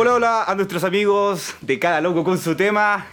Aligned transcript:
Hola, 0.00 0.14
hola 0.14 0.44
a 0.44 0.54
nuestros 0.54 0.84
amigos 0.84 1.56
de 1.60 1.80
Cada 1.80 2.00
Loco 2.00 2.22
con 2.22 2.38
su 2.38 2.54
tema. 2.54 3.04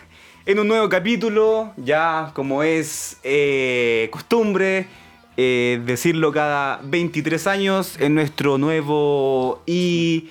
En 0.46 0.60
un 0.60 0.68
nuevo 0.68 0.88
capítulo, 0.88 1.73
ya 1.78 2.30
como 2.36 2.62
es 2.62 3.18
eh, 3.23 4.08
costumbre, 4.12 4.86
eh, 5.36 5.82
decirlo 5.84 6.32
cada 6.32 6.80
23 6.84 7.48
años, 7.48 8.00
en 8.00 8.13
nuestro 8.13 8.59
nuevo 8.59 9.63
y... 9.66 10.30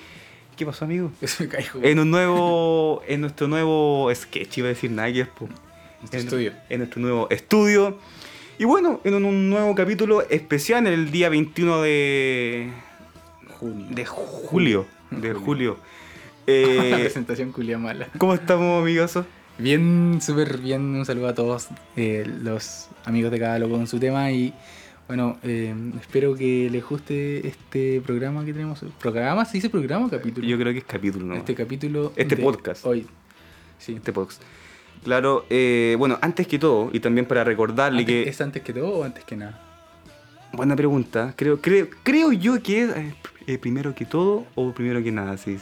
¿Qué 0.55 0.65
pasó, 0.65 0.85
amigo? 0.85 1.11
Eso 1.21 1.43
me 1.43 1.49
caigo. 1.49 1.81
En 1.83 1.99
un 1.99 2.09
nuevo... 2.09 3.01
En 3.05 3.19
nuestro 3.19 3.49
nuevo 3.49 4.09
sketch, 4.15 4.59
iba 4.59 4.67
a 4.67 4.69
decir 4.69 4.91
nada, 4.91 5.11
que 5.11 5.19
es, 5.19 5.27
en, 6.13 6.19
estudio. 6.19 6.53
En 6.69 6.77
nuestro 6.77 7.01
nuevo 7.01 7.27
estudio. 7.31 7.99
Y 8.57 8.63
bueno, 8.63 9.01
en 9.03 9.13
un, 9.15 9.25
un 9.25 9.49
nuevo 9.49 9.75
capítulo 9.75 10.21
especial 10.29 10.87
el 10.87 11.11
día 11.11 11.27
21 11.27 11.81
de... 11.81 12.71
Junio. 13.59 13.87
De 13.89 14.05
julio. 14.05 14.85
De 15.11 15.33
Julio. 15.33 15.41
julio. 15.41 15.94
Eh, 16.47 16.97
presentación 17.01 17.51
culia 17.51 17.77
mala. 17.77 18.07
¿Cómo 18.17 18.33
estamos, 18.33 18.81
amigos? 18.81 19.17
Bien, 19.57 20.19
súper 20.21 20.57
bien. 20.59 20.81
Un 20.95 21.05
saludo 21.05 21.27
a 21.29 21.33
todos 21.33 21.69
eh, 21.95 22.25
los 22.41 22.87
amigos 23.05 23.31
de 23.31 23.39
cada 23.39 23.57
loco 23.59 23.75
con 23.75 23.87
su 23.87 23.99
tema. 23.99 24.31
Y 24.31 24.53
bueno, 25.07 25.37
eh, 25.43 25.73
espero 25.99 26.35
que 26.35 26.69
les 26.69 26.83
guste 26.85 27.47
este 27.47 28.01
programa 28.01 28.45
que 28.45 28.53
tenemos. 28.53 28.83
¿Programa? 28.99 29.45
¿Se 29.45 29.53
dice 29.53 29.69
programa 29.69 30.05
o 30.05 30.09
capítulo? 30.09 30.45
Yo 30.47 30.57
creo 30.57 30.71
que 30.73 30.79
es 30.79 30.85
capítulo, 30.85 31.25
¿no? 31.25 31.35
Este 31.35 31.55
capítulo. 31.55 32.13
Este 32.15 32.37
podcast. 32.37 32.85
Hoy. 32.85 33.07
Sí. 33.79 33.93
Este 33.93 34.13
podcast. 34.13 34.41
Claro, 35.03 35.45
eh, 35.49 35.95
bueno, 35.99 36.17
antes 36.21 36.47
que 36.47 36.57
todo, 36.57 36.89
y 36.91 36.99
también 36.99 37.25
para 37.27 37.43
recordarle 37.43 37.99
Antes- 38.01 38.23
que... 38.23 38.29
¿Es 38.29 38.41
antes 38.41 38.63
que 38.63 38.73
todo 38.73 38.87
o 38.89 39.03
antes 39.03 39.23
que 39.23 39.35
nada? 39.35 39.61
Buena 40.51 40.75
pregunta. 40.75 41.33
Creo, 41.35 41.61
creo, 41.61 41.87
creo 42.03 42.31
yo 42.31 42.61
que 42.63 42.83
es 42.83 42.89
eh, 43.45 43.57
primero 43.59 43.93
que 43.93 44.05
todo 44.05 44.45
o 44.55 44.71
primero 44.73 45.03
que 45.03 45.11
nada, 45.11 45.37
sí. 45.37 45.57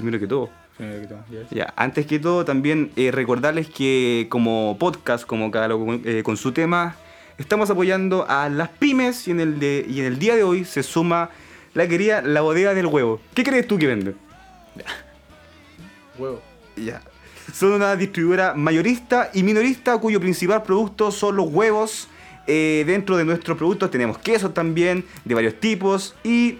Primero 0.00 0.18
que 0.18 0.26
todo. 0.26 0.48
Primero 0.78 1.00
que 1.02 1.06
todo. 1.06 1.20
¿ya 1.50 1.74
antes 1.76 2.06
que 2.06 2.18
todo, 2.18 2.46
también 2.46 2.90
eh, 2.96 3.10
recordarles 3.10 3.68
que 3.68 4.28
como 4.30 4.76
podcast, 4.78 5.26
como 5.26 5.50
cada 5.50 5.68
eh, 6.04 6.22
con 6.24 6.38
su 6.38 6.52
tema, 6.52 6.96
estamos 7.36 7.68
apoyando 7.68 8.24
a 8.26 8.48
las 8.48 8.70
pymes 8.70 9.28
y 9.28 9.32
en, 9.32 9.40
el 9.40 9.60
de, 9.60 9.84
y 9.86 10.00
en 10.00 10.06
el 10.06 10.18
día 10.18 10.36
de 10.36 10.42
hoy 10.42 10.64
se 10.64 10.82
suma 10.82 11.28
la 11.74 11.86
querida 11.86 12.22
La 12.22 12.40
Bodega 12.40 12.72
del 12.72 12.86
Huevo. 12.86 13.20
¿Qué 13.34 13.44
crees 13.44 13.66
tú 13.68 13.78
que 13.78 13.86
vende? 13.86 14.14
Huevo. 16.18 16.40
Ya. 16.76 17.02
Son 17.52 17.72
una 17.72 17.94
distribuidora 17.94 18.54
mayorista 18.54 19.30
y 19.34 19.42
minorista 19.42 19.98
cuyo 19.98 20.18
principal 20.18 20.62
producto 20.62 21.10
son 21.10 21.36
los 21.36 21.48
huevos. 21.52 22.08
Eh, 22.46 22.84
dentro 22.86 23.18
de 23.18 23.24
nuestros 23.26 23.58
productos 23.58 23.90
tenemos 23.90 24.16
quesos 24.16 24.54
también 24.54 25.04
de 25.26 25.34
varios 25.34 25.60
tipos 25.60 26.16
y 26.24 26.58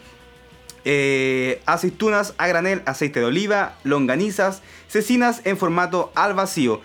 eh, 0.84 1.60
aceitunas 1.66 2.34
a 2.38 2.46
granel, 2.48 2.82
aceite 2.86 3.20
de 3.20 3.26
oliva, 3.26 3.76
longanizas, 3.84 4.62
cecinas 4.88 5.42
en 5.44 5.56
formato 5.56 6.12
al 6.14 6.34
vacío. 6.34 6.80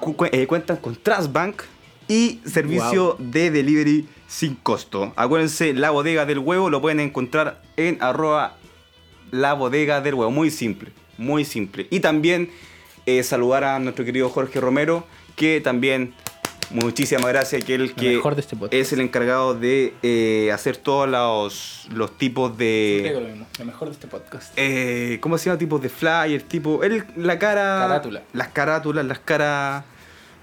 Cu- 0.00 0.16
cu- 0.16 0.26
eh, 0.32 0.46
cuentan 0.46 0.78
con 0.78 0.96
Trustbank 0.96 1.62
y 2.08 2.40
servicio 2.44 3.16
de 3.18 3.50
delivery 3.50 4.08
sin 4.28 4.54
costo. 4.56 5.12
Acuérdense, 5.16 5.72
la 5.74 5.90
bodega 5.90 6.26
del 6.26 6.38
huevo 6.40 6.68
lo 6.70 6.80
pueden 6.80 7.00
encontrar 7.00 7.62
en 7.76 7.98
arroba 8.02 8.56
la 9.30 9.52
bodega 9.54 10.00
del 10.00 10.14
huevo. 10.14 10.30
Muy 10.30 10.50
simple, 10.50 10.90
muy 11.18 11.44
simple. 11.44 11.86
Y 11.90 12.00
también 12.00 12.50
eh, 13.06 13.22
saludar 13.22 13.64
a 13.64 13.78
nuestro 13.78 14.04
querido 14.04 14.28
Jorge 14.30 14.60
Romero, 14.60 15.06
que 15.36 15.60
también 15.60 16.14
muchísimas 16.70 17.26
gracias, 17.26 17.64
que 17.64 17.74
él 17.74 17.86
Lo 17.88 17.94
que 17.94 18.16
mejor 18.16 18.34
de 18.34 18.40
este 18.40 18.56
es 18.80 18.92
el 18.92 19.00
encargado 19.00 19.54
de 19.54 19.94
eh, 20.02 20.50
hacer 20.52 20.76
todos 20.76 21.08
los, 21.08 21.86
los 21.92 22.16
tipos 22.18 22.56
de... 22.56 23.10
lo 23.14 23.20
mismo. 23.20 23.46
Lo 23.58 23.64
mejor 23.64 23.88
de 23.88 23.94
este 23.94 24.06
podcast. 24.06 24.52
eh, 24.56 25.18
¿Cómo 25.20 25.38
se 25.38 25.46
llama? 25.46 25.58
Tipos 25.58 25.80
de 25.82 25.88
flyer, 25.88 26.42
tipo... 26.42 26.82
Él, 26.82 27.04
la 27.16 27.38
cara... 27.38 27.78
Carátula. 27.80 28.22
Las 28.32 28.48
carátulas, 28.48 29.04
las 29.04 29.18
caras... 29.20 29.84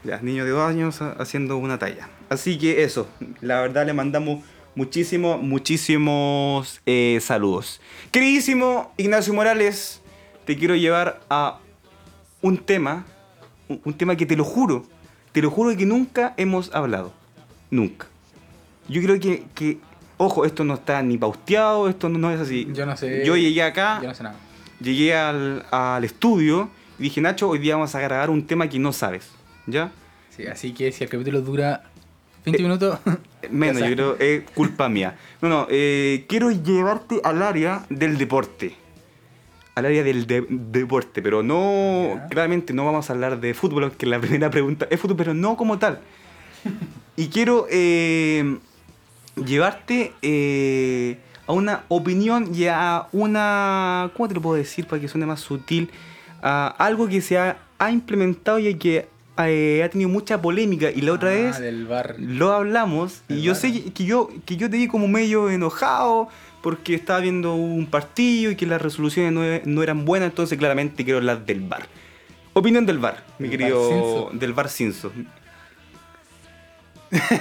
Ya, 0.03 0.19
niño 0.21 0.45
de 0.45 0.51
dos 0.51 0.67
años 0.67 1.01
ha- 1.01 1.11
haciendo 1.19 1.57
una 1.57 1.77
talla. 1.77 2.09
Así 2.29 2.57
que 2.57 2.83
eso, 2.83 3.07
la 3.41 3.61
verdad 3.61 3.85
le 3.85 3.93
mandamos 3.93 4.43
muchísimos, 4.73 5.39
muchísimos 5.43 6.81
eh, 6.85 7.19
saludos. 7.21 7.81
Queridísimo 8.11 8.93
Ignacio 8.97 9.33
Morales, 9.33 10.01
te 10.45 10.57
quiero 10.57 10.75
llevar 10.75 11.19
a 11.29 11.59
un 12.41 12.57
tema, 12.57 13.05
un, 13.67 13.81
un 13.85 13.93
tema 13.93 14.15
que 14.15 14.25
te 14.25 14.35
lo 14.35 14.43
juro, 14.43 14.85
te 15.31 15.41
lo 15.41 15.49
juro 15.49 15.75
que 15.77 15.85
nunca 15.85 16.33
hemos 16.37 16.73
hablado. 16.73 17.13
Nunca. 17.69 18.07
Yo 18.87 19.01
creo 19.01 19.19
que, 19.19 19.45
que 19.55 19.77
ojo, 20.17 20.45
esto 20.45 20.63
no 20.63 20.73
está 20.75 21.01
ni 21.01 21.17
pausteado, 21.17 21.87
esto 21.87 22.09
no, 22.09 22.17
no 22.19 22.31
es 22.31 22.39
así. 22.39 22.67
Yo 22.73 22.85
no 22.85 22.95
sé. 22.97 23.23
Yo 23.25 23.35
llegué 23.37 23.63
acá, 23.63 23.99
Yo 24.01 24.07
no 24.09 24.15
sé 24.15 24.23
nada. 24.23 24.35
llegué 24.81 25.15
al, 25.15 25.65
al 25.71 26.03
estudio 26.03 26.69
y 26.99 27.03
dije, 27.03 27.21
Nacho, 27.21 27.49
hoy 27.49 27.59
día 27.59 27.75
vamos 27.75 27.95
a 27.95 27.99
grabar 28.01 28.29
un 28.29 28.45
tema 28.45 28.67
que 28.67 28.79
no 28.79 28.91
sabes. 28.93 29.29
¿Ya? 29.67 29.91
Sí, 30.35 30.45
así 30.47 30.73
que 30.73 30.91
si 30.91 31.03
el 31.03 31.09
capítulo 31.09 31.41
dura 31.41 31.83
20 32.45 32.63
minutos, 32.63 32.99
Menos, 33.51 33.81
Ya 33.81 33.89
yo 33.89 33.95
creo 33.95 34.17
es 34.19 34.43
culpa 34.51 34.87
mía. 34.89 35.15
No, 35.41 35.49
no, 35.49 35.67
eh, 35.69 36.25
quiero 36.27 36.51
llevarte 36.51 37.19
al 37.23 37.41
área 37.41 37.85
del 37.89 38.17
deporte. 38.17 38.75
Al 39.75 39.85
área 39.85 40.03
del 40.03 40.27
de- 40.27 40.45
deporte, 40.49 41.21
pero 41.21 41.43
no. 41.43 42.19
Claramente 42.29 42.73
no 42.73 42.85
vamos 42.85 43.09
a 43.09 43.13
hablar 43.13 43.39
de 43.39 43.53
fútbol, 43.53 43.85
aunque 43.85 44.05
la 44.05 44.19
primera 44.19 44.49
pregunta 44.49 44.85
es 44.89 44.99
fútbol, 44.99 45.15
pero 45.17 45.33
no 45.33 45.55
como 45.55 45.79
tal. 45.79 45.99
Y 47.15 47.27
quiero 47.27 47.67
eh, 47.69 48.57
llevarte 49.35 50.13
eh, 50.21 51.17
a 51.47 51.53
una 51.53 51.83
opinión 51.87 52.51
y 52.53 52.65
a 52.67 53.07
una. 53.11 54.11
¿Cómo 54.15 54.27
te 54.27 54.35
lo 54.35 54.41
puedo 54.41 54.55
decir 54.55 54.85
para 54.87 55.01
que 55.01 55.07
suene 55.07 55.25
más 55.25 55.39
sutil? 55.39 55.89
A 56.41 56.67
algo 56.77 57.07
que 57.07 57.21
se 57.21 57.37
ha, 57.37 57.57
ha 57.79 57.91
implementado 57.91 58.59
y 58.59 58.73
que 58.75 59.07
eh, 59.37 59.81
ha 59.85 59.89
tenido 59.89 60.09
mucha 60.09 60.41
polémica. 60.41 60.89
Y 60.91 61.01
la 61.01 61.13
otra 61.13 61.29
Ah, 61.29 61.33
vez 61.33 61.59
del 61.59 61.85
bar. 61.87 62.15
lo 62.19 62.51
hablamos 62.51 63.21
y 63.29 63.41
yo 63.41 63.55
sé 63.55 63.71
que, 63.71 63.93
que 63.93 64.05
yo 64.05 64.29
que 64.45 64.57
yo 64.57 64.69
te 64.69 64.77
vi 64.77 64.87
como 64.87 65.07
medio 65.07 65.49
enojado 65.49 66.29
porque 66.61 66.93
estaba 66.95 67.19
viendo 67.19 67.55
un 67.55 67.85
partido 67.87 68.51
y 68.51 68.55
que 68.55 68.65
las 68.65 68.81
resoluciones 68.81 69.31
no, 69.33 69.43
e- 69.43 69.61
no 69.65 69.81
eran 69.83 70.05
buenas, 70.05 70.29
entonces 70.29 70.57
claramente 70.57 71.03
quiero 71.03 71.17
hablar 71.19 71.45
del 71.45 71.61
VAR. 71.61 71.87
Opinión 72.53 72.85
del 72.85 72.99
VAR, 72.99 73.23
mi 73.39 73.47
Del 73.47 73.57
querido 73.57 74.29
del 74.33 74.53
VAR 74.53 74.69
Cinso. 74.69 75.11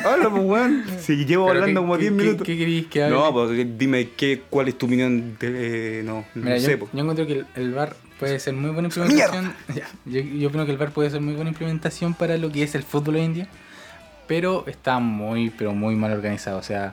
Habla, 0.04 0.30
pues, 0.30 0.42
weón. 0.44 0.84
Si 1.00 1.24
llevo 1.24 1.46
Pero 1.46 1.60
hablando 1.60 1.80
¿qué- 1.80 1.86
como 1.86 1.94
qué- 1.96 2.00
10 2.00 2.12
qué- 2.12 2.16
minutos. 2.22 2.46
¿Qué 2.46 2.58
queréis 2.58 2.86
que 2.86 3.02
hable? 3.04 3.16
no, 3.16 3.32
pues 3.32 3.78
dime 3.78 4.08
qué, 4.16 4.42
cuál 4.50 4.68
es 4.68 4.76
tu 4.78 4.86
opinión 4.86 5.36
de. 5.38 6.00
eh, 6.00 6.02
no, 6.02 6.24
Mira, 6.34 6.50
no 6.50 6.56
yo, 6.56 6.66
sé, 6.66 6.76
pues. 6.78 6.90
yo 6.92 6.98
encuentro 7.00 7.26
que 7.26 7.32
el, 7.34 7.46
el 7.54 7.72
VAR 7.72 7.94
puede 8.18 8.38
ser 8.40 8.54
muy 8.54 8.70
buena 8.70 8.88
implementación. 8.88 9.52
Yo, 10.06 10.20
yo 10.20 10.48
opino 10.48 10.66
que 10.66 10.72
el 10.72 10.76
VAR 10.78 10.90
puede 10.90 11.08
ser 11.10 11.20
muy 11.20 11.34
buena 11.34 11.50
implementación 11.50 12.14
para 12.14 12.36
lo 12.36 12.50
que 12.50 12.62
es 12.62 12.74
el 12.74 12.82
fútbol 12.82 13.14
hoy 13.16 13.22
en 13.22 13.34
día. 13.34 13.48
Pero 14.26 14.64
está 14.66 14.98
muy, 14.98 15.50
pero 15.50 15.72
muy 15.72 15.94
mal 15.96 16.12
organizado. 16.12 16.58
O 16.58 16.62
sea, 16.62 16.92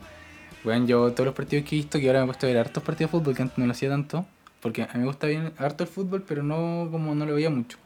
bueno, 0.63 0.85
yo 0.85 1.12
todos 1.13 1.25
los 1.25 1.35
partidos 1.35 1.66
que 1.68 1.75
he 1.75 1.79
visto, 1.79 2.00
que 2.00 2.07
ahora 2.07 2.19
me 2.19 2.25
he 2.25 2.28
puesto 2.28 2.45
a 2.45 2.50
ver 2.50 2.57
hartos 2.59 2.84
partidos 2.84 3.12
de 3.12 3.18
fútbol, 3.19 3.35
que 3.35 3.41
antes 3.44 3.57
no 3.57 3.66
lo 3.66 3.72
hacía 3.72 3.90
tanto. 3.90 4.25
Porque 4.62 4.84
a 4.84 4.88
mí 4.94 5.00
me 5.01 5.06
gusta 5.06 5.28
bien 5.28 5.53
harto 5.57 5.84
el 5.84 5.90
fútbol, 5.90 6.23
pero 6.28 6.44
no 6.44 6.88
como 6.91 7.13
no 7.16 7.25
lo 7.25 7.35
veía 7.35 7.50
mucho. 7.50 7.78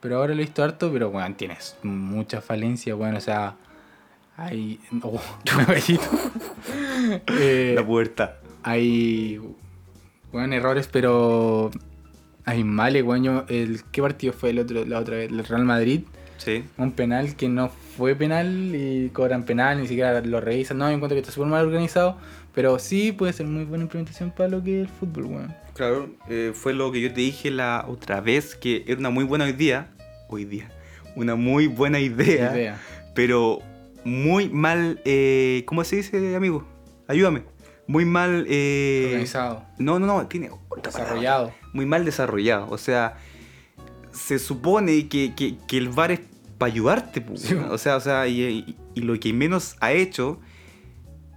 Pero 0.00 0.16
ahora 0.18 0.34
lo 0.34 0.40
he 0.40 0.44
visto 0.44 0.62
harto, 0.62 0.92
pero 0.92 1.10
bueno, 1.10 1.34
tienes 1.36 1.76
mucha 1.82 2.40
falencia, 2.40 2.94
bueno, 2.94 3.18
o 3.18 3.20
sea, 3.20 3.54
hay... 4.36 4.78
Oh. 5.02 5.20
Eh, 7.28 7.72
La 7.76 7.86
puerta. 7.86 8.38
hay 8.62 9.40
bueno, 10.32 10.54
errores, 10.54 10.88
pero 10.90 11.70
hay 12.44 12.64
males, 12.64 13.02
weón. 13.04 13.22
Yo- 13.24 13.44
el, 13.48 13.82
¿Qué 13.90 14.02
partido 14.02 14.32
fue 14.32 14.50
el 14.50 14.58
otro, 14.58 14.84
la 14.84 14.98
otra 14.98 15.16
vez? 15.16 15.30
El 15.30 15.44
Real 15.44 15.64
Madrid. 15.64 16.02
Sí. 16.38 16.64
Un 16.76 16.92
penal 16.92 17.34
que 17.36 17.48
no 17.48 17.68
fue 17.96 18.14
penal 18.14 18.74
y 18.74 19.08
cobran 19.12 19.44
penal, 19.44 19.80
ni 19.80 19.86
siquiera 19.88 20.20
lo 20.20 20.40
revisan. 20.40 20.78
No, 20.78 20.88
yo 20.88 20.94
encuentro 20.94 21.14
que 21.16 21.20
está 21.20 21.32
súper 21.32 21.48
mal 21.48 21.64
organizado, 21.66 22.18
pero 22.54 22.78
sí 22.78 23.12
puede 23.12 23.32
ser 23.32 23.46
muy 23.46 23.64
buena 23.64 23.84
implementación 23.84 24.30
para 24.30 24.48
lo 24.50 24.62
que 24.62 24.82
es 24.82 24.88
el 24.88 24.92
fútbol, 24.92 25.24
weón. 25.26 25.54
Claro, 25.74 26.08
eh, 26.28 26.52
fue 26.54 26.72
lo 26.72 26.90
que 26.92 27.00
yo 27.00 27.08
te 27.12 27.20
dije 27.20 27.50
la 27.50 27.84
otra 27.88 28.20
vez, 28.20 28.54
que 28.54 28.84
era 28.86 28.98
una 28.98 29.10
muy 29.10 29.24
buena 29.24 29.48
idea. 29.48 29.88
Hoy 30.28 30.44
día. 30.44 30.70
Una 31.14 31.34
muy 31.36 31.66
buena 31.66 31.98
idea. 32.00 32.52
Idea. 32.54 32.80
pero 33.14 33.60
muy 34.04 34.48
mal, 34.48 35.00
eh, 35.04 35.62
¿cómo 35.66 35.82
se 35.84 35.96
dice, 35.96 36.36
amigo? 36.36 36.66
Ayúdame. 37.08 37.42
Muy 37.88 38.04
mal... 38.04 38.46
eh, 38.48 39.04
Organizado, 39.10 39.64
No, 39.78 39.98
no, 39.98 40.06
no, 40.06 40.26
tiene 40.26 40.50
otra 40.68 40.90
palabra. 40.90 41.04
desarrollado. 41.04 41.52
Muy 41.72 41.86
mal 41.86 42.04
desarrollado. 42.04 42.66
O 42.70 42.78
sea, 42.78 43.16
se 44.16 44.38
supone 44.38 45.08
que, 45.08 45.34
que- 45.34 45.56
que 45.68 45.76
el 45.78 45.90
VAR 45.90 46.10
es 46.12 46.20
para 46.58 46.72
ayudarte. 46.72 47.20
pu, 47.20 47.36
Sí. 47.36 47.54
O 47.54 47.78
sea, 47.78 47.96
o 47.96 48.00
sea 48.00 48.26
y, 48.26 48.76
lo 48.96 49.18
que 49.20 49.32
menos 49.32 49.76
ha 49.80 49.92
hecho 49.92 50.40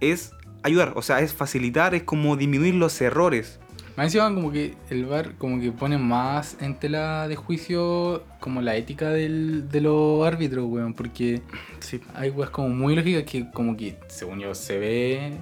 es 0.00 0.32
ayudar. 0.62 0.92
O 0.96 1.02
sea, 1.02 1.20
es 1.20 1.32
facilitar, 1.34 1.94
es 1.94 2.02
como 2.04 2.36
disminuir 2.36 2.74
los 2.74 3.00
errores. 3.00 3.58
Más 3.96 4.06
encima 4.06 4.32
como 4.32 4.50
que 4.50 4.76
el 4.88 5.04
VAR 5.04 5.34
como 5.36 5.60
que 5.60 5.72
pone 5.72 5.98
más 5.98 6.56
en 6.60 6.78
tela 6.78 7.28
de 7.28 7.36
juicio 7.36 8.22
como 8.38 8.62
la 8.62 8.76
ética 8.76 9.10
del, 9.10 9.68
de 9.68 9.80
los 9.82 10.26
árbitros, 10.26 10.64
weón, 10.68 10.94
porque 10.94 11.42
Sí. 11.80 12.00
hay 12.14 12.30
weas 12.30 12.50
como 12.50 12.70
muy 12.70 12.96
lógicas 12.96 13.24
que 13.24 13.50
como 13.50 13.76
que 13.76 13.98
según 14.08 14.38
yo 14.40 14.54
se 14.54 14.78
ve 14.78 15.32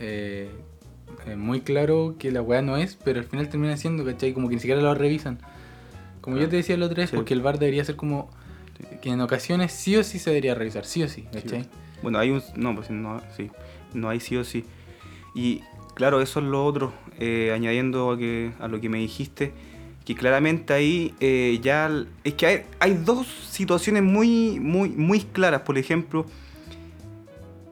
eh, 0.00 0.50
eh, 1.26 1.36
muy 1.36 1.60
claro 1.62 2.16
que 2.18 2.30
la 2.30 2.42
wea 2.42 2.60
no 2.60 2.76
es, 2.76 2.96
pero 3.02 3.20
al 3.20 3.26
final 3.26 3.48
termina 3.48 3.76
siendo, 3.78 4.04
¿cachai? 4.04 4.34
Como 4.34 4.48
que 4.48 4.56
ni 4.56 4.60
siquiera 4.60 4.82
lo 4.82 4.94
revisan. 4.94 5.38
Como 6.24 6.38
yo 6.38 6.48
te 6.48 6.56
decía 6.56 6.74
el 6.74 6.82
otro 6.82 7.06
Sí. 7.06 7.14
porque 7.14 7.34
el 7.34 7.42
VAR 7.42 7.58
debería 7.58 7.84
ser 7.84 7.96
como 7.96 8.30
que 9.02 9.10
en 9.10 9.20
ocasiones 9.20 9.72
sí 9.72 9.94
o 9.96 10.02
sí 10.02 10.18
se 10.18 10.30
debería 10.30 10.54
revisar, 10.54 10.86
sí 10.86 11.02
o 11.02 11.08
sí, 11.08 11.26
¿cachai? 11.30 11.66
Bueno, 12.02 12.18
hay 12.18 12.30
un. 12.30 12.42
No, 12.56 12.74
pues 12.74 12.88
no, 12.90 13.20
sí. 13.36 13.50
No 13.92 14.08
hay 14.08 14.20
sí 14.20 14.36
o 14.38 14.42
sí. 14.44 14.64
Y 15.34 15.60
claro, 15.94 16.22
eso 16.22 16.40
es 16.40 16.46
lo 16.46 16.64
otro. 16.64 16.92
eh, 17.20 17.52
añadiendo 17.54 18.10
a, 18.10 18.18
que, 18.18 18.52
a 18.58 18.66
lo 18.68 18.80
que 18.80 18.88
me 18.88 18.98
dijiste, 18.98 19.52
que 20.06 20.14
claramente 20.14 20.72
ahí 20.72 21.14
eh, 21.20 21.60
ya. 21.62 21.90
Es 22.24 22.34
que 22.34 22.46
hay, 22.46 22.62
hay 22.80 22.94
dos 22.94 23.26
situaciones 23.50 24.02
muy, 24.02 24.58
muy, 24.60 24.88
muy 24.88 25.20
claras. 25.20 25.60
Por 25.60 25.76
ejemplo, 25.76 26.24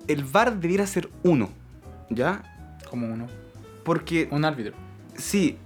el 0.09 0.25
VAR 0.25 0.61
debiera 0.61 0.87
ser 0.87 1.09
uno. 1.23 1.49
¿Ya? 2.11 2.43
Como 2.91 3.07
uno. 3.11 3.27
Porque. 3.83 4.29
Un 4.31 4.45
árbitro. 4.45 4.75
Sí, 5.17 5.57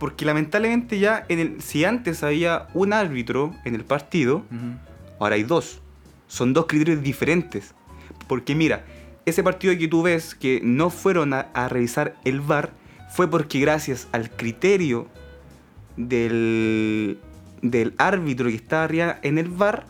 porque 0.00 0.24
lamentablemente 0.24 0.98
ya 0.98 1.26
en 1.28 1.38
el, 1.38 1.62
si 1.62 1.84
antes 1.84 2.24
había 2.24 2.68
un 2.72 2.94
árbitro 2.94 3.54
en 3.66 3.74
el 3.74 3.84
partido, 3.84 4.42
ahora 5.20 5.34
hay 5.34 5.42
dos. 5.42 5.82
Son 6.26 6.54
dos 6.54 6.64
criterios 6.66 7.02
diferentes. 7.02 7.74
Porque 8.26 8.54
mira, 8.54 8.82
ese 9.26 9.42
partido 9.42 9.76
que 9.76 9.88
tú 9.88 10.02
ves 10.02 10.34
que 10.34 10.62
no 10.64 10.88
fueron 10.88 11.34
a, 11.34 11.40
a 11.52 11.68
revisar 11.68 12.16
el 12.24 12.40
VAR 12.40 12.70
fue 13.10 13.28
porque 13.28 13.60
gracias 13.60 14.08
al 14.12 14.30
criterio 14.30 15.06
del, 15.98 17.18
del 17.60 17.92
árbitro 17.98 18.48
que 18.48 18.54
estaba 18.54 18.84
arriba 18.84 19.18
en 19.22 19.36
el 19.36 19.50
VAR, 19.50 19.84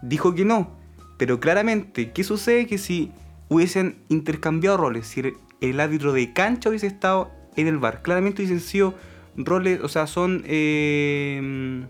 dijo 0.00 0.32
que 0.32 0.44
no. 0.44 0.76
Pero 1.18 1.40
claramente, 1.40 2.12
¿qué 2.12 2.22
sucede? 2.22 2.68
Que 2.68 2.78
si 2.78 3.10
hubiesen 3.48 3.96
intercambiado 4.08 4.76
roles, 4.76 5.08
si 5.08 5.34
el 5.60 5.80
árbitro 5.80 6.12
de 6.12 6.32
cancha 6.32 6.68
hubiese 6.68 6.86
estado 6.86 7.32
en 7.56 7.66
el 7.66 7.78
VAR, 7.78 8.02
claramente 8.02 8.42
hubiesen 8.42 8.60
sido 8.60 8.94
roles, 9.36 9.80
o 9.82 9.88
sea, 9.88 10.06
son... 10.06 10.42
eh, 10.46 11.84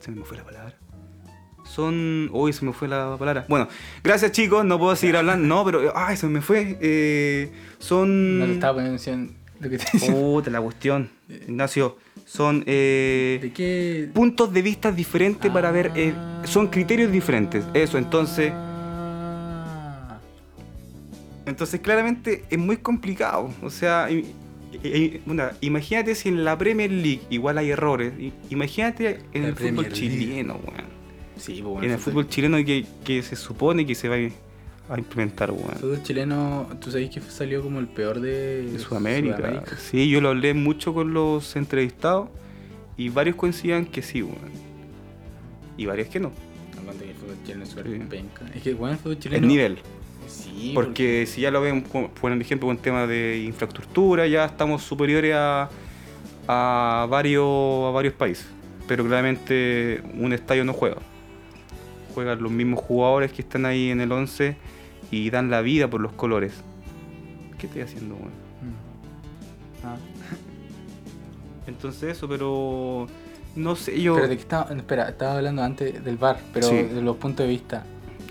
se 0.00 0.10
me 0.10 0.24
fue 0.24 0.36
la 0.36 0.44
palabra. 0.44 0.74
Son... 1.64 2.28
Uy, 2.32 2.52
se 2.52 2.64
me 2.64 2.72
fue 2.72 2.88
la 2.88 3.16
palabra. 3.18 3.46
Bueno, 3.48 3.68
gracias 4.02 4.32
chicos, 4.32 4.64
no 4.64 4.78
puedo 4.78 4.94
seguir 4.96 5.16
hablando. 5.16 5.46
No, 5.46 5.64
pero... 5.64 5.92
Ay, 5.96 6.16
se 6.16 6.26
me 6.28 6.40
fue. 6.40 6.78
Eh, 6.80 7.50
son... 7.78 8.38
No 8.38 8.46
te 8.46 8.52
estaba 8.52 8.74
poniendo 8.74 8.96
atención 8.96 9.34
lo 9.60 9.70
que 9.70 9.78
te. 9.78 9.98
Puta 10.10 10.50
la 10.50 10.60
cuestión. 10.60 11.10
Ignacio, 11.28 11.96
son 12.26 12.64
eh, 12.66 13.38
¿De 13.40 13.52
qué? 13.52 14.10
puntos 14.12 14.52
de 14.52 14.62
vista 14.62 14.92
diferentes 14.92 15.50
para 15.50 15.70
ver. 15.70 15.92
eh, 15.94 16.12
son 16.44 16.68
criterios 16.68 17.10
diferentes. 17.10 17.64
Eso, 17.72 17.96
entonces. 17.98 18.52
Ah. 18.54 20.18
Entonces, 21.46 21.80
claramente 21.80 22.44
es 22.50 22.58
muy 22.58 22.78
complicado. 22.78 23.50
O 23.62 23.70
sea, 23.70 24.08
i- 24.82 25.20
una, 25.26 25.52
imagínate 25.60 26.14
si 26.14 26.28
en 26.30 26.44
la 26.44 26.56
Premier 26.58 26.90
League 26.90 27.20
igual 27.30 27.58
hay 27.58 27.70
errores. 27.70 28.12
Imagínate 28.50 29.20
en 29.32 29.42
La 29.42 29.48
el 29.48 29.54
fútbol 29.56 29.74
League. 29.84 29.92
chileno, 29.92 30.54
weón. 30.66 30.94
Sí, 31.36 31.52
pues, 31.54 31.64
bueno, 31.64 31.84
En 31.86 31.90
el 31.92 31.98
fútbol 31.98 32.28
chileno 32.28 32.56
que, 32.64 32.84
que 33.04 33.22
se 33.22 33.36
supone 33.36 33.84
que 33.86 33.94
se 33.94 34.08
va 34.08 34.16
a 34.16 34.98
implementar, 34.98 35.48
El 35.50 35.56
weón. 35.56 35.74
fútbol 35.78 36.02
chileno, 36.02 36.68
tú 36.80 36.90
sabes 36.90 37.10
que 37.10 37.20
salió 37.20 37.62
como 37.62 37.80
el 37.80 37.88
peor 37.88 38.20
de, 38.20 38.62
de 38.70 38.78
Sudamérica. 38.78 39.64
Sí, 39.78 40.08
yo 40.08 40.20
lo 40.20 40.28
hablé 40.30 40.54
mucho 40.54 40.94
con 40.94 41.12
los 41.14 41.56
entrevistados 41.56 42.28
y 42.96 43.08
varios 43.08 43.36
coincidían 43.36 43.86
que 43.86 44.02
sí, 44.02 44.22
weón. 44.22 44.38
Y 45.76 45.86
varios 45.86 46.08
que 46.08 46.20
no. 46.20 46.30
Aguanta 46.78 47.02
que 47.04 47.10
el 47.10 47.16
fútbol 47.16 47.36
chileno 47.44 47.62
es 47.64 47.68
súper 47.70 47.86
Sí. 47.88 47.98
penca. 48.08 48.46
Es 48.54 48.62
que, 48.62 48.74
bueno, 48.74 48.92
el 48.94 48.98
fútbol 49.00 49.18
chileno. 49.18 49.42
El 49.42 49.48
nivel. 49.48 49.78
Sí, 50.26 50.72
Porque 50.74 51.26
si 51.26 51.40
ya 51.42 51.50
lo 51.50 51.60
ven, 51.60 51.82
como- 51.82 52.08
por 52.08 52.32
ejemplo, 52.32 52.68
con 52.68 52.78
temas 52.78 53.08
de 53.08 53.42
infraestructura, 53.46 54.26
ya 54.26 54.44
estamos 54.46 54.82
superiores 54.82 55.34
a, 55.34 55.68
a, 56.48 57.06
varios, 57.08 57.44
a 57.86 57.90
varios 57.90 58.14
países. 58.14 58.46
Pero 58.88 59.04
claramente 59.04 60.02
un 60.18 60.32
estadio 60.32 60.64
no 60.64 60.72
juega. 60.72 60.96
Juegan 62.14 62.42
los 62.42 62.52
mismos 62.52 62.80
jugadores 62.80 63.32
que 63.32 63.42
están 63.42 63.64
ahí 63.66 63.90
en 63.90 64.00
el 64.00 64.12
11 64.12 64.56
y 65.10 65.30
dan 65.30 65.50
la 65.50 65.60
vida 65.62 65.88
por 65.88 66.00
los 66.00 66.12
colores. 66.12 66.52
¿Qué 67.58 67.66
estoy 67.66 67.82
haciendo? 67.82 68.14
Mm. 68.16 69.84
Ah. 69.84 69.96
Entonces 71.66 72.16
eso, 72.16 72.28
pero 72.28 73.06
no 73.56 73.76
sé, 73.76 74.00
yo... 74.00 74.14
Pero 74.16 74.28
de 74.28 74.36
qué 74.36 74.42
estaba, 74.42 74.74
espera, 74.74 75.08
estaba 75.08 75.36
hablando 75.38 75.62
antes 75.62 76.04
del 76.04 76.16
bar, 76.16 76.38
pero 76.52 76.68
Sí. 76.68 76.76
de 76.82 77.00
los 77.00 77.16
puntos 77.16 77.46
de 77.46 77.50
vista. 77.52 77.84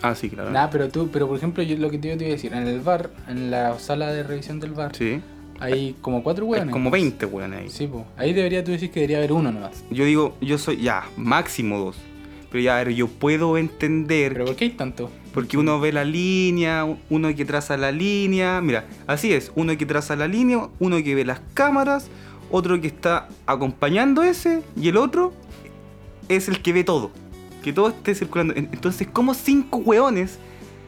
Ah, 0.04 0.14
sí, 0.16 0.30
claro. 0.30 0.52
Nada, 0.52 0.70
pero 0.70 0.90
tú, 0.90 1.10
pero 1.12 1.28
por 1.28 1.38
ejemplo, 1.38 1.64
yo 1.64 1.76
lo 1.78 1.90
que 1.90 1.98
te 1.98 2.10
iba 2.10 2.16
a 2.16 2.18
decir, 2.20 2.54
en 2.54 2.68
el 2.68 2.82
bar, 2.82 3.10
en 3.28 3.50
la 3.50 3.80
sala 3.80 4.12
de 4.12 4.22
revisión 4.24 4.60
del 4.60 4.72
bar, 4.72 4.96
Sí. 4.96 5.22
hay 5.60 5.96
como 6.02 6.22
cuatro 6.24 6.44
Hay 6.46 6.52
hueones. 6.52 6.74
como 6.74 6.92
20 6.92 7.26
weón 7.26 7.54
ahí. 7.54 7.70
Sí, 7.70 7.88
pues. 7.88 8.04
Ahí 8.18 8.34
debería 8.34 8.64
tú 8.64 8.72
decir 8.72 8.92
que 8.92 9.00
debería 9.00 9.18
haber 9.18 9.32
uno 9.32 9.52
nomás. 9.52 9.84
Yo 9.90 10.04
digo, 10.06 10.36
yo 10.42 10.58
soy 10.58 10.78
ya, 10.78 11.06
máximo 11.18 11.80
dos. 11.80 11.96
Pero 12.52 12.62
ya, 12.66 12.76
a 12.78 12.84
ver, 12.84 12.94
yo 12.94 13.08
puedo 13.08 13.58
entender 13.58 14.34
Pero 14.34 14.46
¿por 14.46 14.56
qué 14.56 14.66
hay 14.66 14.72
tanto? 14.72 15.10
Porque 15.34 15.58
uno 15.58 15.80
ve 15.80 15.92
la 15.92 16.04
línea, 16.04 16.86
uno 17.10 17.34
que 17.36 17.46
traza 17.46 17.78
la 17.78 17.92
línea. 17.92 18.62
Mira, 18.62 18.86
así 19.08 19.34
es. 19.34 19.52
Uno 19.56 19.76
que 19.76 19.86
traza 19.88 20.16
la 20.16 20.28
línea, 20.28 20.68
uno 20.80 21.02
que 21.02 21.16
ve 21.16 21.26
las 21.26 21.40
cámaras, 21.56 22.10
otro 22.52 22.80
que 22.80 22.86
está 22.88 23.28
acompañando 23.48 24.22
ese 24.22 24.62
y 24.80 24.90
el 24.90 24.98
otro 24.98 25.34
es 26.30 26.48
el 26.48 26.62
que 26.62 26.74
ve 26.74 26.84
todo. 26.84 27.10
Que 27.64 27.74
todo 27.74 27.90
esté 27.90 28.14
circulando. 28.14 28.54
En- 28.56 28.70
Entonces, 28.72 29.08
¿cómo 29.12 29.34
cinco 29.34 29.78
hueones 29.78 30.38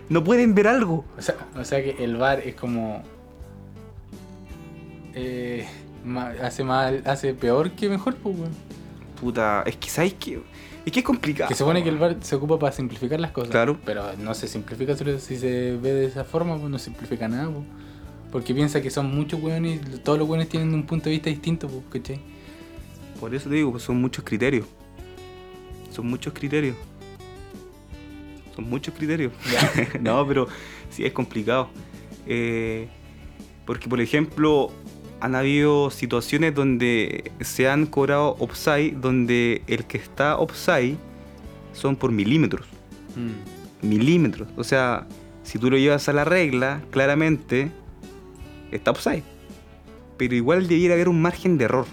no 0.09 0.23
pueden 0.23 0.53
ver 0.53 0.67
algo? 0.67 1.03
O 1.17 1.21
sea, 1.21 1.35
o 1.57 1.63
sea 1.63 1.81
que 1.83 2.03
el 2.03 2.17
bar 2.17 2.39
es 2.41 2.53
como. 2.55 3.01
eh, 5.13 5.65
hace 6.41 6.63
mal, 6.63 7.01
hace 7.05 7.33
peor 7.33 7.71
que 7.71 7.89
mejor, 7.89 8.15
pues, 8.15 8.37
weón. 8.37 8.51
Puta, 9.19 9.63
es 9.65 9.77
que 9.77 9.89
sabes 9.89 10.13
que. 10.13 10.41
Es 10.85 10.91
que 10.91 10.99
es 10.99 11.05
complicado. 11.05 11.47
Que 11.47 11.55
se 11.55 11.59
supone 11.59 11.81
que 11.83 11.89
el 11.89 11.97
bar 11.97 12.17
se 12.21 12.35
ocupa 12.35 12.59
para 12.59 12.71
simplificar 12.71 13.19
las 13.19 13.31
cosas. 13.31 13.49
Claro. 13.49 13.77
Pero 13.85 14.03
no 14.17 14.33
se 14.35 14.47
simplifica 14.47 14.95
si 14.95 15.37
se 15.37 15.77
ve 15.81 15.93
de 15.93 16.05
esa 16.05 16.23
forma, 16.23 16.57
pues 16.57 16.69
no 16.69 16.77
simplifica 16.77 17.27
nada, 17.27 17.49
pues. 17.49 17.65
Porque 18.31 18.53
piensa 18.53 18.81
que 18.81 18.89
son 18.91 19.15
muchos 19.15 19.41
weones 19.41 19.79
y 19.81 19.97
todos 19.99 20.19
los 20.19 20.27
weones 20.27 20.49
tienen 20.49 20.73
un 20.73 20.85
punto 20.85 21.05
de 21.05 21.11
vista 21.11 21.29
distinto, 21.29 21.67
pues, 21.67 21.81
¿cachai? 21.89 22.19
Por 23.19 23.33
eso 23.33 23.49
te 23.49 23.55
digo, 23.55 23.71
pues 23.71 23.83
son 23.83 23.99
muchos 24.01 24.23
criterios. 24.25 24.67
Son 25.95 26.07
muchos 26.07 26.33
criterios. 26.33 26.75
Son 28.53 28.69
muchos 28.69 28.93
criterios. 28.93 29.31
no, 30.01 30.27
pero 30.27 30.47
sí 30.89 31.05
es 31.05 31.13
complicado. 31.13 31.69
Eh, 32.27 32.89
porque, 33.65 33.87
por 33.87 34.01
ejemplo, 34.01 34.71
han 35.21 35.35
habido 35.35 35.89
situaciones 35.91 36.53
donde 36.53 37.31
se 37.39 37.69
han 37.69 37.85
cobrado 37.85 38.35
offside, 38.39 38.95
donde 38.97 39.61
el 39.67 39.85
que 39.85 39.97
está 39.97 40.37
offside 40.37 40.97
son 41.71 41.95
por 41.95 42.11
milímetros. 42.11 42.67
Mm. 43.15 43.87
Milímetros. 43.87 44.49
O 44.57 44.65
sea, 44.65 45.07
si 45.43 45.59
tú 45.59 45.69
lo 45.71 45.77
llevas 45.77 46.09
a 46.09 46.13
la 46.13 46.25
regla, 46.25 46.81
claramente 46.91 47.71
está 48.71 48.91
offside. 48.91 49.23
Pero 50.17 50.35
igual 50.35 50.67
debiera 50.67 50.95
haber 50.95 51.07
un 51.07 51.21
margen 51.21 51.57
de 51.57 51.65
error. 51.65 51.85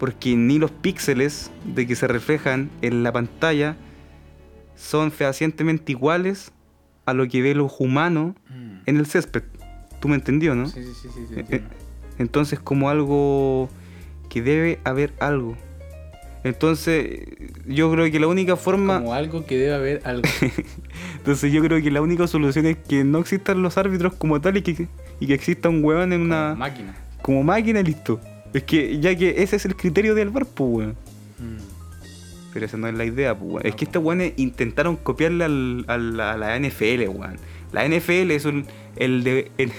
Porque 0.00 0.34
ni 0.34 0.58
los 0.58 0.72
píxeles 0.72 1.52
de 1.64 1.86
que 1.86 1.94
se 1.94 2.08
reflejan 2.08 2.70
en 2.82 3.02
la 3.04 3.12
pantalla 3.12 3.76
son 4.74 5.12
fehacientemente 5.12 5.92
iguales 5.92 6.50
a 7.06 7.12
lo 7.14 7.28
que 7.28 7.42
ve 7.42 7.54
los 7.54 7.72
humanos 7.78 8.34
Mm. 8.48 8.78
en 8.86 8.96
el 8.96 9.06
césped. 9.06 9.42
¿Tú 10.00 10.08
me 10.08 10.14
entendió, 10.16 10.54
no? 10.56 10.66
Sí, 10.66 10.82
sí, 10.82 10.88
sí, 11.02 11.08
sí, 11.14 11.20
sí, 11.28 11.34
Eh, 11.34 11.40
entiendo. 11.40 11.68
Entonces, 12.18 12.58
como 12.58 12.88
algo 12.88 13.68
que 14.30 14.40
debe 14.42 14.80
haber 14.84 15.12
algo. 15.20 15.54
Entonces, 16.42 17.20
yo 17.66 17.92
creo 17.92 18.10
que 18.10 18.18
la 18.18 18.26
única 18.26 18.56
forma. 18.56 19.00
Como 19.00 19.12
algo 19.12 19.44
que 19.44 19.58
debe 19.58 19.74
haber 19.74 20.00
algo. 20.04 20.22
Entonces, 21.18 21.52
yo 21.52 21.62
creo 21.62 21.82
que 21.82 21.90
la 21.90 22.00
única 22.00 22.26
solución 22.26 22.64
es 22.66 22.78
que 22.78 23.04
no 23.04 23.18
existan 23.18 23.60
los 23.62 23.76
árbitros 23.76 24.14
como 24.14 24.40
tal 24.40 24.56
y 24.56 24.62
que, 24.62 24.88
y 25.20 25.26
que 25.26 25.34
exista 25.34 25.68
un 25.68 25.84
huevón 25.84 26.12
en 26.14 26.20
Como 26.20 26.34
una. 26.34 26.54
máquina. 26.54 26.94
como 27.20 27.42
máquina 27.42 27.82
listo. 27.82 28.18
Es 28.52 28.62
que, 28.64 28.98
ya 29.00 29.14
que 29.16 29.42
ese 29.42 29.56
es 29.56 29.64
el 29.64 29.76
criterio 29.76 30.14
del 30.14 30.30
bar, 30.30 30.46
pues, 30.46 30.70
weón. 30.70 30.90
Mm. 31.38 32.50
Pero 32.52 32.66
esa 32.66 32.76
no 32.76 32.88
es 32.88 32.94
la 32.94 33.04
idea, 33.04 33.36
pues, 33.38 33.50
weón. 33.52 33.66
Es 33.66 33.74
que 33.74 33.86
po. 33.86 33.90
estos 33.90 34.04
weones 34.04 34.32
intentaron 34.36 34.96
copiarle 34.96 35.44
al- 35.44 35.84
a, 35.88 35.96
la, 35.98 36.32
a 36.32 36.36
la 36.36 36.56
NFL, 36.58 37.08
weón. 37.08 37.36
La 37.72 37.86
NFL 37.88 38.30
es 38.32 38.44
un, 38.44 38.66
el 38.96 39.22
de, 39.22 39.50
el- 39.58 39.72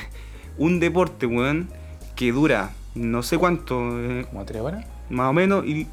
un 0.58 0.80
deporte, 0.80 1.26
weón, 1.26 1.68
que 2.16 2.32
dura 2.32 2.72
no 2.96 3.24
sé 3.24 3.38
cuánto, 3.38 4.00
eh, 4.02 4.26
¿Como 4.30 4.44
tres 4.46 4.62
horas? 4.62 4.86
más 5.10 5.30
o 5.30 5.34
menos. 5.34 5.66
Y, 5.66 5.88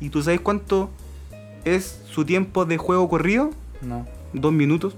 y 0.00 0.08
tú 0.10 0.22
sabes 0.22 0.40
cuánto 0.40 0.90
es 1.64 2.00
su 2.10 2.24
tiempo 2.24 2.64
de 2.64 2.76
juego 2.78 3.08
corrido? 3.08 3.50
No. 3.80 4.06
Dos 4.32 4.52
minutos. 4.52 4.94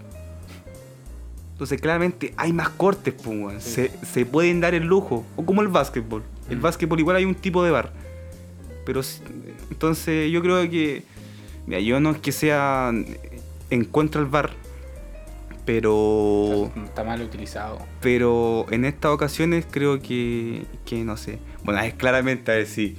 Entonces, 1.53 1.81
claramente 1.81 2.35
hay 2.37 2.53
más 2.53 2.69
cortes, 2.71 3.15
pues, 3.15 3.27
weón. 3.39 3.61
Sí. 3.61 3.71
Se, 3.71 3.91
se 4.05 4.27
pueden 4.27 4.61
dar 4.61 4.75
el 4.75 4.85
lujo. 4.85 5.25
O 5.37 5.45
como 5.45 5.63
el 5.63 5.69
básquetbol. 5.69 6.23
El 6.51 6.59
Mm. 6.59 6.63
básquetbol 6.63 7.01
igual 7.01 7.17
hay 7.17 7.25
un 7.25 7.35
tipo 7.35 7.63
de 7.65 7.71
bar. 7.71 7.93
Pero, 8.85 9.01
entonces, 9.71 10.31
yo 10.31 10.43
creo 10.43 10.69
que. 10.69 11.03
Mira, 11.67 11.81
yo 11.81 12.01
no 12.01 12.11
es 12.11 12.19
que 12.19 12.33
sea 12.33 12.93
en 13.71 13.85
contra 13.87 14.21
del 14.21 14.31
bar. 14.31 14.51
Pero. 15.65 16.71
Está 16.85 17.05
mal 17.05 17.23
utilizado. 17.23 17.79
Pero 18.01 18.67
en 18.71 18.85
estas 18.85 19.13
ocasiones 19.13 19.67
creo 19.71 20.01
que. 20.01 20.65
que 20.85 21.05
no 21.05 21.17
sé. 21.17 21.39
Bueno, 21.65 21.81
es 21.81 21.95
claramente, 21.95 22.53
a 22.53 22.57
ver 22.57 22.67
si. 22.67 22.97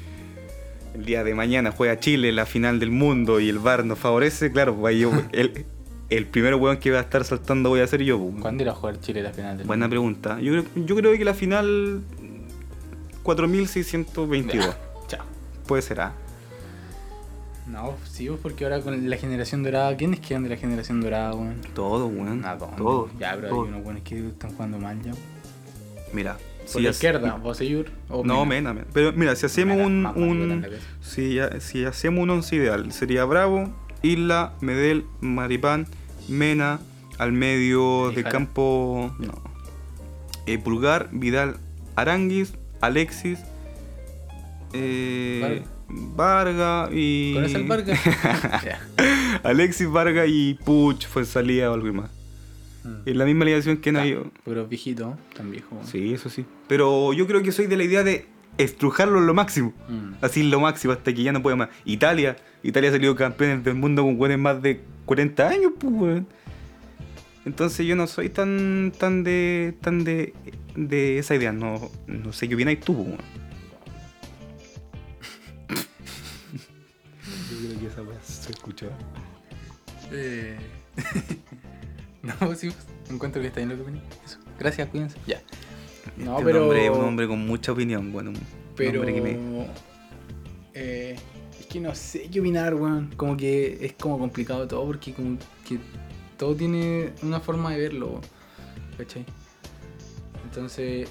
el 0.96 1.06
día 1.06 1.24
de 1.24 1.36
mañana 1.36 1.72
juega 1.72 2.00
Chile 2.00 2.32
la 2.32 2.46
final 2.48 2.80
del 2.80 2.90
mundo 2.92 3.40
y 3.40 3.50
el 3.50 3.60
VAR 3.60 3.86
nos 3.86 4.00
favorece, 4.00 4.52
claro, 4.52 4.76
pues 4.76 4.98
yo, 4.98 5.12
el, 5.34 5.66
el 6.10 6.26
primer 6.26 6.56
weón 6.56 6.78
que 6.78 6.90
va 6.90 6.98
a 7.00 7.02
estar 7.02 7.24
saltando 7.24 7.70
voy 7.70 7.82
a 7.82 7.88
ser 7.88 8.02
yo. 8.02 8.18
pues. 8.20 8.42
¿Cuándo 8.42 8.64
irá 8.64 8.72
a 8.72 8.76
jugar 8.76 9.00
Chile 9.00 9.22
la 9.22 9.32
final 9.32 9.58
del 9.60 9.68
Buena 9.68 9.88
pregunta. 9.88 10.40
Yo, 10.42 10.64
yo 10.76 10.96
creo 10.96 11.16
que 11.16 11.24
la 11.26 11.34
final 11.36 12.02
4622. 13.26 14.76
Chao. 15.08 15.26
Puede 15.68 15.82
ser, 15.82 16.00
¿ah? 16.00 16.14
No, 17.68 17.96
sí, 18.08 18.28
pues, 18.28 18.40
porque 18.40 18.64
ahora 18.64 18.80
con 18.82 19.10
la 19.10 19.18
generación 19.18 19.64
dorada, 19.64 19.98
¿quiénes 19.98 20.20
quedan 20.20 20.44
de 20.44 20.50
la 20.50 20.58
generación 20.58 21.02
dorada, 21.02 21.34
weón? 21.34 21.62
Todo, 21.74 22.06
weón. 22.06 22.46
¿A 22.46 22.56
dónde? 22.56 22.78
Todo. 22.78 23.10
Ya, 23.20 23.34
pero 23.36 23.50
todo. 23.50 23.64
hay 23.64 23.70
unos 23.70 23.84
buenos 23.84 24.04
que 24.04 24.28
están 24.28 24.52
jugando 24.52 24.78
mal 24.78 25.02
ya. 25.02 25.12
Mira. 26.14 26.38
Por 26.38 26.68
si 26.68 26.82
la 26.82 26.90
izquierda, 26.92 27.36
Boseyur 27.36 27.92
o 28.10 28.24
No, 28.24 28.46
mena, 28.46 28.74
mena. 28.74 28.88
Pero 28.92 29.14
mira, 29.14 29.36
si 29.36 29.46
hacemos 29.46 29.78
Mena, 29.78 30.12
un. 30.12 30.52
un 30.52 30.68
si, 31.02 31.38
si 31.60 31.86
hacemos 31.86 32.24
un 32.24 32.30
once 32.32 32.56
ideal, 32.56 32.92
sería 32.92 33.24
Bravo, 33.26 33.72
Isla, 34.02 34.54
Medel, 34.62 35.06
Maripán, 35.22 35.88
Mena, 36.28 36.80
al 37.20 37.34
medio 37.34 38.12
de 38.12 38.24
campo. 38.24 39.14
No. 39.20 39.34
Eh, 40.48 40.58
Pulgar, 40.58 41.10
Vidal, 41.12 41.58
Aranguis, 41.96 42.54
Alexis, 42.82 43.40
eh, 44.74 45.64
Varga 45.88 46.90
y. 46.92 47.34
¿Con 47.34 47.46
ese 47.46 47.58
el 47.58 47.64
Vargas? 47.64 48.00
Ya. 48.64 48.80
Alexis, 49.44 49.90
Varga 49.90 50.26
y 50.26 50.56
Puch 50.56 51.06
fue 51.08 51.26
salida 51.26 51.72
o 51.72 51.74
algo 51.74 51.94
más. 51.94 52.10
Mm. 52.84 52.96
Es 53.06 53.16
la 53.16 53.26
misma 53.26 53.44
alineación 53.44 53.78
que 53.78 53.92
Nayo. 53.92 54.32
Pero 54.44 54.68
viejito, 54.68 55.18
tan 55.36 55.52
viejo. 55.52 55.80
Sí, 55.84 56.14
eso 56.14 56.30
sí. 56.30 56.46
Pero 56.68 57.14
yo 57.14 57.28
creo 57.28 57.42
que 57.42 57.52
soy 57.52 57.68
de 57.68 57.78
la 57.78 57.84
idea 57.84 58.04
de 58.04 58.28
estrujarlo 58.58 59.20
en 59.20 59.28
lo 59.28 59.34
máximo. 59.34 59.74
Mm. 59.90 60.24
Así 60.24 60.44
lo 60.44 60.60
máximo, 60.60 60.94
hasta 60.94 61.14
que 61.14 61.24
ya 61.24 61.32
no 61.32 61.42
puede 61.42 61.56
más. 61.56 61.70
Italia. 61.86 62.38
Italia 62.64 62.90
ha 62.90 62.94
salido 62.94 63.16
campeones 63.16 63.64
del 63.64 63.76
mundo 63.76 64.04
con 64.04 64.20
weones 64.20 64.40
más 64.40 64.62
de 64.62 64.82
40 65.06 65.48
años, 65.48 65.72
pues, 65.80 65.94
weón. 65.94 66.28
Entonces 67.46 67.86
yo 67.86 67.96
no 67.96 68.08
soy 68.08 68.30
tan 68.30 68.92
tan 68.98 69.24
de 69.24 69.76
tan 69.82 70.04
de, 70.04 70.34
de 70.76 71.20
esa 71.20 71.36
idea. 71.36 71.52
No, 71.52 71.90
no 72.08 72.34
sé 72.34 72.48
qué 72.50 72.56
opináis 72.56 72.80
tú, 72.80 72.94
weón. 72.94 73.18
Yo 77.52 77.68
creo 77.70 77.80
que 77.80 77.88
esa 77.88 78.02
weá 78.02 78.20
se 78.24 78.52
escucha. 78.52 78.88
Eh... 80.12 80.58
no, 82.24 82.34
sí, 82.56 82.70
pues, 82.70 82.88
encuentro 83.10 83.42
que 83.42 83.48
está 83.50 83.60
bien 83.60 83.70
lo 83.70 83.78
que 83.78 83.84
venía. 83.84 84.02
Eso. 84.26 84.40
Gracias, 84.60 84.88
cuídense. 84.90 85.18
Ya. 85.28 85.42
No, 86.18 86.34
Este 86.34 86.46
pero. 86.46 86.64
hombre 86.64 86.86
es 86.86 86.92
un 86.92 87.04
hombre 87.04 87.28
con 87.28 87.46
mucha 87.46 87.72
opinión, 87.72 88.12
bueno. 88.12 88.32
Un 88.32 88.38
Pero. 88.76 89.00
hombre 89.02 89.14
que 89.16 89.22
me... 89.22 89.38
eh, 90.74 91.16
es 91.60 91.66
que 91.68 91.80
no 91.80 91.94
sé 91.96 92.30
qué 92.30 92.40
opinar, 92.40 92.74
weón. 92.76 93.14
Como 93.16 93.36
que 93.38 93.78
es 93.86 93.94
como 93.94 94.18
complicado 94.20 94.68
todo 94.68 94.86
porque 94.86 95.14
como 95.14 95.38
que 95.68 95.78
todo 96.38 96.56
tiene 96.56 97.12
una 97.22 97.40
forma 97.40 97.72
de 97.72 97.80
verlo. 97.80 98.22
¿cachai? 98.98 99.26
Entonces. 100.44 101.10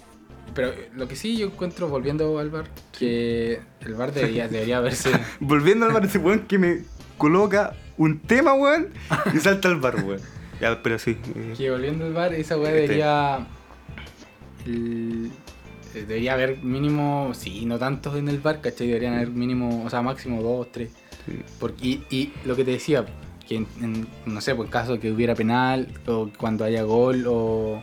Pero 0.55 0.73
lo 0.95 1.09
que 1.09 1.17
sí 1.17 1.37
yo 1.37 1.47
encuentro, 1.47 1.89
volviendo 1.89 2.39
al 2.39 2.51
bar, 2.51 2.67
que 2.97 3.61
el 3.81 3.95
bar 3.95 4.13
debería, 4.13 4.47
debería 4.47 4.81
verse. 4.81 5.11
Volviendo 5.41 5.87
al 5.87 5.93
bar, 5.93 6.05
ese 6.05 6.19
weón 6.19 6.41
que 6.41 6.59
me 6.59 6.83
coloca 7.19 7.75
un 7.97 8.21
tema, 8.21 8.53
weón, 8.55 8.89
y 9.35 9.39
salta 9.39 9.69
al 9.69 9.81
bar, 9.81 9.97
weón. 10.05 10.21
Ya, 10.61 10.81
pero 10.83 10.99
sí. 10.99 11.17
eh, 11.35 11.55
Que 11.57 11.71
volviendo 11.71 12.05
al 12.05 12.13
bar, 12.13 12.35
esa 12.35 12.57
weá 12.59 12.69
Este. 12.71 12.83
debería. 12.83 13.47
el- 14.67 15.31
eh, 15.95 16.01
debería 16.07 16.35
haber 16.35 16.59
mínimo. 16.63 17.33
Sí, 17.35 17.65
no 17.67 17.79
tantos 17.79 18.17
en 18.17 18.29
el 18.29 18.39
bar, 18.41 18.61
¿cachai? 18.61 18.87
Deberían 18.89 19.15
haber 19.15 19.31
mínimo, 19.31 19.85
o 19.85 19.91
sea, 19.91 20.03
máximo 20.03 20.43
dos, 20.43 20.71
tres. 20.73 20.91
sí. 21.27 21.41
Porque, 21.59 21.87
y, 21.87 22.03
y 22.11 22.33
lo 22.45 22.55
que 22.55 22.65
te 22.65 22.73
decía, 22.73 23.05
que 23.49 23.57
en, 23.57 23.67
en- 23.83 24.07
no 24.27 24.41
sé, 24.41 24.55
por 24.55 24.69
caso 24.71 24.99
que 25.01 25.11
hubiera 25.13 25.35
penal, 25.35 25.89
o 26.07 26.31
cuando 26.39 26.65
haya 26.65 26.83
gol, 26.83 27.25
o, 27.27 27.83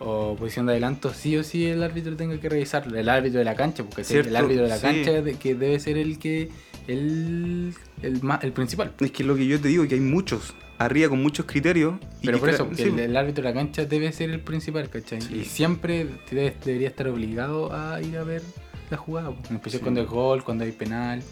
o 0.00 0.36
posición 0.36 0.66
de 0.66 0.72
adelanto, 0.72 1.12
sí 1.14 1.36
o 1.36 1.42
sí 1.44 1.66
el 1.66 1.82
árbitro 1.82 2.16
tenga 2.16 2.38
que 2.38 2.48
revisarlo. 2.48 2.98
El 2.98 3.08
árbitro 3.08 3.38
de 3.38 3.44
la 3.44 3.54
cancha, 3.56 3.82
porque 3.84 4.02
es 4.02 4.08
Cierto, 4.08 4.28
el 4.30 4.36
árbitro 4.36 4.62
de 4.64 4.68
la 4.68 4.76
sí. 4.76 4.82
cancha 4.82 5.12
de- 5.22 5.34
que 5.34 5.54
debe 5.54 5.80
ser 5.80 5.96
el 5.98 6.18
que. 6.18 6.50
el, 6.86 7.74
el, 8.02 8.20
el 8.42 8.52
principal. 8.52 8.92
Es 9.00 9.10
que 9.10 9.24
lo 9.24 9.34
que 9.36 9.46
yo 9.46 9.60
te 9.60 9.68
digo, 9.68 9.86
que 9.88 9.94
hay 9.94 10.00
muchos, 10.00 10.54
arriba 10.78 11.08
con 11.08 11.22
muchos 11.22 11.46
criterios. 11.46 11.94
y 12.20 12.26
Pero 12.26 12.38
por 12.38 12.50
eso, 12.50 12.68
sí, 12.76 12.82
el, 12.82 12.98
el 12.98 13.16
árbitro 13.16 13.42
de 13.44 13.48
la 13.50 13.54
cancha 13.54 13.84
debe 13.86 14.12
ser 14.12 14.30
el 14.30 14.40
principal, 14.40 14.88
¿cachai? 14.90 15.20
Sí. 15.22 15.38
Y 15.38 15.44
siempre 15.44 16.06
debe- 16.30 16.54
debería 16.64 16.88
estar 16.88 17.08
obligado 17.08 17.72
a 17.72 18.00
ir 18.02 18.16
a 18.18 18.24
ver 18.24 18.42
la 18.90 18.96
jugada, 18.98 19.32
en 19.48 19.56
especial 19.56 19.80
cuando 19.82 20.00
hay 20.02 20.06
gol, 20.06 20.44
cuando 20.44 20.64
hay 20.64 20.72
penal. 20.72 21.22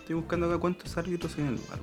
Estoy 0.00 0.14
buscando 0.16 0.46
acá 0.46 0.58
cuántos 0.58 0.96
árbitros 0.96 1.34
hay 1.36 1.42
en 1.42 1.48
el 1.48 1.54
bar. 1.68 1.80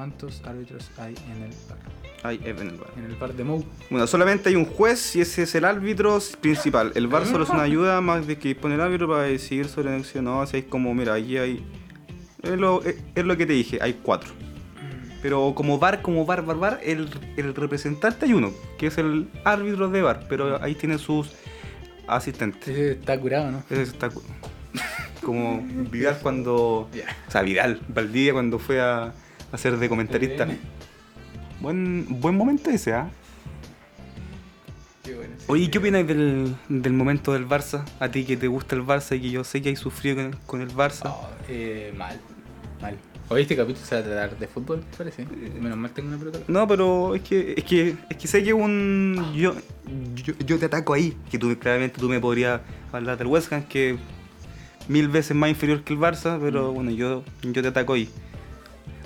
¿Cuántos 0.00 0.40
árbitros 0.46 0.90
hay 0.96 1.14
en 1.30 1.42
el 1.42 1.50
bar? 1.68 1.78
Hay 2.22 2.40
en 2.42 2.58
el 2.58 2.78
bar. 2.78 2.88
En 2.96 3.04
el 3.04 3.16
bar 3.16 3.34
de 3.34 3.44
Mou. 3.44 3.62
Bueno, 3.90 4.06
solamente 4.06 4.48
hay 4.48 4.56
un 4.56 4.64
juez 4.64 5.14
y 5.14 5.20
ese 5.20 5.42
es 5.42 5.54
el 5.54 5.66
árbitro 5.66 6.18
principal. 6.40 6.90
El 6.94 7.06
VAR 7.06 7.26
solo 7.26 7.44
es 7.44 7.50
una 7.50 7.64
ayuda 7.64 8.00
más 8.00 8.26
de 8.26 8.38
que 8.38 8.54
pone 8.54 8.76
el 8.76 8.80
árbitro 8.80 9.08
para 9.08 9.24
decidir 9.24 9.68
sobre 9.68 9.90
la 9.90 9.96
acción. 9.98 10.24
No, 10.24 10.40
así 10.40 10.56
es 10.56 10.64
como, 10.64 10.94
mira, 10.94 11.12
aquí 11.12 11.36
hay. 11.36 11.62
Es 12.42 12.58
lo, 12.58 12.82
es, 12.82 12.96
es 13.14 13.24
lo 13.26 13.36
que 13.36 13.44
te 13.44 13.52
dije, 13.52 13.78
hay 13.82 13.92
cuatro. 14.02 14.30
Pero 15.20 15.52
como 15.54 15.78
VAR, 15.78 16.00
como 16.00 16.24
VAR, 16.24 16.46
VAR, 16.46 16.56
VAR, 16.56 16.80
el, 16.82 17.10
el 17.36 17.54
representante 17.54 18.24
hay 18.24 18.32
uno, 18.32 18.52
que 18.78 18.86
es 18.86 18.96
el 18.96 19.28
árbitro 19.44 19.90
de 19.90 20.00
VAR, 20.00 20.24
pero 20.30 20.62
ahí 20.62 20.74
tiene 20.76 20.96
sus 20.96 21.28
asistentes. 22.08 22.66
Ese 22.66 22.92
está 22.92 23.20
curado, 23.20 23.50
¿no? 23.50 23.62
Ese 23.68 23.82
está 23.82 24.08
cu- 24.08 24.22
como 25.22 25.60
Vidal 25.90 26.18
cuando. 26.22 26.88
Ya. 26.94 27.04
O 27.28 27.30
sea, 27.30 27.42
Vidal, 27.42 27.82
Valdivia 27.88 28.32
cuando 28.32 28.58
fue 28.58 28.80
a, 28.80 29.12
a 29.52 29.58
ser 29.58 29.76
de 29.76 29.88
comentarista. 29.88 30.46
Buen, 31.60 32.06
buen 32.20 32.36
momento 32.36 32.70
ese, 32.70 32.94
¿ah? 32.94 33.10
Bueno. 35.04 35.34
sí. 35.38 35.44
Oye, 35.48 35.70
¿qué 35.70 35.78
opinas 35.78 36.06
del, 36.06 36.54
del 36.68 36.92
momento 36.92 37.32
del 37.32 37.48
Barça? 37.48 37.84
A 37.98 38.08
ti 38.08 38.24
que 38.24 38.36
te 38.36 38.46
gusta 38.46 38.76
el 38.76 38.82
Barça 38.82 39.16
y 39.16 39.20
que 39.20 39.30
yo 39.30 39.42
sé 39.44 39.60
que 39.60 39.70
hay 39.70 39.76
sufrido 39.76 40.16
con, 40.16 40.36
con 40.46 40.60
el 40.60 40.70
Barça. 40.70 41.10
Oh, 41.10 41.28
eh, 41.48 41.92
mal, 41.96 42.20
mal. 42.80 42.96
Hoy 43.28 43.42
este 43.42 43.56
capítulo 43.56 43.86
se 43.86 43.94
va 43.94 44.00
a 44.00 44.04
tratar 44.04 44.38
de 44.38 44.46
fútbol, 44.48 44.84
parece. 44.96 45.24
Menos 45.24 45.78
mal 45.78 45.92
tengo 45.92 46.08
una 46.08 46.18
pelota. 46.18 46.40
No, 46.48 46.66
pero 46.66 47.14
es 47.14 47.22
que, 47.22 47.54
es 47.56 47.64
que, 47.64 47.96
es 48.08 48.16
que 48.16 48.26
sé 48.26 48.42
que 48.42 48.52
un. 48.52 49.32
Yo, 49.36 49.54
yo, 50.16 50.34
yo 50.44 50.58
te 50.58 50.66
ataco 50.66 50.94
ahí. 50.94 51.16
Que 51.30 51.38
tú 51.38 51.56
claramente 51.58 52.00
tú 52.00 52.08
me 52.08 52.18
podrías 52.18 52.60
hablar 52.92 53.18
del 53.18 53.28
West 53.28 53.52
Ham, 53.52 53.64
que 53.64 53.98
mil 54.88 55.08
veces 55.08 55.36
más 55.36 55.48
inferior 55.48 55.84
que 55.84 55.92
el 55.92 56.00
Barça, 56.00 56.40
pero 56.40 56.72
bueno, 56.72 56.90
yo, 56.90 57.22
yo 57.42 57.62
te 57.62 57.68
ataco 57.68 57.92
ahí. 57.92 58.08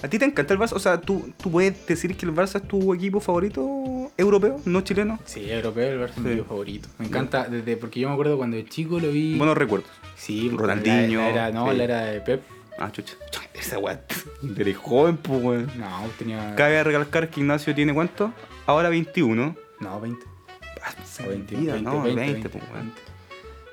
¿A 0.03 0.09
ti 0.09 0.19
te 0.19 0.25
encanta 0.27 0.53
el 0.53 0.61
Barça? 0.61 0.73
O 0.75 0.79
sea, 0.79 1.01
¿tú, 1.01 1.33
¿tú 1.43 1.51
puedes 1.51 1.87
decir 1.87 2.17
que 2.17 2.27
el 2.27 2.35
Barça 2.35 2.57
es 2.57 2.69
tu 2.69 2.93
equipo 2.93 3.21
favorito 3.21 4.11
europeo, 4.19 4.61
no 4.67 4.81
chileno? 4.83 5.19
Sí, 5.25 5.51
europeo, 5.51 5.93
el 5.93 6.01
Barça 6.01 6.11
es 6.11 6.19
mi 6.19 6.31
equipo 6.33 6.49
favorito. 6.49 6.89
Me 6.99 7.07
encanta, 7.07 7.45
desde 7.49 7.77
porque 7.77 8.01
yo 8.01 8.09
me 8.09 8.15
acuerdo 8.15 8.37
cuando 8.37 8.57
de 8.57 8.67
chico 8.67 9.01
lo 9.01 9.11
vi. 9.11 9.37
Buenos 9.39 9.57
recuerdos. 9.57 9.89
sí, 10.17 10.51
Ronaldinho, 10.55 11.21
La, 11.21 11.27
la 11.27 11.31
era, 11.33 11.51
no, 11.53 11.71
sí. 11.71 11.77
la 11.79 11.85
era 11.85 12.01
de 12.05 12.21
Pep. 12.21 12.43
Ah, 12.79 12.91
chucha. 12.93 13.15
Esa 13.55 13.79
weá. 13.79 14.01
Eres 14.59 14.77
joven, 14.77 15.17
pues, 15.17 15.43
weón. 15.43 15.71
No, 15.79 15.89
tenía. 16.19 16.55
Cabe 16.57 16.83
recalcar 16.83 17.31
que 17.31 17.41
Ignacio 17.41 17.75
tiene 17.75 17.95
cuánto? 17.95 18.33
Ahora 18.67 18.89
21. 18.91 19.57
No, 19.81 20.01
20. 20.01 20.27
Ah, 20.83 20.93
O 21.25 21.29
20, 21.29 21.55
mentira, 21.55 21.75
20, 21.75 21.91
no, 21.91 22.03
20, 22.03 22.21
20, 22.21 22.49
pues, 22.51 22.65
weón. 22.65 22.83
20. 22.87 23.01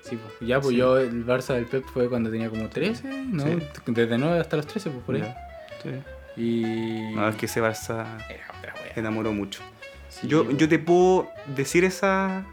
Sí, 0.04 0.18
pues, 0.18 0.48
ya, 0.48 0.60
pues 0.62 0.72
Sí. 0.74 0.78
yo, 0.78 0.98
el 1.00 1.26
Barça 1.26 1.56
del 1.56 1.66
Pep 1.66 1.84
fue 1.94 2.10
cuando 2.10 2.30
tenía 2.30 2.50
como 2.50 2.70
13, 2.70 3.08
¿no? 3.08 3.44
Sí. 3.44 3.58
Desde 3.88 4.18
9 4.18 4.40
hasta 4.40 4.56
los 4.58 4.68
13, 4.68 4.90
pues 4.92 5.04
por 5.04 5.16
ahí. 5.16 5.22
Ya, 5.22 5.36
sí. 5.84 5.90
Y. 6.38 7.14
No, 7.14 7.28
es 7.28 7.36
que 7.36 7.46
ese 7.46 7.62
Barça 7.62 8.06
Era 8.30 8.46
otra 8.58 8.74
wea. 8.74 8.94
enamoró 8.96 9.34
mucho. 9.34 9.62
Sí, 10.10 10.28
yo, 10.28 10.50
yo 10.52 10.68
te 10.68 10.80
puedo 10.80 11.30
decir 11.56 11.84
esa 11.84 12.46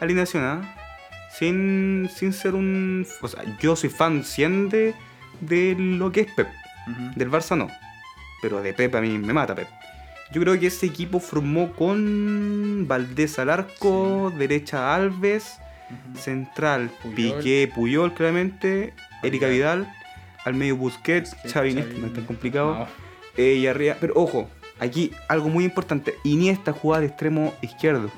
alineación, 0.00 0.44
¿ah? 0.44 0.76
Sin, 1.32 2.08
sin 2.14 2.32
ser 2.32 2.54
un... 2.54 3.06
O 3.20 3.28
sea, 3.28 3.42
yo 3.58 3.74
soy 3.76 3.90
fan 3.90 4.22
100 4.24 4.68
de, 4.68 4.94
de 5.40 5.74
lo 5.76 6.12
que 6.12 6.20
es 6.22 6.32
Pep. 6.32 6.48
Del 7.16 7.30
Barça 7.30 7.56
no. 7.56 7.68
Pero 8.40 8.62
de 8.62 8.72
Pep 8.72 8.94
a 8.94 9.00
mí 9.00 9.18
me 9.18 9.32
mata 9.32 9.54
Pep. 9.54 9.68
Yo 10.32 10.40
creo 10.40 10.58
que 10.58 10.68
ese 10.68 10.86
equipo 10.86 11.20
formó 11.20 11.72
con 11.72 12.86
Valdés 12.86 13.38
al 13.38 13.50
arco, 13.50 14.32
derecha 14.36 14.94
Alves, 14.94 15.58
central 16.16 16.90
Puyol. 17.02 17.14
Piqué, 17.14 17.70
Puyol 17.74 18.14
claramente, 18.14 18.94
Erika 19.22 19.46
Vidal, 19.48 19.92
al 20.44 20.54
medio 20.54 20.76
Busquets, 20.76 21.34
Iniesta, 21.44 21.94
no 21.98 22.06
es 22.06 22.12
tan 22.12 22.24
complicado. 22.24 22.74
No. 22.74 22.88
Eh, 23.36 23.54
y 23.54 23.66
arriba, 23.66 23.96
pero 24.00 24.14
ojo, 24.16 24.48
aquí 24.78 25.10
algo 25.28 25.48
muy 25.48 25.64
importante, 25.64 26.14
Iniesta 26.24 26.72
jugaba 26.72 27.00
de 27.00 27.06
extremo 27.08 27.54
izquierdo. 27.62 28.10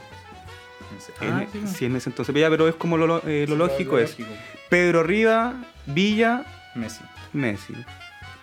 Ah, 1.20 1.24
en, 1.24 1.52
sí, 1.52 1.58
pues. 1.58 1.70
sí, 1.72 1.84
en 1.86 1.96
ese 1.96 2.10
entonces, 2.10 2.34
ya, 2.34 2.50
pero 2.50 2.68
es 2.68 2.74
como 2.74 2.96
lo, 2.96 3.18
eh, 3.26 3.46
lo 3.48 3.54
Sí, 3.54 3.58
lógico 3.58 3.98
es 3.98 4.16
Pedro 4.68 5.00
arriba, 5.00 5.54
Villa, 5.86 6.44
Messi. 6.74 7.00
Messi. 7.32 7.74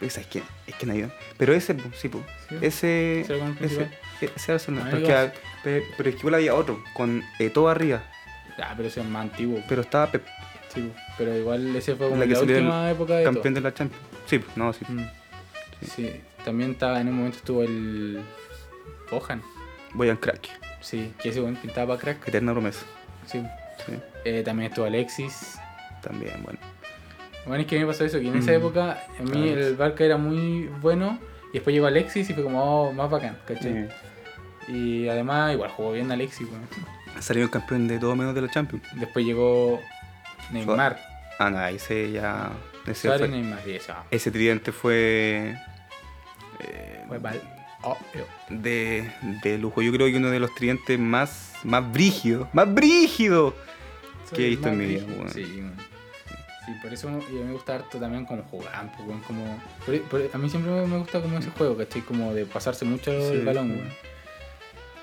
Esa 0.02 0.22
es 0.22 0.28
que, 0.28 0.44
es 0.68 0.76
que 0.76 0.86
nadie. 0.86 1.10
Pero 1.38 1.54
ese, 1.54 1.76
sí, 1.96 2.10
po, 2.10 2.22
ese, 2.62 3.22
Ese 3.22 3.22
ese, 4.46 4.72
Ahí 4.72 4.92
porque, 4.92 5.32
pero 5.64 6.10
es 6.10 6.16
que 6.16 6.20
igual 6.20 6.36
había 6.36 6.56
otro, 6.56 6.84
con 6.94 7.24
Eto'o 7.40 7.70
arriba, 7.70 8.04
Ah, 8.62 8.74
pero 8.76 8.88
ese 8.90 9.02
es 9.02 9.08
más 9.08 9.24
antiguo. 9.24 9.60
pero 9.68 9.82
estaba 9.82 10.12
Pep. 10.12 10.26
Sí, 10.74 10.92
pero 11.18 11.38
igual 11.38 11.76
ese 11.76 11.96
fue 11.96 12.08
como 12.10 12.20
La 12.20 12.26
la, 12.26 12.34
que 12.34 12.40
última 12.40 12.90
época 12.92 13.16
de 13.18 13.24
Campeón 13.26 13.54
de 13.54 13.62
la 13.62 13.74
Champions. 13.74 14.04
Sí, 14.26 14.40
no, 14.56 14.74
sí. 14.74 14.86
Mm. 14.88 15.06
Sí. 15.86 16.10
también 16.46 16.72
estaba 16.72 17.00
en 17.02 17.10
un 17.10 17.16
momento 17.18 17.38
estuvo 17.38 17.62
el 17.64 18.22
Bojan. 19.12 19.42
Boyan 19.94 20.18
Crack. 20.18 20.48
Sí, 20.82 21.14
que 21.22 21.30
ese 21.30 21.40
buen 21.42 21.56
pintaba 21.56 21.88
para 21.96 22.00
crack. 22.00 22.28
Eterna 22.28 22.52
promesa. 22.54 22.86
Sí. 23.28 23.42
Sí, 23.86 23.94
Eh, 24.26 24.42
también 24.44 24.70
estuvo 24.70 24.86
Alexis. 24.86 25.58
también, 26.02 26.42
bueno. 26.44 26.60
Bueno, 27.46 27.62
es 27.62 27.68
que 27.68 27.76
a 27.76 27.80
mí 27.80 27.86
me 27.86 27.92
pasó 27.92 28.06
eso, 28.06 28.20
que 28.20 28.28
en 28.28 28.38
esa 28.38 28.52
Mm. 28.52 28.56
época 28.56 29.04
a 29.20 29.24
mí 29.24 29.50
Alex. 29.52 29.68
el 29.68 29.76
Barca 29.76 30.04
era 30.06 30.18
muy 30.18 30.68
bueno 30.82 31.20
y 31.52 31.54
después 31.56 31.74
llegó 31.74 31.88
Alexis 31.88 32.30
y 32.30 32.34
fue 32.34 32.44
como 32.44 32.64
oh, 32.90 32.94
más 32.94 33.10
bacán, 33.10 33.38
¿cachai? 33.46 33.90
Y 34.68 35.08
además 35.10 35.54
igual 35.54 35.70
jugó 35.72 35.92
bien 35.92 36.12
Alexis, 36.12 36.48
weón. 36.50 36.68
Salió 37.22 37.44
el 37.44 37.50
campeón 37.50 37.88
de 37.88 38.00
todo 38.00 38.16
menos 38.16 38.34
de 38.34 38.42
la 38.42 38.50
Champions. 38.50 38.84
Después 38.96 39.26
llegó 39.26 39.80
Neymar, 40.52 41.00
Ah, 41.40 41.50
no, 41.50 41.66
ese 41.68 42.12
ya. 42.12 42.52
Ese, 42.86 43.08
Suárez, 43.08 43.28
fue- 43.30 43.30
Neymar 43.30 43.60
ese 44.12 44.32
tridente 44.32 44.72
fue. 44.72 45.58
eh, 46.60 47.04
Fue 47.08 47.20
mal. 47.20 47.42
Oh, 47.86 47.98
de, 48.50 49.12
de 49.44 49.58
lujo. 49.58 49.82
Yo 49.82 49.92
creo 49.92 50.08
que 50.08 50.16
uno 50.18 50.30
de 50.30 50.40
los 50.40 50.54
tridentes 50.56 50.98
más, 50.98 51.54
más 51.64 51.92
brígidos. 51.92 52.48
¡Más 52.54 52.72
brígido! 52.74 53.54
¿Qué 54.34 54.46
he 54.46 54.50
visto 54.52 54.70
en 54.70 54.78
mi 54.78 54.86
vida, 54.86 55.06
weón? 55.06 55.30
Sí, 55.30 55.44
weón. 55.44 55.74
Sí, 56.66 56.72
por 56.82 56.94
eso 56.94 57.10
y 57.10 57.12
a 57.12 57.40
mí 57.40 57.44
me 57.44 57.52
gusta 57.52 57.76
harto 57.76 58.00
también 58.00 58.26
como 58.26 58.42
jugar, 58.44 58.90
pues, 58.96 59.22
como... 59.28 59.60
por- 59.86 60.02
por- 60.04 60.30
a 60.34 60.38
mí 60.38 60.50
siempre 60.50 60.72
me 60.72 60.98
gusta 60.98 61.22
como 61.22 61.38
ese 61.38 61.50
juego, 61.52 61.76
¿cachai? 61.78 62.02
Como 62.04 62.34
de 62.34 62.46
pasarse 62.46 62.86
mucho 62.86 63.12
Sí. 63.12 63.34
el 63.34 63.46
balón, 63.46 63.72
weón. 63.72 63.90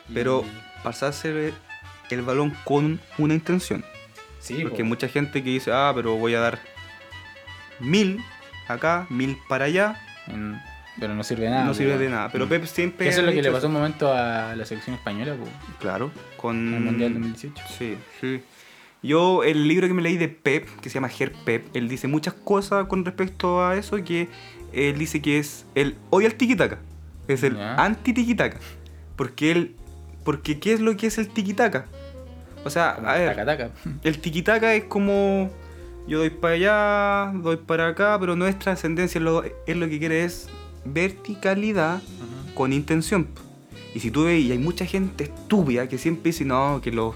Y- 0.08 0.14
Pero 0.14 0.42
pasarse 0.82 1.52
el 2.08 2.22
balón 2.22 2.56
con 2.64 2.98
una 3.18 3.34
intención. 3.34 3.84
Sí, 4.40 4.54
Porque 4.62 4.78
po. 4.78 4.82
hay 4.82 4.88
mucha 4.88 5.08
gente 5.08 5.42
que 5.44 5.50
dice, 5.50 5.70
ah, 5.72 5.92
pero 5.94 6.16
voy 6.16 6.34
a 6.34 6.40
dar 6.40 6.58
mil 7.78 8.20
acá, 8.68 9.06
mil 9.10 9.36
para 9.48 9.66
allá. 9.66 9.96
En- 10.26 10.58
pero 10.98 11.14
no 11.14 11.22
sirve 11.24 11.44
de 11.44 11.50
nada. 11.50 11.64
no 11.64 11.72
sirve 11.74 11.96
de 11.96 12.08
nada. 12.10 12.28
Pero 12.30 12.46
Mm. 12.46 12.48
Pep 12.48 12.64
siempre. 12.66 13.08
Eso 13.08 13.20
es 13.20 13.26
lo 13.26 13.32
que 13.32 13.40
le 13.42 13.50
pasó 13.50 13.68
un 13.68 13.72
momento 13.72 14.12
a 14.12 14.54
la 14.54 14.64
selección 14.66 14.96
española, 14.96 15.34
po, 15.34 15.46
Claro, 15.78 16.10
con. 16.36 16.56
en 16.68 16.74
el 16.74 16.80
Mundial 16.80 17.12
2018. 17.14 17.62
Sí, 17.78 17.96
sí. 18.20 18.42
Yo, 19.02 19.44
el 19.44 19.66
libro 19.66 19.88
que 19.88 19.94
me 19.94 20.02
leí 20.02 20.18
de 20.18 20.28
Pep, 20.28 20.68
que 20.82 20.90
se 20.90 20.94
llama 20.96 21.08
Ger 21.08 21.32
Pep, 21.44 21.64
él 21.74 21.88
dice 21.88 22.06
muchas 22.06 22.34
cosas 22.34 22.86
con 22.86 23.02
respecto 23.04 23.64
a 23.64 23.76
eso, 23.76 24.02
que 24.04 24.28
él 24.74 24.98
dice 24.98 25.22
que 25.22 25.38
es, 25.38 25.64
él 25.74 25.96
odia 26.10 26.26
el 26.28 26.36
tiki-taka, 26.36 26.78
es 27.26 27.42
el 27.42 27.56
Ya. 27.56 27.76
anti-tiki-taka, 27.76 28.58
porque 29.16 29.52
él, 29.52 29.76
porque 30.22 30.60
¿qué 30.60 30.74
es 30.74 30.80
lo 30.80 30.94
que 30.98 31.06
es 31.06 31.16
el 31.16 31.30
tiki-taka? 31.30 31.86
O 32.64 32.70
sea, 32.70 32.90
a 32.90 33.14
ver, 33.18 33.34
taca, 33.36 33.44
taca. 33.46 33.70
el 34.04 34.20
tiki-taka 34.20 34.74
es 34.74 34.84
como, 34.84 35.50
yo 36.06 36.18
doy 36.18 36.30
para 36.30 36.54
allá, 36.54 37.32
doy 37.40 37.56
para 37.56 37.88
acá, 37.88 38.16
pero 38.20 38.36
no 38.36 38.46
es 38.46 38.58
trascendencia, 38.58 39.18
es 39.18 39.24
lo, 39.24 39.42
es 39.44 39.76
lo 39.76 39.88
que 39.88 39.98
quiere 39.98 40.24
es 40.24 40.48
verticalidad 40.84 41.96
Ujú. 41.96 42.54
con 42.54 42.72
intención. 42.72 43.26
Y 43.94 44.00
si 44.00 44.10
tú 44.10 44.24
ves, 44.24 44.40
y 44.40 44.52
hay 44.52 44.58
mucha 44.58 44.84
gente 44.86 45.24
estúpida 45.24 45.88
que 45.88 45.98
siempre 45.98 46.30
dice, 46.30 46.44
no, 46.44 46.80
que 46.82 46.92
los, 46.92 47.14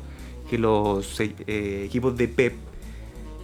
que 0.50 0.58
los 0.58 1.20
eh, 1.20 1.84
equipos 1.86 2.16
de 2.16 2.26
Pep 2.28 2.54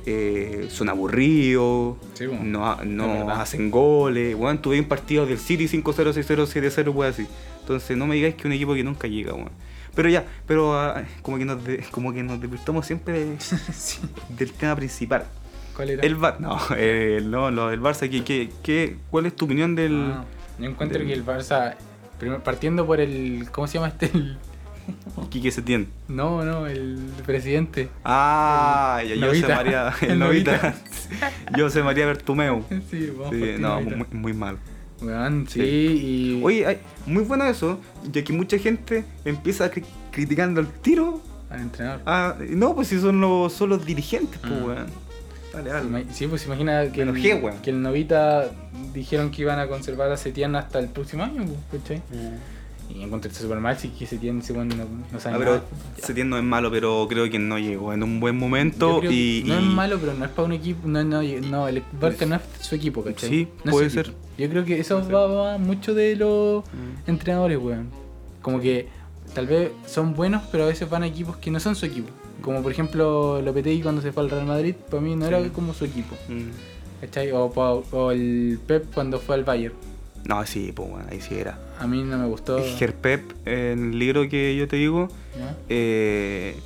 eh, 0.06 0.66
son 0.70 0.88
aburridos, 0.88 1.96
Sí, 2.14 2.26
po. 2.26 2.36
no, 2.42 2.76
no 2.84 3.30
hacen 3.30 3.70
goles. 3.70 4.34
Bueno, 4.36 4.58
tuve 4.60 4.80
un 4.80 4.86
partido 4.86 5.26
del 5.26 5.38
City 5.38 5.66
5-0, 5.68 5.82
6-0, 6.14 6.46
7-0, 6.46 6.92
pues 6.94 7.14
así. 7.14 7.26
Entonces 7.60 7.96
no 7.96 8.06
me 8.06 8.14
digáis 8.16 8.34
que 8.34 8.46
un 8.48 8.52
equipo 8.54 8.74
que 8.74 8.82
nunca 8.82 9.06
llega, 9.06 9.34
weón. 9.34 9.50
Pero 10.00 10.08
ya, 10.08 10.24
pero 10.46 10.80
ah, 10.80 11.02
como 11.20 11.36
que 11.36 11.44
nos 11.44 11.62
de- 11.62 11.84
como 11.90 12.10
que 12.14 12.22
nos 12.22 12.40
desvirtamos 12.40 12.86
siempre 12.86 13.22
de- 13.22 13.40
Sí. 13.40 13.98
del 14.30 14.50
tema 14.52 14.74
principal. 14.74 15.24
¿Cuál 15.76 15.90
era? 15.90 16.02
El 16.02 16.16
Bar, 16.16 16.40
no, 16.40 16.58
el, 16.74 17.30
no, 17.30 17.50
lo 17.50 17.68
del 17.68 17.82
Barça, 17.82 18.08
¿qué, 18.08 18.24
qué, 18.24 18.48
qué- 18.62 18.96
cuál 19.10 19.26
es 19.26 19.36
tu 19.36 19.44
opinión 19.44 19.74
del, 19.74 20.10
Ah, 20.16 20.24
yo 20.58 20.64
encuentro 20.70 20.98
del- 21.00 21.06
que 21.08 21.12
el 21.12 21.22
Barça, 21.26 21.74
primero, 22.18 22.42
partiendo 22.42 22.86
por 22.86 22.98
el. 22.98 23.46
¿Cómo 23.52 23.66
se 23.66 23.74
llama 23.74 23.88
este? 23.88 24.06
El- 24.06 24.38
Quique 25.28 25.50
Setién? 25.50 25.88
no, 26.08 26.42
no, 26.46 26.66
el 26.66 26.98
presidente. 27.26 27.90
Ah, 28.02 29.02
ya, 29.06 29.26
José. 29.26 29.46
María, 29.54 29.92
el 30.00 30.10
El 30.12 30.18
Novita. 30.18 30.74
José 31.54 31.82
María 31.82 32.06
Bertumeu. 32.06 32.64
Sí, 32.90 33.10
vamos 33.14 33.34
Sí, 33.34 33.40
ti, 33.42 33.52
no, 33.60 33.82
muy, 33.82 34.06
muy 34.12 34.32
mal. 34.32 34.56
Weón, 35.02 35.46
sí, 35.48 35.60
Sí. 35.60 35.66
y. 35.66 36.40
Oye, 36.44 36.66
ay, 36.66 36.78
muy 37.06 37.22
bueno 37.24 37.44
eso, 37.44 37.78
ya 38.12 38.22
que 38.22 38.32
mucha 38.32 38.58
gente 38.58 39.04
empieza 39.24 39.70
cri- 39.72 39.84
criticando 40.10 40.60
al 40.60 40.68
tiro. 40.68 41.20
Al 41.48 41.60
entrenador. 41.62 42.00
Ah, 42.06 42.36
no, 42.50 42.74
pues 42.74 42.88
si 42.88 43.00
son 43.00 43.20
los, 43.20 43.52
son 43.52 43.70
los 43.70 43.84
dirigentes, 43.84 44.38
pues, 44.40 44.52
Mm. 44.60 44.64
weón. 44.64 44.86
Dale, 45.52 45.70
dale. 45.70 46.04
Sí, 46.12 46.26
pues 46.28 46.46
imagina 46.46 46.92
que, 46.92 47.02
enojé, 47.02 47.32
el, 47.32 47.42
weón. 47.42 47.58
que 47.60 47.70
el 47.70 47.82
Novita 47.82 48.50
dijeron 48.94 49.30
que 49.32 49.42
iban 49.42 49.58
a 49.58 49.66
conservar 49.66 50.12
a 50.12 50.16
Setién 50.16 50.54
hasta 50.54 50.78
el 50.78 50.88
próximo 50.88 51.24
año, 51.24 51.44
pues, 51.70 51.82
¿cachai? 51.82 52.02
Y 52.94 53.02
encontré 53.02 53.32
súper 53.32 53.58
mal 53.60 53.78
si 53.78 53.88
que 53.90 54.06
Setién 54.06 54.42
se 54.42 54.52
bueno, 54.52 54.74
no, 54.74 54.84
no 55.12 55.20
sabe 55.20 55.36
Ah, 55.36 55.38
pero 55.38 55.50
nada. 55.52 55.64
Setién 56.02 56.28
no 56.28 56.36
es 56.36 56.42
malo, 56.42 56.70
pero 56.70 57.06
creo 57.08 57.30
que 57.30 57.38
no 57.38 57.58
llegó 57.58 57.92
en 57.92 58.02
un 58.02 58.18
buen 58.20 58.36
momento 58.36 59.00
y, 59.04 59.44
no 59.46 59.54
es 59.58 59.62
malo, 59.62 59.98
pero 60.00 60.14
no 60.14 60.24
es 60.24 60.30
para 60.30 60.46
un 60.46 60.52
equipo. 60.52 60.88
No, 60.88 61.04
no, 61.04 61.22
no 61.22 61.68
el 61.68 61.82
Barca 62.00 62.26
no 62.26 62.36
es 62.36 62.42
su 62.60 62.74
equipo, 62.74 63.02
¿cachai? 63.04 63.28
Sí, 63.28 63.48
No 63.64 63.70
puede 63.72 63.90
ser. 63.90 64.06
equipo. 64.08 64.18
Yo 64.38 64.48
creo 64.50 64.64
que 64.64 64.80
eso 64.80 65.02
va, 65.08 65.26
va 65.26 65.58
mucho 65.58 65.94
de 65.94 66.16
los 66.16 66.64
Mm. 66.64 67.10
entrenadores, 67.10 67.58
weón. 67.58 67.88
Como 68.42 68.60
que 68.60 68.88
tal 69.34 69.46
vez 69.46 69.70
son 69.86 70.14
buenos, 70.14 70.42
pero 70.50 70.64
a 70.64 70.66
veces 70.66 70.88
van 70.90 71.02
a 71.04 71.06
equipos 71.06 71.36
que 71.36 71.50
no 71.50 71.60
son 71.60 71.76
su 71.76 71.86
equipo. 71.86 72.08
Como 72.42 72.62
por 72.62 72.72
ejemplo 72.72 73.40
Lopetegui 73.42 73.82
cuando 73.82 74.00
se 74.02 74.12
fue 74.12 74.22
al 74.24 74.30
Real 74.30 74.46
Madrid, 74.46 74.74
para 74.90 75.00
mí 75.02 75.14
no 75.14 75.26
Sí. 75.28 75.34
era 75.34 75.48
como 75.50 75.74
su 75.74 75.84
equipo. 75.84 76.16
Mm. 76.28 77.02
¿Cachai? 77.02 77.30
O 77.32 78.10
el 78.12 78.58
Pep 78.66 78.92
cuando 78.92 79.18
fue 79.20 79.34
al 79.36 79.44
Bayern. 79.44 79.74
No, 80.26 80.44
sí, 80.46 80.72
pues, 80.74 80.88
bueno, 80.88 81.06
ahí 81.10 81.20
sí 81.20 81.34
era. 81.36 81.58
A 81.78 81.86
mí 81.86 82.02
no 82.02 82.18
me 82.18 82.26
gustó. 82.26 82.62
Gerpep, 82.78 83.32
en 83.46 83.92
el 83.92 83.98
libro 83.98 84.28
que 84.28 84.54
yo 84.56 84.68
te 84.68 84.76
digo, 84.76 85.08
eh, 85.68 86.56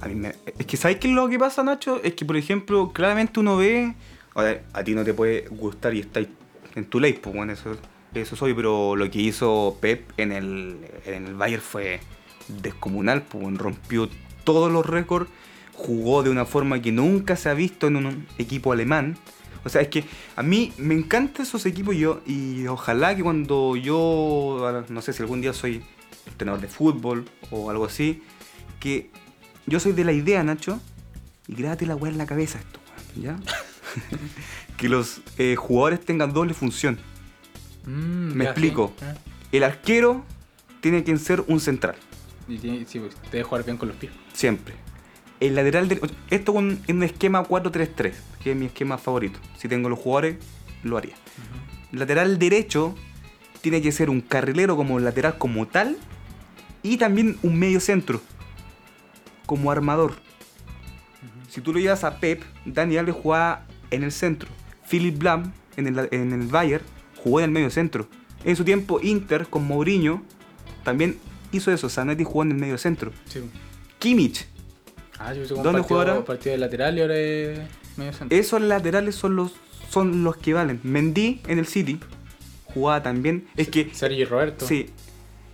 a 0.00 0.08
mí 0.08 0.14
me- 0.14 0.34
es 0.58 0.66
que 0.66 0.76
¿sabes 0.76 0.96
qué 0.98 1.08
es 1.08 1.14
lo 1.14 1.28
que 1.28 1.38
pasa, 1.38 1.62
Nacho? 1.62 2.00
Es 2.02 2.14
que, 2.14 2.24
por 2.24 2.36
ejemplo, 2.36 2.90
claramente 2.92 3.38
uno 3.40 3.56
ve, 3.56 3.94
a, 4.34 4.42
ver, 4.42 4.62
a 4.72 4.82
ti 4.82 4.94
no 4.94 5.04
te 5.04 5.12
puede 5.14 5.46
gustar 5.50 5.94
y 5.94 6.00
estáis 6.00 6.28
en 6.74 6.84
tu 6.86 7.00
ley, 7.00 7.12
pues 7.14 7.34
bueno, 7.34 7.52
eso, 7.52 7.76
eso 8.14 8.36
soy, 8.36 8.54
pero 8.54 8.96
lo 8.96 9.10
que 9.10 9.20
hizo 9.20 9.76
Pep 9.80 10.10
en 10.16 10.32
el, 10.32 10.76
en 11.04 11.26
el 11.26 11.34
Bayern 11.34 11.62
fue 11.62 12.00
descomunal, 12.48 13.22
pues 13.22 13.42
bueno, 13.42 13.58
rompió 13.58 14.08
todos 14.44 14.72
los 14.72 14.86
récords, 14.86 15.28
jugó 15.74 16.22
de 16.22 16.30
una 16.30 16.44
forma 16.46 16.80
que 16.80 16.92
nunca 16.92 17.36
se 17.36 17.48
ha 17.50 17.54
visto 17.54 17.86
en 17.88 17.96
un 17.96 18.26
equipo 18.38 18.72
alemán. 18.72 19.16
O 19.64 19.68
sea, 19.68 19.82
es 19.82 19.88
que 19.88 20.04
a 20.36 20.42
mí 20.42 20.72
me 20.78 20.94
encantan 20.94 21.42
esos 21.44 21.66
equipos 21.66 21.94
yo, 21.96 22.20
y 22.26 22.66
ojalá 22.66 23.14
que 23.14 23.22
cuando 23.22 23.76
yo, 23.76 24.84
no 24.88 25.02
sé 25.02 25.12
si 25.12 25.22
algún 25.22 25.40
día 25.40 25.52
soy 25.52 25.82
entrenador 26.26 26.60
de 26.62 26.68
fútbol 26.68 27.26
o 27.50 27.70
algo 27.70 27.84
así, 27.84 28.22
que 28.78 29.10
yo 29.66 29.78
soy 29.80 29.92
de 29.92 30.04
la 30.04 30.12
idea, 30.12 30.42
Nacho, 30.42 30.80
y 31.46 31.54
grábate 31.54 31.84
la 31.86 31.96
weá 31.96 32.10
en 32.12 32.18
la 32.18 32.26
cabeza 32.26 32.58
esto, 32.58 32.80
¿ya? 33.16 33.38
que 34.76 34.88
los 34.88 35.20
eh, 35.38 35.56
jugadores 35.56 36.00
tengan 36.00 36.32
doble 36.32 36.54
función. 36.54 36.98
Mm, 37.86 38.34
Me 38.34 38.44
explico. 38.44 38.92
sí. 38.98 39.06
El 39.52 39.64
arquero 39.64 40.24
tiene 40.80 41.02
que 41.04 41.16
ser 41.18 41.42
un 41.48 41.60
central, 41.60 41.96
Y 42.48 42.56
tiene- 42.58 42.86
sí, 42.86 42.98
pues, 43.00 43.14
debe 43.32 43.44
jugar 43.44 43.64
bien 43.64 43.76
con 43.76 43.88
los 43.88 43.96
pies. 43.98 44.12
siempre. 44.32 44.74
El 45.40 45.54
lateral 45.54 45.88
de, 45.88 46.00
esto 46.28 46.52
con, 46.52 46.80
en 46.86 46.96
un 46.96 47.02
esquema 47.02 47.42
4-3-3, 47.42 48.12
que 48.42 48.50
es 48.52 48.56
mi 48.56 48.66
esquema 48.66 48.98
favorito. 48.98 49.38
Si 49.56 49.68
tengo 49.68 49.88
los 49.88 49.98
jugadores, 49.98 50.36
lo 50.82 50.98
haría. 50.98 51.14
Lateral 51.92 52.38
derecho 52.38 52.94
tiene 53.60 53.82
que 53.82 53.92
ser 53.92 54.10
un 54.10 54.20
carrilero 54.20 54.76
como 54.76 55.00
lateral 55.00 55.38
como 55.38 55.66
tal 55.66 55.96
y 56.82 56.96
también 56.98 57.38
un 57.42 57.58
medio 57.58 57.80
centro 57.80 58.20
como 59.46 59.70
armador. 59.70 60.14
Si 61.48 61.60
tú 61.60 61.72
lo 61.72 61.80
llevas 61.80 62.04
a 62.04 62.20
Pep, 62.20 62.42
Dani 62.64 62.96
Alves 62.96 63.16
jugaba 63.16 63.66
en 63.90 64.04
el 64.04 64.12
centro. 64.12 64.48
Philip 64.88 65.20
Lam 65.22 65.52
en 65.76 65.86
el, 65.88 66.08
en 66.12 66.32
el 66.32 66.46
Bayern 66.46 66.84
jugó 67.16 67.40
en 67.40 67.46
el 67.46 67.50
medio 67.50 67.70
centro. 67.70 68.08
En 68.44 68.56
su 68.56 68.64
tiempo 68.64 69.00
Inter 69.02 69.46
con 69.48 69.66
Mourinho 69.66 70.22
también 70.84 71.18
hizo 71.52 71.72
eso. 71.72 71.88
Zanetti 71.88 72.24
jugó 72.24 72.42
en 72.44 72.52
el 72.52 72.58
medio 72.58 72.78
centro. 72.78 73.12
Sí. 73.26 73.40
Kimmich, 73.98 74.46
Ah, 75.22 75.34
yo 75.34 75.46
¿Dónde 75.46 75.62
partido, 75.64 75.82
juega 75.84 76.12
ahora? 76.12 76.24
partido 76.24 76.52
de 76.52 76.58
lateral 76.58 76.96
y 76.96 77.00
ahora 77.02 77.18
es 77.18 77.58
medio 77.96 78.12
centro. 78.14 78.36
esos 78.38 78.60
laterales 78.62 79.14
son 79.14 79.36
los, 79.36 79.52
son 79.90 80.24
los 80.24 80.36
que 80.38 80.54
valen. 80.54 80.80
Mendy 80.82 81.42
en 81.46 81.58
el 81.58 81.66
City 81.66 82.00
jugaba 82.64 83.02
también. 83.02 83.46
Es 83.56 83.68
que 83.68 83.90
Sergio 83.92 84.26
Roberto. 84.28 84.66
Sí. 84.66 84.86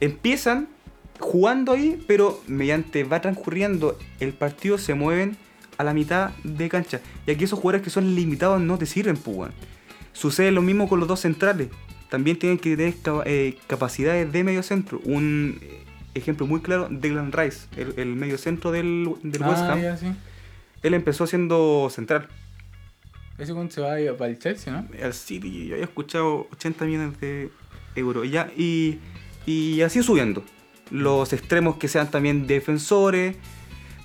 Empiezan 0.00 0.68
jugando 1.18 1.72
ahí, 1.72 2.02
pero 2.07 2.40
mediante 2.46 3.02
va 3.02 3.20
transcurriendo 3.20 3.98
el 4.20 4.35
partido 4.35 4.79
se 4.79 4.94
mueven 4.94 5.37
a 5.79 5.85
la 5.85 5.92
mitad 5.92 6.31
de 6.44 6.68
cancha. 6.68 7.00
Y 7.26 7.33
aquí 7.33 7.44
esos 7.44 7.59
jugadores 7.59 7.83
que 7.83 7.90
son 7.90 8.14
limitados 8.14 8.61
no 8.61 8.79
te 8.79 8.87
sirven, 8.87 9.16
pues. 9.16 9.50
Sucede 10.12 10.52
lo 10.52 10.62
mismo 10.62 10.88
con 10.88 11.00
los 11.00 11.09
dos 11.09 11.20
centrales. 11.20 11.68
También 12.09 12.38
tienen 12.38 12.59
que 12.59 12.76
tener 12.76 12.94
eh, 13.24 13.59
capacidades 13.66 14.31
de 14.33 14.44
medio 14.44 14.62
centro. 14.62 15.00
Un 15.05 15.59
ejemplo 16.16 16.46
muy 16.46 16.61
claro, 16.61 16.88
Declan 16.90 17.33
Rice, 17.33 17.66
el, 17.76 17.94
el 17.98 18.14
medio 18.16 18.38
centro 18.38 18.72
del, 18.72 19.09
del 19.22 19.42
Ah, 19.42 19.48
West 19.50 19.62
Ham. 19.62 19.83
ya, 19.83 19.96
sí. 19.96 20.07
Él 20.83 20.94
empezó 20.94 21.26
siendo 21.26 21.88
central. 21.90 22.29
Ese 23.38 23.52
weón 23.52 23.70
se 23.70 23.81
va 23.81 23.92
a 23.94 24.00
ir 24.00 24.12
para 24.14 24.31
el 24.31 24.38
Chelsea, 24.38 24.72
¿no? 24.72 24.87
Al 25.05 25.12
City 25.12 25.66
yo 25.66 25.74
había 25.74 25.85
escuchado 25.85 26.48
80 26.52 26.85
millones 26.87 27.20
de 27.20 27.50
euros. 27.94 28.31
Ya, 28.31 28.50
y, 28.57 28.98
y 29.44 29.83
así 29.83 30.02
subiendo. 30.02 30.42
Los 30.90 31.33
extremos 31.33 31.76
que 31.76 31.88
sean 31.88 32.11
también 32.11 32.46
defensores. 32.46 33.37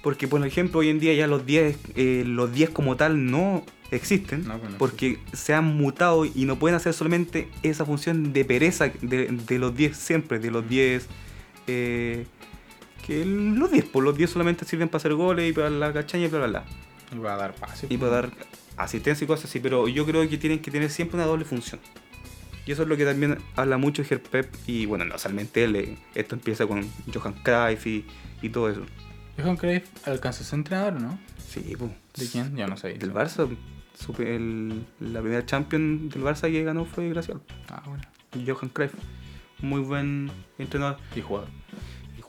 Porque, 0.04 0.28
por 0.28 0.45
ejemplo, 0.45 0.80
hoy 0.80 0.89
en 0.89 1.00
día 1.00 1.13
ya 1.13 1.28
los 1.28 1.45
10, 1.45 1.78
eh, 1.95 2.24
los 2.26 2.52
10 2.52 2.71
como 2.71 2.97
tal 2.97 3.30
no 3.30 3.63
existen. 3.91 4.47
No, 4.47 4.58
pues 4.58 4.74
porque 4.80 5.19
se 5.32 5.54
han 5.54 5.65
mutado 5.78 6.26
y 6.26 6.45
no 6.45 6.58
pueden 6.58 6.76
hacer 6.76 6.93
solamente 6.93 7.47
esa 7.62 7.86
función 7.86 8.34
de 8.34 8.43
pereza 8.43 8.91
de, 9.02 9.28
de 9.28 9.60
los 9.60 9.76
10 9.76 9.95
siempre, 9.95 10.39
de 10.39 10.50
los 10.50 10.67
10. 10.67 11.08
Eh, 11.72 12.26
que 13.06 13.26
los 13.26 13.72
10, 13.72 13.86
pues 13.86 14.04
los 14.06 14.16
10 14.18 14.30
solamente 14.30 14.66
sirven 14.66 14.90
para 14.90 14.98
hacer 14.98 15.14
goles 15.14 15.50
y 15.50 15.54
para 15.54 15.70
la 15.70 15.92
cachaña 15.94 16.26
y 16.26 16.30
bla 16.30 16.40
bla 16.40 16.48
bla. 16.48 16.66
Y 17.14 17.18
va 17.20 17.34
a 17.34 17.38
dar 17.38 17.54
pase. 17.56 17.88
Y 17.90 17.98
para 17.98 18.12
dar 18.12 18.32
asistencia 18.78 19.26
y 19.26 19.28
cosas 19.28 19.46
así, 19.46 19.60
pero 19.60 19.88
yo 19.88 20.06
creo 20.06 20.28
que 20.30 20.38
tienen 20.38 20.60
que 20.60 20.72
tener 20.72 20.90
siempre 20.90 21.18
una 21.18 21.26
doble 21.26 21.46
función. 21.46 21.80
Y 22.66 22.72
eso 22.72 22.84
es 22.84 22.88
lo 22.88 22.96
que 22.96 23.06
también 23.06 23.38
habla 23.56 23.78
mucho 23.78 24.04
Ger 24.04 24.22
Pep 24.22 24.54
y 24.68 24.86
bueno, 24.86 25.04
no 25.06 25.18
solamente 25.18 25.64
él, 25.64 25.76
eh, 25.76 25.98
esto 26.14 26.36
empieza 26.36 26.68
con 26.68 26.88
Johan 27.12 27.34
Cruyff 27.44 27.88
y, 27.88 28.06
y 28.42 28.50
todo 28.50 28.70
eso. 28.70 28.82
Johan 29.38 29.58
Cruyff 29.58 29.84
alcanzó 30.08 30.44
a 30.44 30.46
ser 30.46 30.60
entrenador, 30.60 30.94
¿no? 31.02 31.20
Sí, 31.40 31.76
pues. 31.78 31.92
¿De 32.16 32.28
quién? 32.30 32.56
Yo 32.56 32.68
no 32.68 32.78
sé. 32.78 32.94
Del 32.94 33.14
Barça. 33.14 33.48
El- 34.20 34.86
la 35.00 35.22
primera 35.22 35.46
champion 35.46 36.10
del 36.10 36.24
Barça 36.24 36.50
que 36.52 36.64
ganó 36.64 36.86
fue 36.86 37.08
gracias 37.10 37.38
Ah, 37.70 37.84
bueno. 37.86 38.04
Johan 38.46 38.70
Cruyff. 38.70 38.94
Muy 39.60 39.82
buen 39.82 40.32
entrenador 40.58 40.98
Y 41.16 41.22
jugador. 41.22 41.50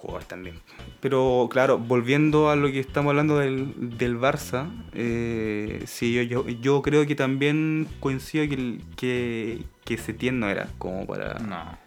Jugador 0.03 0.25
también. 0.25 0.57
Pero 1.01 1.49
claro, 1.51 1.79
volviendo 1.79 2.51
a 2.51 2.57
lo 2.57 2.71
que 2.71 2.81
estamos 2.81 3.11
hablando 3.11 3.39
del, 3.39 3.97
del 3.99 4.19
Barça, 4.19 4.69
eh, 4.93 5.83
sí, 5.87 6.13
yo, 6.13 6.23
yo, 6.23 6.49
yo 6.49 6.83
creo 6.83 7.07
que 7.07 7.15
también 7.15 7.87
coincido 8.01 8.47
que, 8.49 8.55
el- 8.55 8.83
que, 8.97 9.63
que 9.85 9.97
Setién 9.97 10.39
no 10.41 10.49
era 10.49 10.69
como 10.79 11.07
para... 11.07 11.39
No. 11.39 11.79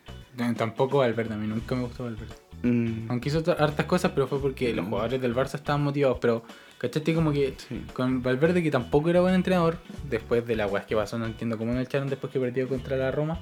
Tampoco 0.55 0.97
Valverde, 0.97 1.33
a 1.33 1.37
mí 1.37 1.47
nunca 1.47 1.75
me 1.75 1.83
gustó 1.83 2.03
Valverde. 2.03 2.33
Mm, 2.63 3.09
Aunque 3.09 3.29
hizo 3.29 3.43
hartas 3.57 3.85
cosas, 3.85 4.11
pero 4.13 4.27
fue 4.27 4.39
porque 4.41 4.73
los 4.73 4.85
jugadores 4.87 5.21
del 5.21 5.33
Barça 5.35 5.55
estaban 5.55 5.81
motivados. 5.83 6.17
Pero, 6.19 6.43
¿cachaste? 6.77 7.13
Como 7.13 7.31
que 7.31 7.53
Sí. 7.57 7.85
con 7.93 8.21
Valverde, 8.21 8.61
que 8.63 8.71
tampoco 8.71 9.09
era 9.09 9.21
buen 9.21 9.35
entrenador, 9.35 9.77
después 10.09 10.45
de 10.45 10.55
la 10.57 10.67
weas 10.67 10.85
que 10.85 10.95
pasó, 10.95 11.17
no 11.17 11.25
entiendo 11.25 11.57
cómo 11.57 11.73
no 11.73 11.79
echaron 11.79 12.09
después 12.09 12.33
que 12.33 12.39
perdió 12.39 12.67
contra 12.67 12.97
la 12.97 13.11
Roma. 13.11 13.39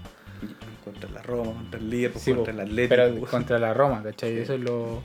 Contra 0.84 1.10
la 1.10 1.22
Roma, 1.22 1.54
contra 1.54 1.80
el 1.80 1.90
Liverpool, 1.90 2.22
Sí, 2.22 2.34
contra 2.34 2.54
el 2.54 2.60
Atlético. 2.60 2.90
Pero 2.90 3.22
contra 3.32 3.60
la 3.60 3.74
Roma, 3.74 4.04
¿cachai? 4.04 4.38
Eso 4.38 4.54
es 4.56 4.60
lo, 4.60 5.02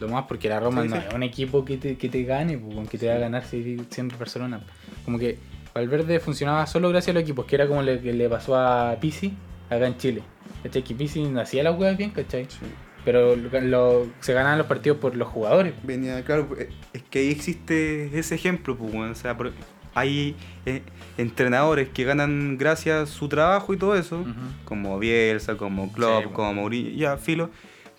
lo 0.00 0.08
más, 0.08 0.24
porque 0.26 0.48
la 0.48 0.58
Roma 0.60 0.84
no 0.84 0.96
es 0.96 1.14
un 1.14 1.22
equipo 1.22 1.64
que 1.64 1.76
te, 1.76 1.96
que 1.98 2.08
te 2.08 2.24
gane, 2.24 2.60
que 2.90 2.98
te 2.98 3.08
va 3.08 3.14
a 3.14 3.18
ganar 3.18 3.44
si- 3.44 3.78
siempre 3.90 4.16
Barcelona. 4.18 4.60
Como 5.04 5.18
que 5.18 5.38
Valverde 5.74 6.18
funcionaba 6.20 6.66
solo 6.66 6.88
gracias 6.88 7.10
a 7.10 7.14
los 7.14 7.22
equipos, 7.22 7.44
que 7.46 7.56
era 7.56 7.66
como 7.68 7.82
lo 7.82 8.00
que 8.00 8.12
le 8.12 8.28
pasó 8.28 8.56
a 8.56 8.96
Pisi 9.00 9.34
acá 9.68 9.86
en 9.86 9.96
Chile. 9.98 10.22
¿Cachai? 10.62 10.82
Que 10.82 10.94
Pisi 10.94 11.22
no 11.24 11.40
hacía 11.40 11.62
las 11.62 11.78
weas 11.78 11.96
bien, 11.96 12.10
¿cachai? 12.10 12.46
Sí. 12.46 12.58
Pero 13.04 13.36
lo- 13.36 13.60
lo- 13.60 14.06
se 14.20 14.32
ganaban 14.32 14.58
los 14.58 14.66
partidos 14.66 14.98
por 14.98 15.14
los 15.14 15.28
jugadores. 15.28 15.74
Venía, 15.82 16.22
claro, 16.24 16.48
es 16.92 17.02
que 17.04 17.20
ahí 17.20 17.30
existe 17.30 18.18
ese 18.18 18.34
ejemplo, 18.34 18.76
pues, 18.76 18.92
o 18.94 19.14
sea, 19.14 19.36
por- 19.36 19.52
hay 19.98 20.36
eh, 20.66 20.82
entrenadores 21.16 21.88
que 21.88 22.04
ganan 22.04 22.56
gracias 22.58 22.96
a 23.02 23.06
su 23.06 23.28
trabajo 23.28 23.72
y 23.74 23.76
todo 23.76 23.96
eso, 23.96 24.24
como 24.64 24.98
Bielsa, 24.98 25.56
como 25.56 25.92
Klopp, 25.92 26.10
Sí, 26.10 26.22
bueno. 26.24 26.32
como 26.32 26.54
Mourinho, 26.54 26.90
ya, 26.96 27.16
filo, 27.16 27.50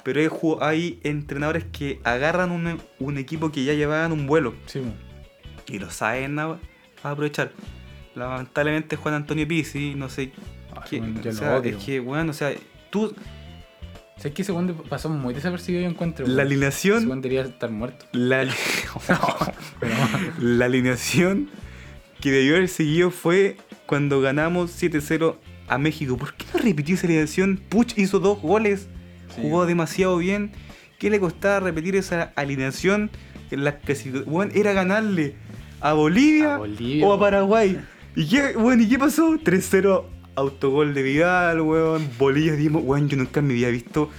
pero 0.03 0.21
hay, 0.62 0.99
entrenadores 1.03 1.65
que 1.71 1.99
agarran 2.03 2.51
un, 2.51 2.79
un 2.99 3.17
equipo 3.17 3.51
que 3.51 3.63
ya 3.65 3.73
llevaban 3.73 4.12
un 4.12 4.27
vuelo 4.27 4.53
Sí, 4.65 4.81
y 5.67 5.79
lo 5.79 5.89
saben 5.91 6.39
a- 6.39 6.57
a 7.03 7.12
aprovechar. 7.12 7.51
Lamentablemente 8.15 8.95
Juan 8.95 9.13
Antonio 9.15 9.47
Pizzi, 9.47 9.93
no 9.95 10.09
sé 10.09 10.31
Ay, 10.75 10.81
qué, 10.89 11.29
o 11.29 11.33
sea, 11.33 11.57
es 11.59 11.75
que, 11.77 11.99
bueno, 11.99 12.31
o 12.31 12.33
sea, 12.33 12.51
tú, 12.89 13.13
¿Sabes 14.17 14.33
que 14.33 14.41
ese 14.41 14.51
weón 14.51 14.73
pasó 14.89 15.07
muy 15.09 15.33
desapercibido 15.33 15.83
yo 15.83 15.89
encuentro? 15.89 16.25
la? 16.27 16.33
Ese 16.33 16.41
alineación, 16.41 17.05
weón 17.07 17.21
debería 17.21 17.43
estar 17.43 17.69
muerto. 17.71 18.05
La 18.12 18.41
alineación 20.65 21.49
que 22.21 22.32
debió 22.32 22.55
haber 22.55 22.67
seguido 22.69 23.12
fue 23.12 23.58
cuando 23.86 24.21
ganamos 24.21 24.71
7-0 24.71 25.38
a 25.67 25.77
México. 25.77 26.17
¿Por 26.17 26.34
qué 26.34 26.45
no 26.53 26.60
repitió 26.60 26.95
esa 26.95 27.08
alineación? 27.08 27.58
Puch 27.69 27.97
hizo 27.97 28.19
dos 28.19 28.41
goles, 28.41 28.88
Sí. 29.36 29.41
jugó 29.43 29.65
demasiado 29.65 30.17
bien. 30.17 30.51
¿Qué 30.97 31.10
le 31.10 31.19
costaba 31.19 31.60
repetir 31.62 31.95
esa 31.95 32.34
alineación 32.36 33.10
en 33.51 33.63
las 33.63 33.75
que 33.75 33.95
si- 33.95 34.10
bueno, 34.10 34.51
era 34.55 34.73
ganarle 34.73 35.36
a 35.82 35.93
Bolivia, 35.93 36.55
A 36.55 36.58
Bolivia, 36.58 37.05
o 37.05 37.13
a. 37.13 37.19
Paraguay? 37.19 37.79
¿Y 38.15 38.27
qué, 38.27 38.53
bueno, 38.58 38.84
¿y 38.84 38.89
qué 38.89 38.99
pasó? 38.99 39.38
3-0 39.41 40.05
autogol 40.36 40.93
de 40.93 41.03
Vidal, 41.03 41.62
weón. 41.62 42.10
Bolivia, 42.17 42.53
dimos, 42.53 42.84
weón, 42.84 43.08
yo 43.08 43.15
nunca 43.17 43.41
me 43.41 43.53
había 43.53 43.69
visto 43.69 44.10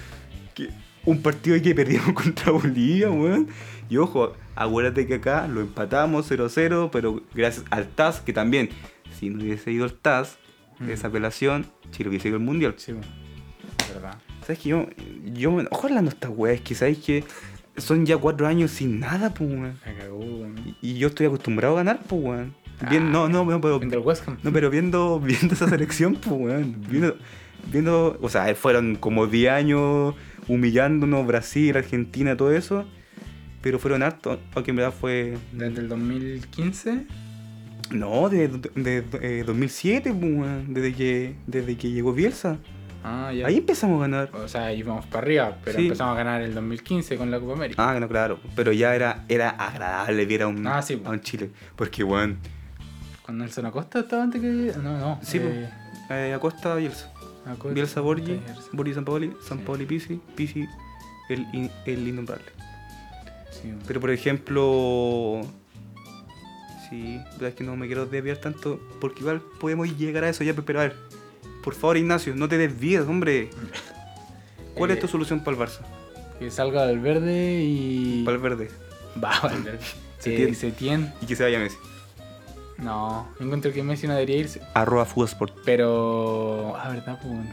un 1.05 1.21
partido 1.21 1.61
que 1.61 1.73
perdimos 1.75 2.13
contra 2.13 2.51
Bolivia, 2.51 3.09
weón. 3.09 3.47
Y 3.89 3.97
ojo, 3.97 4.33
acuérdate 4.55 5.05
que 5.07 5.15
acá 5.15 5.47
lo 5.47 5.61
empatamos 5.61 6.29
0-0, 6.31 6.89
pero 6.91 7.21
gracias 7.33 7.65
al 7.71 7.87
TAS, 7.87 8.21
que 8.21 8.31
también, 8.33 8.69
si 9.19 9.29
no 9.29 9.41
hubiese 9.43 9.71
ido 9.71 9.85
el 9.85 9.93
TAS, 9.93 10.37
Mm. 10.79 10.89
esa 10.89 11.09
apelación, 11.09 11.67
Chile 11.91 12.09
hubiese 12.09 12.29
ido 12.29 12.37
al 12.37 12.43
Mundial. 12.43 12.73
sí, 12.77 12.91
weón. 12.93 13.05
verdad. 13.93 14.17
¿Sabes 14.41 14.57
que 14.57 14.69
yo, 14.69 14.87
yo 15.31 15.51
me 15.51 15.61
enojo 15.61 15.85
hablando 15.85 16.09
de 16.09 16.15
estas 16.15 16.31
weas, 16.33 16.59
que 16.61 16.73
sabes 16.73 16.97
que 16.97 17.23
son 17.77 18.03
ya 18.05 18.17
cuatro 18.17 18.47
años 18.47 18.71
sin 18.71 18.99
nada, 18.99 19.31
pues, 19.31 19.47
weón. 19.51 19.79
Me 19.85 19.93
cagó, 19.95 20.17
weón. 20.17 20.55
Y, 20.81 20.89
y 20.89 20.97
yo 20.97 21.09
estoy 21.09 21.27
acostumbrado 21.27 21.75
a 21.75 21.77
ganar, 21.83 21.99
pues, 22.07 22.19
weón. 22.23 22.55
Bien, 22.89 23.03
Ah, 23.07 23.09
no, 23.11 23.29
no, 23.29 23.45
no, 23.45 23.61
pero, 23.61 23.79
Contra 23.79 23.99
el 23.99 24.03
West 24.05 24.27
Ham. 24.27 24.37
no, 24.41 24.51
pero 24.51 24.71
viendo, 24.71 25.19
viendo 25.19 25.53
esa 25.53 25.67
selección, 25.69 26.15
pues, 26.15 26.35
weón. 26.35 26.75
Viendo, 26.89 27.15
viendo, 27.71 28.17
o 28.19 28.29
sea, 28.29 28.55
fueron 28.55 28.95
como 28.95 29.27
10 29.27 29.51
años 29.51 30.15
humillándonos, 30.53 31.25
Brasil, 31.25 31.75
Argentina, 31.77 32.35
todo 32.35 32.51
eso. 32.51 32.85
Pero 33.61 33.77
fueron 33.79 34.01
hartos, 34.03 34.39
aunque 34.55 34.71
en 34.71 34.77
verdad 34.77 34.93
fue. 34.93 35.37
Desde 35.53 35.81
el 35.81 35.87
2015. 35.87 37.05
No, 37.91 38.29
de, 38.29 38.47
de, 38.47 39.01
de, 39.01 39.39
eh, 39.39 39.43
2007, 39.45 40.13
pues, 40.13 40.23
weón, 40.33 40.73
desde 40.73 40.93
que, 40.93 41.35
desde 41.45 41.75
que 41.77 41.91
llegó 41.91 42.13
Bielsa. 42.13 42.57
Ah, 43.03 43.31
ya. 43.33 43.47
Ahí 43.47 43.57
empezamos 43.57 43.97
a 43.97 44.01
ganar. 44.01 44.29
O 44.35 44.47
sea, 44.47 44.73
íbamos 44.73 45.05
para 45.07 45.23
arriba, 45.25 45.57
pero 45.63 45.77
Sí. 45.77 45.85
empezamos 45.85 46.13
a 46.13 46.17
ganar 46.17 46.41
el 46.41 46.53
2015 46.53 47.17
con 47.17 47.29
la 47.31 47.39
Copa 47.39 47.53
América. 47.53 47.89
Ah, 47.89 47.99
no, 47.99 48.07
claro. 48.07 48.39
Pero 48.55 48.71
ya 48.71 48.95
era, 48.95 49.25
era 49.27 49.49
agradable 49.49 50.25
ver 50.25 50.43
a 50.43 50.47
un, 50.47 50.65
Ah, 50.67 50.81
sí, 50.81 51.01
a 51.03 51.09
un 51.09 51.19
Chile. 51.21 51.49
Porque, 51.75 52.03
weón, 52.03 52.37
Cuando 53.23 53.43
Nelson 53.43 53.65
Acosta 53.67 53.99
estaba 53.99 54.23
antes 54.23 54.41
que. 54.41 54.73
No, 54.81 54.97
no. 54.97 55.19
Sí, 55.21 55.37
eh, 55.39 55.69
eh, 56.09 56.33
Acosta, 56.35 56.75
Bielsa. 56.75 57.10
Acosta, 57.45 57.73
Bielsa, 57.73 58.01
Borgi. 58.01 58.39
Borgi, 58.71 58.93
Sampaoli, 58.93 59.33
Sampaoli. 59.47 59.85
Pisi, 59.85 60.19
Pisi, 60.35 60.67
el, 61.29 61.69
el 61.85 62.07
innombrable. 62.07 62.45
Sí. 63.51 63.73
Pero, 63.87 63.99
por 63.99 64.11
ejemplo... 64.11 65.41
Sí, 66.89 67.19
pero 67.37 67.47
es 67.47 67.55
que 67.55 67.63
no 67.63 67.75
me 67.77 67.85
quiero 67.87 68.05
desviar 68.05 68.37
tanto, 68.37 68.79
porque 68.99 69.21
igual 69.21 69.41
podemos 69.59 69.97
llegar 69.97 70.25
a 70.25 70.29
eso 70.29 70.43
ya, 70.43 70.53
pero 70.53 70.79
a 70.81 70.83
ver, 70.83 70.95
por 71.63 71.73
favor, 71.73 71.95
Ignacio, 71.95 72.35
no 72.35 72.49
te 72.49 72.57
desvíes, 72.57 73.01
hombre. 73.03 73.49
¿Cuál 74.75 74.91
Eh, 74.91 74.95
es 74.95 74.99
tu 74.99 75.07
solución 75.07 75.41
para 75.41 75.55
el 75.55 75.63
Barça? 75.63 75.79
Que 76.37 76.51
salga 76.51 76.85
Valverde 76.85 77.61
y. 77.63 78.23
Para 78.25 78.35
el 78.35 78.41
verde. 78.43 78.69
Va, 79.23 79.39
Valverde. 79.41 79.79
Setién. 80.19 80.49
Eh, 80.49 80.55
Setién. 80.55 81.13
Y 81.21 81.25
que 81.27 81.35
se 81.35 81.43
vaya 81.43 81.59
Messi. 81.59 81.77
No, 82.81 83.27
yo 83.39 83.45
encuentro 83.45 83.71
que 83.71 83.83
Messi 83.83 84.07
no 84.07 84.13
debería 84.13 84.37
irse. 84.37 84.61
Arroba 84.73 85.05
Fugasport. 85.05 85.53
Pero. 85.65 86.73
Ah, 86.77 86.89
verdad, 86.89 87.19
pues, 87.21 87.31
weón. 87.33 87.47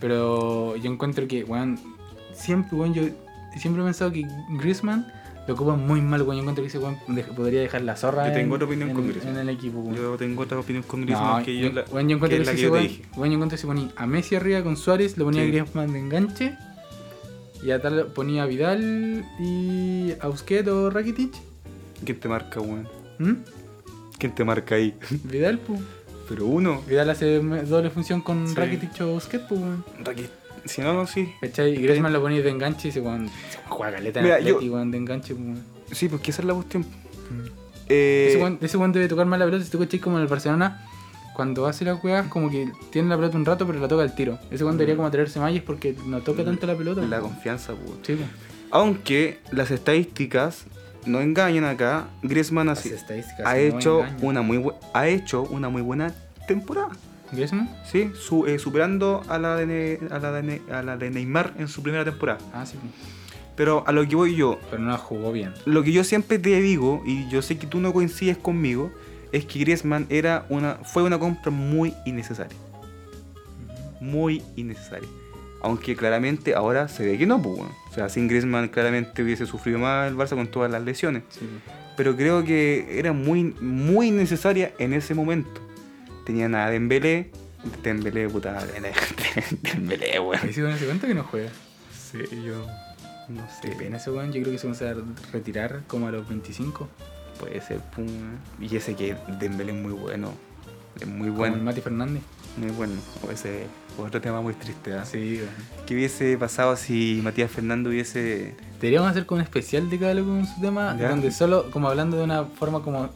Pero 0.00 0.76
yo 0.76 0.90
encuentro 0.92 1.26
que, 1.26 1.44
weón. 1.44 1.78
Siempre, 2.34 2.76
weón, 2.76 2.92
yo 2.94 3.02
siempre 3.58 3.82
he 3.82 3.84
pensado 3.86 4.12
que 4.12 4.26
Griezmann 4.58 5.06
lo 5.48 5.54
ocupa 5.54 5.74
muy 5.76 6.00
mal, 6.02 6.22
weón. 6.22 6.36
Yo 6.36 6.40
encuentro 6.42 6.62
que 6.64 6.68
ese 6.68 6.78
weón 6.78 6.96
podría 7.34 7.60
dejar 7.62 7.82
la 7.82 7.96
zorra. 7.96 8.28
Yo 8.28 8.34
tengo 8.34 8.46
en- 8.48 8.52
otra 8.62 8.66
opinión 8.66 8.88
en, 8.90 8.94
con 8.94 9.08
Griezmann. 9.08 9.34
En 9.36 9.40
el 9.40 9.48
equipo, 9.48 9.78
weón. 9.80 9.96
Yo 9.96 10.16
tengo 10.16 10.42
otra 10.42 10.58
opinión 10.58 10.82
con 10.84 11.00
Griezmann 11.02 11.38
No, 11.38 11.44
que 11.44 11.58
yo, 11.58 11.72
la, 11.72 11.84
weón, 11.90 12.08
yo 12.08 12.16
encuentro 12.16 12.38
que 12.38 12.44
que, 12.44 12.50
si 12.50 12.56
que 12.56 12.62
ese 12.84 13.02
weón, 13.16 13.30
yo 13.30 13.34
encuentro 13.36 13.48
que 13.56 13.58
si 13.60 13.66
ponía 13.66 13.88
a 13.96 14.06
Messi 14.06 14.34
arriba 14.36 14.62
con 14.62 14.76
Suárez, 14.76 15.16
lo 15.16 15.24
ponía 15.24 15.40
Sí. 15.42 15.46
a 15.46 15.50
Griezmann 15.50 15.92
de 15.92 15.98
enganche. 15.98 16.56
Y 17.64 17.70
a 17.70 17.80
tal 17.80 18.06
ponía 18.08 18.42
a 18.42 18.46
Vidal 18.46 19.24
y 19.38 20.12
a 20.20 20.26
Busquets 20.26 20.68
o 20.68 20.90
Rakitic. 20.90 21.32
¿Quién 22.04 22.18
te 22.18 22.28
marca, 22.28 22.60
weón? 22.60 22.88
¿Mm? 23.18 23.32
¿Quién 24.22 24.34
te 24.36 24.44
marca 24.44 24.76
ahí? 24.76 24.94
Vidal, 25.24 25.58
pues. 25.58 25.80
Pero 26.28 26.46
uno. 26.46 26.80
Vidal 26.88 27.10
hace 27.10 27.40
doble 27.40 27.90
función 27.90 28.20
con 28.20 28.46
Sí. 28.46 28.54
Rakitic 28.54 29.00
o 29.00 29.06
Busquets, 29.14 29.44
pues. 29.48 29.60
Raqui- 30.04 30.28
Si 30.64 30.80
no, 30.80 30.92
no, 30.94 31.08
sí. 31.08 31.28
¿Cachai? 31.40 31.74
Y 31.74 31.82
Griezmann 31.82 32.12
lo 32.12 32.20
ponía 32.22 32.40
de 32.40 32.48
enganche 32.50 32.86
y 32.86 32.92
se 32.92 33.00
se 33.02 33.58
juega 33.68 33.94
caleta 33.96 34.20
en 34.20 34.24
Mira, 34.26 34.36
Atleti, 34.36 34.66
yo- 34.66 34.76
de 34.92 34.96
enganche, 34.96 35.34
pues. 35.34 35.58
Sí, 35.90 36.08
pues 36.08 36.22
que 36.22 36.30
esa 36.30 36.42
es 36.42 36.46
la 36.46 36.54
cuestión. 36.54 36.86
Eh, 37.88 38.40
Ese 38.60 38.76
weón 38.78 38.92
debe 38.92 39.08
tocar 39.08 39.26
más 39.26 39.40
la 39.40 39.44
pelota, 39.44 39.64
si 39.64 39.70
tú 39.72 39.80
cachai 39.80 39.98
como 39.98 40.18
en 40.18 40.22
el 40.22 40.28
Barcelona, 40.28 40.86
cuando 41.34 41.66
hace 41.66 41.84
las 41.84 42.02
weas, 42.04 42.28
como 42.28 42.48
que 42.48 42.70
tiene 42.90 43.08
la 43.08 43.16
pelota 43.16 43.36
un 43.36 43.44
rato, 43.44 43.66
pero 43.66 43.80
la 43.80 43.88
toca 43.88 44.04
al 44.04 44.14
tiro. 44.14 44.38
Ese 44.52 44.62
weón 44.62 44.76
debería 44.78 44.94
como 44.96 45.10
traerse 45.10 45.40
mallas 45.40 45.64
porque 45.64 45.96
no 46.06 46.20
toca 46.20 46.44
tanto 46.44 46.66
la 46.68 46.76
pelota. 46.76 47.02
la 47.02 47.18
confianza, 47.20 47.72
pues. 47.74 47.98
Sí, 48.02 48.14
pues. 48.14 48.28
Aunque 48.70 49.40
las 49.50 49.72
estadísticas 49.72 50.64
no 51.06 51.20
engañan 51.20 51.64
acá, 51.64 52.06
Griezmann 52.22 52.68
ha, 52.68 52.74
no 53.54 53.58
hecho 53.78 54.00
engañan. 54.00 54.18
una 54.24 54.42
muy 54.42 54.64
ha 54.94 55.08
hecho 55.08 55.42
una 55.42 55.68
muy 55.68 55.82
buena 55.82 56.12
temporada. 56.46 56.90
¿Griezmann? 57.32 57.70
Sí, 57.90 58.10
su- 58.14 58.46
eh, 58.46 58.58
superando 58.58 59.22
a 59.28 59.38
la, 59.38 59.56
de, 59.56 59.66
Ne- 59.66 59.98
a, 60.14 60.18
la 60.18 60.32
de 60.32 60.42
Ne- 60.42 60.62
a 60.70 60.82
la 60.82 60.96
de 60.96 61.10
Neymar 61.10 61.54
en 61.58 61.66
su 61.68 61.82
primera 61.82 62.04
temporada. 62.04 62.38
Ah, 62.52 62.66
sí. 62.66 62.76
Pero 63.56 63.84
a 63.86 63.92
lo 63.92 64.06
que 64.06 64.16
voy 64.16 64.34
yo, 64.36 64.58
Pero 64.70 64.82
no 64.82 64.90
la 64.90 64.98
jugó 64.98 65.32
bien. 65.32 65.52
lo 65.66 65.82
que 65.82 65.92
yo 65.92 66.04
siempre 66.04 66.38
te 66.38 66.60
digo, 66.60 67.02
y 67.06 67.28
yo 67.30 67.42
sé 67.42 67.58
que 67.58 67.66
tú 67.66 67.80
no 67.80 67.92
coincides 67.92 68.36
conmigo, 68.38 68.90
es 69.30 69.44
que 69.46 69.58
Griezmann 69.60 70.06
era 70.10 70.44
una, 70.50 70.74
fue 70.84 71.02
una 71.02 71.18
compra 71.18 71.50
muy 71.50 71.94
innecesaria. 72.04 72.56
Muy 74.00 74.42
innecesaria. 74.56 75.08
Aunque 75.62 75.94
claramente 75.96 76.54
ahora 76.54 76.88
se 76.88 77.06
ve 77.06 77.16
que 77.16 77.24
no, 77.26 77.40
pues, 77.40 77.56
bueno. 77.56 77.72
O 77.90 77.94
sea, 77.94 78.08
sin 78.08 78.26
Griezmann 78.28 78.68
claramente 78.68 79.22
hubiese 79.22 79.46
sufrido 79.46 79.78
más 79.78 80.10
el 80.10 80.16
Barça 80.16 80.30
con 80.34 80.48
todas 80.48 80.70
las 80.70 80.82
lesiones. 80.82 81.22
Sí. 81.30 81.46
Pero 81.96 82.16
creo 82.16 82.44
que 82.44 82.98
era 82.98 83.12
muy, 83.12 83.44
muy 83.60 84.10
necesaria 84.10 84.72
en 84.78 84.92
ese 84.92 85.14
momento. 85.14 85.60
Tenían 86.26 86.54
a 86.54 86.68
Dembélé. 86.68 87.30
Dembélé, 87.82 88.28
puta. 88.28 88.58
Dembélé, 89.62 90.18
weón. 90.18 90.40
Ahí 90.42 90.52
se 90.52 90.78
se 90.78 90.84
cuenta 90.86 91.06
que 91.06 91.14
no 91.14 91.22
juega. 91.24 91.50
Sí, 91.92 92.18
yo 92.44 92.66
no 93.28 93.46
Qué 93.60 93.68
sé. 93.68 93.76
pena 93.76 93.98
ese 93.98 94.10
weón. 94.10 94.32
Yo 94.32 94.40
creo 94.42 94.52
que 94.52 94.58
se 94.58 94.66
va 94.68 94.90
a 94.90 94.94
retirar 95.32 95.82
como 95.86 96.08
a 96.08 96.10
los 96.10 96.28
25. 96.28 96.88
Puede 97.38 97.60
ser, 97.60 97.78
pum. 97.94 98.06
Y 98.60 98.74
ese 98.74 98.94
que 98.96 99.16
Dembélé 99.38 99.72
es 99.72 99.78
muy 99.78 99.92
bueno. 99.92 100.32
Es 101.00 101.06
muy 101.06 101.28
Como 101.28 101.44
el 101.44 101.50
bueno. 101.52 101.64
Mati 101.64 101.80
Fernández. 101.80 102.22
Muy 102.56 102.70
bueno. 102.70 102.94
Ese 103.32 103.66
otro 103.98 104.20
tema 104.20 104.40
muy 104.40 104.54
triste. 104.54 104.92
¿ah? 104.94 105.04
Sí, 105.04 105.36
weón. 105.40 105.48
¿Qué 105.86 105.94
hubiese 105.94 106.36
pasado 106.38 106.76
si 106.76 107.20
Matías 107.22 107.50
Fernando 107.50 107.90
hubiese. 107.90 108.54
Deberíamos 108.80 109.10
hacer 109.10 109.26
como 109.26 109.38
un 109.38 109.44
especial 109.44 109.88
de 109.90 109.98
cada 109.98 110.14
loco 110.14 110.28
con 110.30 110.46
su 110.46 110.60
tema, 110.60 110.96
Ya. 110.98 111.10
donde 111.10 111.30
solo, 111.30 111.70
como 111.70 111.88
hablando 111.88 112.16
de 112.16 112.24
una 112.24 112.44
forma 112.44 112.82
como, 112.82 113.08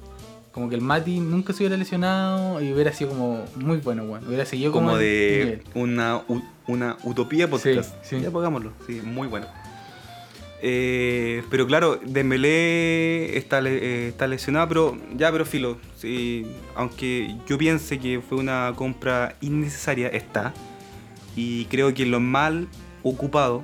como 0.52 0.68
que 0.68 0.74
el 0.76 0.80
Mati 0.80 1.20
nunca 1.20 1.52
se 1.52 1.62
hubiera 1.64 1.76
lesionado 1.76 2.62
y 2.62 2.72
hubiera 2.72 2.92
sido 2.92 3.10
como 3.10 3.44
muy 3.56 3.78
bueno, 3.78 4.04
weón. 4.04 4.26
Hubiera 4.26 4.46
seguido 4.46 4.72
como, 4.72 4.86
como 4.88 4.98
de 4.98 5.60
nivel. 5.62 5.62
una, 5.74 6.22
una 6.66 6.96
utopía 7.04 7.48
podcast. 7.50 7.94
Sí, 8.02 8.16
sí. 8.16 8.20
Ya 8.22 8.30
pongámoslo, 8.30 8.72
sí, 8.86 9.00
muy 9.04 9.28
bueno. 9.28 9.46
Eh, 10.68 11.44
pero 11.48 11.64
claro, 11.68 12.00
Dembélé 12.04 13.36
está, 13.38 13.60
eh, 13.64 14.08
está 14.08 14.26
lesionado, 14.26 14.66
pero 14.68 14.98
ya, 15.16 15.30
pero 15.30 15.44
filo. 15.46 15.78
sí, 15.96 16.44
aunque 16.74 17.36
yo 17.46 17.56
piense 17.56 18.00
que 18.00 18.20
fue 18.20 18.38
una 18.38 18.72
compra 18.74 19.36
innecesaria, 19.40 20.08
está. 20.08 20.52
Y 21.36 21.66
creo 21.66 21.94
que 21.94 22.04
lo 22.04 22.18
mal 22.18 22.66
ocupado, 23.04 23.62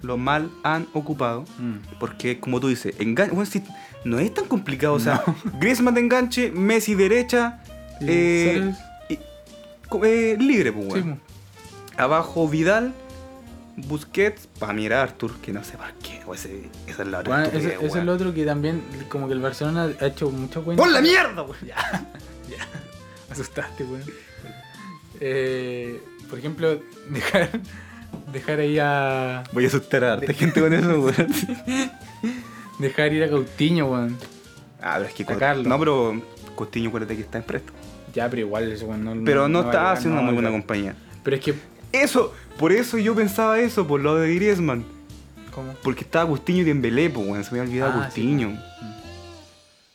lo 0.00 0.16
mal 0.16 0.50
han 0.62 0.86
ocupado, 0.94 1.44
Mm. 1.58 1.98
porque 2.00 2.40
como 2.40 2.60
tú 2.60 2.68
dices, 2.68 2.94
engan- 2.98 3.28
bueno, 3.30 3.44
si- 3.44 3.62
no 4.06 4.18
es 4.18 4.32
tan 4.32 4.46
complicado. 4.46 4.94
O 4.94 5.00
sea, 5.00 5.22
Griezmann 5.60 5.94
de 5.96 6.00
enganche, 6.00 6.50
Messi 6.50 6.94
derecha, 6.94 7.60
Sí, 8.00 8.06
eh, 8.08 8.72
eh, 9.10 10.36
libre, 10.40 10.72
pues, 10.72 10.92
sí, 10.94 11.00
po. 11.02 11.18
Abajo 12.02 12.48
Vidal, 12.48 12.94
Busquets, 13.86 14.46
para 14.58 14.72
mirar 14.72 15.00
a 15.00 15.02
Artur, 15.04 15.36
que 15.40 15.52
no 15.52 15.62
sé 15.64 15.76
por 15.76 15.92
qué. 16.02 16.20
o 16.26 16.34
ese- 16.34 16.68
esa 16.86 17.02
es 17.02 17.08
la 17.08 17.20
otra 17.20 17.34
Bueno, 17.42 17.58
eso 17.80 17.98
es 17.98 18.04
lo 18.04 18.12
otro 18.12 18.34
que 18.34 18.44
también, 18.44 18.82
como 19.08 19.26
que 19.28 19.34
el 19.34 19.40
Barcelona 19.40 19.88
ha 20.00 20.06
hecho 20.06 20.30
mucho 20.30 20.62
bueno. 20.62 20.82
¡Pon 20.82 20.92
la 20.92 21.00
mierda, 21.00 21.42
weón! 21.42 21.56
Asustaste, 23.30 23.84
weón. 23.84 24.02
Eh, 25.20 26.00
por 26.28 26.38
ejemplo, 26.38 26.80
dejar, 27.10 27.50
dejar 28.32 28.60
ahí 28.60 28.78
a. 28.78 29.44
Voy 29.52 29.64
a 29.64 29.68
asustar 29.68 30.04
a 30.04 30.12
harta 30.14 30.32
gente 30.32 30.60
con 30.60 30.72
eso, 30.72 31.00
weón. 31.00 31.28
Dejar 32.78 33.12
ir 33.12 33.24
a 33.24 33.28
Coutinho, 33.30 33.86
weón. 33.86 34.16
Ah, 34.80 34.94
pero 34.98 35.08
es 35.08 35.14
que. 35.14 35.24
Sacarlo. 35.24 35.68
No, 35.68 35.78
pero 35.78 36.22
Coutinho, 36.54 36.88
acuérdate 36.88 37.16
que 37.16 37.22
está 37.22 37.38
en 37.38 37.44
presto. 37.44 37.72
Ya, 38.14 38.28
pero 38.30 38.40
igual 38.42 38.70
eso, 38.70 38.86
weón. 38.86 39.04
No, 39.04 39.14
Pero 39.24 39.48
no, 39.48 39.60
a 39.60 39.62
está 39.64 39.92
haciendo 39.92 40.16
no 40.16 40.22
una 40.22 40.26
muy 40.32 40.34
buena 40.34 40.50
compañía. 40.50 40.94
Pero 41.24 41.36
es 41.36 41.42
que. 41.42 41.54
Eso, 41.90 42.34
por 42.58 42.72
eso 42.72 42.98
yo 42.98 43.14
pensaba 43.14 43.58
eso, 43.60 43.86
por 43.86 44.00
lo 44.00 44.16
de 44.16 44.34
Griezmann. 44.34 44.84
¿Cómo? 45.54 45.72
Porque 45.82 46.02
estaba 46.04 46.28
Coutinho 46.28 46.60
y 46.60 46.64
Dembélé, 46.64 47.10
pues, 47.10 47.26
weón. 47.26 47.44
Se 47.44 47.52
me 47.54 47.60
había 47.60 47.70
olvidado 47.70 48.00
Ah, 48.02 48.10
sí. 48.12 48.36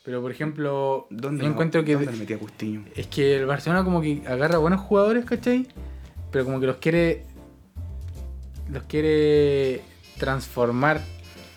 Pero 0.04 0.22
por 0.22 0.32
ejemplo, 0.32 1.08
¿Dónde 1.10 1.44
yo 1.44 1.48
lo- 1.48 1.54
encuentro 1.54 1.86
que 1.86 1.96
¿Dónde 1.96 2.38
Coutinho? 2.38 2.84
es 2.96 3.08
que 3.08 3.38
el 3.38 3.46
Barcelona 3.46 3.84
como 3.86 4.02
que 4.02 4.22
agarra 4.28 4.58
buenos 4.58 4.82
jugadores, 4.82 5.24
¿cachai? 5.24 5.68
Pero 6.32 6.44
como 6.46 6.60
que 6.60 6.66
los 6.68 6.78
quiere 6.78 7.24
los 8.70 8.84
quiere 8.84 9.82
transformar, 10.18 11.02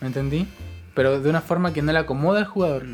¿me 0.00 0.08
entendí? 0.08 0.46
Pero 0.94 1.20
de 1.20 1.30
una 1.30 1.40
forma 1.40 1.72
que 1.72 1.82
no 1.82 1.92
le 1.92 1.98
acomoda 1.98 2.38
al 2.40 2.46
jugador. 2.46 2.84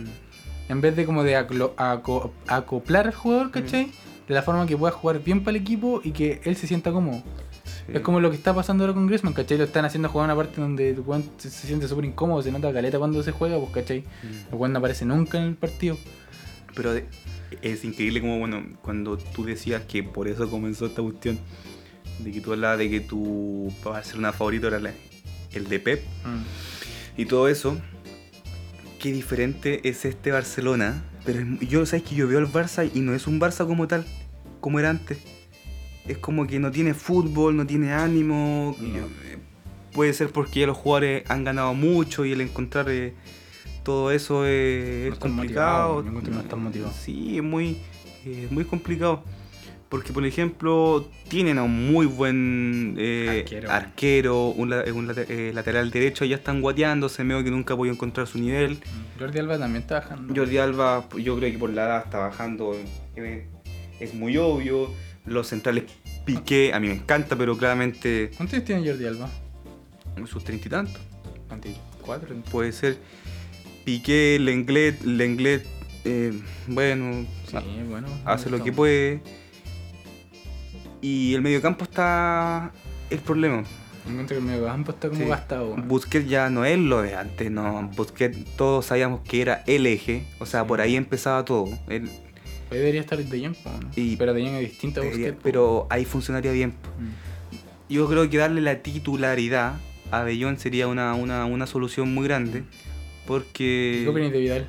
En 0.68 0.81
vez 0.81 0.96
de 0.96 1.05
como 1.05 1.22
de 1.25 1.37
aclo- 1.37 1.72
aco- 1.77 2.33
acoplar 2.46 3.07
al 3.09 3.14
jugador, 3.14 3.51
¿cachai? 3.51 3.90
De 4.29 4.35
la 4.35 4.42
forma 4.42 4.66
que 4.66 4.77
pueda 4.77 4.92
jugar 4.92 5.22
bien 5.22 5.44
para 5.44 5.57
el 5.57 5.62
equipo 5.62 6.01
y 6.05 6.12
que 6.12 6.40
él 6.44 6.57
se 6.57 6.66
sienta 6.66 6.92
cómodo. 6.92 7.22
Sí. 7.87 7.92
Es 7.97 8.01
como 8.03 8.21
lo 8.21 8.31
que 8.31 8.37
está 8.37 8.55
pasando 8.55 8.85
ahora 8.85 8.95
con 8.95 9.07
Griezmann, 9.07 9.33
¿cachai? 9.35 9.59
Lo 9.59 9.64
están 9.64 9.85
haciendo 9.85 10.09
jugar 10.09 10.27
una 10.27 10.37
parte 10.37 10.61
donde 10.61 10.90
el 10.90 11.01
weón 11.01 11.25
se, 11.38 11.51
se 11.51 11.66
siente 11.66 11.88
súper 11.88 12.05
incómodo, 12.05 12.40
se 12.42 12.53
nota 12.53 12.73
caleta 12.73 12.99
cuando 12.99 13.23
se 13.23 13.33
juega, 13.33 13.59
pues, 13.59 13.73
¿cachai? 13.73 14.01
Mm. 14.01 14.53
El 14.53 14.55
weón 14.55 14.73
no 14.73 14.79
aparece 14.79 15.05
nunca 15.05 15.38
en 15.38 15.45
el 15.49 15.55
partido. 15.57 15.99
Pero 16.75 16.92
de- 16.95 17.07
es 17.61 17.85
increíble 17.85 18.21
como, 18.21 18.38
bueno, 18.38 18.62
cuando 18.83 19.16
tú 19.18 19.45
decías 19.45 19.83
que 19.83 20.03
por 20.03 20.29
eso 20.29 20.49
comenzó 20.49 20.87
esta 20.87 21.03
cuestión, 21.03 21.38
de 22.21 22.31
que 22.31 22.40
tú 22.40 22.53
hablabas 22.53 22.79
de 22.79 22.88
que 22.90 23.01
tu 23.01 23.73
Barcelona 23.85 24.33
favorito 24.33 24.68
era 24.68 24.79
la- 24.79 24.92
el 25.53 25.68
de 25.68 25.79
Pep 25.81 26.03
y 27.16 27.25
todo 27.27 27.49
eso, 27.49 27.77
qué 28.99 29.12
diferente 29.12 29.87
es 29.88 30.05
este 30.05 30.31
Barcelona. 30.31 31.03
Pero 31.25 31.40
yo, 31.61 31.85
¿sabes 31.87 32.05
que 32.05 32.14
Yo 32.14 32.27
veo 32.29 32.38
el 32.38 32.47
Barça 32.49 32.88
y 32.92 33.01
no 33.01 33.14
es 33.14 33.27
un 33.27 33.40
Barça 33.40 33.66
como 33.66 33.87
tal, 33.88 34.05
como 34.61 34.79
era 34.81 34.90
antes. 34.90 35.18
Es 36.06 36.18
como 36.18 36.46
que 36.46 36.58
no 36.58 36.70
tiene 36.70 36.94
fútbol, 36.94 37.56
no 37.56 37.66
tiene 37.66 37.92
ánimo. 37.92 38.76
No. 38.80 38.98
Eh, 38.98 39.38
puede 39.92 40.12
ser 40.14 40.30
porque 40.30 40.60
ya 40.60 40.66
los 40.66 40.76
jugadores 40.76 41.22
han 41.30 41.44
ganado 41.44 41.74
mucho 41.74 42.24
y 42.24 42.32
el 42.32 42.40
encontrar 42.40 42.86
eh, 42.90 43.14
todo 43.82 44.10
eso 44.10 44.40
No 44.42 44.46
es 44.46 45.14
complicado. 45.18 46.02
no 46.02 46.40
están 46.40 46.62
motivados. 46.62 46.96
Sí, 46.96 47.36
es 47.36 47.42
muy, 47.42 47.78
eh, 48.24 48.48
muy 48.50 48.64
complicado. 48.64 49.22
Porque, 49.88 50.10
por 50.14 50.24
ejemplo, 50.24 51.06
tienen 51.28 51.58
a 51.58 51.64
un 51.64 51.92
muy 51.92 52.06
buen 52.06 52.94
eh, 52.98 53.40
Arquero. 53.42 53.70
arquero, 53.70 54.46
un, 54.48 54.72
un 54.72 55.14
eh, 55.14 55.50
lateral 55.52 55.90
derecho, 55.90 56.24
ya 56.24 56.36
están 56.36 56.62
guateando, 56.62 57.10
se 57.10 57.24
me 57.24 57.44
que 57.44 57.50
nunca 57.50 57.74
voy 57.74 57.90
a 57.90 57.92
encontrar 57.92 58.26
su 58.26 58.38
nivel. 58.38 58.78
Jordi 59.18 59.38
Alba 59.40 59.58
también 59.58 59.82
está 59.82 59.96
bajando. 60.00 60.34
Jordi 60.34 60.56
Alba, 60.56 61.06
yo 61.18 61.36
creo 61.36 61.52
que 61.52 61.58
por 61.58 61.68
la 61.68 61.84
edad 61.84 62.02
está 62.06 62.20
bajando, 62.20 62.74
es 64.00 64.14
muy 64.14 64.38
obvio. 64.38 64.88
Los 65.24 65.48
centrales 65.48 65.85
Piqué, 66.24 66.72
a 66.72 66.80
mí 66.80 66.88
me 66.88 66.94
encanta, 66.94 67.37
pero 67.37 67.56
claramente 67.56 68.30
¿Cuántos 68.37 68.54
años 68.54 68.64
tiene 68.66 68.88
Jordi 68.88 69.06
Alba? 69.06 69.30
sus 70.26 70.44
treinta 70.44 70.68
y 70.68 70.70
tantos. 70.70 71.02
¿Cuatro? 72.00 72.35
Puede 72.50 72.72
ser 72.72 72.98
Piqué, 73.85 74.38
Lenglet, 74.40 75.02
Lenglet, 75.02 75.66
eh, 76.04 76.32
bueno, 76.68 77.26
Sí, 77.48 77.56
bueno. 77.88 78.06
hace 78.24 78.48
lo 78.50 78.62
que 78.62 78.72
puede. 78.72 79.20
Y 81.00 81.35
el 81.35 81.42
mediocampo 81.42 81.82
está 81.85 82.70
el 83.11 83.18
problema. 83.18 83.64
Encuentro 84.08 84.37
que 84.37 84.40
el 84.40 84.46
mediocampo 84.46 84.92
está 84.92 85.08
como 85.08 85.20
Sí. 85.22 85.26
gastado. 85.28 85.74
Busquets 85.76 86.28
ya 86.28 86.48
no 86.50 86.64
es 86.64 86.78
lo 86.78 87.02
de 87.02 87.16
antes, 87.16 87.50
no. 87.50 87.90
Busquets 87.96 88.44
todos 88.56 88.87
sabíamos 88.87 89.20
que 89.22 89.42
era 89.42 89.64
el 89.66 89.87
eje, 89.87 90.24
o 90.38 90.46
sea, 90.46 90.61
Sí. 90.62 90.68
por 90.68 90.80
ahí 90.80 90.94
empezaba 90.96 91.44
todo. 91.44 91.68
Ahí 92.72 92.78
debería 92.78 93.00
estar 93.00 93.18
De 93.18 93.40
Jong, 93.44 93.54
po, 93.56 93.70
¿no? 93.70 93.90
Y- 93.96 94.16
pero 94.16 94.35
De 94.35 94.42
Jong 94.42 94.54
es 94.54 94.70
distinto 94.70 95.00
a 95.02 95.04
Busquets. 95.04 95.38
pero 95.42 95.87
ahí 95.90 96.04
funcionaría 96.04 96.52
bien. 96.52 96.70
Mm. 96.70 97.92
Yo 97.92 98.08
creo 98.08 98.28
que 98.30 98.38
darle 98.38 98.61
la 98.62 98.82
titularidad 98.82 99.74
a 100.11 100.22
Bellón 100.22 100.58
sería 100.58 100.88
una, 100.88 101.14
una, 101.14 101.44
una 101.44 101.66
solución 101.66 102.12
muy 102.14 102.24
grande. 102.26 102.64
Porque 103.26 104.00
¿Qué 104.04 104.08
opinas 104.11 104.32
de 104.32 104.40
Vidal? 104.40 104.68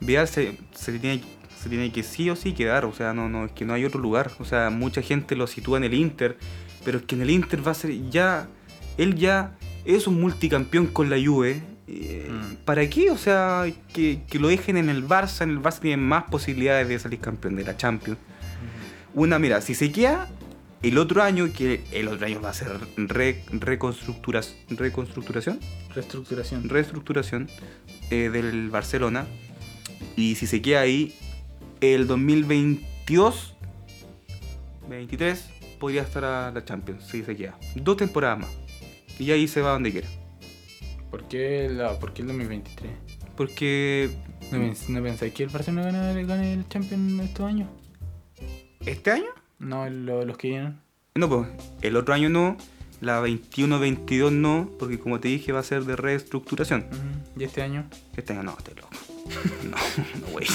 Vidal 0.00 0.28
se, 0.28 0.56
se 0.74 0.98
tiene, 0.98 1.22
se 1.60 1.68
tiene 1.68 1.90
que 1.90 2.02
sí 2.02 2.30
o 2.30 2.36
sí 2.36 2.52
quedar, 2.52 2.84
o 2.84 2.92
sea, 2.92 3.12
no, 3.12 3.28
no, 3.28 3.46
es 3.46 3.52
que 3.52 3.64
no 3.64 3.74
hay 3.74 3.84
otro 3.84 4.00
lugar. 4.00 4.30
O 4.38 4.44
sea, 4.44 4.70
mucha 4.70 5.02
gente 5.02 5.34
lo 5.34 5.46
sitúa 5.46 5.78
en 5.78 5.84
el 5.84 5.94
Inter, 5.94 6.36
pero 6.84 6.98
es 6.98 7.04
que 7.04 7.16
en 7.16 7.22
el 7.22 7.30
Inter 7.30 7.66
va 7.66 7.72
a 7.72 7.74
ser 7.74 8.08
ya, 8.10 8.48
él 8.98 9.16
ya 9.16 9.56
es 9.84 10.06
un 10.06 10.20
multicampeón 10.20 10.86
con 10.86 11.10
la 11.10 11.16
Juve. 11.22 11.62
Eh, 11.88 12.28
Mm. 12.30 12.56
¿Para 12.64 12.88
qué? 12.90 13.10
O 13.10 13.16
sea, 13.16 13.64
que, 13.92 14.20
que 14.28 14.38
lo 14.38 14.48
dejen 14.48 14.76
en 14.76 14.88
el 14.90 15.06
Barça, 15.06 15.42
en 15.42 15.50
el 15.50 15.60
Barça 15.60 15.80
tienen 15.80 16.00
más 16.06 16.24
posibilidades 16.24 16.86
de 16.88 16.98
salir 16.98 17.18
campeón 17.20 17.56
de 17.56 17.64
la 17.64 17.76
Champions. 17.76 18.18
Una, 19.14 19.38
mira, 19.38 19.60
si 19.62 19.74
se 19.74 19.90
queda 19.90 20.28
el 20.82 20.98
otro 20.98 21.22
año, 21.22 21.50
que 21.52 21.82
el 21.92 22.08
otro 22.08 22.26
año 22.26 22.40
va 22.40 22.50
a 22.50 22.54
ser 22.54 22.68
re- 22.96 23.42
reconstructuras- 23.50 24.54
reconstructuración, 24.68 25.58
Reestructuración. 25.94 26.68
reestructuración 26.68 27.48
eh, 28.10 28.28
del 28.30 28.68
Barcelona. 28.70 29.26
Y 30.14 30.34
si 30.36 30.46
se 30.46 30.60
queda 30.62 30.80
ahí, 30.80 31.14
el 31.80 32.06
2022, 32.06 33.54
23, 34.88 35.50
podría 35.80 36.02
estar 36.02 36.24
a 36.24 36.50
la 36.50 36.64
Champions, 36.64 37.04
si 37.06 37.22
se 37.24 37.34
queda. 37.36 37.56
Dos 37.74 37.96
temporadas 37.96 38.40
más. 38.40 38.50
Y 39.18 39.30
ahí 39.32 39.48
se 39.48 39.60
va 39.62 39.70
donde 39.72 39.90
quiera. 39.90 40.08
¿Por 41.10 41.24
qué, 41.28 41.68
la, 41.70 41.98
¿Por 41.98 42.12
qué 42.12 42.22
el 42.22 42.28
2023? 42.28 42.92
Porque 43.36 44.10
¿No, 44.50 44.58
no 44.88 45.02
pensáis 45.02 45.32
que 45.32 45.44
el 45.44 45.48
Barcelona 45.48 45.90
gane, 45.90 46.24
gane 46.24 46.52
el 46.54 46.68
Champions 46.68 47.22
estos 47.22 47.46
años? 47.46 47.68
este 48.84 49.10
año, 49.10 49.26
No, 49.58 49.88
lo- 49.90 50.24
los 50.24 50.36
que 50.38 50.48
vienen. 50.48 50.78
no, 51.14 51.28
pues 51.28 51.48
el 51.82 51.96
otro 51.96 52.14
año 52.14 52.28
no, 52.28 52.56
la 53.00 53.20
21-22 53.22 54.30
no, 54.32 54.70
porque 54.78 54.98
como 54.98 55.20
te 55.20 55.28
dije 55.28 55.52
va 55.52 55.60
a 55.60 55.64
ser 55.64 55.84
de 55.84 55.96
reestructuración. 55.96 56.86
Ujú. 56.90 57.40
¿Y 57.40 57.44
este 57.44 57.62
año? 57.62 57.88
Este 58.16 58.32
año 58.32 58.42
no, 58.44 58.56
estoy 58.58 58.74
loco. 58.74 58.90
No, 59.64 59.76
no, 60.20 60.26
güey. 60.32 60.46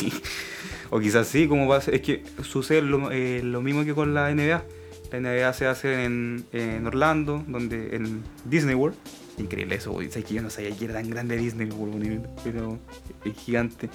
O 0.89 0.99
quizás 0.99 1.27
sí, 1.27 1.47
como 1.47 1.67
va 1.67 1.77
a 1.77 1.81
ser. 1.81 1.93
Es 1.95 2.01
que 2.01 2.23
sucede 2.43 2.81
lo, 2.81 3.11
eh, 3.11 3.41
lo 3.43 3.61
mismo 3.61 3.85
que 3.85 3.93
con 3.93 4.13
la 4.15 4.33
NBA. 4.33 4.63
La 5.11 5.19
NBA 5.19 5.53
se 5.53 5.67
hace 5.67 6.05
en, 6.05 6.43
en 6.53 6.85
Orlando, 6.87 7.43
donde 7.47 7.95
en 7.95 8.23
Disney 8.45 8.73
World. 8.73 8.97
Increíble 9.37 9.75
eso, 9.75 9.91
güey. 9.91 10.09
Sabes 10.09 10.25
que 10.25 10.35
yo 10.35 10.41
no 10.41 10.49
sabía 10.49 10.75
que 10.75 10.85
era 10.85 10.95
tan 10.95 11.09
grande 11.09 11.37
Disney 11.37 11.67
güey, 11.69 12.19
pero 12.43 12.79
es 13.25 13.33
gigante. 13.35 13.89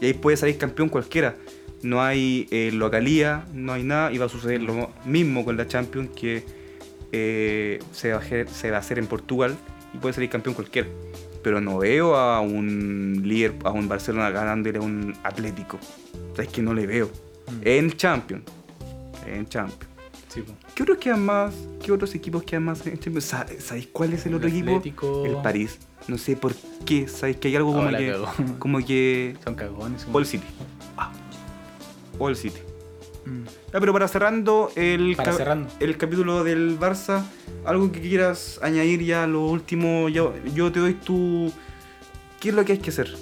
Y 0.00 0.06
ahí 0.06 0.14
puede 0.14 0.36
salir 0.36 0.58
campeón 0.58 0.88
cualquiera. 0.88 1.36
No 1.82 2.02
hay 2.02 2.46
eh, 2.50 2.70
localía, 2.72 3.46
no 3.52 3.72
hay 3.72 3.84
nada. 3.84 4.12
Y 4.12 4.18
va 4.18 4.26
a 4.26 4.28
suceder 4.28 4.62
lo 4.62 4.90
mismo 5.04 5.44
con 5.44 5.56
la 5.56 5.66
Champions, 5.66 6.10
que 6.14 6.44
eh, 7.12 7.78
se, 7.92 8.10
va 8.10 8.16
a 8.16 8.20
hacer, 8.20 8.48
se 8.48 8.70
va 8.70 8.78
a 8.78 8.80
hacer 8.80 8.98
en 8.98 9.06
Portugal 9.06 9.56
y 9.94 9.98
puede 9.98 10.14
salir 10.14 10.28
campeón 10.28 10.54
cualquiera. 10.54 10.88
Pero 11.42 11.60
no 11.60 11.78
veo 11.78 12.16
a 12.16 12.40
un 12.40 13.22
líder, 13.24 13.54
a 13.64 13.70
un 13.70 13.88
Barcelona 13.88 14.30
ganándole 14.30 14.78
a 14.78 14.82
un 14.82 15.14
Atlético. 15.22 15.78
O 16.32 16.36
sea, 16.36 16.44
es 16.44 16.50
que 16.50 16.60
no 16.60 16.74
le 16.74 16.86
veo. 16.86 17.06
Mm. 17.06 17.60
En 17.64 17.90
Champions. 17.92 18.44
En 19.26 19.48
Champions. 19.48 19.86
Sí, 20.28 20.42
po. 20.42 20.65
¿Qué 20.76 20.82
otros 20.82 20.98
quedan 20.98 21.24
más? 21.24 21.54
¿Qué 21.82 21.90
otros 21.90 22.14
equipos 22.14 22.42
quedan 22.42 22.64
más? 22.66 22.82
Sa- 23.20 23.46
¿Sabéis 23.58 23.88
cuál 23.90 24.12
es 24.12 24.26
el, 24.26 24.32
El 24.32 24.36
otro 24.36 24.48
equipo? 24.48 25.24
El 25.24 25.36
París. 25.42 25.78
No 26.06 26.18
sé 26.18 26.36
por 26.36 26.54
qué. 26.84 27.08
¿Sabéis 27.08 27.38
que 27.38 27.48
hay 27.48 27.56
algo 27.56 27.72
como 27.72 27.88
Oh, 27.88 27.96
que. 27.96 28.10
cagó. 28.12 28.28
Como 28.58 28.78
que. 28.84 29.34
Son 29.42 29.54
cagones. 29.54 30.02
son- 30.02 30.14
All 30.14 30.26
City. 30.26 30.44
Ah. 30.98 31.10
All 32.18 32.36
City. 32.36 32.58
Mm. 33.24 33.44
Ya, 33.72 33.80
pero 33.80 33.92
para 33.94 34.06
cerrando 34.06 34.70
el, 34.76 35.16
Para 35.16 35.32
cerrando. 35.32 35.68
el 35.80 35.96
capítulo 35.96 36.44
del 36.44 36.78
Barça, 36.78 37.24
algo 37.64 37.90
que 37.90 38.00
quieras 38.00 38.60
añadir 38.62 39.02
ya 39.02 39.26
lo 39.26 39.46
último, 39.46 40.08
yo, 40.10 40.32
yo 40.54 40.70
te 40.70 40.78
doy 40.78 40.94
tu... 40.94 41.50
¿Qué 42.38 42.50
es 42.50 42.54
lo 42.54 42.64
que 42.64 42.72
hay 42.72 42.78
que 42.78 42.90
hacer? 42.90 43.12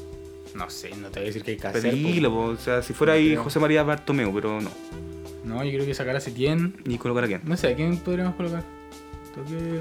No 0.55 0.69
sé, 0.71 0.91
no 0.97 1.09
te 1.09 1.21
voy 1.21 1.23
a 1.23 1.27
decir 1.27 1.43
que 1.45 1.53
hay 1.53 1.57
que 1.57 1.67
hacer. 1.69 1.83
Pedilo, 1.83 2.31
po. 2.31 2.37
po, 2.37 2.43
o 2.49 2.57
sea, 2.57 2.83
si 2.83 2.93
fuera 2.93 3.15
ahí 3.15 3.29
creo. 3.31 3.45
José 3.45 3.61
María 3.61 3.83
Bartomeu, 3.85 4.35
pero 4.35 4.61
no. 4.61 4.71
No, 5.45 5.63
yo 5.65 5.71
creo 5.73 5.85
que 5.87 5.95
sacar 5.95 6.17
a 6.17 6.21
Setién. 6.21 6.77
Ni 6.85 6.99
colocar 6.99 7.25
a 7.25 7.27
quién. 7.27 7.43
No 7.45 7.57
sé, 7.57 7.69
¿a 7.69 7.75
quién 7.77 7.99
podríamos 7.99 8.35
colocar? 8.35 8.63
Toque. 9.35 9.81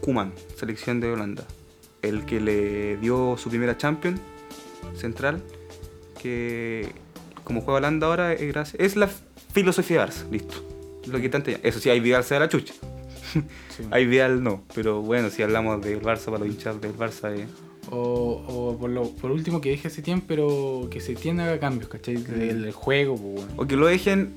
Kuman, 0.00 0.32
selección 0.56 1.00
de 1.00 1.10
Holanda. 1.12 1.44
El 2.02 2.24
que 2.26 2.40
le 2.40 2.96
dio 2.98 3.36
su 3.38 3.48
primera 3.48 3.76
Champions 3.76 4.20
central, 4.96 5.42
que 6.20 6.88
como 7.44 7.60
juega 7.62 7.78
Holanda 7.78 8.06
ahora 8.06 8.32
es, 8.32 8.46
gracias- 8.52 8.80
es 8.80 8.96
la 8.96 9.08
filosofía 9.52 10.00
de 10.00 10.06
Barça, 10.06 10.30
listo. 10.30 10.54
Lo 11.06 11.18
que 11.20 11.28
tanto 11.28 11.50
Eso 11.62 11.80
sí, 11.80 11.88
hay 11.90 12.00
Vidal 12.00 12.22
se 12.24 12.34
da 12.34 12.40
la 12.40 12.48
chucha. 12.48 12.74
Sí. 13.76 13.84
Hay 13.92 14.06
Vidal 14.06 14.42
no, 14.42 14.64
pero 14.74 15.02
bueno, 15.02 15.28
si 15.30 15.42
hablamos 15.42 15.80
del 15.82 16.00
Barça 16.02 16.26
para 16.26 16.38
los 16.38 16.48
hinchas 16.48 16.80
del 16.80 16.96
Barça, 16.96 17.32
eh, 17.36 17.46
O, 17.90 18.42
o 18.48 18.78
por, 18.78 18.90
lo, 18.90 19.10
por 19.12 19.30
último 19.30 19.60
que 19.60 19.70
deje 19.70 19.88
Setién, 19.90 20.20
pero 20.22 20.88
que 20.90 21.00
Setién 21.00 21.38
haga 21.40 21.58
cambios, 21.60 21.88
¿cachai? 21.88 22.16
Del, 22.16 22.62
del 22.62 22.72
juego, 22.72 23.16
pues, 23.16 23.34
bueno. 23.46 23.52
o 23.56 23.66
que 23.66 23.76
lo 23.76 23.86
dejen 23.86 24.32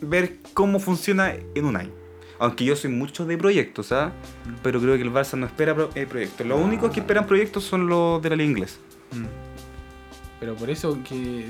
ver 0.00 0.36
cómo 0.54 0.78
funciona 0.78 1.34
en 1.54 1.64
un 1.64 1.76
año. 1.76 1.90
Aunque 2.38 2.64
yo 2.64 2.76
soy 2.76 2.90
mucho 2.90 3.24
de 3.24 3.38
proyectos, 3.38 3.92
¿ah? 3.92 4.12
Pero 4.62 4.80
creo 4.80 4.96
que 4.96 5.02
el 5.02 5.12
Barça 5.12 5.38
no 5.38 5.46
espera 5.46 5.74
pro- 5.74 5.90
eh, 5.94 6.06
proyectos. 6.06 6.46
Los 6.46 6.60
únicos 6.60 6.90
que 6.92 7.00
esperan 7.00 7.26
proyectos 7.26 7.64
son 7.64 7.86
los 7.86 8.20
de 8.20 8.30
la 8.30 8.36
liga 8.36 8.50
inglesa. 8.50 8.76
Mm. 9.12 9.24
Pero 10.38 10.54
por 10.54 10.68
eso 10.68 10.98
que, 11.08 11.46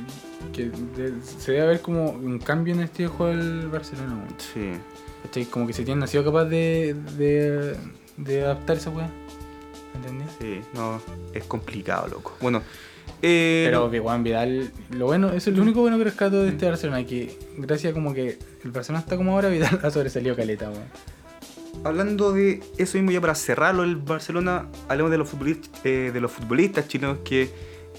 que 0.53 0.67
de- 0.97 1.21
se 1.23 1.53
debe 1.53 1.67
ver 1.67 1.81
como 1.81 2.11
un 2.11 2.39
cambio 2.39 2.73
en 2.75 2.89
de 2.97 3.07
juego 3.09 3.37
del 3.37 3.69
Barcelona. 3.69 4.25
Sí. 4.39 5.45
Como 5.51 5.67
que 5.67 5.73
Setién 5.73 5.99
no 5.99 6.05
ha 6.05 6.09
sido 6.09 6.25
capaz 6.25 6.45
de, 6.45 6.95
de, 7.17 7.77
de 8.17 8.45
adaptarse, 8.45 8.89
weón. 8.91 9.11
¿Entendés? 9.97 10.29
Sí, 10.41 10.61
no, 10.73 11.01
es 11.33 11.43
complicado, 11.45 12.07
loco. 12.07 12.37
Bueno, 12.41 12.63
eh, 13.23 13.65
Pero 13.69 13.91
que 13.91 14.01
Juan 14.01 14.23
Vidal, 14.23 14.71
lo 14.91 15.07
bueno, 15.07 15.29
eso 15.33 15.51
es 15.51 15.57
lo 15.57 15.63
único 15.63 15.81
bueno 15.81 15.99
que 15.99 16.05
rescato 16.05 16.43
de 16.43 16.51
este 16.51 16.67
Barcelona, 16.67 17.05
que 17.05 17.37
gracias 17.59 17.93
como 17.93 18.13
que 18.15 18.39
el 18.65 18.71
Barcelona 18.71 19.01
está 19.01 19.17
como 19.17 19.33
ahora, 19.33 19.49
Vidal 19.51 19.81
ha 19.83 19.91
sobresalido 19.91 20.37
caleta, 20.37 20.71
weón. 20.71 20.85
hablando 21.85 22.33
de 22.33 22.63
eso 22.79 22.99
mismo 22.99 23.11
ya 23.13 23.21
para 23.21 23.35
cerrarlo 23.35 23.85
el 23.85 23.97
Barcelona, 23.97 24.67
hablemos 24.89 25.11
de 25.13 25.19
los 25.19 25.29
futbolistas, 25.29 25.71
eh, 25.85 26.11
de 26.13 26.21
los 26.21 26.31
futbolistas 26.33 26.89
chilenos 26.89 27.19
que 27.25 27.51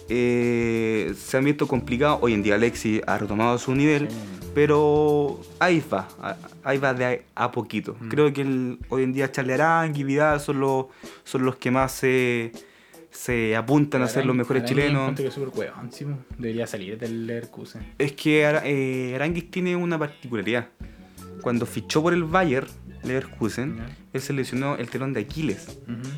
eh, 0.09 1.13
se 1.17 1.37
han 1.37 1.43
visto 1.45 1.67
complicados. 1.67 2.19
Hoy 2.21 2.33
en 2.33 2.43
día 2.43 2.55
Alexis 2.55 3.01
ha 3.05 3.17
retomado 3.17 3.57
su 3.57 3.75
nivel, 3.75 4.07
pero 4.55 5.39
ahí 5.59 5.83
va, 5.91 6.07
ahí 6.63 6.77
va 6.77 6.93
de 6.93 7.23
a, 7.35 7.51
poquito. 7.51 7.95
Mm. 7.99 8.07
Creo 8.09 8.33
que 8.33 8.41
el- 8.41 8.79
hoy 8.89 9.03
en 9.03 9.13
día 9.13 9.31
Charlie 9.31 9.53
Arangui 9.53 10.01
y 10.01 10.03
Vidal 10.03 10.39
son 10.39 10.59
los, 10.59 10.85
son 11.23 11.43
los 11.45 11.57
que 11.57 11.71
más 11.71 11.91
se, 11.91 12.51
se 13.17 13.55
apuntan 13.55 14.03
a 14.03 14.07
ser 14.07 14.25
los 14.25 14.35
mejores 14.35 14.63
Arangui 14.63 14.81
chilenos. 14.83 15.15
que 15.15 15.27
es 15.27 15.33
súper 15.33 15.49
weón, 15.57 15.91
sí. 15.91 16.05
Debería 16.37 16.67
salir 16.67 16.97
del 16.99 17.25
Leverkusen. 17.25 17.81
Es 17.97 18.11
que 18.13 18.45
Ara- 18.45 18.61
eh, 18.63 19.13
Aranguis 19.15 19.49
tiene 19.49 19.75
una 19.75 19.97
particularidad. 19.97 20.67
Cuando 21.41 21.65
fichó 21.65 22.01
por 22.03 22.13
el 22.13 22.23
Bayern 22.23 22.67
Leverkusen, 23.03 23.77
Ya. 23.77 23.97
él 24.13 24.21
se 24.21 24.33
lesionó 24.33 24.75
el 24.75 24.89
telón 24.89 25.13
de 25.13 25.21
Aquiles. 25.21 25.79
Ujú. 25.87 26.09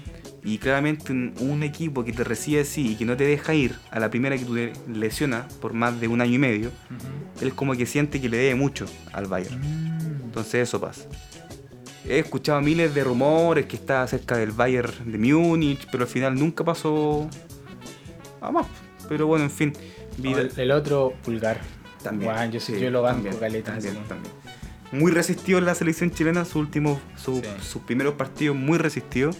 Y 0.43 0.57
claramente 0.57 1.11
un, 1.13 1.63
equipo 1.63 2.03
que 2.03 2.11
te 2.13 2.23
recibe 2.23 2.61
así 2.61 2.91
y 2.91 2.95
que 2.95 3.05
no 3.05 3.15
te 3.17 3.25
deja 3.25 3.53
ir 3.53 3.75
a 3.91 3.99
la 3.99 4.09
primera 4.09 4.37
que 4.37 4.45
tú 4.45 4.55
te 4.55 4.73
lesionas 4.87 5.53
por 5.55 5.73
más 5.73 5.99
de 5.99 6.07
un 6.07 6.21
año 6.21 6.33
y 6.33 6.37
medio, 6.37 6.67
Ujú. 6.69 7.45
él 7.45 7.53
como 7.53 7.75
que 7.75 7.85
siente 7.85 8.19
que 8.19 8.27
le 8.29 8.37
debe 8.37 8.55
mucho 8.55 8.85
al 9.13 9.25
Bayern. 9.27 9.59
Mm. 9.59 10.21
Entonces 10.25 10.55
eso 10.67 10.79
pasa. 10.79 11.05
He 12.05 12.19
escuchado 12.19 12.61
miles 12.61 12.93
de 12.95 13.03
rumores 13.03 13.65
que 13.65 13.75
está 13.75 14.07
cerca 14.07 14.37
del 14.37 14.51
Bayern 14.51 15.11
de 15.11 15.17
Múnich, 15.17 15.87
pero 15.91 16.03
al 16.05 16.09
final 16.09 16.35
nunca 16.35 16.63
pasó 16.63 17.27
a 18.41 18.51
más. 18.51 18.65
Pero 19.07 19.27
bueno, 19.27 19.45
en 19.45 19.51
fin. 19.51 19.73
El, 20.23 20.51
el 20.55 20.71
otro, 20.71 21.13
Pulgar. 21.23 21.59
También. 22.03 22.51
Yo, 22.51 22.59
sí- 22.59 22.79
yo 22.79 22.89
lo 22.89 23.01
banco, 23.01 23.15
también, 23.23 23.37
caleta. 23.37 23.73
también, 23.73 23.95
también. 24.07 24.33
Muy 24.91 25.11
resistido 25.11 25.59
en 25.59 25.65
la 25.65 25.75
selección 25.75 26.09
chilena, 26.11 26.45
sus 26.45 26.55
últimos, 26.55 26.99
su- 27.17 27.35
Sí. 27.35 27.43
sus 27.61 27.81
primeros 27.83 28.15
partidos 28.15 28.55
muy 28.55 28.77
resistidos. 28.77 29.35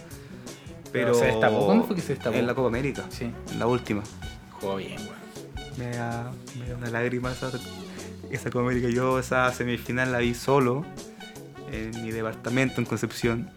Pero 0.92 1.12
Pero 1.12 1.14
se 1.14 1.26
destapó, 1.26 1.66
¿cuándo 1.66 1.84
fue 1.84 1.96
que 1.96 2.02
se 2.02 2.14
destapó? 2.14 2.36
En 2.36 2.46
la 2.46 2.54
Copa 2.54 2.68
América, 2.68 3.04
Sí, 3.10 3.30
en 3.52 3.58
la 3.58 3.66
última. 3.66 4.02
jugó 4.60 4.76
bien, 4.76 4.96
weón. 4.98 5.20
Me 5.78 5.96
da, 5.96 6.30
me 6.58 6.68
da 6.68 6.76
una 6.76 6.90
lágrima 6.90 7.32
esa, 7.32 7.50
esa 8.30 8.50
Copa 8.50 8.64
América. 8.64 8.88
Yo 8.90 9.18
esa 9.18 9.50
semifinal 9.52 10.12
la 10.12 10.18
vi 10.18 10.34
solo 10.34 10.84
en 11.72 12.02
mi 12.02 12.10
departamento 12.10 12.80
en 12.80 12.86
Concepción. 12.86 13.50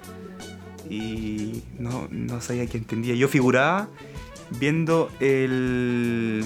Y 0.90 1.64
no, 1.80 2.08
no 2.12 2.42
sabía 2.42 2.68
qué 2.68 2.78
entendía. 2.78 3.16
Yo 3.16 3.28
figuraba 3.28 3.88
viendo 4.60 5.10
el, 5.20 6.46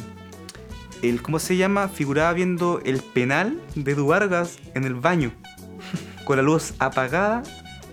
el. 1.01 1.21
¿Cómo 1.21 1.39
se 1.39 1.58
llama? 1.58 1.88
Figuraba 1.88 2.34
viendo 2.34 2.82
el 2.86 3.01
penal 3.01 3.60
de 3.75 3.95
Du 3.95 4.08
Vargas 4.08 4.58
en 4.75 4.84
el 4.84 4.93
baño. 4.93 5.32
Con 6.25 6.38
la 6.38 6.43
luz 6.43 6.73
apagada, 6.80 7.43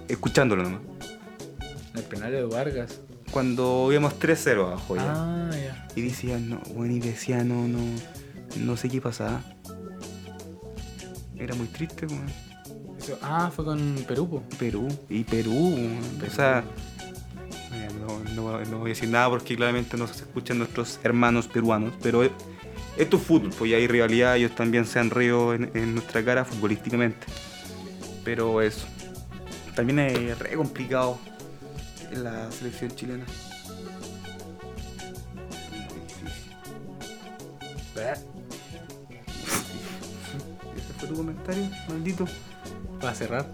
escuchándolo 0.08 0.62
nomás. 0.64 0.80
El 1.94 2.02
penal 2.02 2.32
de 2.32 2.44
Vargas. 2.44 3.00
Cuando 3.30 3.88
íbamos 3.90 4.18
3-0 4.18 4.66
abajo 4.66 4.96
ya. 4.96 5.12
Ah, 5.12 5.50
ya. 5.52 5.88
Y 5.96 6.02
decía, 6.02 6.38
no, 6.38 6.60
bueno, 6.74 6.94
y 6.94 7.00
decía, 7.00 7.42
no, 7.42 7.66
no, 7.66 7.80
no 8.58 8.76
sé 8.76 8.88
qué 8.88 9.00
pasaba. 9.00 9.42
Era 11.36 11.54
muy 11.54 11.66
triste, 11.66 12.06
weón. 12.06 12.26
Ah, 13.22 13.50
fue 13.54 13.64
con 13.64 13.96
Perú, 14.08 14.28
po. 14.28 14.42
Perú, 14.58 14.88
y 15.08 15.24
Perú, 15.24 15.76
o 16.26 16.30
sea, 16.30 16.64
mira, 17.70 17.88
no, 18.06 18.18
no- 18.34 18.64
no 18.64 18.78
voy 18.78 18.90
a 18.90 18.94
decir 18.94 19.08
nada 19.08 19.28
porque 19.30 19.56
claramente 19.56 19.96
no 19.96 20.06
se 20.06 20.22
escuchan 20.22 20.58
nuestros 20.58 20.98
hermanos 21.02 21.46
peruanos, 21.48 21.92
pero 22.02 22.22
esto 22.22 23.16
es 23.16 23.22
fútbol, 23.22 23.50
pues 23.58 23.70
ya 23.70 23.76
hay 23.76 23.86
rivalidad, 23.86 24.36
ellos 24.36 24.54
también 24.54 24.86
se 24.86 24.98
han 25.00 25.10
reído 25.10 25.54
en, 25.54 25.70
en 25.74 25.94
nuestra 25.94 26.24
cara 26.24 26.44
futbolísticamente. 26.44 27.26
Pero 28.24 28.62
eso, 28.62 28.86
también 29.74 29.98
es 29.98 30.38
re 30.38 30.56
complicado 30.56 31.18
en 32.10 32.24
la 32.24 32.50
selección 32.52 32.90
chilena. 32.94 33.24
Difícil. 35.70 36.28
¿Este 40.76 40.92
fue 40.98 41.08
tu 41.08 41.14
comentario, 41.16 41.68
maldito? 41.88 42.26
Para 43.04 43.14
cerrar, 43.16 43.46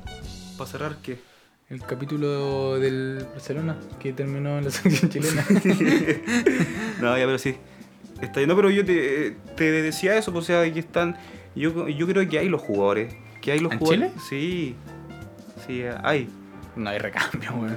Para 0.56 0.70
cerrar, 0.70 0.96
¿qué? 1.02 1.18
el 1.70 1.80
capítulo 1.82 2.78
del 2.80 3.24
Barcelona 3.32 3.76
que 4.00 4.12
terminó 4.12 4.58
en 4.58 4.64
la 4.64 4.70
selección 4.72 5.10
chilena. 5.10 5.44
no, 7.00 7.16
ya, 7.16 7.24
pero 7.26 7.38
sí. 7.38 7.56
Está. 8.20 8.44
No, 8.46 8.56
pero 8.56 8.70
yo 8.70 8.84
te, 8.84 9.36
te 9.56 9.70
decía 9.70 10.16
eso, 10.16 10.32
pues, 10.32 10.44
o 10.44 10.46
sea, 10.46 10.62
aquí 10.62 10.78
están. 10.80 11.16
Yo, 11.54 11.88
yo 11.88 12.06
creo 12.06 12.28
que 12.28 12.38
hay 12.38 12.48
los 12.48 12.60
jugadores. 12.60 13.14
Que 13.40 13.52
hay 13.52 13.60
los 13.60 13.72
¿En 13.72 13.78
jugadores. 13.78 14.12
Sí. 14.28 14.74
Sí, 15.66 15.82
hay. 16.02 16.28
no 16.76 16.90
hay 16.90 16.98
recambio, 16.98 17.52
weón. 17.54 17.76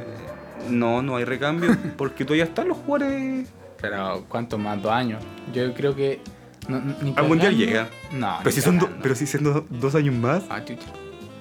No, 0.69 1.01
no 1.01 1.15
hay 1.17 1.25
recambio. 1.25 1.75
porque 1.97 2.23
todavía 2.25 2.45
están 2.45 2.67
los 2.69 2.77
jugadores 2.77 3.47
Pero, 3.81 4.25
¿cuántos 4.29 4.59
más? 4.59 4.81
¿Dos 4.81 4.91
años? 4.91 5.23
Yo 5.53 5.73
creo 5.73 5.95
que. 5.95 6.19
no- 6.67 6.81
ni 7.01 7.13
Al 7.15 7.27
mundial 7.27 7.55
llega. 7.55 7.89
No. 8.11 8.37
Pero 8.39 8.51
si 8.55 8.61
son 8.61 8.79
do- 8.79 8.89
pero 9.01 9.15
si 9.15 9.25
siendo 9.27 9.65
dos 9.69 9.95
años 9.95 10.15
más, 10.15 10.43
Ah, 10.49 10.63
chucha. 10.65 10.87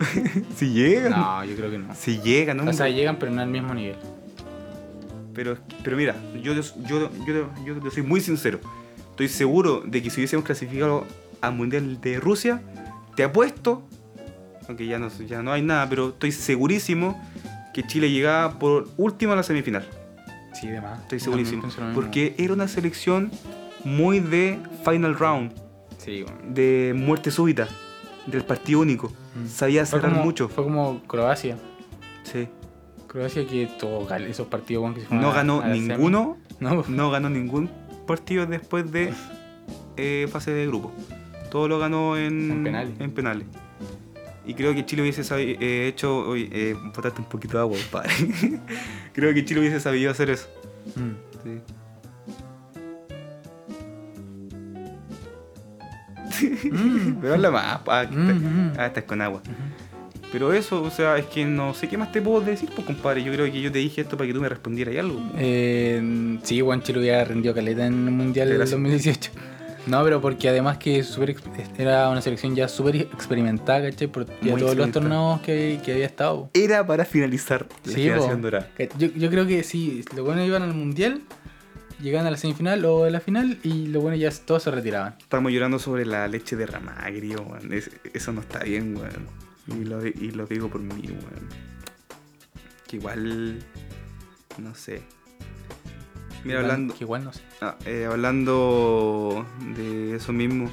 si 0.56 0.72
llegan. 0.72 1.12
No, 1.12 1.44
yo 1.44 1.56
creo 1.56 1.70
que 1.70 1.78
no. 1.78 1.94
Si 1.94 2.20
llegan, 2.20 2.58
¿no? 2.58 2.70
O 2.70 2.72
sea, 2.72 2.88
llegan, 2.88 3.16
pero 3.18 3.32
no 3.32 3.42
al 3.42 3.48
mismo 3.48 3.74
nivel. 3.74 3.96
Pero, 5.34 5.56
pero 5.82 5.96
mira, 5.96 6.14
yo, 6.42 6.52
yo, 6.54 6.62
yo, 6.86 7.50
yo, 7.64 7.90
soy 7.90 8.02
muy 8.02 8.20
sincero. 8.20 8.60
Estoy 9.10 9.28
seguro 9.28 9.82
de 9.84 10.02
que 10.02 10.10
si 10.10 10.20
hubiésemos 10.20 10.44
clasificado 10.44 11.06
al 11.40 11.54
Mundial 11.54 12.00
de 12.00 12.20
Rusia, 12.20 12.62
te 13.16 13.24
apuesto, 13.24 13.82
aunque 14.68 14.86
ya 14.86 14.98
no, 14.98 15.08
ya 15.26 15.42
no 15.42 15.52
hay 15.52 15.62
nada, 15.62 15.88
pero 15.88 16.10
estoy 16.10 16.32
segurísimo 16.32 17.20
que 17.72 17.86
Chile 17.86 18.10
llegaba 18.10 18.58
por 18.58 18.88
último 18.96 19.32
a 19.32 19.36
la 19.36 19.42
semifinal. 19.42 19.86
Sí, 20.52 20.68
de 20.68 20.80
más. 20.80 21.00
Estoy 21.02 21.20
segurísimo. 21.20 21.62
Porque 21.94 22.34
era 22.38 22.52
una 22.52 22.68
selección 22.68 23.30
muy 23.84 24.20
de 24.20 24.58
final 24.84 25.18
round, 25.18 25.52
Sí, 25.98 26.22
bueno. 26.22 26.38
de 26.48 26.92
muerte 26.96 27.30
súbita, 27.30 27.68
del 28.26 28.44
partido 28.44 28.80
único. 28.80 29.12
Mm. 29.34 29.46
Sabía 29.48 29.86
Fue 29.86 29.98
cerrar 29.98 30.12
como- 30.12 30.24
mucho. 30.24 30.48
Fue 30.48 30.64
como 30.64 31.00
Croacia. 31.06 31.56
Sí. 32.24 32.48
Croacia 33.06 33.46
que 33.46 33.68
cal- 34.08 34.24
esos 34.26 34.46
partidos 34.46 34.82
bueno, 34.82 34.94
que 34.96 35.02
se 35.02 35.14
No 35.14 35.32
ganó 35.32 35.60
a 35.60 35.68
ninguno 35.68 36.38
No, 36.60 36.82
no 36.88 37.10
ganó 37.10 37.28
ningún 37.28 37.68
partido 38.06 38.46
después 38.46 38.90
de 38.92 39.12
eh, 39.96 40.28
fase 40.30 40.50
de 40.52 40.66
grupo. 40.66 40.92
Todo 41.50 41.68
lo 41.68 41.78
ganó 41.78 42.16
en, 42.16 42.50
En 42.50 42.64
penales. 42.64 42.92
en 43.00 43.10
penales. 43.10 43.46
Y 44.46 44.54
creo 44.54 44.74
que 44.74 44.84
Chile 44.86 45.02
hubiese 45.02 45.22
sabi- 45.22 45.56
eh, 45.60 45.86
hecho. 45.88 46.18
Oye, 46.28 46.48
eh, 46.52 46.74
botaste 46.94 47.20
un 47.20 47.28
poquito 47.28 47.58
de 47.58 47.60
agua, 47.62 47.76
padre. 47.92 48.10
creo 49.12 49.32
que 49.34 49.44
Chile 49.44 49.60
hubiese 49.60 49.78
sabido 49.80 50.10
hacer 50.10 50.30
eso. 50.30 50.48
Mm. 50.96 51.10
Sí. 51.44 51.60
Mm. 56.48 57.16
Pero 57.20 57.34
habla 57.34 57.50
más, 57.50 57.78
que 58.08 58.16
Mm, 58.16 58.30
está- 58.30 58.34
mm. 58.48 58.72
ah, 58.78 58.86
estás 58.86 59.04
con 59.04 59.20
agua. 59.20 59.40
Ujú. 59.44 59.52
Pero 60.32 60.52
eso, 60.54 60.82
o 60.82 60.90
sea, 60.90 61.18
es 61.18 61.26
que 61.26 61.44
no 61.44 61.74
sé 61.74 61.88
qué 61.88 61.98
más 61.98 62.10
te 62.10 62.22
puedo 62.22 62.40
decir, 62.40 62.70
pues 62.74 62.86
compadre. 62.86 63.22
Yo 63.22 63.30
creo 63.32 63.44
que 63.52 63.60
yo 63.60 63.70
te 63.70 63.78
dije 63.80 64.00
esto 64.00 64.16
para 64.16 64.26
que 64.28 64.32
tú 64.34 64.40
me 64.40 64.48
respondieras 64.48 64.96
algo. 64.96 65.20
Eh, 65.36 66.38
sí, 66.42 66.60
Juan 66.62 66.82
Chile 66.82 67.00
hubiera 67.00 67.22
rendido 67.24 67.54
caleta 67.54 67.86
en 67.86 68.06
el 68.06 68.14
Mundial 68.14 68.48
del 68.48 68.56
Gracias. 68.58 68.80
2018. 68.80 69.30
No, 69.88 70.02
pero 70.04 70.20
porque 70.22 70.48
además 70.48 70.78
que 70.78 71.02
súper 71.02 71.30
ex- 71.30 71.42
era 71.76 72.08
una 72.08 72.22
selección 72.22 72.54
ya 72.54 72.68
súper 72.68 72.96
experimentada, 72.96 73.82
¿cachai? 73.90 74.06
Por 74.08 74.26
ya 74.40 74.56
todos 74.56 74.76
los 74.76 74.90
torneos 74.92 75.40
que, 75.42 75.80
que 75.84 75.92
había 75.92 76.06
estado. 76.06 76.48
Era 76.54 76.86
para 76.86 77.04
finalizar 77.04 77.66
la 77.84 77.92
Sí, 77.92 78.02
generación 78.04 78.40
dorada. 78.42 78.68
Yo, 78.96 79.08
yo 79.08 79.28
creo 79.28 79.44
que 79.46 79.62
sí, 79.64 80.04
los 80.16 80.24
buenos 80.24 80.46
iban 80.46 80.62
al 80.62 80.72
Mundial, 80.72 81.20
llegaban 82.02 82.26
a 82.26 82.30
la 82.30 82.36
semifinal 82.36 82.84
o 82.84 83.04
a 83.04 83.10
la 83.10 83.20
final 83.20 83.58
y 83.62 83.86
los 83.86 84.02
buenos 84.02 84.20
ya 84.20 84.30
todos 84.44 84.62
se 84.64 84.70
retiraban. 84.70 85.14
Estamos 85.18 85.52
llorando 85.52 85.78
sobre 85.78 86.04
la 86.04 86.26
leche 86.28 86.56
derramada, 86.56 87.10
querido, 87.10 87.42
weón. 87.42 87.72
Es- 87.72 87.90
eso 88.12 88.32
no 88.32 88.40
está 88.40 88.60
bien, 88.64 88.96
weón. 88.96 89.26
Y 89.68 89.84
lo, 89.84 90.04
y 90.06 90.30
lo 90.32 90.46
digo 90.46 90.68
por 90.68 90.80
mí, 90.80 91.02
weón. 91.08 91.48
Que 92.88 92.96
igual. 92.96 93.62
No 94.58 94.74
sé. 94.74 95.02
Mira, 96.44 96.58
Igual- 96.58 96.70
hablando. 96.72 96.94
Que 96.94 97.04
igual 97.04 97.24
no 97.24 97.32
sé. 97.32 97.40
ah, 97.60 97.76
eh, 97.86 98.06
hablando 98.10 99.46
de 99.76 100.16
eso 100.16 100.32
mismo. 100.32 100.66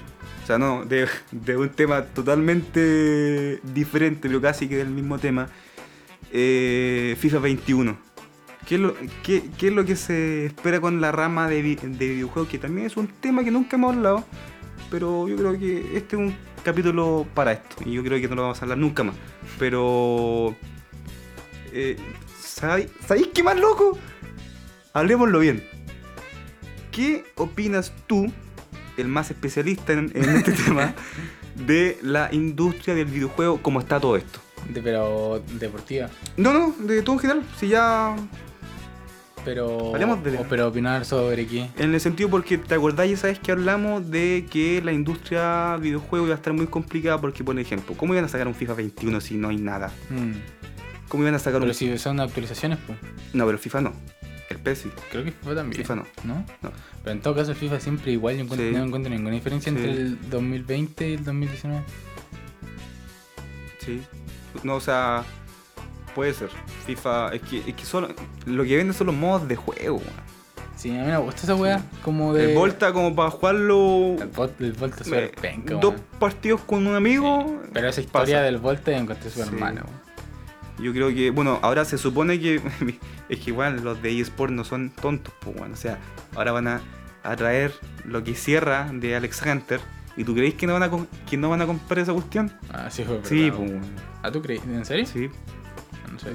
O 0.43 0.47
sea, 0.47 0.57
no, 0.57 0.84
de, 0.84 1.07
de 1.32 1.57
un 1.57 1.69
tema 1.69 2.03
totalmente 2.05 3.59
diferente, 3.73 4.27
pero 4.27 4.41
casi 4.41 4.67
que 4.67 4.77
del 4.77 4.89
mismo 4.89 5.19
tema. 5.19 5.47
Eh, 6.32 7.15
FIFA 7.19 7.39
21. 7.39 7.97
¿Qué 8.70 8.76
es, 8.76 8.82
lo, 8.82 8.93
qué, 9.24 9.49
qué 9.57 9.70
es 9.70 9.74
lo 9.74 9.84
que 9.84 9.95
se 9.95 10.45
espera 10.45 10.80
con 10.80 11.01
la 11.01 11.11
rama 11.11 11.49
de, 11.49 11.63
de 11.63 12.07
videojuegos? 12.07 12.51
Que 12.51 12.59
también 12.59 12.86
es 12.86 12.97
un 12.97 13.07
tema 13.07 13.43
que 13.43 13.49
nunca 13.49 13.78
hemos 13.78 13.95
hablado. 13.95 14.24
Pero 14.91 15.28
yo 15.28 15.36
creo 15.38 15.57
que 15.57 15.97
este 15.97 16.15
es 16.15 16.22
un 16.22 16.36
capítulo 16.63 17.26
para 17.34 17.53
esto. 17.53 17.78
Y 17.84 17.93
yo 17.93 18.03
creo 18.03 18.22
que 18.22 18.28
no 18.28 18.36
lo 18.36 18.43
vamos 18.43 18.59
a 18.59 18.65
hablar 18.65 18.78
nunca 18.78 19.03
más. 19.03 19.15
Pero... 19.57 20.55
Eh, 21.74 21.97
¿sabéis, 22.39 22.89
¿Sabéis 23.07 23.30
qué 23.34 23.41
más 23.41 23.57
loco? 23.57 23.97
Hablemoslo 24.93 25.39
bien. 25.39 25.63
¿Qué 26.91 27.24
opinas 27.38 27.91
tú, 28.05 28.32
el 28.97 29.07
más 29.07 29.32
especialista 29.32 29.93
en, 29.93 30.11
en 30.13 30.30
este 30.30 30.51
tema, 30.65 30.93
de 31.55 31.97
la 32.03 32.30
industria 32.32 32.93
del 32.93 33.05
videojuego, 33.05 33.63
cómo 33.63 33.80
está 33.80 33.99
todo 33.99 34.15
esto? 34.15 34.39
De, 34.72 34.80
pero 34.80 35.41
deportiva. 35.53 36.11
No, 36.38 36.53
no, 36.53 36.76
de 36.86 37.01
todo 37.01 37.15
en 37.15 37.20
general. 37.20 37.43
Si 37.57 37.70
ya 37.70 38.15
Pero. 39.45 39.93
Hablemos 39.93 40.23
de- 40.23 40.37
o- 40.37 40.45
pero 40.49 40.67
opinar 40.67 41.05
sobre 41.05 41.47
qué. 41.47 41.69
En 41.77 41.93
el 41.93 41.99
sentido 42.01 42.29
porque 42.29 42.57
te 42.57 42.75
acordás 42.75 43.07
y 43.07 43.15
sabes 43.15 43.39
que 43.39 43.51
hablamos 43.51 44.09
de 44.11 44.45
que 44.51 44.81
la 44.83 44.91
industria 44.91 45.77
videojuego 45.77 46.25
iba 46.25 46.35
a 46.35 46.37
estar 46.37 46.53
muy 46.53 46.67
complicada 46.67 47.19
porque, 47.19 47.43
por 47.43 47.57
ejemplo, 47.59 47.95
¿cómo 47.97 48.13
iban 48.13 48.25
a 48.25 48.27
sacar 48.27 48.47
un 48.47 48.55
FIFA 48.55 48.73
21 48.75 49.21
si 49.21 49.35
no 49.35 49.49
hay 49.49 49.57
nada? 49.57 49.91
Mm. 50.09 50.33
¿Cómo 51.07 51.23
iban 51.23 51.35
a 51.35 51.39
sacar 51.39 51.59
Pero 51.61 51.71
un... 51.71 51.75
si 51.75 51.97
son 51.97 52.19
actualizaciones, 52.19 52.77
pues. 52.85 52.97
No, 53.33 53.45
pero 53.45 53.57
FIFA 53.57 53.81
no. 53.81 53.93
El 54.49 54.57
PES 54.59 54.79
sí. 54.79 54.91
Creo 55.11 55.23
que 55.23 55.31
FIFA 55.31 55.55
también. 55.55 55.77
FIFA 55.81 55.95
no. 55.95 56.05
¿No? 56.23 56.45
No. 56.61 56.71
Pero 57.03 57.11
en 57.11 57.21
todo 57.21 57.35
caso, 57.35 57.51
el 57.51 57.57
FIFA 57.57 57.79
siempre 57.79 58.11
igual. 58.11 58.35
Yo 58.35 58.41
encuentro, 58.43 58.67
Sí. 58.67 58.75
no 58.75 58.83
encuentro 58.83 59.09
ninguna 59.11 59.35
diferencia 59.35 59.71
Sí. 59.71 59.77
entre 59.77 59.91
el 59.93 60.29
2020 60.29 61.09
y 61.09 61.13
el 61.13 61.23
2019. 61.23 61.83
Sí. 63.79 64.01
No, 64.63 64.75
o 64.75 64.81
sea, 64.81 65.23
puede 66.20 66.34
ser. 66.34 66.49
FIFA, 66.86 67.30
es 67.34 67.41
que, 67.41 67.57
es 67.59 67.74
que 67.76 67.86
solo, 67.86 68.09
lo 68.45 68.63
que 68.63 68.76
venden 68.78 68.93
son 68.93 69.07
los 69.07 69.15
modos 69.15 69.47
de 69.47 69.55
juego. 69.55 69.97
weón. 69.97 70.39
Sí, 70.76 70.89
a 70.91 71.01
mí 71.03 71.07
me 71.11 71.17
gusta 71.17 71.41
esa 71.43 71.55
wea. 71.55 71.82
Como 72.03 72.34
de. 72.34 72.51
El 72.51 72.55
Volta 72.57 72.93
como 72.93 73.13
para 73.15 73.30
jugarlo 73.32 74.15
El, 74.22 74.32
Vol- 74.32 74.51
el 74.59 74.74
Volta 74.74 74.97
es 75.01 75.05
súper 75.07 75.32
penca, 75.32 75.76
dos 75.76 75.95
partidos 76.20 76.61
con 76.61 76.88
un 76.88 76.95
amigo. 76.95 77.61
Pero 77.74 77.89
esa 77.89 78.01
historia 78.01 78.36
pasa. 78.38 78.45
del 78.45 78.57
Volta 78.59 78.91
encontré 78.91 79.30
súper 79.30 79.47
Sí. 79.49 79.55
weón. 79.55 79.80
Yo 80.82 80.93
creo 80.93 81.09
que, 81.13 81.32
bueno, 81.32 81.59
ahora 81.61 81.84
se 81.84 81.97
supone 81.97 82.39
que 82.39 82.61
es 83.30 83.39
que 83.39 83.49
igual 83.49 83.82
los 83.84 84.01
de 84.01 84.20
eSport 84.20 84.51
no 84.53 84.63
son 84.63 84.89
tontos, 84.91 85.34
pues 85.41 85.55
bueno, 85.57 85.74
o 85.74 85.78
sea, 85.78 85.97
ahora 86.36 86.51
van 86.53 86.67
a, 86.70 86.82
a 87.24 87.36
traer 87.36 87.74
lo 88.05 88.24
que 88.24 88.34
cierra 88.36 88.89
de 88.93 89.15
Alex 89.15 89.41
Hunter. 89.45 89.82
¿Y 90.17 90.24
tú 90.26 90.34
creéis 90.34 90.55
que 90.55 90.67
no 90.67 90.74
van 90.74 90.84
a, 90.84 90.89
que 91.30 91.38
no 91.38 91.49
van 91.49 91.61
a 91.61 91.65
comprar 91.65 91.99
esa 91.99 92.11
cuestión? 92.13 92.51
Ah, 92.74 92.89
sí, 92.89 93.03
fue 93.03 93.20
Sí, 93.24 93.51
pues. 93.55 93.72
¿Ah, 94.24 94.32
tú 94.32 94.41
crees? 94.41 94.61
¿En 94.65 94.84
serio? 94.86 95.05
Sí. 95.05 95.30
Sé. 96.22 96.32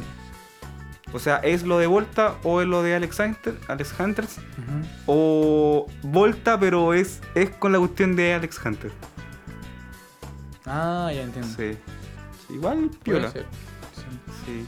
O 1.13 1.19
sea, 1.21 1.37
¿es 1.37 1.63
lo 1.63 1.79
de 1.79 1.87
Volta 1.87 2.35
o 2.43 2.61
es 2.61 2.67
lo 2.67 2.83
de 2.83 2.95
Alex 2.97 3.19
Hunter, 3.21 3.55
Alex 3.69 3.95
Hunters? 3.99 4.37
O 5.07 5.87
Volta, 6.03 6.59
pero 6.59 6.93
es, 6.95 7.21
es 7.37 7.51
con 7.51 7.71
la 7.73 7.79
cuestión 7.79 8.17
de 8.17 8.35
Alex 8.35 8.61
Hunter. 8.65 8.91
Ah, 10.67 11.11
ya 11.15 11.23
entiendo. 11.23 11.49
Sí. 11.57 11.77
Sí, 12.49 12.55
Igual 12.55 12.91
piola. 13.03 13.31
sí. 13.31 13.41
Sí. 14.47 14.67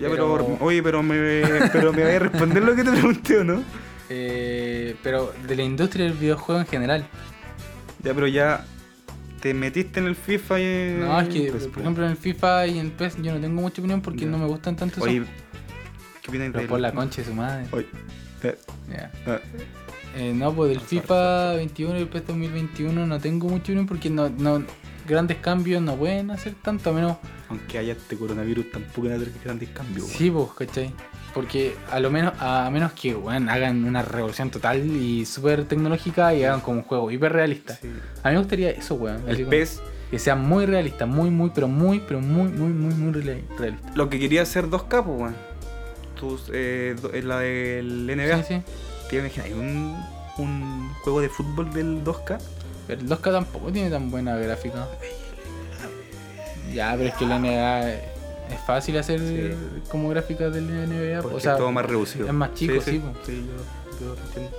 Ya, 0.00 0.08
Pero- 0.08 0.32
pero, 0.36 0.58
oye, 0.64 0.82
pero 0.82 1.02
me, 1.02 1.42
pero 1.72 1.92
me 1.92 2.04
voy 2.04 2.12
a 2.14 2.18
responder 2.20 2.62
lo 2.62 2.74
que 2.74 2.84
te 2.84 2.90
pregunté, 2.92 3.38
¿o 3.38 3.44
no? 3.44 3.62
Eh, 4.08 4.96
pero 5.02 5.32
de 5.46 5.56
la 5.56 5.62
industria 5.62 6.04
del 6.06 6.14
videojuego 6.14 6.60
en 6.60 6.66
general. 6.66 7.06
Ya, 8.02 8.14
pero 8.14 8.26
ya 8.26 8.64
te 9.40 9.54
metiste 9.54 10.00
en 10.00 10.06
el 10.06 10.16
FIFA 10.16 10.60
y... 10.60 10.96
No, 11.00 11.20
es 11.20 11.28
que, 11.28 11.50
pues, 11.50 11.66
por 11.66 11.80
ejemplo, 11.80 12.04
en 12.04 12.10
el 12.10 12.16
FIFA 12.16 12.66
y 12.66 12.78
en 12.78 12.90
PES 12.90 13.22
yo 13.22 13.32
no 13.34 13.40
tengo 13.40 13.60
mucha 13.60 13.80
opinión 13.80 14.00
porque 14.00 14.26
no 14.26 14.38
me 14.38 14.46
gustan 14.46 14.76
tanto 14.76 14.96
esos. 14.96 15.08
Oye, 15.08 15.22
¿qué 16.22 16.28
opinas 16.28 16.50
pero 16.52 16.68
por 16.68 16.80
la 16.80 16.92
concha 16.92 17.22
de 17.22 17.28
su 17.28 17.34
madre. 17.34 17.66
Oye, 17.72 17.86
eh, 18.42 18.56
ah, 19.26 19.38
Eh, 20.16 20.32
no, 20.34 20.52
pues 20.52 20.70
del 20.70 20.80
Sorry, 20.80 21.00
FIFA 21.00 21.54
21 21.54 21.98
y 21.98 22.02
el 22.02 22.08
PES 22.08 22.26
2021 22.26 23.06
no 23.06 23.18
tengo 23.20 23.48
mucha 23.48 23.64
opinión 23.64 23.86
porque 23.86 24.10
no, 24.10 24.28
no 24.28 24.64
grandes 25.06 25.38
cambios 25.38 25.82
no 25.82 25.96
pueden 25.96 26.30
hacer 26.30 26.54
tanto, 26.62 26.90
a 26.90 26.92
menos. 26.92 27.16
aunque 27.48 27.78
haya 27.78 27.92
este 27.92 28.16
coronavirus, 28.16 28.70
tampoco 28.72 29.08
van 29.08 29.16
a 29.16 29.18
tener 29.18 29.32
grandes 29.44 29.68
cambios. 29.70 30.06
Sí, 30.06 30.30
pues, 30.30 30.48
¿cachai? 30.56 30.92
Porque 31.34 31.76
a 31.90 32.00
lo 32.00 32.10
menos, 32.10 32.32
a 32.40 32.68
menos 32.72 32.92
que 32.92 33.14
bueno, 33.14 33.50
hagan 33.52 33.84
una 33.84 34.02
revolución 34.02 34.50
total 34.50 34.84
y 34.84 35.24
súper 35.26 35.64
tecnológica 35.64 36.34
y 36.34 36.42
hagan 36.44 36.60
como 36.60 36.78
un 36.78 36.84
juego 36.84 37.10
hiper 37.10 37.32
realista. 37.32 37.76
Sí. 37.80 37.88
A 38.22 38.28
mí 38.30 38.34
me 38.34 38.40
gustaría 38.40 38.70
eso, 38.70 38.94
weón. 38.96 39.22
El 39.28 39.46
PES, 39.46 39.80
Que 40.10 40.18
sea 40.18 40.34
muy 40.34 40.66
realista, 40.66 41.06
muy, 41.06 41.30
muy, 41.30 41.50
pero 41.54 41.68
muy, 41.68 42.00
pero 42.00 42.20
muy, 42.20 42.50
muy, 42.50 42.70
muy, 42.72 42.94
muy 42.94 43.12
reali- 43.22 43.44
realista. 43.56 43.92
lo 43.94 44.08
que 44.10 44.18
quería 44.18 44.42
hacer 44.42 44.66
2K, 44.68 45.04
pues, 45.04 45.20
weón. 45.20 45.36
Tus, 46.18 46.50
eh, 46.52 46.96
eh, 47.14 47.22
la 47.22 47.38
del 47.38 48.06
NBA. 48.06 48.42
Sí, 48.42 48.54
sí. 48.56 48.62
¿Te 49.08 49.18
imaginas 49.18 49.50
un, 49.52 49.96
un 50.38 50.90
juego 51.02 51.20
de 51.20 51.28
fútbol 51.28 51.72
del 51.72 52.02
2K? 52.04 52.38
Pero 52.90 53.00
el 53.02 53.08
2K 53.08 53.32
tampoco 53.32 53.70
tiene 53.72 53.90
tan 53.90 54.10
buena 54.10 54.36
gráfica. 54.36 54.86
Ya, 56.74 56.94
pero 56.96 57.08
es 57.08 57.14
que 57.14 57.26
la 57.26 57.38
NBA 57.38 57.90
es 57.90 58.60
fácil 58.66 58.96
hacer 58.98 59.18
Sí. 59.20 59.82
como 59.90 60.08
gráfica 60.10 60.48
del 60.50 60.66
NBA. 60.68 61.22
Porque 61.22 61.36
o 61.36 61.40
sea, 61.40 61.52
es 61.52 61.58
todo 61.58 61.72
más 61.72 61.86
reducido. 61.86 62.26
es 62.26 62.32
más 62.32 62.54
chico, 62.54 62.74
sí, 62.80 62.92
sí. 62.92 63.02
Sí, 63.26 63.46
yo, 64.00 64.06
yo 64.06 64.14
lo 64.14 64.20
entiendo. 64.20 64.50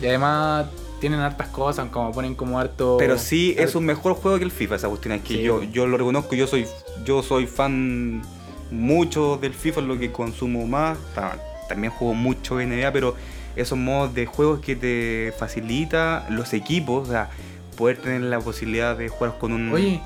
Y 0.00 0.06
además 0.06 0.66
tienen 1.00 1.20
hartas 1.20 1.48
cosas, 1.48 1.88
como 1.90 2.12
ponen 2.12 2.34
como 2.34 2.58
harto. 2.58 2.96
Pero 2.98 3.18
sí 3.18 3.54
es 3.58 3.74
un 3.74 3.84
mejor 3.84 4.14
juego 4.14 4.38
que 4.38 4.44
el 4.44 4.50
FIFA, 4.50 4.76
esa 4.76 4.88
cuestión. 4.88 5.14
Es 5.14 5.22
que 5.22 5.34
Sí, 5.36 5.42
yo, 5.42 5.58
po. 5.58 5.64
yo 5.64 5.86
lo 5.86 5.98
reconozco, 5.98 6.34
yo 6.34 6.46
soy, 6.46 6.66
yo 7.04 7.22
soy 7.22 7.46
fan 7.46 8.22
mucho 8.70 9.36
del 9.36 9.52
FIFA, 9.52 9.80
es 9.80 9.86
lo 9.86 9.98
que 9.98 10.10
consumo 10.12 10.66
más. 10.66 10.96
Ta- 11.14 11.38
También 11.68 11.92
juego 11.92 12.12
mucho 12.14 12.60
NBA, 12.60 12.92
pero 12.92 13.14
esos 13.56 13.78
modos 13.78 14.14
de 14.14 14.26
juegos 14.26 14.60
que 14.60 14.76
te 14.76 15.32
facilita 15.38 16.26
los 16.30 16.52
equipos, 16.54 17.08
o 17.08 17.10
sea, 17.12 17.30
poder 17.76 17.98
tener 17.98 18.20
la 18.22 18.38
posibilidad 18.40 18.96
de 18.96 19.08
jugar 19.08 19.38
con 19.38 19.52
un... 19.52 19.72
Oye, 19.72 20.00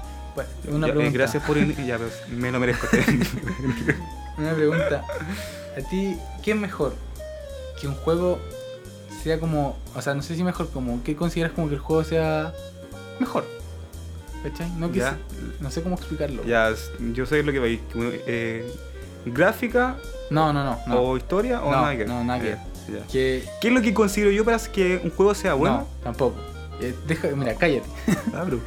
una 0.69 0.87
Ya, 0.87 0.93
eh, 0.93 0.97
pregunta. 0.97 1.19
gracias 1.19 1.43
por... 1.45 1.57
ya, 1.59 1.99
pues, 1.99 2.13
me 2.31 2.51
lo 2.53 2.61
merezco. 2.61 2.87
Una 4.39 4.53
pregunta. 4.53 5.03
¿A 5.79 5.89
ti 5.89 6.17
qué 6.43 6.51
es 6.51 6.57
mejor? 6.57 6.95
Que 7.81 7.89
un 7.89 7.95
juego 7.95 8.39
sea 9.23 9.41
como. 9.41 9.79
O 9.95 10.03
sea, 10.03 10.15
no 10.15 10.23
sé 10.23 10.37
si 10.37 10.45
mejor, 10.45 10.69
como. 10.71 11.03
¿Qué 11.03 11.17
consideras 11.17 11.53
como 11.55 11.69
que 11.69 11.75
el 11.75 11.81
juego 11.81 12.05
sea 12.05 12.53
mejor? 13.19 13.45
¿Cachai? 14.43 14.71
No, 14.77 14.93
que 14.93 14.99
Ya. 14.99 15.13
se- 15.13 15.63
no 15.63 15.71
sé 15.71 15.83
cómo 15.83 15.95
explicarlo. 15.97 16.45
ya, 16.45 16.71
yo 17.15 17.25
sé 17.25 17.43
lo 17.43 17.51
que 17.53 17.59
vais. 17.59 17.81
Eh, 18.27 18.71
¿Gráfica 19.25 19.97
No, 20.31 20.53
no, 20.53 20.63
no. 20.65 20.79
no. 20.87 21.01
o 21.01 21.17
historia 21.17 21.63
o 21.63 21.71
No, 21.71 21.77
nada 21.83 21.97
que 21.97 22.05
no, 22.05 22.23
nada. 22.23 22.41
Que. 23.11 23.43
¿Qué 23.61 23.69
es 23.69 23.73
lo 23.73 23.81
que 23.81 23.93
considero 23.95 24.31
yo 24.31 24.45
para 24.45 24.59
que 24.59 25.01
un 25.03 25.11
juego 25.11 25.35
sea 25.35 25.55
bueno? 25.55 25.79
No, 25.79 25.87
tampoco. 26.05 26.37
Eh, 26.81 26.95
deja, 27.07 27.29
mira, 27.29 27.55
cállate. 27.55 27.87
Ah, 28.35 28.45
bro. 28.45 28.61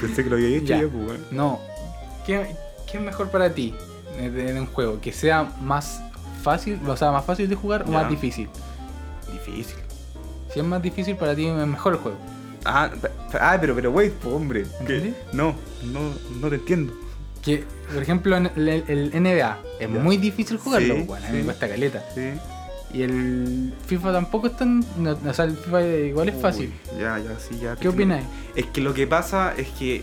Pensé 0.00 0.22
que 0.24 0.30
lo 0.30 0.36
había 0.36 0.58
Ya. 0.58 0.80
yo, 0.82 0.90
pues, 0.90 1.04
bueno. 1.04 1.24
No. 1.30 1.60
¿Qué, 2.26 2.46
qué 2.90 2.98
es 2.98 3.02
mejor 3.02 3.28
para 3.30 3.50
ti 3.54 3.74
en 4.18 4.58
un 4.58 4.66
juego? 4.66 5.00
¿Que 5.00 5.12
sea 5.12 5.44
más 5.60 6.00
fácil, 6.42 6.78
o 6.86 6.96
sea, 6.96 7.10
más 7.10 7.24
fácil 7.24 7.48
de 7.48 7.54
jugar 7.56 7.84
o 7.86 7.90
más 7.90 8.08
difícil? 8.10 8.48
Difícil. 9.32 9.76
Si 10.52 10.60
es 10.60 10.64
más 10.66 10.80
difícil, 10.82 11.16
para 11.16 11.34
ti 11.34 11.46
es 11.46 11.66
mejor 11.66 11.94
el 11.94 11.98
juego. 12.00 12.18
Ah, 12.64 12.90
ah, 13.40 13.58
pero, 13.60 13.74
pero, 13.74 13.92
güey, 13.92 14.10
pues, 14.10 14.34
hombre. 14.34 14.64
que-. 14.86 15.14
No, 15.32 15.54
no, 15.84 16.00
no 16.40 16.48
te 16.48 16.56
entiendo. 16.56 16.92
Que, 17.42 17.64
por 17.92 18.02
ejemplo, 18.02 18.36
en 18.38 18.50
el, 18.56 18.68
el 18.88 19.22
NBA 19.22 19.58
es 19.80 19.88
Ya. 19.92 19.98
muy 20.00 20.16
difícil 20.16 20.56
jugarlo, 20.56 20.94
Sí, 20.94 21.02
bueno, 21.02 21.26
a 21.26 21.28
mí 21.28 21.34
me 21.34 21.40
sí. 21.40 21.44
cuesta 21.44 21.68
caleta. 21.68 22.02
Sí. 22.14 22.30
Y 22.94 23.02
el 23.02 23.72
FIFA 23.86 24.12
tampoco 24.12 24.46
es 24.46 24.56
tan. 24.56 24.84
no- 24.98 25.18
o 25.28 25.34
sea, 25.34 25.46
el 25.46 25.56
FIFA 25.56 25.82
igual 25.84 26.28
es 26.28 26.40
fácil. 26.40 26.72
Ya, 26.98 27.18
ya, 27.18 27.38
sí, 27.38 27.58
ya. 27.60 27.74
¿Qué 27.76 27.88
opináis? 27.88 28.24
Es 28.54 28.66
que 28.66 28.80
lo 28.80 28.94
que 28.94 29.06
pasa 29.06 29.52
es 29.56 29.68
que 29.70 30.02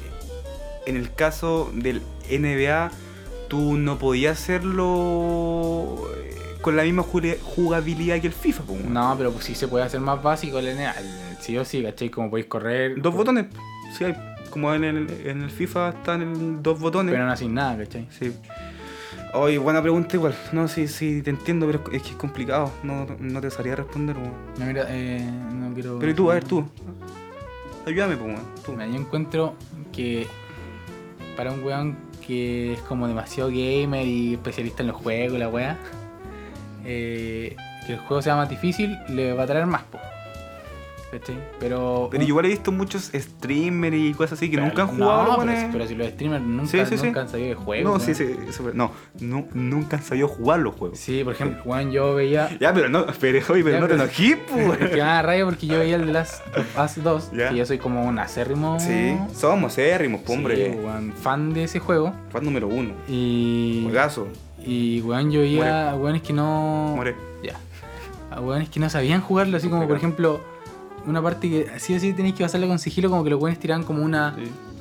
en 0.86 0.98
el 0.98 1.14
caso 1.14 1.72
del 1.74 2.02
NBA, 2.30 2.92
tú 3.48 3.78
no 3.78 3.98
podías 3.98 4.38
hacerlo 4.42 6.08
eh, 6.18 6.36
con 6.62 6.76
la 6.76 6.84
misma 6.84 7.04
jugabilidad 7.04 8.20
que 8.20 8.28
el 8.28 8.34
FIFA. 8.34 8.64
pues. 8.64 8.84
No, 8.86 9.16
pero 9.18 9.32
pues 9.32 9.46
sí 9.46 9.56
se 9.56 9.68
puede 9.68 9.86
hacer 9.86 10.00
más 10.02 10.22
básico 10.22 10.60
el 10.60 10.66
NBA. 10.76 10.96
Sí 11.40 11.58
o 11.58 11.66
sí, 11.66 11.82
¿cachai? 11.84 12.10
Como 12.10 12.30
podéis 12.30 12.48
correr. 12.48 13.02
Dos 13.02 13.14
botones. 13.16 13.46
Sí, 13.98 14.04
hay. 14.04 14.16
Como 14.50 14.74
en 14.74 14.84
el, 14.84 15.10
en 15.26 15.44
el 15.44 15.50
FIFA 15.50 15.90
están 15.90 16.62
dos 16.62 16.78
botones. 16.80 17.14
Pero 17.14 17.26
no 17.26 17.32
hacen 17.32 17.54
nada, 17.54 17.78
¿cachai? 17.78 18.06
Sí. 18.20 18.34
Oye, 19.34 19.58
buena 19.58 19.82
pregunta 19.82 20.16
igual. 20.18 20.36
No, 20.52 20.68
sí, 20.68 20.88
sí, 20.88 21.22
te 21.22 21.30
entiendo, 21.30 21.66
pero 21.66 21.82
es 21.92 22.04
que 22.04 22.10
es 22.10 22.16
complicado. 22.16 22.70
No, 22.84 23.08
no 23.20 23.40
te 23.40 23.50
sabría 23.50 23.78
responder, 23.78 24.18
weón. 24.18 24.34
No, 24.58 24.66
mira, 24.66 24.86
eh, 24.90 25.22
no 25.54 25.74
quiero. 25.74 26.00
Pero 26.00 26.12
y 26.12 26.16
tú, 26.16 26.32
a 26.32 26.34
ver, 26.34 26.44
tú. 26.44 26.66
Ayúdame, 27.86 28.18
pues, 28.18 28.28
weón. 28.28 28.46
Tú. 28.66 28.72
Mira, 28.74 28.88
yo 28.88 28.96
encuentro 28.96 29.56
que 29.94 30.28
para 31.38 31.54
un 31.54 31.64
weón 31.64 31.98
que 32.26 32.74
es 32.74 32.82
como 32.82 33.08
demasiado 33.08 33.50
gamer 33.50 34.06
y 34.06 34.34
especialista 34.34 34.84
en 34.84 34.90
los 34.90 34.98
juegos, 34.98 35.40
la 35.40 35.48
weá, 35.48 35.78
eh, 36.84 37.56
que 37.88 37.94
el 37.94 38.00
juego 38.00 38.22
sea 38.22 38.36
más 38.36 38.50
difícil, 38.50 38.98
le 39.08 39.34
va 39.34 39.44
a 39.44 39.48
traer 39.48 39.66
más, 39.66 39.84
po. 39.84 39.98
¿Cachai? 41.12 41.36
Pero. 41.60 42.08
Pero 42.10 42.22
un- 42.24 42.28
igual 42.28 42.46
he 42.46 42.48
visto 42.50 42.72
muchos 42.72 43.12
streamers 43.14 43.96
y 43.96 44.14
cosas 44.14 44.34
así 44.40 44.50
que 44.50 44.56
pero- 44.56 44.68
nunca 44.68 44.84
han 44.84 44.88
jugado 44.88 45.24
no, 45.24 45.28
los 45.46 45.46
pero, 45.56 45.70
pero 45.74 45.88
si 45.88 45.96
los 45.96 46.08
streamers 46.08 46.44
nunca, 46.44 46.68
Sí, 46.72 46.86
sí, 46.86 46.98
sí. 46.98 47.06
nunca 47.08 47.22
han 47.22 47.30
salido 47.30 47.50
de 47.50 47.56
juegos. 47.56 47.84
No, 47.84 47.90
weón. 47.92 48.02
sí, 48.02 48.16
sí, 48.16 48.36
no, 48.74 48.92
no, 49.20 49.48
nunca 49.54 49.98
han 49.98 50.04
sabido 50.04 50.28
jugar 50.30 50.60
los 50.62 50.74
juegos. 50.76 50.98
Sí, 50.98 51.24
por 51.26 51.34
ejemplo, 51.34 51.62
weón, 51.66 51.92
yo 51.92 52.16
veía. 52.16 52.50
Ya, 52.60 52.74
pero 52.74 52.88
no, 52.88 53.06
pero, 53.20 53.40
pero 53.46 53.70
Ya, 53.70 53.80
no 53.82 53.88
te 53.88 53.94
enojes, 53.96 54.38
pues, 54.52 54.78
que 54.78 54.86
me 54.86 54.98
da 54.98 55.22
rabia 55.22 55.44
porque 55.46 55.68
yo 55.68 55.80
veía 55.80 55.98
el 55.98 56.14
Last 56.14 56.42
of 56.58 56.80
Us 56.98 57.04
2, 57.04 57.32
Ya. 57.34 57.50
que 57.50 57.58
yo 57.58 57.66
soy 57.66 57.78
como 57.78 58.06
un 58.06 58.18
acérrimo. 58.18 58.80
Sí, 58.80 59.18
somos 59.36 59.78
érrimos, 59.78 60.22
sí, 60.26 60.32
hombre. 60.34 60.72
weón, 60.82 61.12
fan 61.14 61.54
de 61.54 61.66
ese 61.66 61.80
juego. 61.80 62.14
Fan 62.32 62.46
número 62.46 62.68
uno. 62.70 62.92
Y. 63.10 63.82
Juegazo. 63.84 64.28
Y 64.66 65.02
weón, 65.02 65.30
yo 65.32 65.42
veía 65.42 65.92
a 65.92 65.96
weones 65.96 66.22
que 66.22 66.32
no. 66.32 66.94
Muere. 66.96 67.16
Ya. 67.44 67.56
A 68.30 68.40
weones 68.40 68.70
que 68.70 68.80
no 68.80 68.90
sabían 68.90 69.20
jugarlo, 69.20 69.58
así 69.58 69.68
como 69.68 69.86
por 69.88 69.98
ejemplo, 69.98 70.40
una 71.06 71.22
parte 71.22 71.50
que 71.50 71.80
sí 71.80 71.96
o 71.96 72.00
sí 72.00 72.14
tenéis 72.14 72.36
que 72.36 72.44
pasarla 72.44 72.68
con 72.68 72.78
sigilo, 72.80 73.10
como 73.10 73.24
que 73.24 73.30
los 73.32 73.42
weones 73.42 73.60
tiraban 73.60 73.84
como 73.84 74.04
una, 74.04 74.36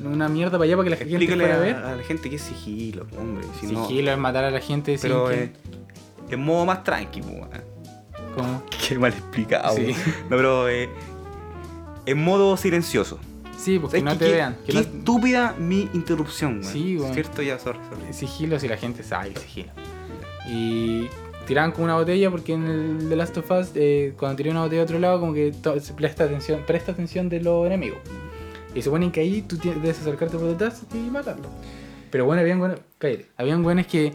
una 0.04 0.28
mierda 0.28 0.52
para 0.52 0.64
allá 0.64 0.76
para 0.76 0.84
que 0.84 0.90
la 0.90 0.96
gente 0.96 1.12
Explícale 1.14 1.44
fuera 1.44 1.56
a 1.56 1.60
ver. 1.60 1.76
a 1.76 1.96
la 1.96 2.02
gente 2.02 2.28
que 2.30 2.36
es 2.36 2.42
sigilo, 2.42 3.06
hombre. 3.18 3.46
Si 3.60 3.66
no, 3.66 3.86
sigilo 3.86 4.12
es 4.12 4.18
matar 4.18 4.44
a 4.44 4.50
la 4.50 4.60
gente 4.60 4.98
sin 4.98 5.02
pero 5.10 5.28
que. 5.28 5.42
eh, 5.44 5.52
en 6.30 6.40
modo 6.44 6.66
más 6.66 6.84
tranqui, 6.84 7.20
pues, 7.22 7.34
weón. 7.34 7.48
como- 8.36 8.62
Qué 8.88 8.98
mal 8.98 9.12
explicado. 9.12 9.74
Sí. 9.76 9.94
No, 10.28 10.36
pero 10.36 10.68
eh, 10.68 10.88
en 12.06 12.22
modo 12.22 12.56
silencioso. 12.56 13.18
Sí, 13.58 13.78
pues 13.78 13.92
que 13.92 14.00
¿Sabes 14.00 14.14
no 14.14 14.18
te 14.18 14.30
vean. 14.32 14.56
Que 14.64 14.72
Qué 14.72 14.74
no- 14.74 14.80
estúpida 14.80 15.54
mi 15.58 15.88
interrupción, 15.92 16.60
weón. 16.60 16.64
Sí, 16.72 16.96
weón. 16.98 17.12
Cierto, 17.14 17.42
ya, 17.42 17.58
sorry, 17.58 17.78
sorry. 17.90 18.12
Sigilo 18.12 18.58
si 18.58 18.68
la 18.68 18.76
gente 18.76 19.02
sabe 19.02 19.34
sigilo. 19.36 19.70
Y 20.48 21.08
tiraban 21.50 21.72
como 21.72 21.86
una 21.86 21.96
botella 21.96 22.30
porque 22.30 22.52
en 22.52 22.64
el 22.64 23.08
The 23.08 23.16
Last 23.16 23.36
of 23.38 23.50
Us, 23.50 23.72
eh, 23.74 24.14
cuando 24.16 24.36
tiré 24.36 24.52
una 24.52 24.62
botella 24.62 24.82
a 24.82 24.84
otro 24.84 25.00
lado, 25.00 25.18
como 25.18 25.34
que 25.34 25.52
se 25.80 25.94
presta 25.94 26.22
atención, 26.22 26.62
presta 26.64 26.92
atención 26.92 27.28
de 27.28 27.40
los 27.40 27.66
enemigos. 27.66 27.98
Y 28.72 28.82
suponen 28.82 29.10
que 29.10 29.20
ahí 29.20 29.42
tú 29.42 29.58
debes 29.58 29.98
acercarte 29.98 30.38
por 30.38 30.46
detrás 30.46 30.84
y 30.94 30.98
matarlo. 31.10 31.48
Pero 32.12 32.24
bueno, 32.24 32.40
habían 32.42 32.60
buenos, 32.60 32.78
cállate, 32.98 33.26
habían 33.36 33.64
buenos 33.64 33.88
que 33.88 34.12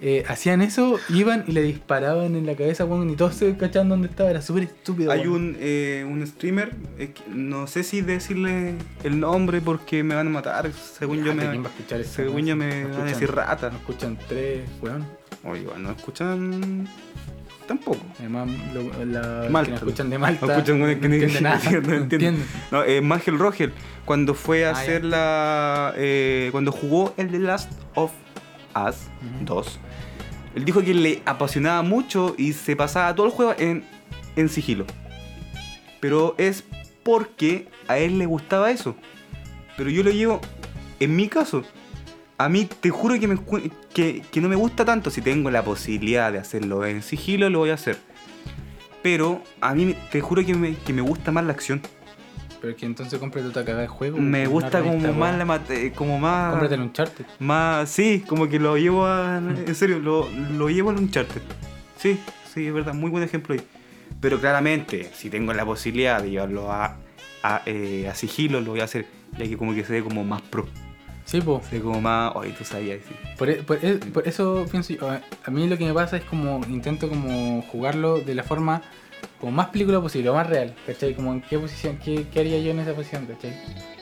eh, 0.00 0.24
hacían 0.28 0.62
eso, 0.62 0.98
iban 1.10 1.44
y 1.46 1.52
le 1.52 1.60
disparaban 1.60 2.34
en 2.34 2.46
la 2.46 2.54
cabeza, 2.54 2.86
weón, 2.86 3.10
y 3.10 3.16
todos 3.16 3.34
se 3.34 3.54
cachaban 3.58 3.90
dónde 3.90 4.08
estaba, 4.08 4.30
era 4.30 4.40
súper 4.40 4.62
estúpido. 4.62 5.12
Hay 5.12 5.26
un, 5.26 5.58
eh, 5.60 6.06
un 6.08 6.26
streamer, 6.26 6.70
eh, 6.98 7.12
no 7.28 7.66
sé 7.66 7.82
si 7.82 8.00
decirle 8.00 8.76
el 9.04 9.20
nombre 9.20 9.60
porque 9.60 10.02
me 10.02 10.14
van 10.14 10.28
a 10.28 10.30
matar. 10.30 10.72
Según 10.72 11.22
yo 11.22 11.34
me, 11.34 11.50
¿quién 11.50 11.62
va 11.62 11.66
a 11.66 11.70
escuchar 11.70 12.00
eso, 12.00 12.12
según 12.14 12.46
yo 12.46 12.56
me 12.56 12.84
van 12.84 13.02
a 13.02 13.04
decir 13.04 13.30
rata. 13.30 13.68
No 13.68 13.76
escuchan 13.76 14.18
tres, 14.26 14.66
weón. 14.80 15.17
Oye, 15.44 15.62
igual 15.62 15.82
no 15.82 15.90
escuchan 15.92 16.88
tampoco. 17.66 18.00
Además, 18.18 18.48
lo- 18.74 19.04
la, 19.04 19.48
Malta. 19.50 19.66
que 19.66 19.70
nos 19.72 19.82
escuchan 19.82 20.10
de 20.10 20.18
Malta. 20.18 20.46
No 20.46 20.52
escuchan 20.52 20.80
weones 20.80 20.98
que 21.00 21.08
ni- 21.08 21.14
entienden 21.16 21.42
nada. 21.44 21.58
no 21.58 21.70
entienden. 21.70 22.02
entienden. 22.02 22.46
No, 22.70 22.82
eh, 22.84 23.00
Mangel 23.00 23.38
Rogel, 23.38 23.72
cuando 24.04 24.34
fue 24.34 24.64
a 24.66 24.70
Ah, 24.70 24.72
ya. 24.74 24.80
hacer 24.80 25.04
la. 25.04 25.92
eh, 25.96 26.48
cuando 26.52 26.72
jugó 26.72 27.14
el 27.16 27.30
The 27.30 27.38
Last 27.38 27.70
of 27.94 28.10
Us 28.74 28.96
Ujú. 29.36 29.44
2, 29.44 29.78
él 30.56 30.64
dijo 30.64 30.82
que 30.82 30.94
le 30.94 31.22
apasionaba 31.26 31.82
mucho 31.82 32.34
y 32.38 32.52
se 32.54 32.74
pasaba 32.74 33.14
todo 33.14 33.26
el 33.26 33.32
juego 33.32 33.54
en, 33.58 33.84
en 34.36 34.48
sigilo. 34.48 34.86
Pero 36.00 36.34
es 36.38 36.64
porque 37.02 37.68
a 37.86 37.98
él 37.98 38.18
le 38.18 38.26
gustaba 38.26 38.70
eso. 38.70 38.96
Pero 39.76 39.90
yo 39.90 40.02
lo 40.02 40.10
llevo, 40.10 40.40
en 41.00 41.14
mi 41.16 41.28
caso, 41.28 41.62
a 42.38 42.48
mí 42.48 42.64
te 42.66 42.90
juro 42.90 43.18
que, 43.18 43.26
me, 43.26 43.36
que, 43.92 44.22
que 44.30 44.40
no 44.40 44.48
me 44.48 44.54
gusta 44.56 44.84
tanto. 44.84 45.10
Si 45.10 45.20
tengo 45.20 45.50
la 45.50 45.64
posibilidad 45.64 46.32
de 46.32 46.38
hacerlo 46.38 46.86
en 46.86 47.02
sigilo, 47.02 47.50
lo 47.50 47.58
voy 47.58 47.70
a 47.70 47.74
hacer. 47.74 47.98
Pero 49.02 49.42
a 49.60 49.74
mí 49.74 49.94
te 50.12 50.20
juro 50.20 50.44
que 50.46 50.54
me, 50.54 50.76
que 50.76 50.92
me 50.92 51.02
gusta 51.02 51.32
más 51.32 51.44
la 51.44 51.52
acción. 51.52 51.82
Pero 52.60 52.72
es 52.72 52.78
que 52.78 52.86
entonces 52.86 53.18
cómprate 53.18 53.48
otra 53.48 53.64
cagada 53.64 53.82
de 53.82 53.88
juego. 53.88 54.18
Me 54.18 54.46
gusta 54.46 54.82
como 54.82 55.12
más 55.12 55.36
la 55.36 55.60
como 55.94 56.18
más 56.18 56.50
Cómprate 56.50 56.74
el 56.74 56.80
Uncharted. 56.82 57.24
más 57.38 57.88
sí, 57.88 58.24
como 58.26 58.48
que 58.48 58.58
lo 58.58 58.76
llevo 58.76 59.06
a 59.06 59.38
en 59.38 59.74
serio, 59.74 59.98
lo, 60.00 60.28
lo 60.56 60.68
llevo 60.68 60.90
al 60.90 60.96
Uncharted. 60.96 61.42
Sí, 61.96 62.18
sí, 62.52 62.66
es 62.66 62.72
verdad, 62.72 62.94
muy 62.94 63.10
buen 63.10 63.22
ejemplo 63.22 63.54
ahí. 63.54 63.60
Pero 64.20 64.40
claramente, 64.40 65.10
si 65.14 65.30
tengo 65.30 65.52
la 65.52 65.64
posibilidad 65.64 66.20
de 66.20 66.30
llevarlo 66.30 66.72
a, 66.72 66.96
a, 67.42 67.62
eh, 67.66 68.08
a 68.10 68.14
sigilo, 68.14 68.60
lo 68.60 68.72
voy 68.72 68.80
a 68.80 68.84
hacer, 68.84 69.06
ya 69.38 69.44
que 69.44 69.56
como 69.56 69.74
que 69.74 69.84
se 69.84 69.92
ve 69.92 70.02
como 70.02 70.24
más 70.24 70.42
pro. 70.42 70.66
Sí, 71.30 71.42
po. 71.42 71.60
Se 71.68 71.76
ve 71.76 71.82
como 71.82 72.00
más, 72.00 72.32
oye, 72.36 72.52
tú 72.56 72.64
sabías, 72.64 73.00
sí. 73.06 73.14
Por, 73.36 73.50
e- 73.50 73.62
por 73.62 73.84
e- 73.84 73.96
por 73.98 74.26
eso 74.26 74.64
pienso 74.70 74.94
yo. 74.94 75.10
A 75.10 75.50
mí 75.50 75.68
lo 75.68 75.76
que 75.76 75.84
me 75.84 75.92
pasa 75.92 76.16
es 76.16 76.24
como 76.24 76.60
intento 76.68 77.06
como 77.08 77.60
jugarlo 77.70 78.18
de 78.20 78.34
la 78.34 78.42
forma 78.42 78.80
como 79.38 79.52
más 79.52 79.68
película 79.68 80.00
posible, 80.00 80.30
o 80.30 80.34
más 80.34 80.46
real, 80.48 80.74
¿cachai? 80.86 81.14
Como 81.14 81.32
en 81.34 81.42
qué 81.42 81.58
posición, 81.58 81.98
qué, 82.02 82.26
qué 82.32 82.40
haría 82.40 82.58
yo 82.60 82.70
en 82.70 82.78
esa 82.80 82.94
posición, 82.94 83.26
¿cachai? 83.26 83.52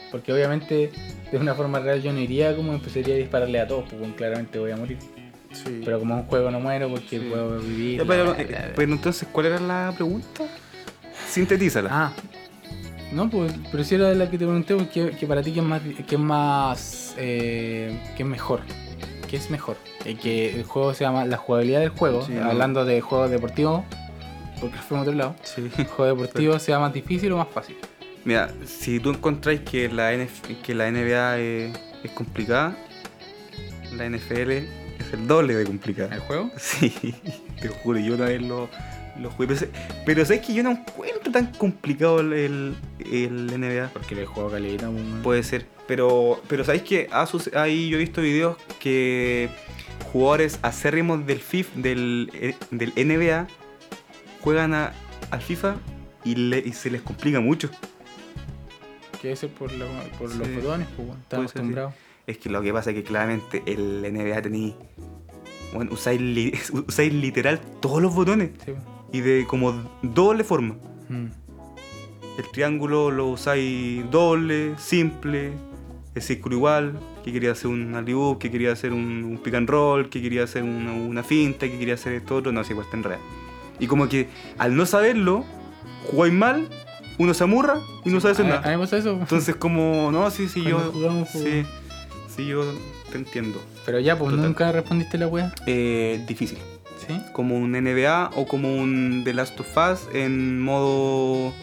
Porque 0.09 0.31
obviamente 0.31 0.89
de 1.29 1.37
una 1.37 1.53
forma 1.53 1.79
real 1.79 2.01
yo 2.01 2.13
no 2.13 2.19
iría 2.19 2.55
como 2.55 2.71
empezaría 2.73 3.15
a 3.15 3.17
dispararle 3.17 3.59
a 3.59 3.67
todos, 3.67 3.83
porque 3.89 4.15
claramente 4.15 4.57
voy 4.57 4.71
a 4.71 4.77
morir. 4.77 4.97
Sí. 5.51 5.81
Pero 5.83 5.99
como 5.99 6.13
en 6.13 6.19
un 6.21 6.25
juego 6.27 6.49
no 6.49 6.59
muero 6.61 6.87
porque 6.89 7.19
Sí. 7.19 7.27
puedo 7.29 7.59
vivir. 7.59 7.99
La- 7.99 8.05
pero, 8.05 8.23
la- 8.33 8.41
eh, 8.41 8.47
la- 8.49 8.73
pero 8.73 8.93
entonces, 8.93 9.27
¿cuál 9.31 9.47
era 9.47 9.59
la 9.59 9.91
pregunta? 9.95 10.43
Sintetízala. 11.27 11.89
Ah, 11.91 12.13
no, 13.11 13.29
pues, 13.29 13.53
pero 13.71 13.83
si 13.83 13.95
era 13.95 14.13
la 14.13 14.25
que 14.29 14.37
te 14.37 14.45
pregunté, 14.45 14.75
pues, 14.75 14.89
que, 14.89 15.11
que 15.11 15.27
para 15.27 15.41
ti, 15.41 15.51
¿qué 15.53 15.59
es 15.59 15.65
más, 15.65 15.81
qué 16.07 16.15
es 16.15 16.21
más, 16.21 17.15
eh, 17.17 17.99
qué 18.15 18.23
es 18.23 18.29
mejor? 18.29 18.61
¿Qué 19.29 19.37
es 19.37 19.49
mejor? 19.49 19.77
Eh, 20.05 20.15
que 20.15 20.55
el 20.55 20.63
juego 20.63 20.93
sea 20.93 21.11
más, 21.11 21.27
la 21.27 21.37
jugabilidad 21.37 21.79
del 21.81 21.89
juego, 21.89 22.21
Sí, 22.25 22.37
hablando 22.37 22.85
de 22.85 23.01
juegos 23.01 23.29
deportivos, 23.29 23.83
porque 24.59 24.77
a 24.77 25.01
otro 25.01 25.13
lado, 25.13 25.35
Sí. 25.43 25.69
el 25.77 25.85
juego 25.85 26.15
deportivo 26.15 26.59
sea 26.59 26.79
más 26.79 26.93
difícil 26.93 27.31
o 27.33 27.37
más 27.37 27.47
fácil. 27.49 27.75
Mira, 28.25 28.51
si 28.65 28.99
tú 28.99 29.11
encontráis 29.11 29.61
que 29.61 29.87
la, 29.89 30.11
NF 30.13 30.41
que 30.61 30.75
la 30.75 30.91
NBA 30.91 31.37
es, 31.39 31.79
es 32.03 32.11
complicada, 32.11 32.75
la 33.95 34.09
NFL 34.09 34.51
es 34.51 35.13
el 35.13 35.27
doble 35.27 35.55
de 35.55 35.65
complicada. 35.65 36.13
¿El 36.13 36.21
juego? 36.21 36.51
Sí, 36.57 36.93
te 37.61 37.69
juro, 37.69 37.99
yo 37.99 38.15
una 38.15 38.25
vez 38.25 38.41
lo, 38.41 38.69
Lo 39.19 39.31
jugué, 39.31 39.47
pero, 39.47 39.71
pero 40.05 40.25
sabes 40.25 40.45
que 40.45 40.53
yo 40.53 40.61
no 40.63 40.71
encuentro 40.71 41.31
tan 41.31 41.47
complicado 41.53 42.19
el, 42.19 42.33
el, 42.33 42.75
NBA. 43.59 43.89
Porque 43.93 44.15
le 44.15 44.25
juego 44.25 44.51
caleta, 44.51 44.87
pues, 44.89 45.01
weón. 45.03 45.21
Puede 45.23 45.43
ser. 45.43 45.65
Pero, 45.87 46.41
pero 46.47 46.63
sabéis 46.63 46.83
que 46.83 47.09
suce- 47.27 47.57
ahí 47.57 47.89
yo 47.89 47.97
he 47.97 48.01
visto 48.01 48.21
videos 48.21 48.57
que 48.79 49.49
jugadores 50.11 50.59
acérrimos 50.61 51.25
del 51.25 51.39
FIF, 51.39 51.73
del, 51.75 52.29
eh, 52.33 52.55
del 52.71 52.93
NBA, 52.95 53.47
juegan 54.41 54.73
a- 54.73 54.93
al 55.31 55.41
FIFA 55.41 55.77
y, 56.23 56.35
le- 56.35 56.59
y 56.65 56.73
se 56.73 56.89
les 56.91 57.01
complica 57.01 57.39
mucho. 57.39 57.69
Que 59.21 59.35
ser 59.35 59.49
por, 59.49 59.71
la- 59.73 59.85
por 60.19 60.33
los 60.35 60.47
botones, 60.55 60.87
pues. 60.95 61.09
Están 61.09 61.39
ser, 61.41 61.49
sí. 61.49 61.51
acostumbrados. 61.57 61.93
Es 62.27 62.37
que 62.37 62.49
lo 62.49 62.61
que 62.61 62.73
pasa 62.73 62.89
es 62.91 62.95
que 62.97 63.03
claramente 63.03 63.63
el 63.65 64.01
NBA 64.03 64.41
tenéis. 64.41 64.73
Bueno, 65.73 65.91
usáis, 65.93 66.19
li- 66.21 66.53
usáis 66.87 67.13
literal 67.13 67.59
todos 67.81 68.01
los 68.01 68.13
botones 68.13 68.51
Sí, 68.65 68.71
pues. 68.71 68.77
Y 69.11 69.21
de 69.21 69.45
como 69.47 69.73
doble 70.01 70.43
forma. 70.43 70.75
Mm. 71.09 71.27
El 72.37 72.51
triángulo 72.51 73.09
lo 73.09 73.27
usáis 73.27 74.09
doble, 74.11 74.75
simple, 74.77 75.53
el 76.13 76.21
círculo 76.21 76.55
igual, 76.55 76.99
que 77.23 77.33
quería 77.33 77.51
hacer 77.51 77.67
un 77.67 77.95
alley 77.95 78.15
que 78.39 78.51
quería 78.51 78.71
hacer 78.71 78.93
un, 78.93 79.23
un 79.23 79.37
pick 79.39 79.55
and 79.55 79.69
roll, 79.69 80.09
que 80.09 80.21
quería 80.21 80.43
hacer 80.43 80.63
una, 80.63 80.93
una 80.93 81.23
finta, 81.23 81.67
que 81.67 81.77
quería 81.79 81.95
hacer 81.95 82.13
esto 82.13 82.35
otro, 82.35 82.51
no 82.51 82.63
sé, 82.63 82.73
igual 82.73 82.85
está 82.85 82.97
en 82.97 83.03
realidad. 83.03 83.25
Y 83.79 83.87
como 83.87 84.07
que 84.07 84.27
al 84.57 84.75
no 84.75 84.85
saberlo, 84.85 85.45
jugáis 86.11 86.33
mal, 86.33 86.67
uno 87.17 87.33
se 87.33 87.43
amurra 87.43 87.79
y 88.05 88.09
no 88.09 88.19
sabe 88.19 88.33
hacer 88.33 88.45
nada. 88.45 88.83
Eso. 88.83 89.11
Entonces 89.13 89.55
como, 89.55 90.11
no, 90.11 90.29
sí, 90.29 90.47
sí, 90.47 90.61
Cuando 90.61 90.85
yo... 90.85 90.91
jugamos, 90.91 91.29
Sí, 91.29 91.65
sí, 92.35 92.45
yo 92.47 92.63
te 93.11 93.17
entiendo. 93.17 93.61
Pero 93.85 93.99
ya, 93.99 94.17
pues 94.17 94.31
Total. 94.31 94.45
nunca 94.45 94.71
respondiste 94.71 95.17
la 95.17 95.27
wea. 95.27 95.53
Eh, 95.65 96.23
difícil. 96.27 96.59
¿Sí? 97.07 97.21
Como 97.33 97.57
un 97.57 97.71
NBA 97.71 98.31
o 98.35 98.45
como 98.47 98.75
un 98.75 99.21
The 99.23 99.33
Last 99.33 99.59
of 99.59 99.67
Us 99.77 100.07
en 100.13 100.59
modo 100.61 101.53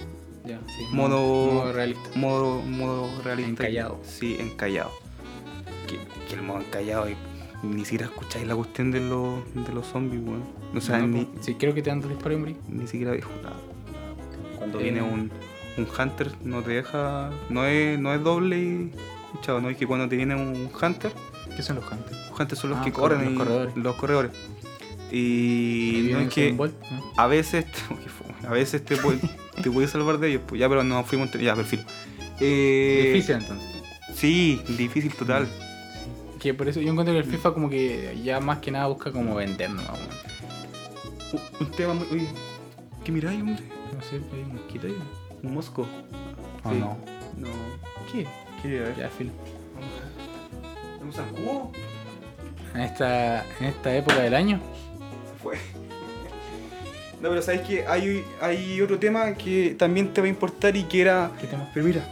Ya, 0.44 0.58
sí. 0.76 0.84
Modo- 0.92 1.52
modo 1.52 1.72
realista. 1.72 2.10
modo, 2.16 2.60
modo 2.62 3.22
realista. 3.22 3.50
Encallado. 3.64 4.00
Sí, 4.04 4.36
encallado. 4.38 4.90
Que, 5.86 5.98
que 6.28 6.34
el 6.34 6.42
modo 6.42 6.60
encallado, 6.60 7.08
y 7.10 7.16
ni 7.62 7.84
siquiera 7.84 8.06
escucháis 8.06 8.46
la 8.46 8.54
cuestión 8.56 8.90
de 8.90 9.00
los, 9.00 9.38
de 9.54 9.72
los 9.72 9.86
zombies, 9.86 10.22
weón. 10.22 10.42
O 10.74 10.80
sea, 10.80 10.98
No, 10.98 11.06
ni, 11.08 11.28
Sí, 11.40 11.54
creo 11.54 11.72
que 11.74 11.82
te 11.82 11.90
dan 11.90 12.00
dos 12.00 12.10
disparos 12.10 12.38
morir. 12.38 12.56
ni 12.68 12.86
siquiera 12.86 13.12
dijo 13.12 13.30
nada. 13.42 13.56
Cuando 14.58 14.80
Eh. 14.80 14.84
viene 14.84 15.02
un, 15.02 15.30
un 15.76 15.86
hunter, 15.98 16.32
no 16.42 16.62
te 16.62 16.70
deja. 16.72 17.30
No 17.50 17.64
es, 17.66 17.98
no 17.98 18.12
es 18.14 18.22
doble 18.22 18.58
y. 18.58 18.92
no 19.48 19.68
es 19.68 19.76
que 19.76 19.86
cuando 19.86 20.08
te 20.08 20.16
viene 20.16 20.34
un 20.34 20.70
hunter, 20.80 21.12
¿Qué 21.56 21.62
son 21.62 21.76
los 21.76 21.84
hunters? 21.90 22.16
los 22.30 22.40
hunters 22.40 22.60
son 22.60 22.70
los 22.70 22.78
Ah, 22.80 22.84
que 22.84 22.92
corren, 22.92 23.24
los 23.24 23.34
corredores. 23.44 23.76
los 23.76 23.94
corredores. 23.96 24.30
Y 25.16 26.08
no 26.10 26.18
es 26.20 26.28
que 26.34 26.56
a 27.16 27.26
veces, 27.28 27.66
a 28.46 28.50
veces 28.50 28.84
te 28.84 28.96
puedes 29.02 29.20
te 29.62 29.70
puedes 29.70 29.90
salvar 29.92 30.18
de 30.18 30.30
ellos, 30.30 30.42
pues 30.46 30.58
ya, 30.60 30.68
pero 30.68 30.82
no 30.82 31.04
fuimos, 31.04 31.30
ya, 31.32 31.54
perfil. 31.54 31.84
Eh, 32.40 33.12
Difícil 33.12 33.36
entonces. 33.36 33.82
Sí, 34.14 34.60
difícil 34.76 35.14
total. 35.14 35.46
Que 36.40 36.52
por 36.52 36.68
eso 36.68 36.80
yo 36.80 36.90
encuentro 36.90 37.14
que 37.14 37.20
el 37.20 37.24
FIFA 37.24 37.54
como 37.54 37.70
que 37.70 38.18
ya 38.24 38.40
más 38.40 38.58
que 38.58 38.70
nada 38.70 38.86
busca 38.88 39.12
como 39.12 39.34
vender 39.36 39.70
nomás, 39.70 39.90
weón. 39.92 41.42
Un, 41.60 41.70
tema 41.70 41.94
muy. 41.94 42.06
Uy, 42.10 42.28
¿qué 43.04 43.12
miráis, 43.12 43.40
hombre? 43.40 43.62
No 43.94 44.02
sé, 44.02 44.16
hay 44.32 44.42
un 44.42 44.54
mosquito 44.56 44.86
ahí. 44.88 44.96
Un 45.42 45.54
mosco. 45.54 45.86
¿O 46.64 46.70
Sí. 46.70 46.76
no? 46.78 46.98
No. 47.38 47.48
¿Qué? 48.12 48.26
¿Qué? 48.62 48.80
A 48.80 48.82
ver. 48.82 48.96
Ya, 48.96 49.08
filo. 49.10 49.30
¿Un 51.02 51.12
zancudo? 51.12 51.70
En 52.74 52.80
esta, 52.80 53.44
en 53.60 53.66
esta 53.66 53.96
época 53.96 54.20
del 54.20 54.34
año. 54.34 54.60
Fue. 55.44 55.56
No, 57.20 57.28
pero 57.28 57.42
sabes 57.42 57.60
que 57.60 57.86
hay, 57.86 58.24
hay 58.40 58.80
otro 58.80 58.98
tema 58.98 59.34
que 59.34 59.76
también 59.78 60.12
te 60.12 60.20
va 60.20 60.26
a 60.26 60.30
importar 60.30 60.76
y 60.76 60.84
que 60.84 61.02
era. 61.02 61.30
¿Qué 61.40 61.46
tema? 61.46 61.70
Pero 61.72 61.86
mira, 61.86 62.04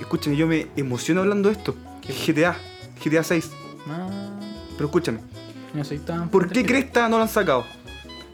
escúchame, 0.00 0.36
yo 0.36 0.46
me 0.46 0.66
emociono 0.76 1.22
hablando 1.22 1.48
de 1.48 1.54
esto. 1.54 1.74
¿Qué? 2.02 2.12
GTA, 2.12 2.56
GTA 3.02 3.22
6. 3.22 3.50
No, 3.86 4.38
Pero 4.74 4.86
escúchame, 4.86 5.20
no 5.72 5.84
soy 5.84 5.98
tan. 5.98 6.28
¿por 6.28 6.50
qué. 6.50 6.64
Cresta 6.64 7.08
no 7.08 7.16
lo 7.16 7.22
han 7.22 7.28
sacado? 7.28 7.64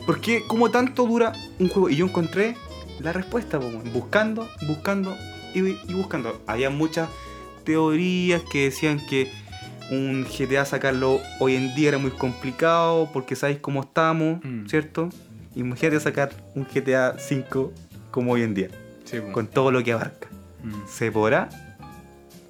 ¿Por 0.05 0.21
qué, 0.21 0.43
cómo 0.47 0.71
tanto 0.71 1.07
dura 1.07 1.33
un 1.59 1.69
juego? 1.69 1.89
Y 1.89 1.97
yo 1.97 2.07
encontré 2.07 2.57
la 3.01 3.13
respuesta, 3.13 3.59
buscando, 3.59 4.49
buscando 4.67 5.17
y, 5.55 5.61
y 5.61 5.95
buscando. 5.95 6.43
Había 6.47 6.71
muchas 6.71 7.09
teorías 7.65 8.43
que 8.43 8.65
decían 8.65 9.05
que 9.07 9.31
un 9.91 10.25
GTA 10.25 10.65
sacarlo 10.65 11.21
hoy 11.41 11.55
en 11.57 11.75
día 11.75 11.89
era 11.91 11.99
muy 11.99 12.11
complicado 12.11 13.09
porque 13.13 13.37
sabéis 13.37 13.59
cómo 13.61 13.83
estamos, 13.83 14.43
Mm. 14.45 14.67
¿cierto? 14.67 15.09
Imagínate 15.55 16.01
sacar 16.01 16.31
un 16.55 16.65
GTA 16.65 17.17
5 17.19 17.73
como 18.11 18.33
hoy 18.33 18.43
en 18.43 18.55
día, 18.55 18.69
Sí, 19.05 19.19
con 19.33 19.47
todo 19.47 19.71
lo 19.71 19.83
que 19.85 19.93
abarca. 19.93 20.29
Mm. 20.63 20.87
¿Se 20.89 21.13
podrá? 21.13 21.49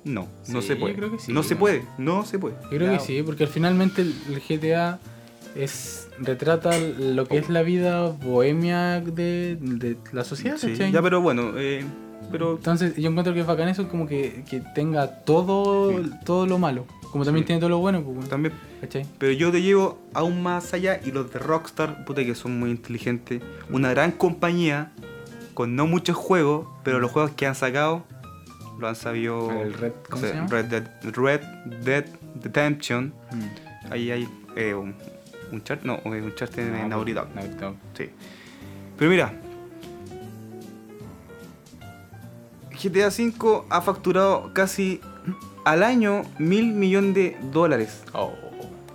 No, 0.04 0.28
no 0.48 0.60
se 0.62 0.76
puede. 0.76 0.92
yo 0.94 0.98
creo 0.98 1.10
que 1.12 1.18
sí, 1.18 1.32
no 1.32 1.42
se 1.42 1.56
puede, 1.56 1.82
no 1.98 2.24
se 2.26 2.38
puede. 2.38 2.54
Yo 2.64 2.68
creo 2.70 2.92
Ya, 2.92 2.98
que 2.98 3.04
sí, 3.04 3.22
porque 3.22 3.46
finalmente 3.46 4.02
el, 4.02 4.14
GTA 4.46 4.98
es 5.56 6.08
retrata 6.18 6.78
lo 6.78 7.26
que 7.26 7.38
es 7.38 7.48
la 7.48 7.62
vida 7.62 8.02
bohemia 8.08 9.00
de, 9.00 9.56
de 9.60 9.96
la 10.12 10.24
sociedad, 10.24 10.58
ya, 10.58 11.00
pero 11.02 11.20
bueno, 11.22 11.52
eh, 11.56 11.84
pero 12.30 12.56
Entonces 12.56 12.96
yo 12.96 13.08
encuentro 13.10 13.32
que 13.34 13.40
es 13.40 13.46
bacán 13.46 13.68
eso 13.68 13.88
como 13.88 14.06
que, 14.06 14.44
que 14.48 14.60
tenga 14.74 15.24
todo, 15.24 15.90
Sí. 16.02 16.10
todo 16.24 16.46
lo 16.46 16.58
malo, 16.58 16.86
como 17.10 17.24
también 17.24 17.44
Sí. 17.44 17.48
tiene 17.48 17.60
todo 17.60 17.70
lo 17.70 17.78
bueno, 17.78 18.02
pues, 18.02 18.28
también 18.28 18.54
¿cachai? 18.80 19.06
Pero 19.18 19.32
yo 19.32 19.50
te 19.52 19.62
llevo 19.62 19.98
aún 20.12 20.42
más 20.42 20.74
allá 20.74 21.00
y 21.04 21.10
los 21.12 21.32
de 21.32 21.38
Rockstar, 21.38 22.04
puta 22.04 22.24
que 22.24 22.34
son 22.34 22.58
muy 22.58 22.70
inteligentes. 22.70 23.42
Una 23.70 23.90
gran 23.90 24.12
compañía 24.12 24.92
con 25.54 25.76
no 25.76 25.86
muchos 25.86 26.16
juegos, 26.16 26.66
pero 26.82 26.98
los 27.00 27.10
juegos 27.10 27.30
que 27.32 27.46
han 27.46 27.54
sacado 27.54 28.04
lo 28.80 28.88
han 28.88 28.96
sabido. 28.96 29.50
El 29.62 29.72
Red- 29.74 29.92
¿cómo 30.10 30.16
o 30.16 30.20
sea, 30.20 30.28
se 30.30 30.34
llama? 30.34 30.48
Red 30.48 30.64
Dead, 30.64 30.84
Red 31.14 31.40
Dead 31.84 32.04
Redemption. 32.42 33.14
Mm. 33.32 33.92
Ahí 33.92 34.10
hay 34.10 34.28
eh, 34.56 34.74
un, 34.74 34.94
un 35.52 35.62
chart, 35.62 35.82
no, 35.84 35.94
eh, 36.04 36.20
un 36.22 36.34
chart 36.34 36.56
No, 36.56 36.78
Dog. 36.78 36.88
Naughty 36.88 37.12
Dog. 37.12 37.74
Sí. 37.96 38.10
Pero 38.98 39.10
mira, 39.10 39.32
GTA 42.84 43.08
V 43.08 43.64
ha 43.70 43.80
facturado 43.80 44.50
casi 44.52 45.00
al 45.64 45.82
año 45.82 46.22
mil 46.38 46.72
millones 46.74 47.14
de 47.14 47.36
dólares. 47.50 48.02
Oh, 48.12 48.34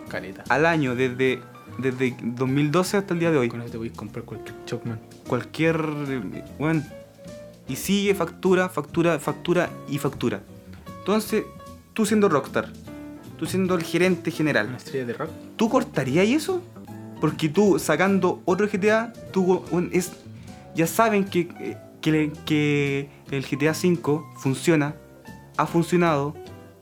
caleta. 0.07 0.43
al 0.49 0.65
año, 0.65 0.95
desde, 0.95 1.41
desde 1.79 2.15
2012 2.21 2.97
hasta 2.97 3.13
el 3.13 3.19
día 3.19 3.31
de 3.31 3.37
hoy. 3.37 3.49
Con 3.49 3.61
eso 3.61 3.71
te 3.71 3.77
voy 3.77 3.89
a 3.89 3.93
comprar 3.93 4.25
cualquier 4.25 4.55
Chocman. 4.65 4.99
Cualquier. 5.27 5.81
Bueno. 6.57 6.83
Y 7.67 7.75
sigue 7.75 8.15
factura, 8.15 8.67
factura, 8.69 9.19
factura 9.19 9.69
y 9.87 9.99
factura. 9.99 10.41
Entonces, 10.99 11.43
tú 11.93 12.05
siendo 12.05 12.27
Rockstar, 12.27 12.71
tú 13.37 13.45
siendo 13.45 13.75
el 13.75 13.83
gerente 13.83 14.31
Una 14.31 14.37
general, 14.37 14.75
estrella 14.75 15.05
de 15.05 15.13
rock. 15.13 15.29
¿tú 15.55 15.69
cortarías 15.69 16.27
eso? 16.27 16.63
Porque 17.21 17.47
tú 17.47 17.77
sacando 17.77 18.41
otro 18.45 18.67
GTA, 18.67 19.13
tú 19.31 19.63
es, 19.91 20.13
ya 20.75 20.87
saben 20.87 21.25
que, 21.25 21.41
eh, 21.59 21.77
que, 22.02 22.12
le- 22.12 22.32
que 22.45 23.10
el 23.32 23.43
GTA 23.45 23.72
V 23.72 24.22
funciona, 24.38 24.95
ha 25.58 25.66
funcionado, 25.66 26.36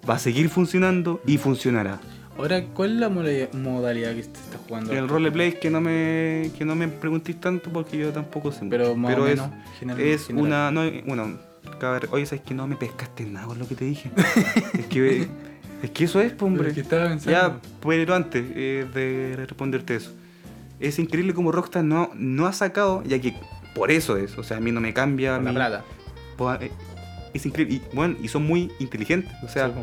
va 0.09 0.15
a 0.15 0.19
seguir 0.19 0.49
funcionando 0.49 1.21
y 1.25 1.37
funcionará. 1.37 1.99
Ahora, 2.37 2.63
¿cuál 2.65 2.91
es 2.93 2.99
la 2.99 3.09
moda- 3.09 3.49
modalidad 3.53 4.09
que 4.15 4.21
te 4.21 4.39
estás 4.39 4.61
jugando? 4.67 4.93
El 4.93 5.07
roleplay 5.09 5.59
que 5.59 5.71
no 5.71 5.81
me 5.81 6.51
que 6.57 6.65
no 6.65 6.75
me 6.75 6.87
preguntéis 6.87 7.39
tanto 7.41 7.71
porque 7.71 7.97
yo 7.97 8.11
tampoco 8.13 8.51
sé. 8.51 8.67
Pero 8.69 8.95
más 8.95 9.11
Pero 9.11 9.23
o 9.23 9.27
es, 9.27 9.35
menos, 9.39 9.51
general- 9.79 10.01
es 10.01 10.27
general. 10.27 10.45
una 10.47 10.71
no, 10.71 10.81
bueno, 11.07 11.37
cabrón, 11.79 12.09
oye, 12.13 12.25
sabes 12.27 12.43
que 12.45 12.53
no 12.53 12.67
me 12.67 12.75
pescaste 12.75 13.25
nada 13.25 13.47
con 13.47 13.57
lo 13.57 13.67
que 13.67 13.73
te 13.75 13.85
dije. 13.85 14.11
es 14.77 14.85
que 14.85 15.27
es 15.81 15.91
que 15.91 16.03
eso 16.05 16.21
es, 16.21 16.31
po, 16.33 16.45
hombre. 16.45 16.63
Pero 16.65 16.75
que 16.75 16.81
estaba 16.81 17.07
pensando. 17.09 17.31
Ya, 17.31 17.59
pero 17.81 18.13
antes 18.15 18.45
eh, 18.55 18.85
de 18.93 19.35
responderte 19.35 19.95
eso. 19.95 20.11
Es 20.79 20.99
increíble 20.99 21.33
como 21.33 21.51
Rockstar 21.51 21.83
no, 21.83 22.11
no 22.13 22.45
ha 22.45 22.53
sacado, 22.53 23.03
ya 23.03 23.19
que 23.19 23.33
por 23.77 23.91
eso 23.91 24.17
es, 24.17 24.37
o 24.37 24.43
sea, 24.43 24.57
a 24.57 24.59
mí 24.59 24.71
no 24.71 24.81
me 24.81 24.93
cambia. 24.93 25.35
Por 25.35 25.43
la 25.45 25.53
plata. 25.53 25.83
pues, 26.35 26.61
eh, 26.61 26.71
es 27.33 27.45
increíble. 27.45 27.75
Y, 27.75 27.95
bueno, 27.95 28.15
y 28.21 28.27
son 28.27 28.45
muy 28.45 28.71
inteligentes, 28.79 29.31
o 29.43 29.47
sea, 29.47 29.67
Sí, 29.67 29.73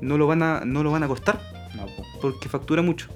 no 0.00 0.16
lo 0.18 0.26
van 0.26 0.42
a 0.42 0.62
no 0.64 0.82
lo 0.82 0.90
van 0.90 1.02
a 1.02 1.08
costar 1.08 1.38
No, 1.76 1.84
po. 1.86 2.04
porque 2.22 2.48
factura 2.48 2.80
mucho. 2.82 3.08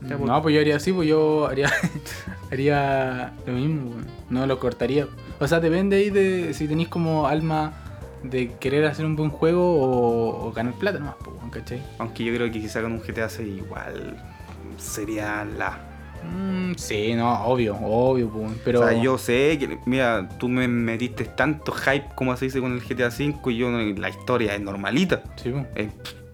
No, 0.00 0.40
pues 0.42 0.54
yo 0.54 0.60
haría 0.60 0.76
así, 0.76 0.92
pues 0.92 1.08
yo 1.08 1.46
haría, 1.48 1.70
haría 2.52 3.34
lo 3.46 3.52
mismo, 3.52 3.90
weón. 3.90 4.06
no 4.30 4.46
lo 4.46 4.58
cortaría. 4.58 5.06
O 5.40 5.46
sea, 5.48 5.60
depende 5.60 5.96
ahí 5.96 6.10
de 6.10 6.54
si 6.54 6.66
tenéis 6.68 6.88
como 6.88 7.26
alma 7.26 7.72
de 8.22 8.52
querer 8.58 8.84
hacer 8.86 9.04
un 9.06 9.16
buen 9.16 9.30
juego 9.30 9.74
o, 9.80 10.46
o 10.48 10.52
ganar 10.52 10.74
plata 10.74 10.98
nomás, 10.98 11.16
pues, 11.22 11.36
¿cachai? 11.52 11.82
Aunque 11.98 12.24
yo 12.24 12.32
creo 12.34 12.50
que 12.50 12.60
si 12.60 12.68
sacan 12.68 12.92
un 12.92 13.00
GTA 13.00 13.28
6 13.28 13.58
igual 13.58 14.16
sería 14.78 15.44
la. 15.44 15.78
Mm, 16.24 16.74
sí, 16.76 17.14
no, 17.14 17.44
obvio, 17.44 17.76
obvio, 17.76 18.30
pero... 18.64 18.80
O 18.80 18.88
sea, 18.88 19.02
yo 19.02 19.18
sé 19.18 19.56
que, 19.58 19.78
mira, 19.86 20.28
tú 20.38 20.48
me 20.48 20.66
metiste 20.68 21.24
tanto 21.24 21.72
hype 21.72 22.06
como 22.14 22.36
se 22.36 22.46
dice 22.46 22.60
con 22.60 22.72
el 22.72 22.80
GTA 22.80 23.10
5 23.10 23.50
y 23.50 23.56
yo 23.58 23.70
la 23.70 24.08
historia 24.08 24.54
es 24.54 24.60
normalita. 24.60 25.22
Sí, 25.36 25.50
pues. 25.50 25.66
Es 25.74 25.88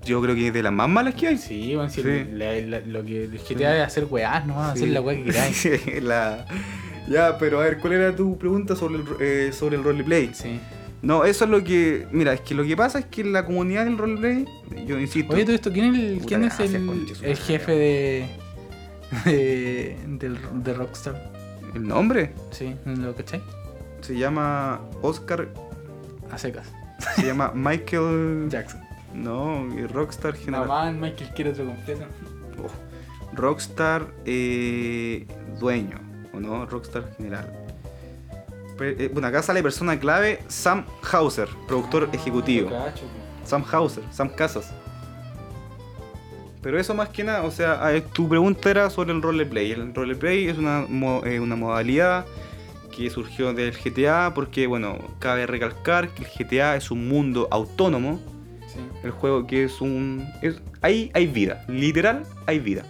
yo 0.05 0.21
creo 0.21 0.35
que 0.35 0.49
es 0.49 0.53
de 0.53 0.63
las 0.63 0.73
más 0.73 0.87
malas 0.89 1.15
que 1.15 1.29
hay. 1.29 1.39
Sí, 1.39 1.75
bueno, 1.75 1.89
si 1.89 2.03
Sí. 2.03 2.09
la- 2.33 2.53
la- 2.61 2.81
lo 2.81 3.03
que 3.05 3.25
el 3.25 3.39
GTA 3.39 3.79
es 3.79 3.87
hacer 3.87 4.07
weás, 4.11 4.47
no 4.47 4.63
hacer 4.63 4.89
la 4.89 5.01
weá 5.01 5.17
que 5.17 5.25
queráis. 5.25 5.57
Sí, 5.85 6.01
la- 6.03 6.45
Ya, 7.09 7.39
pero 7.39 7.61
a 7.61 7.65
ver, 7.65 7.79
¿cuál 7.79 7.95
era 7.95 8.15
tu 8.15 8.37
pregunta 8.39 8.77
sobre 8.77 8.97
el, 8.97 9.05
eh, 9.21 9.53
sobre 9.53 9.77
el 9.77 9.83
roleplay? 9.85 10.31
Sí. 10.35 10.61
No, 11.01 11.25
eso 11.25 11.45
es 11.45 11.51
lo 11.51 11.63
que. 11.65 12.07
Mira, 12.13 12.33
es 12.33 12.41
que 12.41 12.55
lo 12.55 12.65
que 12.65 12.77
pasa 12.77 12.99
es 12.99 13.05
que 13.07 13.25
la 13.25 13.45
comunidad 13.45 13.85
del 13.85 13.97
roleplay, 13.99 14.47
yo 14.87 14.99
insisto. 14.99 15.35
Oye, 15.35 15.45
todo 15.45 15.55
esto, 15.55 15.71
¿quién 15.73 15.95
es 15.95 16.01
el, 16.03 16.19
quién 16.27 16.45
es 16.45 16.59
el, 16.61 17.37
jefe 17.37 17.73
de, 17.73 18.27
de, 19.25 19.97
de 20.53 20.75
Rockstar? 20.75 21.33
el 21.75 21.87
nombre 21.89 22.33
Sí, 22.51 22.77
¿lo 22.85 23.15
cachai? 23.15 23.43
se 24.01 24.17
llama 24.17 24.81
Oscar. 25.03 25.49
A 26.31 26.39
secas. 26.39 26.71
Se 27.17 27.27
llama 27.27 27.53
Michael. 27.55 28.47
Jackson. 28.49 28.81
No, 29.15 29.67
Rockstar 29.93 30.35
General. 30.35 30.67
Mamá, 30.67 30.91
Michael 30.93 31.31
quiere 31.35 31.51
otro 31.51 31.67
completo. 31.67 32.05
Oh, 32.63 33.37
Rockstar 33.37 34.07
eh, 34.25 35.27
dueño, 35.59 35.99
¿o 36.33 36.41
no? 36.41 36.67
Rockstar 36.67 37.15
general. 37.17 37.51
Eh, 38.81 39.09
bueno, 39.13 39.29
acá 39.29 39.43
sale 39.43 39.63
persona 39.63 39.99
clave 39.99 40.41
Sam 40.49 40.85
Hauser, 41.13 41.49
productor 41.69 42.09
Ah, 42.13 42.15
ejecutivo. 42.17 42.71
Sam 43.45 43.65
Hauser, 43.73 44.03
Sam 44.11 44.29
Casas. 44.31 44.73
Pero 46.65 46.81
eso 46.81 46.95
más 46.95 47.11
que 47.11 47.23
nada, 47.23 47.43
o 47.43 47.51
sea, 47.51 47.93
tu 48.15 48.27
pregunta 48.27 48.71
era 48.71 48.89
sobre 48.89 49.13
el 49.13 49.21
roleplay. 49.21 49.71
El 49.71 49.95
roleplay 49.95 50.49
es 50.49 50.57
una, 50.57 50.87
mo- 50.89 51.23
eh, 51.27 51.39
una 51.39 51.57
modalidad 51.57 52.25
que 52.97 53.11
surgió 53.11 53.53
del 53.53 53.73
GTA 53.73 54.33
porque, 54.35 54.67
bueno, 54.67 54.97
cabe 55.19 55.47
recalcar 55.47 56.09
que 56.09 56.25
el 56.25 56.31
GTA 56.31 56.75
es 56.75 56.91
un 56.91 57.07
mundo 57.07 57.49
autónomo. 57.51 58.19
Sí. 58.67 58.81
El 59.03 59.11
juego 59.11 59.47
que 59.47 59.65
es 59.65 59.83
un... 59.83 60.27
Es, 60.41 60.63
ahí 60.81 61.11
hay 61.13 61.27
vida, 61.27 61.67
literal 61.69 62.23
hay 62.47 62.61
vida. 62.61 62.83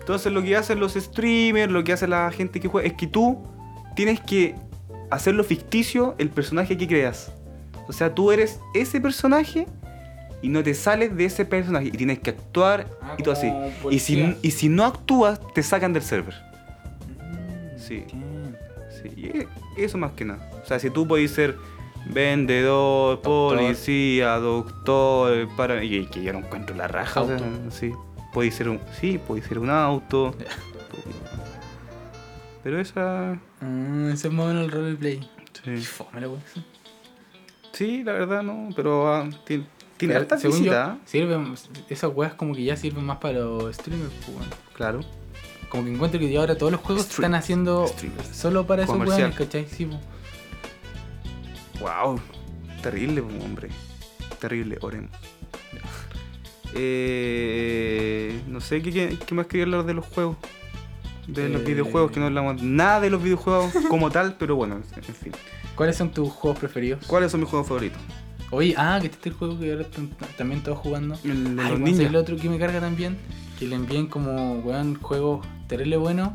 Entonces 0.00 0.32
lo 0.32 0.42
que 0.42 0.56
hacen 0.56 0.80
los 0.80 0.94
streamers, 0.94 1.70
lo 1.70 1.84
que 1.84 1.92
hace 1.92 2.08
la 2.08 2.30
gente 2.30 2.58
que 2.58 2.68
juega, 2.68 2.88
es 2.88 2.94
que 2.94 3.06
tú 3.06 3.46
tienes 3.96 4.18
que 4.20 4.54
hacerlo 5.10 5.44
ficticio 5.44 6.14
el 6.16 6.30
personaje 6.30 6.78
que 6.78 6.88
creas. 6.88 7.34
O 7.86 7.92
sea, 7.92 8.14
tú 8.14 8.32
eres 8.32 8.60
ese 8.72 8.98
personaje 8.98 9.66
y 10.42 10.48
no 10.48 10.62
te 10.62 10.74
sales 10.74 11.16
de 11.16 11.24
ese 11.24 11.44
personaje 11.44 11.88
y 11.88 11.92
tienes 11.92 12.18
que 12.20 12.30
actuar 12.30 12.86
Ah, 13.02 13.16
y 13.18 13.22
todo 13.22 13.34
así. 13.34 13.52
Y 13.90 13.98
si, 13.98 14.36
y 14.42 14.50
si 14.52 14.68
no 14.68 14.84
actúas, 14.84 15.40
te 15.54 15.62
sacan 15.62 15.92
del 15.92 16.02
server. 16.02 16.34
Mm, 17.18 17.78
Sí. 17.78 18.04
Sí, 19.02 19.10
y 19.16 19.26
e- 19.26 19.48
eso 19.76 19.98
más 19.98 20.12
que 20.12 20.24
nada. 20.24 20.50
O 20.62 20.66
sea, 20.66 20.78
si 20.78 20.90
tú 20.90 21.06
puedes 21.06 21.30
ser 21.30 21.56
vendedor, 22.06 23.16
Doctor. 23.16 23.56
policía, 23.58 24.36
doctor, 24.38 25.48
para... 25.56 25.82
y 25.84 26.06
que 26.06 26.22
yo 26.22 26.32
no 26.32 26.40
encuentro 26.40 26.74
la 26.74 26.88
raja. 26.88 27.22
o 27.22 27.26
sea, 27.26 27.38
sí, 27.70 27.92
puede 28.32 28.50
ser 28.50 28.68
un, 28.68 28.80
sí, 29.00 29.18
puede 29.18 29.42
ser 29.42 29.58
un 29.58 29.70
auto. 29.70 30.34
Pero 32.62 32.80
esa, 32.80 33.32
Ah, 33.60 34.10
ese 34.12 34.28
es 34.28 34.34
más 34.34 34.46
o 34.46 34.48
menos 34.48 34.64
el 34.64 34.70
roleplay. 34.70 35.28
sí, 35.64 35.76
Fome 35.78 36.20
la 36.20 36.28
sí, 37.72 38.02
la 38.02 38.12
verdad 38.12 38.42
no, 38.42 38.70
pero 38.74 39.12
ah, 39.12 39.28
tiene, 39.44 39.64
tiene 39.98 40.14
Pero, 40.14 40.22
harta 40.22 40.38
según 40.38 40.56
yo, 40.58 40.62
visita, 40.64 40.98
sirven, 41.04 41.54
esas 41.90 42.10
weas 42.14 42.32
como 42.34 42.54
que 42.54 42.64
ya 42.64 42.76
sirven 42.76 43.04
más 43.04 43.18
para 43.18 43.40
los 43.40 43.74
streamers, 43.74 44.12
pues, 44.24 44.48
claro. 44.72 45.00
Como 45.68 45.84
que 45.84 45.90
encuentro 45.92 46.18
que 46.18 46.30
ya 46.30 46.40
ahora 46.40 46.56
todos 46.56 46.72
los 46.72 46.80
juegos 46.80 47.04
Stream- 47.04 47.14
están 47.24 47.34
haciendo 47.34 47.86
streamers. 47.88 48.28
solo 48.34 48.66
para 48.66 48.84
esos 48.84 48.96
weones, 48.98 49.34
¿cachai? 49.36 49.66
Sí. 49.68 49.86
Wow, 51.80 52.20
terrible, 52.82 53.20
hombre. 53.20 53.68
Terrible, 54.40 54.78
oremos. 54.80 55.10
Eh, 56.74 58.40
no 58.46 58.60
sé 58.60 58.80
¿qué, 58.82 58.92
qué, 58.92 59.18
qué 59.26 59.34
más 59.34 59.46
quería 59.46 59.64
hablar 59.64 59.84
de 59.84 59.94
los 59.94 60.06
juegos. 60.06 60.36
De 61.26 61.48
los 61.48 61.60
Eh. 61.60 61.64
videojuegos, 61.64 62.10
que 62.10 62.20
no 62.20 62.26
hablamos 62.26 62.62
nada 62.62 63.00
de 63.00 63.10
los 63.10 63.22
videojuegos 63.22 63.72
como 63.90 64.10
tal, 64.10 64.36
pero 64.38 64.56
bueno, 64.56 64.76
en 64.96 65.14
fin. 65.14 65.32
¿Cuáles 65.74 65.96
son 65.96 66.10
tus 66.10 66.30
juegos 66.32 66.58
preferidos? 66.58 67.04
¿Cuáles 67.06 67.30
son 67.30 67.40
mis 67.40 67.48
juegos 67.50 67.68
favoritos? 67.68 68.00
Oye, 68.50 68.74
ah, 68.78 68.98
que 69.00 69.08
este 69.08 69.18
es 69.20 69.26
el 69.26 69.32
juego 69.34 69.58
que 69.60 69.72
ahora 69.72 69.86
también 70.36 70.62
todos 70.62 70.78
jugando. 70.78 71.18
El 71.24 71.56
de 71.56 71.62
Ay, 71.62 71.70
los 71.70 71.80
ninjas. 71.80 71.96
¿sabes 71.96 72.10
El 72.10 72.16
otro 72.16 72.36
que 72.36 72.48
me 72.48 72.58
carga 72.58 72.80
también, 72.80 73.18
que 73.58 73.66
le 73.66 73.76
envíen 73.76 74.06
como, 74.06 74.54
weón, 74.60 74.94
juegos 75.00 75.46
terrible 75.66 75.96
buenos. 75.98 76.30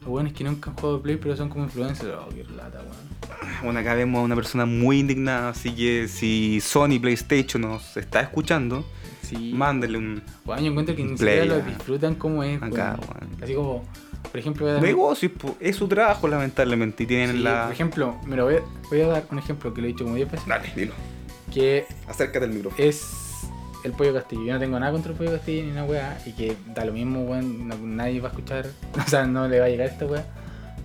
Los 0.00 0.10
weones 0.10 0.32
que 0.32 0.44
nunca 0.44 0.70
han 0.70 0.76
jugado 0.76 0.96
de 0.98 1.02
Play, 1.02 1.16
pero 1.16 1.36
son 1.36 1.48
como 1.50 1.64
influencers. 1.64 2.14
Oh, 2.14 2.28
qué 2.30 2.44
lata, 2.56 2.78
weón. 2.80 3.58
Bueno, 3.62 3.80
acá 3.80 3.94
vemos 3.94 4.20
a 4.20 4.22
una 4.22 4.34
persona 4.34 4.64
muy 4.64 5.00
indignada, 5.00 5.50
así 5.50 5.72
que 5.74 6.08
si 6.08 6.60
Sony 6.60 6.98
PlayStation 7.00 7.60
nos 7.62 7.96
está 7.96 8.20
escuchando, 8.20 8.84
Sí. 9.22 9.52
mándele 9.54 9.98
un 9.98 10.22
Weón, 10.46 10.60
yo 10.64 10.70
encuentro 10.70 10.96
que 10.96 11.04
ni 11.04 11.18
siquiera 11.18 11.44
lo 11.44 11.54
ah. 11.56 11.58
disfrutan 11.60 12.14
como 12.14 12.42
es, 12.42 12.62
acá, 12.62 12.98
weón. 13.02 13.42
Así 13.42 13.52
como, 13.54 13.84
por 14.30 14.40
ejemplo, 14.40 14.64
voy 14.64 14.70
a 14.70 14.74
dar- 14.74 14.82
negocio, 14.82 15.30
po, 15.34 15.54
es 15.60 15.76
su 15.76 15.86
trabajo 15.86 16.26
lamentablemente 16.28 17.02
y 17.02 17.06
tienen 17.06 17.32
Sí, 17.36 17.42
la... 17.42 17.64
Por 17.64 17.72
ejemplo, 17.72 18.16
mira, 18.24 18.44
voy 18.44 18.54
a, 18.54 18.60
voy 18.88 19.00
a 19.02 19.06
dar 19.08 19.26
un 19.30 19.38
ejemplo 19.38 19.74
que 19.74 19.82
lo 19.82 19.86
he 19.86 19.90
dicho 19.90 20.04
como 20.04 20.16
10 20.16 20.30
veces. 20.30 20.46
Dale, 20.48 20.72
dilo. 20.74 20.94
Que 21.58 21.86
Acércate 22.06 22.44
al 22.44 22.52
micrófono. 22.52 22.84
es 22.84 23.02
el 23.84 23.92
pollo 23.92 24.14
castillo. 24.14 24.42
Yo 24.44 24.52
no 24.54 24.58
tengo 24.60 24.78
nada 24.78 24.92
contra 24.92 25.10
el 25.12 25.18
pollo 25.18 25.32
castillo 25.32 25.64
ni 25.64 25.70
una 25.72 25.84
weá. 25.84 26.18
Y 26.24 26.32
que 26.32 26.56
da 26.74 26.84
lo 26.84 26.92
mismo, 26.92 27.22
weón. 27.22 27.66
no- 27.66 27.76
nadie 27.78 28.20
va 28.20 28.28
a 28.28 28.30
escuchar. 28.30 28.66
O 29.06 29.08
sea, 29.08 29.26
no 29.26 29.48
le 29.48 29.58
va 29.60 29.66
a 29.66 29.68
llegar 29.68 29.88
esta 29.88 30.06
weá. 30.06 30.24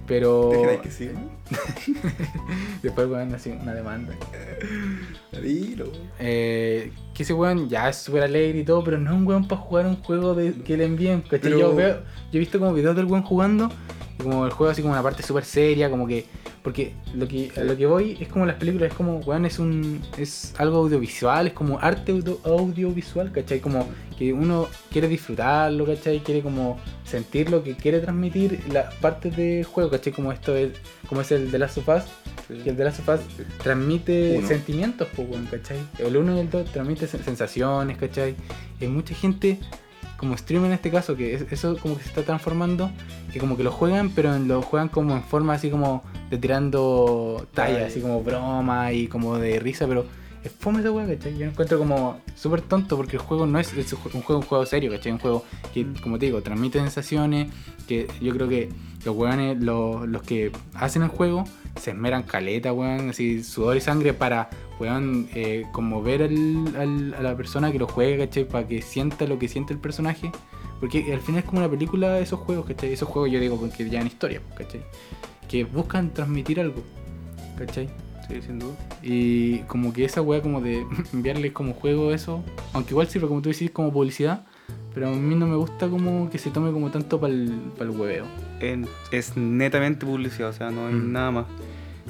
Pero 0.07 0.51
ahí 0.69 0.77
que 0.79 0.91
sí. 0.91 1.09
después, 2.81 3.07
weón, 3.07 3.33
así 3.33 3.51
una 3.51 3.73
demanda. 3.73 4.13
Dilo. 5.41 5.91
Eh, 6.19 6.91
que 7.13 7.23
ese 7.23 7.33
weón 7.33 7.69
ya 7.69 7.89
es 7.89 7.97
súper 7.97 8.23
alegre 8.23 8.59
y 8.59 8.63
todo, 8.65 8.83
pero 8.83 8.97
no 8.97 9.11
es 9.11 9.17
un 9.17 9.25
weón 9.27 9.47
para 9.47 9.61
jugar 9.61 9.85
un 9.85 10.01
juego 10.03 10.33
de, 10.35 10.53
que 10.53 10.75
le 10.77 10.85
envíen. 10.85 11.23
Pero- 11.29 11.57
Yo, 11.57 11.75
veo, 11.75 11.95
yo 11.97 12.03
he 12.33 12.39
visto 12.39 12.59
como 12.59 12.73
videos 12.73 12.95
del 12.95 13.05
weón 13.05 13.23
jugando, 13.23 13.69
como 14.21 14.45
el 14.45 14.51
juego 14.51 14.71
así 14.71 14.81
como 14.81 14.93
una 14.93 15.03
parte 15.03 15.23
súper 15.23 15.45
seria, 15.45 15.89
como 15.89 16.07
que. 16.07 16.25
Porque 16.63 16.93
lo 17.13 17.27
que, 17.27 17.51
a 17.57 17.59
lo 17.61 17.75
que 17.75 17.85
voy 17.85 18.17
es 18.21 18.29
como 18.29 18.45
las 18.45 18.55
películas, 18.55 18.91
es 18.91 18.95
como, 18.95 19.17
weón, 19.19 19.45
es 19.45 19.59
un. 19.59 20.01
es 20.17 20.53
algo 20.57 20.77
audiovisual, 20.77 21.47
es 21.47 21.53
como 21.53 21.77
arte 21.79 22.13
audio- 22.13 22.39
audiovisual, 22.45 23.31
¿cachai? 23.33 23.59
Como 23.59 23.87
que 24.17 24.31
uno 24.31 24.67
quiere 24.89 25.09
disfrutarlo, 25.09 25.85
¿cachai? 25.85 26.19
Quiere 26.19 26.41
como 26.41 26.79
sentir 27.03 27.49
lo 27.49 27.63
que 27.63 27.75
quiere 27.75 27.99
transmitir 27.99 28.61
las 28.71 28.93
partes 28.95 29.35
del 29.35 29.65
juego, 29.65 29.89
¿cachai? 29.89 30.13
Como 30.13 30.31
esto 30.31 30.55
es, 30.55 30.71
como 31.09 31.19
es 31.19 31.31
el 31.33 31.51
de 31.51 31.59
Last 31.59 31.79
of 31.79 31.89
Us, 31.89 32.03
que 32.63 32.69
el 32.69 32.77
de 32.77 32.83
Last 32.85 32.99
of 33.01 33.09
Us 33.09 33.21
transmite 33.61 34.37
Uno. 34.37 34.47
sentimientos, 34.47 35.07
pues, 35.15 35.27
¿cachai? 35.51 35.77
El 35.99 36.15
1 36.15 36.37
y 36.37 36.39
el 36.39 36.49
2 36.49 36.71
transmite 36.71 37.07
sen- 37.07 37.23
sensaciones, 37.23 37.97
¿cachai? 37.97 38.35
Hay 38.79 38.87
mucha 38.87 39.13
gente, 39.15 39.59
como 40.23 40.37
streamer 40.37 40.67
en 40.67 40.73
este 40.73 40.89
caso, 40.89 41.15
que 41.15 41.33
es- 41.35 41.45
eso 41.51 41.77
como 41.77 41.95
que 41.97 42.03
se 42.03 42.09
está 42.09 42.23
transformando, 42.23 42.89
que 43.31 43.39
como 43.39 43.57
que 43.57 43.63
lo 43.63 43.71
juegan, 43.71 44.09
pero 44.09 44.37
lo 44.39 44.61
juegan 44.61 44.89
como 44.89 45.13
en 45.15 45.23
forma 45.23 45.53
así 45.53 45.69
como 45.69 46.03
de 46.29 46.37
tirando 46.37 47.45
talla, 47.53 47.73
Talla. 47.75 47.87
así 47.87 47.99
como 48.01 48.23
broma 48.23 48.91
y 48.93 49.07
como 49.07 49.37
de 49.37 49.59
risa, 49.59 49.85
pero 49.87 50.05
es 50.43 50.51
fome 50.51 50.79
esa 50.81 50.91
weá, 50.91 51.07
¿cachai? 51.07 51.33
Yo 51.37 51.45
lo 51.45 51.51
encuentro 51.51 51.77
como 51.79 52.19
súper 52.35 52.61
tonto 52.61 52.97
porque 52.97 53.15
el 53.15 53.21
juego 53.21 53.45
no 53.45 53.59
es, 53.59 53.73
es 53.73 53.93
un 53.93 54.21
juego, 54.21 54.39
un 54.39 54.45
juego 54.45 54.65
serio, 54.65 54.91
¿cachai? 54.91 55.11
Un 55.11 55.19
juego 55.19 55.43
que, 55.73 55.85
como 56.01 56.19
te 56.19 56.25
digo, 56.27 56.41
transmite 56.41 56.79
sensaciones, 56.79 57.51
que 57.87 58.07
yo 58.21 58.33
creo 58.33 58.47
que 58.49 58.69
los 59.05 59.15
weones, 59.15 59.61
los, 59.61 60.07
los 60.07 60.21
que 60.23 60.51
hacen 60.73 61.01
el 61.03 61.09
juego, 61.09 61.43
se 61.79 61.91
esmeran 61.91 62.23
caleta, 62.23 62.71
weón, 62.73 63.09
así 63.09 63.43
sudor 63.43 63.77
y 63.77 63.81
sangre 63.81 64.13
para, 64.13 64.49
weón, 64.79 65.27
eh, 65.33 65.63
conmover 65.71 66.23
al, 66.23 66.75
al- 66.77 67.13
a 67.15 67.21
la 67.21 67.35
persona 67.35 67.71
que 67.71 67.79
lo 67.79 67.87
juega, 67.87 68.25
¿cachai? 68.25 68.45
Para 68.47 68.67
que 68.67 68.81
sienta 68.81 69.25
lo 69.25 69.39
que 69.39 69.47
siente 69.47 69.73
el 69.73 69.79
personaje. 69.79 70.31
Porque 70.79 71.13
al 71.13 71.21
final 71.21 71.39
es 71.39 71.45
como 71.45 71.59
una 71.59 71.69
película 71.69 72.09
de 72.15 72.23
esos 72.23 72.39
juegos, 72.41 72.65
¿cachai? 72.65 72.91
Esos 72.91 73.07
juegos 73.07 73.31
yo 73.31 73.39
digo 73.39 73.57
que 73.75 73.89
ya 73.89 74.01
en 74.01 74.07
historia, 74.07 74.41
¿cachai? 74.57 74.81
Que 75.47 75.63
buscan 75.63 76.13
transmitir 76.13 76.59
algo, 76.59 76.81
¿cachai? 77.57 77.87
Sí, 78.27 78.41
sin 78.41 78.59
duda. 78.59 78.73
Y 79.01 79.59
como 79.67 79.91
que 79.93 80.05
esa 80.05 80.21
weá 80.21 80.41
como 80.41 80.61
de 80.61 80.85
enviarles 81.13 81.51
como 81.51 81.73
juego 81.73 82.13
eso, 82.13 82.43
aunque 82.73 82.91
igual 82.91 83.07
sirve 83.07 83.27
como 83.27 83.41
tú 83.41 83.49
decís 83.49 83.71
como 83.71 83.91
publicidad, 83.91 84.45
pero 84.93 85.09
a 85.09 85.11
mí 85.11 85.35
no 85.35 85.47
me 85.47 85.55
gusta 85.55 85.89
como 85.89 86.29
que 86.29 86.37
se 86.37 86.49
tome 86.51 86.71
como 86.71 86.89
tanto 86.91 87.19
para 87.19 87.33
el, 87.33 87.51
hueveo. 87.79 88.25
Es 89.11 89.35
netamente 89.35 90.05
publicidad, 90.05 90.49
o 90.49 90.53
sea, 90.53 90.71
no 90.71 90.87
hay 90.87 90.93
Mm. 90.93 91.11
nada 91.11 91.31
más. 91.31 91.45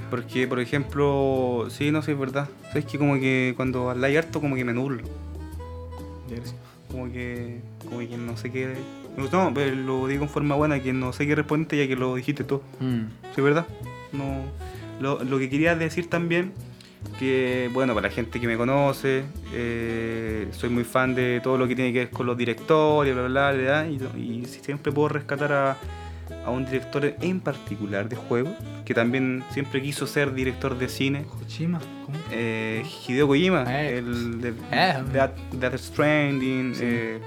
Porque, 0.09 0.47
por 0.47 0.59
ejemplo, 0.59 1.65
sí, 1.69 1.89
no 1.91 2.01
sé, 2.03 2.11
es 2.11 2.19
verdad. 2.19 2.47
Sabes 2.67 2.85
que 2.85 2.99
como 2.99 3.15
que 3.15 3.53
cuando 3.55 3.89
habláis 3.89 4.17
harto, 4.17 4.39
como 4.41 4.55
que 4.55 4.63
me 4.65 4.73
nublo. 4.73 5.01
Como 6.91 7.11
que, 7.11 7.59
como 7.83 7.99
que 7.99 8.17
no 8.17 8.37
sé 8.37 8.51
qué. 8.51 8.75
No, 9.17 9.51
pero 9.53 9.75
lo 9.75 10.07
digo 10.07 10.23
en 10.23 10.29
forma 10.29 10.55
buena, 10.55 10.81
que 10.81 10.93
no 10.93 11.13
sé 11.13 11.25
qué 11.25 11.35
responderte 11.35 11.77
ya 11.77 11.87
que 11.87 11.95
lo 11.95 12.15
dijiste 12.15 12.43
tú. 12.43 12.61
Mm. 12.79 13.05
Sí, 13.35 13.41
¿verdad? 13.41 13.65
No. 14.11 14.43
Lo, 14.99 15.23
lo 15.23 15.39
que 15.39 15.49
quería 15.49 15.75
decir 15.75 16.09
también, 16.09 16.53
que 17.19 17.69
bueno, 17.73 17.93
para 17.93 18.07
la 18.07 18.13
gente 18.13 18.39
que 18.39 18.47
me 18.47 18.55
conoce, 18.57 19.23
eh, 19.53 20.47
soy 20.51 20.69
muy 20.69 20.83
fan 20.83 21.13
de 21.15 21.41
todo 21.43 21.57
lo 21.57 21.67
que 21.67 21.75
tiene 21.75 21.91
que 21.91 21.99
ver 21.99 22.09
con 22.09 22.25
los 22.25 22.37
directores, 22.37 23.13
bla, 23.13 23.27
bla, 23.27 23.51
bla, 23.51 23.87
y, 23.87 23.97
y 24.21 24.45
siempre 24.45 24.91
puedo 24.91 25.09
rescatar 25.09 25.51
a, 25.51 25.77
a 26.45 26.49
un 26.49 26.65
director 26.65 27.13
en 27.21 27.39
particular 27.41 28.07
de 28.07 28.15
juegos, 28.15 28.53
que 28.85 28.93
también 28.93 29.43
siempre 29.51 29.81
quiso 29.81 30.07
ser 30.07 30.33
director 30.33 30.77
de 30.77 30.87
cine. 30.87 31.23
Kojima, 31.23 31.79
¿cómo? 32.05 32.17
Eh, 32.31 32.83
Hideo 33.07 33.27
Kojima, 33.27 33.65
Eh. 33.67 33.97
el 33.97 34.39
de 34.41 34.53
Eh. 34.71 35.03
Death, 35.11 35.35
Death 35.53 35.77
Stranding, 35.77 36.75
Sí. 36.75 36.81
eh, 36.85 37.19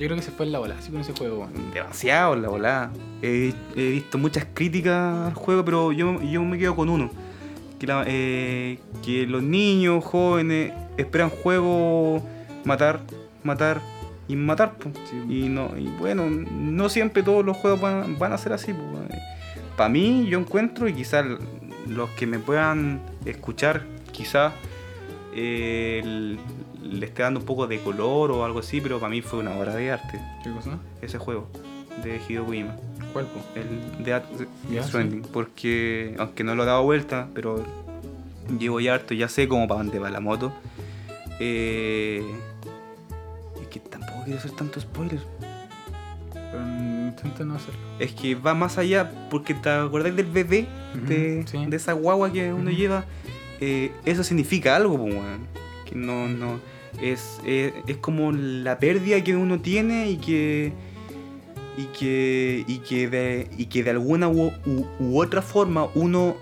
Yo 0.00 0.06
creo 0.06 0.16
que 0.16 0.22
se 0.22 0.30
fue 0.30 0.46
en 0.46 0.52
la 0.52 0.58
bola, 0.58 0.76
así 0.78 0.90
con 0.90 1.02
ese 1.02 1.12
juego. 1.12 1.46
demasiado 1.74 2.34
la 2.34 2.48
volada. 2.48 2.90
He, 3.22 3.52
he 3.76 3.90
visto 3.90 4.16
muchas 4.16 4.46
críticas 4.54 5.28
al 5.28 5.34
juego, 5.34 5.62
pero 5.64 5.92
yo, 5.92 6.20
yo 6.22 6.42
me 6.42 6.56
quedo 6.58 6.74
con 6.74 6.88
uno. 6.88 7.10
Que, 7.78 7.86
la- 7.86 8.04
eh, 8.06 8.78
que 9.04 9.26
los 9.26 9.42
niños, 9.42 10.02
jóvenes, 10.04 10.72
esperan 10.96 11.28
juegos 11.28 12.22
matar, 12.64 13.00
matar 13.44 13.80
y 14.26 14.36
matar. 14.36 14.74
Sí. 15.10 15.16
Y, 15.28 15.48
no, 15.50 15.76
y 15.78 15.86
bueno, 15.98 16.24
no 16.30 16.88
siempre 16.88 17.22
todos 17.22 17.44
los 17.44 17.56
juegos 17.58 17.80
van, 17.82 18.18
van 18.18 18.32
a 18.32 18.38
ser 18.38 18.54
así. 18.54 18.72
Para 19.76 19.90
mí, 19.90 20.26
yo 20.30 20.38
encuentro, 20.38 20.88
y 20.88 20.94
quizás 20.94 21.26
los 21.86 22.08
que 22.10 22.26
me 22.26 22.38
puedan 22.38 23.00
escuchar, 23.26 23.84
quizás 24.12 24.52
eh, 25.34 26.36
le 26.82 27.06
esté 27.06 27.22
dando 27.22 27.40
un 27.40 27.46
poco 27.46 27.66
de 27.66 27.78
color 27.80 28.30
o 28.30 28.44
algo 28.44 28.60
así, 28.60 28.80
pero 28.80 28.98
para 28.98 29.10
mí 29.10 29.20
fue 29.22 29.38
una 29.40 29.56
obra 29.56 29.74
de 29.74 29.90
arte 29.92 30.20
¿Qué 30.42 30.50
cosa? 30.50 30.78
ese 31.02 31.18
juego 31.18 31.46
de 32.02 32.20
Hideo 32.28 32.44
Kojima, 32.46 32.74
¿Cuál, 33.12 33.26
po? 33.26 33.40
el 33.54 34.04
de 34.04 34.82
Stranding, 34.82 35.22
porque 35.32 36.14
aunque 36.18 36.44
no 36.44 36.54
lo 36.54 36.62
he 36.62 36.66
dado 36.66 36.82
vuelta, 36.84 37.28
pero 37.34 37.64
llevo 38.58 38.80
ya 38.80 38.94
harto, 38.94 39.14
ya 39.14 39.28
sé 39.28 39.48
cómo 39.48 39.66
para 39.68 39.82
dónde 39.82 39.98
va 39.98 40.10
la 40.10 40.20
moto. 40.20 40.52
Eh, 41.40 42.22
es 43.60 43.66
que 43.68 43.80
tampoco 43.80 44.22
quiero 44.24 44.38
hacer 44.38 44.52
tanto 44.52 44.80
spoiler. 44.80 45.20
Pero 46.32 46.62
intenta 47.08 47.44
no 47.44 47.54
hacerlo. 47.54 47.80
Es 47.98 48.12
que 48.12 48.34
va 48.34 48.54
más 48.54 48.78
allá, 48.78 49.10
porque 49.30 49.54
te 49.54 49.68
acordás 49.70 50.14
del 50.16 50.26
bebé, 50.26 50.66
de, 51.06 51.40
Ujú, 51.40 51.48
sí. 51.48 51.66
de 51.66 51.76
esa 51.76 51.92
guagua 51.92 52.32
que 52.32 52.52
uno 52.52 52.70
Ujú. 52.70 52.78
lleva. 52.78 53.04
Eh, 53.60 53.92
eso 54.04 54.24
significa 54.24 54.76
algo, 54.76 54.96
po, 54.96 55.04
weón. 55.04 55.46
Que 55.90 55.96
no, 55.96 56.28
no. 56.28 56.58
Es, 57.02 57.38
es, 57.44 57.72
es 57.86 57.96
como 57.98 58.32
la 58.32 58.78
pérdida 58.78 59.22
que 59.22 59.36
uno 59.36 59.60
tiene 59.60 60.10
y 60.10 60.16
que. 60.16 60.72
Y 61.76 61.84
que. 61.98 62.64
Y 62.66 62.78
que 62.78 63.08
de, 63.08 63.50
y 63.58 63.66
que 63.66 63.82
de 63.84 63.90
alguna 63.90 64.28
u, 64.28 64.46
u- 64.66 64.86
u 64.98 65.20
otra 65.20 65.42
forma 65.42 65.88
uno 65.94 66.36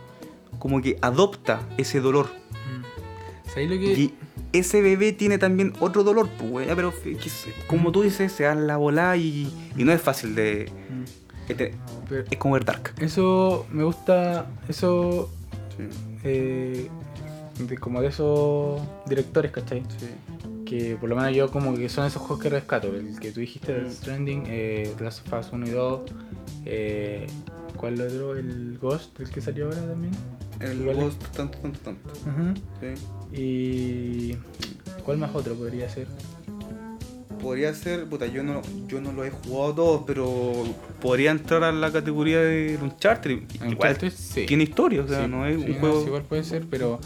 como 0.59 0.81
que 0.83 0.99
adopta 1.03 1.61
ese 1.77 2.01
dolor. 2.01 2.27
Mm. 2.53 3.49
¿Sabéis 3.49 3.71
lo 3.71 3.79
que.? 3.79 3.93
Y 3.93 4.15
ese 4.53 4.81
bebé 4.81 5.13
tiene 5.13 5.37
también 5.39 5.73
otro 5.81 6.03
dolor, 6.05 6.29
pues. 6.51 6.67
Pero 6.75 6.93
que 7.03 7.17
como 7.67 7.93
tú 7.93 8.03
dices, 8.03 8.33
se 8.33 8.45
da 8.45 8.55
la 8.55 8.77
volada 8.79 9.17
y, 9.17 9.53
y 9.77 9.85
no 9.85 9.93
es 9.93 10.01
fácil 10.01 10.35
de. 10.35 10.71
Mm. 10.91 11.51
Es, 11.51 11.57
de- 11.59 11.75
Pero 12.09 12.25
es 12.31 12.37
como 12.39 12.55
ver 12.55 12.65
Dark. 12.65 12.95
eso 13.01 13.67
me 13.71 13.85
gusta. 13.85 14.47
Eso. 14.69 15.31
eh, 16.25 16.89
de, 17.59 17.79
como 17.79 18.01
de 18.01 18.09
esos 18.09 18.81
directores, 19.07 19.51
¿cachai? 19.53 19.83
Que 20.65 20.97
por 20.97 21.09
lo 21.09 21.17
menos 21.17 21.35
yo 21.35 21.51
como 21.51 21.75
que 21.75 21.89
son 21.89 22.07
esos 22.07 22.21
juegos 22.23 22.43
que 22.43 22.51
rescato. 22.51 22.89
El 22.95 23.19
que 23.19 23.33
tú 23.33 23.41
dijiste, 23.41 23.73
Death 23.73 23.91
Stranding, 23.93 24.45
eh, 24.47 24.93
The 24.99 25.05
Last 25.05 25.27
of 25.27 25.41
Us 25.41 25.53
1 25.53 25.67
y 25.67 25.71
2. 25.71 26.01
Eh, 26.67 27.27
¿Cuál 27.77 27.95
es 27.95 28.01
el 28.01 28.07
otro? 28.23 28.37
El 28.37 28.79
Ghost, 28.79 29.19
el 29.21 29.31
que 29.31 29.41
salió 29.41 29.67
ahora 29.67 29.81
también. 29.81 30.13
El 30.61 30.85
Ghost, 30.85 31.23
tanto, 31.37 31.59
tanto, 31.59 31.79
tanto. 31.81 32.11
Ajá. 32.29 32.55
Sí. 32.81 33.37
Y... 33.41 34.37
¿Cuál 35.05 35.19
más 35.19 35.35
otro 35.35 35.55
podría 35.55 35.89
ser? 35.89 36.07
Podría 37.41 37.73
ser, 37.73 38.05
puta, 38.07 38.27
yo 38.27 38.43
no, 38.43 38.61
yo 38.89 39.01
no 39.01 39.13
lo 39.13 39.25
he 39.25 39.31
jugado 39.31 39.73
todos, 39.75 40.03
pero 40.07 40.65
podría 41.01 41.31
entrar 41.31 41.63
a 41.63 41.71
la 41.71 41.93
categoría 41.93 42.41
de 42.41 42.77
Uncharted. 42.83 43.31
Igual 43.55 43.69
Uncharted, 43.71 44.11
sí. 44.13 44.45
tiene 44.45 44.65
historia, 44.65 45.03
o 45.03 45.09
sea, 45.09 45.23
Sí, 45.25 45.31
no 45.31 45.47
es 45.47 45.63
sí, 45.63 45.71
un 45.71 45.79
juego. 45.79 46.01
sí, 46.01 46.07
igual 46.09 46.23
puede 46.25 46.43
ser, 46.43 46.67
pero, 46.69 46.99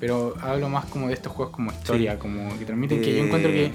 pero 0.00 0.34
hablo 0.40 0.68
más 0.68 0.86
como 0.86 1.06
de 1.08 1.14
estos 1.14 1.32
juegos 1.32 1.54
como 1.54 1.70
historia, 1.70 2.12
Sí. 2.14 2.18
como 2.18 2.58
que 2.58 2.64
transmiten 2.64 3.00
que 3.00 3.12
yo 3.14 3.22
Eh, 3.22 3.26
encuentro 3.26 3.50
que, 3.52 3.70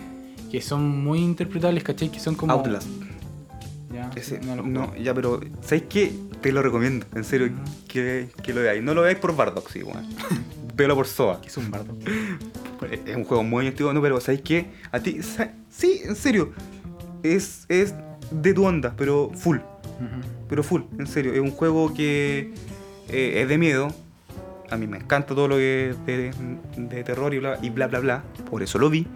que 0.52 0.62
son 0.62 1.04
muy 1.04 1.20
interpretables, 1.20 1.84
¿cachai? 1.84 2.10
Que 2.10 2.20
son 2.20 2.36
como... 2.36 2.52
Outlast. 2.54 2.88
Ya, 3.94 4.12
Ese, 4.16 4.40
no 4.42 4.58
lo 4.58 4.64
no, 4.64 4.94
ya, 4.98 5.14
pero 5.14 5.40
¿sabes 5.62 5.84
qué? 5.88 6.12
Te 6.42 6.52
lo 6.52 6.62
recomiendo, 6.62 7.06
en 7.16 7.24
serio, 7.24 7.50
que, 7.88 8.28
que 8.44 8.54
lo 8.54 8.62
veáis. 8.62 8.84
No 8.84 8.94
lo 8.94 9.02
veáis 9.04 9.18
por 9.20 9.34
Bardock, 9.36 9.70
sí, 9.70 9.84
weón. 9.84 10.06
Velo 10.76 10.96
por 10.96 11.08
Soa. 11.08 11.40
Es 11.46 11.56
un 11.58 11.72
bardo. 11.72 11.96
Es 13.06 13.16
un 13.16 13.24
juego 13.24 13.42
muy 13.42 13.66
antiguo, 13.68 13.94
no, 13.94 14.02
pero 14.02 14.20
¿sabes 14.20 14.42
qué? 14.42 14.66
A 14.92 15.00
ti, 15.00 15.20
sí, 15.70 16.02
en 16.04 16.16
serio, 16.16 16.52
es, 17.24 17.66
es 17.70 17.96
de 18.30 18.54
tu 18.54 18.66
onda, 18.66 18.94
pero 18.98 19.32
full. 19.34 19.58
Pero 20.50 20.62
full, 20.62 20.82
en 21.00 21.08
serio. 21.08 21.34
Es 21.34 21.40
un 21.40 21.52
juego 21.52 21.94
que 21.94 22.52
eh, 23.08 23.42
es 23.42 23.48
de 23.48 23.58
miedo. 23.58 23.88
A 24.72 24.78
mí 24.78 24.88
me 24.88 24.98
encanta 24.98 25.36
todo 25.36 25.48
lo 25.48 25.56
que 25.58 25.94
de, 26.06 26.32
de 26.78 27.04
terror 27.04 27.34
y 27.34 27.40
bla, 27.40 27.58
y 27.62 27.70
bla 27.70 27.88
bla 27.88 28.00
bla. 28.00 28.24
Por 28.50 28.64
eso 28.64 28.78
lo 28.80 28.90
vi. 28.90 29.08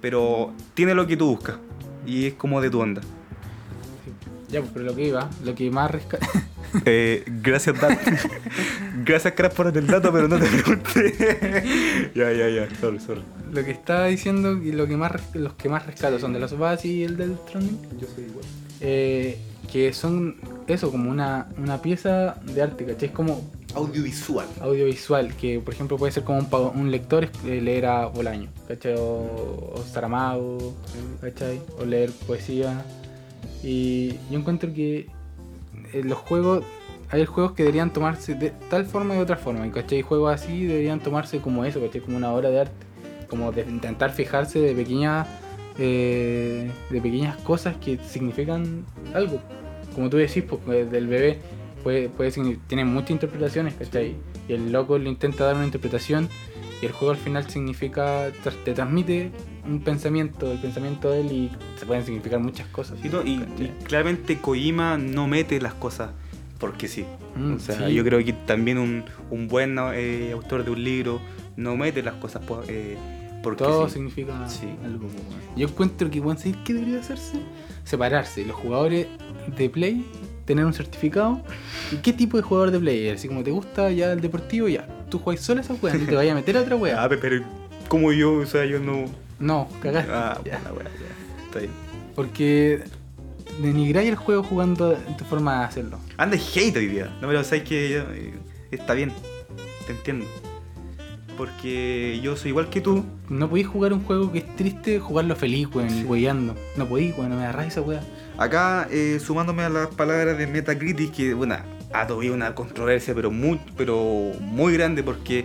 Pero 0.00 0.52
tiene 0.74 0.94
lo 0.94 1.06
que 1.06 1.16
tú 1.16 1.26
buscas. 1.28 1.56
Y 2.06 2.26
es 2.26 2.34
como 2.34 2.60
de 2.60 2.70
tu 2.70 2.80
onda. 2.80 3.02
Ya, 4.48 4.60
pues, 4.60 4.70
pero 4.72 4.84
lo 4.84 4.94
que 4.94 5.08
iba, 5.08 5.28
lo 5.44 5.54
que 5.54 5.70
más 5.70 5.90
resca- 5.90 6.18
Eh, 6.84 7.24
gracias, 7.42 7.80
Dat. 7.80 7.96
gracias, 9.04 9.34
Crash, 9.34 9.52
por 9.52 9.74
el 9.76 9.86
dato, 9.86 10.12
pero 10.12 10.28
no 10.28 10.38
te 10.38 10.46
pregunté. 10.46 12.10
ya, 12.14 12.32
ya, 12.32 12.48
ya. 12.48 12.68
Sorry, 12.80 12.98
sorry. 13.00 13.22
lo 13.52 13.64
que 13.64 13.70
estaba 13.70 14.06
diciendo 14.06 14.52
y 14.62 14.72
lo 14.72 14.86
que 14.86 14.96
más 14.96 15.12
los 15.34 15.54
que 15.54 15.68
más 15.68 15.86
rescato 15.86 16.18
son 16.18 16.32
de 16.32 16.40
las 16.40 16.52
Us 16.52 16.84
y 16.84 17.04
el 17.04 17.16
del 17.16 17.36
Stranding. 17.46 17.78
Yo 17.98 18.06
soy 18.14 18.24
igual. 18.24 18.44
eh, 18.80 19.38
que 19.72 19.92
son 19.92 20.36
eso, 20.66 20.90
como 20.90 21.10
una, 21.10 21.46
una 21.56 21.80
pieza 21.80 22.36
de 22.44 22.62
arte, 22.62 22.84
¿cachai? 22.84 23.08
Es 23.08 23.14
como 23.14 23.50
Audiovisual. 23.76 24.46
audiovisual, 24.62 25.34
que 25.36 25.60
por 25.60 25.74
ejemplo 25.74 25.98
puede 25.98 26.10
ser 26.10 26.24
como 26.24 26.38
un, 26.74 26.90
lector 26.90 27.28
eh, 27.44 27.60
leer 27.60 27.84
a 27.84 28.06
Bolaño, 28.06 28.48
¿cachai? 28.66 28.94
O, 28.94 29.74
o 29.74 29.84
Saramago, 29.92 30.74
¿cachai? 31.20 31.60
O 31.78 31.84
leer 31.84 32.10
poesía. 32.26 32.82
Y 33.62 34.14
yo 34.30 34.38
encuentro 34.38 34.72
que 34.72 35.10
en 35.92 36.08
los 36.08 36.16
juegos, 36.16 36.64
hay 37.10 37.26
juegos 37.26 37.52
que 37.52 37.64
deberían 37.64 37.92
tomarse 37.92 38.34
de 38.34 38.50
tal 38.70 38.86
forma 38.86 39.12
y 39.12 39.18
de 39.18 39.22
otra 39.24 39.36
forma, 39.36 39.70
¿cachai? 39.70 40.00
Juegos 40.00 40.32
así 40.32 40.64
deberían 40.64 41.00
tomarse 41.00 41.40
como 41.40 41.66
eso, 41.66 41.78
¿cachai? 41.78 42.00
Como 42.00 42.16
una 42.16 42.32
obra 42.32 42.48
de 42.48 42.60
arte, 42.60 42.86
como 43.28 43.52
de 43.52 43.60
intentar 43.60 44.10
fijarse 44.10 44.58
de 44.58 44.74
pequeñas, 44.74 45.28
eh, 45.78 46.70
de 46.88 47.00
pequeñas 47.02 47.36
cosas 47.42 47.76
que 47.76 47.98
significan 47.98 48.86
algo. 49.12 49.38
Como 49.94 50.08
tú 50.08 50.16
decís, 50.16 50.44
pues, 50.44 50.90
del 50.90 51.08
bebé 51.08 51.40
puede, 51.86 52.08
puede 52.08 52.32
tiene 52.66 52.84
muchas 52.84 53.12
interpretaciones, 53.12 53.74
¿cachai? 53.74 54.16
Y 54.48 54.54
el 54.54 54.72
loco 54.72 54.98
le 54.98 55.08
intenta 55.08 55.44
dar 55.44 55.54
una 55.54 55.66
interpretación 55.66 56.28
y 56.82 56.86
el 56.86 56.90
juego 56.90 57.12
al 57.12 57.16
final 57.16 57.48
significa, 57.48 58.32
te 58.64 58.74
transmite 58.74 59.30
un 59.64 59.78
pensamiento, 59.78 60.50
el 60.50 60.58
pensamiento 60.58 61.12
de 61.12 61.20
él 61.20 61.30
y 61.30 61.50
se 61.78 61.86
pueden 61.86 62.04
significar 62.04 62.40
muchas 62.40 62.66
cosas. 62.70 62.98
Sí, 63.00 63.08
no, 63.08 63.22
y, 63.22 63.34
y 63.34 63.72
claramente 63.84 64.36
Kojima 64.38 64.98
no 64.98 65.28
mete 65.28 65.60
las 65.60 65.74
cosas 65.74 66.10
porque 66.58 66.88
sí. 66.88 67.04
Mm, 67.36 67.54
o 67.54 67.58
sea, 67.60 67.86
sí. 67.86 67.94
yo 67.94 68.02
creo 68.02 68.18
que 68.24 68.32
también 68.32 68.78
un, 68.78 69.04
un 69.30 69.46
buen 69.46 69.76
eh, 69.94 70.32
autor 70.32 70.64
de 70.64 70.72
un 70.72 70.82
libro 70.82 71.20
no 71.56 71.76
mete 71.76 72.02
las 72.02 72.14
cosas 72.14 72.42
eh, 72.66 72.96
porque 73.44 73.62
Todo 73.62 73.86
sí. 73.86 73.94
significa 73.94 74.48
Sí. 74.48 74.66
algo. 74.84 75.06
Yo 75.56 75.68
encuentro 75.68 76.10
que, 76.10 76.18
bueno, 76.18 76.40
¿sabes 76.40 76.56
qué 76.64 76.74
debería 76.74 76.98
hacerse? 76.98 77.38
Separarse. 77.84 78.44
Los 78.44 78.56
jugadores 78.56 79.06
de 79.56 79.70
Play, 79.70 80.04
tener 80.46 80.64
un 80.64 80.72
certificado. 80.72 81.42
¿Y 81.92 81.96
qué 81.96 82.12
tipo 82.14 82.36
de 82.38 82.42
jugador 82.42 82.70
de 82.70 82.78
Play? 82.78 83.06
eres? 83.08 83.18
Así 83.20 83.28
como 83.28 83.42
te 83.42 83.50
gusta 83.50 83.90
ya 83.90 84.12
el 84.12 84.20
deportivo, 84.22 84.68
ya. 84.68 84.86
Tú 85.10 85.18
juegas 85.18 85.44
solo 85.44 85.60
esa 85.60 85.74
weá, 85.74 85.94
no 85.94 86.06
te 86.06 86.14
vayas 86.14 86.32
a 86.32 86.36
meter 86.36 86.56
a 86.56 86.60
otra 86.62 86.74
Ah, 86.76 86.78
weá. 86.78 87.08
pe- 87.08 87.18
pero 87.18 87.44
como 87.88 88.12
yo, 88.12 88.34
o 88.38 88.46
sea, 88.46 88.64
yo 88.64 88.78
no. 88.78 89.04
No, 89.38 89.68
cagaste. 89.82 90.10
Ah, 90.12 90.40
Ya. 90.44 90.58
buena 90.72 90.88
ya. 90.90 91.44
Está 91.44 91.58
bien. 91.58 91.70
Porque 92.14 92.82
denigráis 93.60 94.08
el 94.08 94.16
juego 94.16 94.42
jugando 94.42 94.92
en 94.92 95.16
tu 95.16 95.24
forma 95.24 95.58
de 95.60 95.64
hacerlo. 95.66 95.98
Anda 96.16 96.36
hate 96.36 96.76
hoy 96.78 96.86
día. 96.86 97.06
No, 97.20 97.28
pero 97.28 97.44
sabes 97.44 97.64
que 97.64 97.98
eh, 97.98 98.34
está 98.70 98.94
bien. 98.94 99.12
Te 99.86 99.92
entiendo. 99.92 100.24
Porque 101.36 102.18
yo 102.22 102.36
soy 102.36 102.50
igual 102.50 102.70
que 102.70 102.80
tú. 102.80 103.04
No 103.28 103.48
podéis 103.48 103.66
jugar 103.66 103.92
un 103.92 104.02
juego 104.02 104.32
que 104.32 104.38
es 104.38 104.56
triste, 104.56 104.98
jugarlo 105.00 105.36
feliz, 105.36 105.68
weón, 105.74 105.88
y 105.88 106.00
Sí. 106.00 106.04
weyando. 106.04 106.54
No 106.76 106.86
podéis, 106.86 107.16
weón, 107.16 107.30
no 107.30 107.36
me 107.36 107.42
agarráis 107.42 107.72
esa 107.72 107.82
weá. 107.82 108.00
Acá, 108.38 108.88
eh, 108.90 109.18
sumándome 109.24 109.62
a 109.62 109.68
las 109.68 109.88
palabras 109.88 110.38
de 110.38 110.46
Metacritic, 110.46 111.12
que 111.12 111.34
bueno, 111.34 111.56
ha 111.92 112.06
tenido 112.06 112.34
una 112.34 112.54
controversia, 112.54 113.14
pero 113.14 113.30
muy, 113.30 113.60
pero 113.76 114.32
muy 114.40 114.72
grande, 114.74 115.02
porque. 115.02 115.44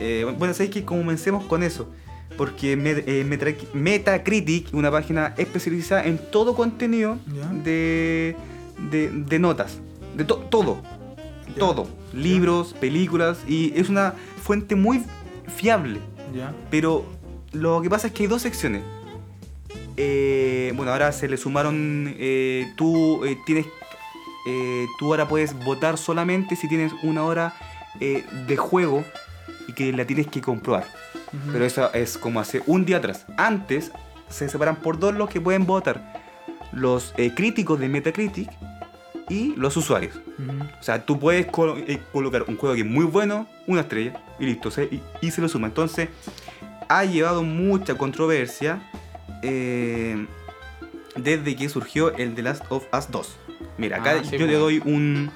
eh, 0.00 0.24
bueno, 0.38 0.54
sabéis 0.54 0.70
que 0.72 0.84
comencemos 0.84 1.44
con 1.44 1.62
eso. 1.62 1.88
Porque 2.36 2.72
eh, 3.06 3.24
Metacritic, 3.74 4.72
una 4.72 4.90
página 4.92 5.34
especializada 5.38 6.04
en 6.04 6.18
todo 6.30 6.54
contenido 6.54 7.18
de, 7.64 8.36
de, 8.90 9.10
de 9.10 9.38
notas. 9.40 9.78
De 10.16 10.24
to- 10.24 10.46
todo. 10.50 10.80
Todo. 11.58 11.88
Libros, 12.12 12.74
películas. 12.74 13.38
Y 13.46 13.72
es 13.78 13.88
una 13.88 14.14
fuente 14.42 14.74
muy 14.74 15.04
fiable. 15.46 16.00
Pero 16.70 17.04
lo 17.52 17.80
que 17.82 17.90
pasa 17.90 18.08
es 18.08 18.12
que 18.12 18.24
hay 18.24 18.28
dos 18.28 18.42
secciones. 18.42 18.82
eh, 19.96 20.72
bueno, 20.76 20.92
ahora 20.92 21.10
se 21.10 21.28
le 21.28 21.36
sumaron, 21.36 22.14
eh, 22.18 22.72
tú 22.76 23.24
eh, 23.24 23.36
tienes, 23.44 23.66
tú 24.98 25.06
ahora 25.06 25.26
puedes 25.26 25.52
votar 25.64 25.98
solamente 25.98 26.54
si 26.56 26.68
tienes 26.68 26.92
una 27.02 27.24
hora 27.24 27.54
de 27.98 28.56
juego 28.56 29.04
y 29.66 29.72
que 29.72 29.92
la 29.92 30.06
tienes 30.06 30.28
que 30.28 30.40
comprobar. 30.40 30.84
Ujú. 31.32 31.52
Pero 31.52 31.64
eso 31.64 31.92
es 31.92 32.16
como 32.16 32.40
hace 32.40 32.62
un 32.66 32.84
día 32.84 32.98
atrás. 32.98 33.26
Antes 33.36 33.90
se 34.28 34.48
separan 34.48 34.76
por 34.76 34.98
dos 34.98 35.14
los 35.14 35.28
que 35.28 35.40
pueden 35.40 35.66
votar. 35.66 36.22
Los 36.72 37.12
críticos 37.34 37.80
de 37.80 37.88
Metacritic 37.88 38.48
y 39.28 39.54
los 39.56 39.76
usuarios. 39.76 40.14
O 40.80 40.82
sea, 40.82 41.04
tú 41.04 41.18
puedes 41.18 41.46
eh, 41.46 42.00
colocar 42.12 42.44
un 42.48 42.56
juego 42.56 42.74
que 42.74 42.80
es 42.82 42.86
muy 42.86 43.04
bueno, 43.04 43.46
una 43.66 43.82
estrella, 43.82 44.20
y 44.38 44.46
listo, 44.46 44.70
se- 44.70 44.84
y, 44.84 45.02
y 45.20 45.30
se 45.30 45.40
lo 45.40 45.48
suma. 45.48 45.66
Entonces, 45.66 46.08
ha 46.88 47.04
llevado 47.04 47.42
mucha 47.42 47.96
controversia 47.96 48.80
eh, 49.42 50.26
desde 51.16 51.56
que 51.56 51.68
surgió 51.68 52.14
el 52.16 52.34
The 52.34 52.42
Last 52.42 52.64
of 52.70 52.84
Us 52.96 53.10
2. 53.10 53.36
Mira, 53.76 53.98
acá 53.98 54.16
Ah, 54.20 54.24
sí, 54.24 54.32
yo 54.38 54.46
le 54.46 54.52
pues. 54.56 54.58
doy 54.58 54.82
un 54.84 55.30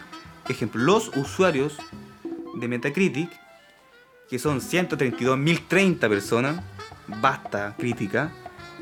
ejemplo. 0.49 0.81
Los 0.83 1.09
usuarios 1.17 1.77
de 2.55 2.69
Metacritic, 2.69 3.31
que 4.31 4.39
son 4.39 4.61
132.030 4.61 5.99
personas, 6.09 6.63
basta 7.21 7.75
crítica, 7.79 8.33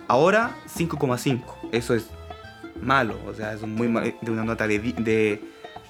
ahora 0.08 0.54
5,5. 0.76 1.42
Eso 1.72 1.94
es 1.94 2.06
malo, 2.82 3.18
o 3.26 3.34
sea, 3.34 3.52
es 3.54 3.62
muy 3.62 3.88
mal, 3.88 4.14
de 4.20 4.30
una 4.30 4.44
nota 4.44 4.66
de, 4.66 4.78
de, 4.78 5.42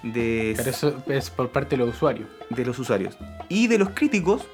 de, 0.02 0.54
Pero 0.56 0.70
eso 0.70 1.02
es 1.08 1.30
por 1.30 1.50
parte 1.50 1.76
de 1.76 1.84
los 1.84 1.94
usuarios. 1.96 2.28
de 2.50 2.64
los 2.64 2.78
usuarios. 2.78 3.16
Y 3.48 3.66
de 3.66 3.78
los 3.78 3.90
críticos, 3.90 4.46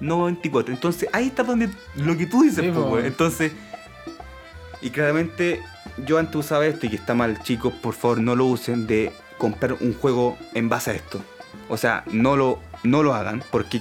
94. 0.00 0.72
Entonces 0.74 1.08
ahí 1.12 1.28
está 1.28 1.42
donde 1.42 1.68
lo 1.96 2.16
que 2.16 2.26
tú 2.26 2.42
dices, 2.42 2.64
Sí, 2.64 2.70
po. 2.70 2.98
Entonces, 2.98 3.52
y 4.82 4.90
claramente 4.90 5.60
yo 6.06 6.18
antes 6.18 6.36
usaba 6.36 6.66
esto 6.66 6.86
y 6.86 6.90
que 6.90 6.96
está 6.96 7.14
mal, 7.14 7.42
chicos, 7.42 7.72
por 7.74 7.94
favor 7.94 8.20
no 8.20 8.34
lo 8.34 8.46
usen 8.46 8.86
de 8.86 9.12
comprar 9.38 9.74
un 9.80 9.94
juego 9.94 10.36
en 10.54 10.68
base 10.68 10.90
a 10.90 10.94
esto. 10.94 11.22
O 11.68 11.76
sea, 11.76 12.04
no 12.12 12.36
lo, 12.36 12.60
no 12.82 13.02
lo 13.02 13.14
hagan, 13.14 13.42
porque 13.50 13.80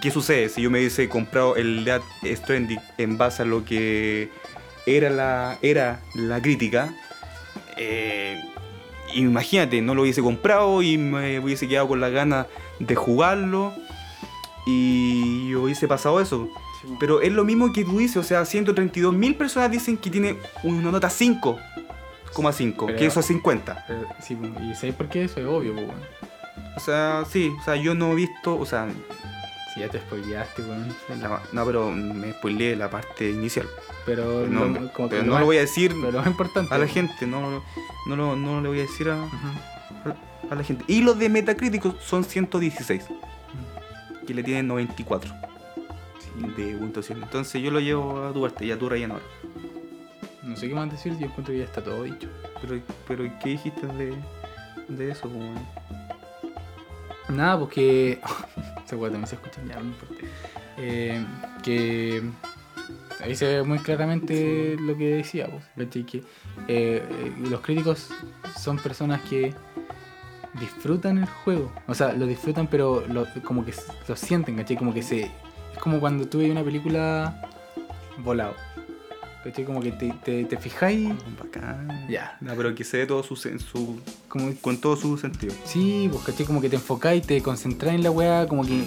¿qué 0.00 0.10
sucede 0.10 0.48
si 0.48 0.62
yo 0.62 0.70
me 0.70 0.78
hubiese 0.78 1.08
comprado 1.08 1.56
el 1.56 1.84
Death 1.84 2.02
Stranding 2.24 2.80
en 2.98 3.18
base 3.18 3.42
a 3.42 3.44
lo 3.44 3.64
que 3.64 4.30
era 4.86 5.10
la, 5.10 5.58
era 5.62 6.00
la 6.14 6.40
crítica? 6.40 6.92
Eh, 7.82 8.38
imagínate, 9.14 9.80
no 9.80 9.94
lo 9.94 10.02
hubiese 10.02 10.20
comprado 10.22 10.82
y 10.82 10.98
me 10.98 11.40
hubiese 11.40 11.66
quedado 11.66 11.88
con 11.88 12.00
la 12.00 12.10
gana 12.10 12.46
de 12.78 12.94
jugarlo 12.94 13.72
y 14.66 15.54
hubiese 15.54 15.88
pasado 15.88 16.20
eso. 16.20 16.48
Pero 16.98 17.20
es 17.20 17.32
lo 17.32 17.44
mismo 17.44 17.72
que 17.72 17.84
tú 17.84 17.98
dices, 17.98 18.16
o 18.18 18.22
sea, 18.22 18.44
132 18.44 19.12
mil 19.14 19.34
personas 19.34 19.70
dicen 19.70 19.96
que 19.96 20.10
tiene 20.10 20.36
una 20.62 20.90
nota 20.90 21.08
5,5, 21.10 22.86
Pero- 22.86 22.98
que 22.98 23.06
eso 23.06 23.20
es 23.20 23.26
50. 23.26 23.84
Pero, 23.86 24.06
sí, 24.22 24.34
pues, 24.36 24.52
y 24.62 24.74
¿sabes 24.74 24.94
por 24.94 25.08
qué? 25.08 25.24
Eso 25.24 25.40
es 25.40 25.46
obvio, 25.46 25.74
pues. 25.74 25.86
O 26.76 26.80
sea, 26.80 27.24
sí, 27.30 27.52
o 27.60 27.64
sea, 27.64 27.76
yo 27.76 27.94
no 27.94 28.12
he 28.12 28.14
visto, 28.14 28.56
o 28.58 28.64
sea, 28.64 28.88
Si 29.74 29.80
ya 29.80 29.88
te 29.88 29.98
spoileaste, 30.00 30.62
weón. 30.62 30.94
no, 31.52 31.64
pero 31.64 31.90
me 31.92 32.32
spoileé 32.32 32.74
la 32.76 32.90
parte 32.90 33.30
inicial. 33.30 33.68
Pero, 34.04 34.46
No, 34.48 34.64
lo- 34.64 34.92
como 34.92 35.08
pero 35.08 35.22
no 35.22 35.38
lo 35.38 35.44
voy 35.46 35.58
a 35.58 35.60
decir 35.60 35.92
Pero 35.94 36.10
lo 36.12 36.18
más 36.18 36.26
importante. 36.26 36.74
a 36.74 36.78
la 36.78 36.86
gente, 36.88 37.26
no, 37.26 37.62
no, 38.06 38.16
lo- 38.16 38.34
no 38.36 38.60
le 38.60 38.68
voy 38.68 38.78
a 38.78 38.82
decir 38.82 39.08
a, 39.10 39.22
a 40.50 40.54
la 40.54 40.64
gente. 40.64 40.84
Y 40.88 41.02
los 41.02 41.18
de 41.18 41.28
Metacritic 41.28 41.84
son 42.00 42.24
116, 42.24 43.04
que 44.26 44.34
le 44.34 44.42
tienen 44.42 44.66
94 44.66 45.32
Sí. 46.18 46.62
de 46.62 46.76
puntuación. 46.76 47.22
Entonces 47.22 47.62
yo 47.62 47.70
lo 47.70 47.78
llevo 47.80 48.26
a 48.26 48.32
tu 48.32 48.42
parte 48.42 48.64
y 48.64 48.72
a 48.72 48.78
tu 48.78 48.88
relleno 48.88 49.14
ahora. 49.14 49.26
No 50.42 50.56
sé 50.56 50.68
qué 50.68 50.74
más 50.74 50.90
decir, 50.90 51.16
yo 51.18 51.26
encuentro 51.26 51.52
que 51.52 51.58
ya 51.58 51.64
está 51.64 51.82
todo 51.84 52.02
dicho. 52.02 52.28
Pero, 52.60 52.80
pero 53.06 53.24
¿qué 53.42 53.50
dijiste 53.50 53.86
de, 53.86 54.14
de 54.88 55.10
eso? 55.12 55.28
weón? 55.28 55.54
Nada, 57.28 57.58
porque. 57.60 58.20
Puede 58.96 59.12
también 59.12 59.28
se 59.28 59.34
escucha 59.36 59.60
ya, 59.66 59.76
no 59.76 59.86
importa. 59.86 60.14
Que. 61.62 62.22
Ahí 63.22 63.34
se 63.36 63.46
ve 63.46 63.62
muy 63.62 63.78
claramente 63.80 64.76
lo 64.80 64.96
que 64.96 65.16
decía, 65.16 65.46
pues, 65.50 65.62
¿cachai? 65.76 66.04
Que 66.06 66.18
eh, 66.18 66.22
eh, 66.68 67.32
los 67.50 67.60
críticos 67.60 68.08
son 68.58 68.78
personas 68.78 69.20
que 69.22 69.54
disfrutan 70.58 71.18
el 71.18 71.26
juego. 71.26 71.70
O 71.86 71.94
sea, 71.94 72.12
lo 72.14 72.26
disfrutan, 72.26 72.66
pero 72.66 73.04
lo- 73.06 73.26
como 73.44 73.62
que 73.64 73.74
lo 74.08 74.16
sienten, 74.16 74.56
¿cachai? 74.56 74.76
Como 74.76 74.94
que 74.94 75.02
se. 75.02 75.22
Es 75.24 75.78
como 75.80 76.00
cuando 76.00 76.26
tú 76.28 76.38
ves 76.38 76.50
una 76.50 76.64
película 76.64 77.42
volado. 78.18 78.54
¿Cachai? 79.44 79.64
Como 79.64 79.80
que 79.80 79.92
te, 79.92 80.12
te, 80.24 80.44
te 80.44 80.56
fijáis. 80.56 81.08
Bacán. 81.38 82.06
Ya. 82.08 82.36
No, 82.40 82.54
pero 82.54 82.74
que 82.74 82.84
se 82.84 82.98
dé 82.98 83.06
todo 83.06 83.22
su, 83.22 83.36
su 83.36 84.00
Como, 84.28 84.54
con 84.60 84.78
todo 84.78 84.96
su 84.96 85.16
sentido. 85.18 85.54
Sí, 85.64 86.08
pues 86.10 86.24
caché 86.24 86.44
como 86.44 86.60
que 86.60 86.68
te 86.68 86.76
enfocáis, 86.76 87.26
te 87.26 87.42
concentráis 87.42 87.96
en 87.96 88.02
la 88.02 88.10
weá, 88.10 88.46
como 88.46 88.64
que 88.64 88.84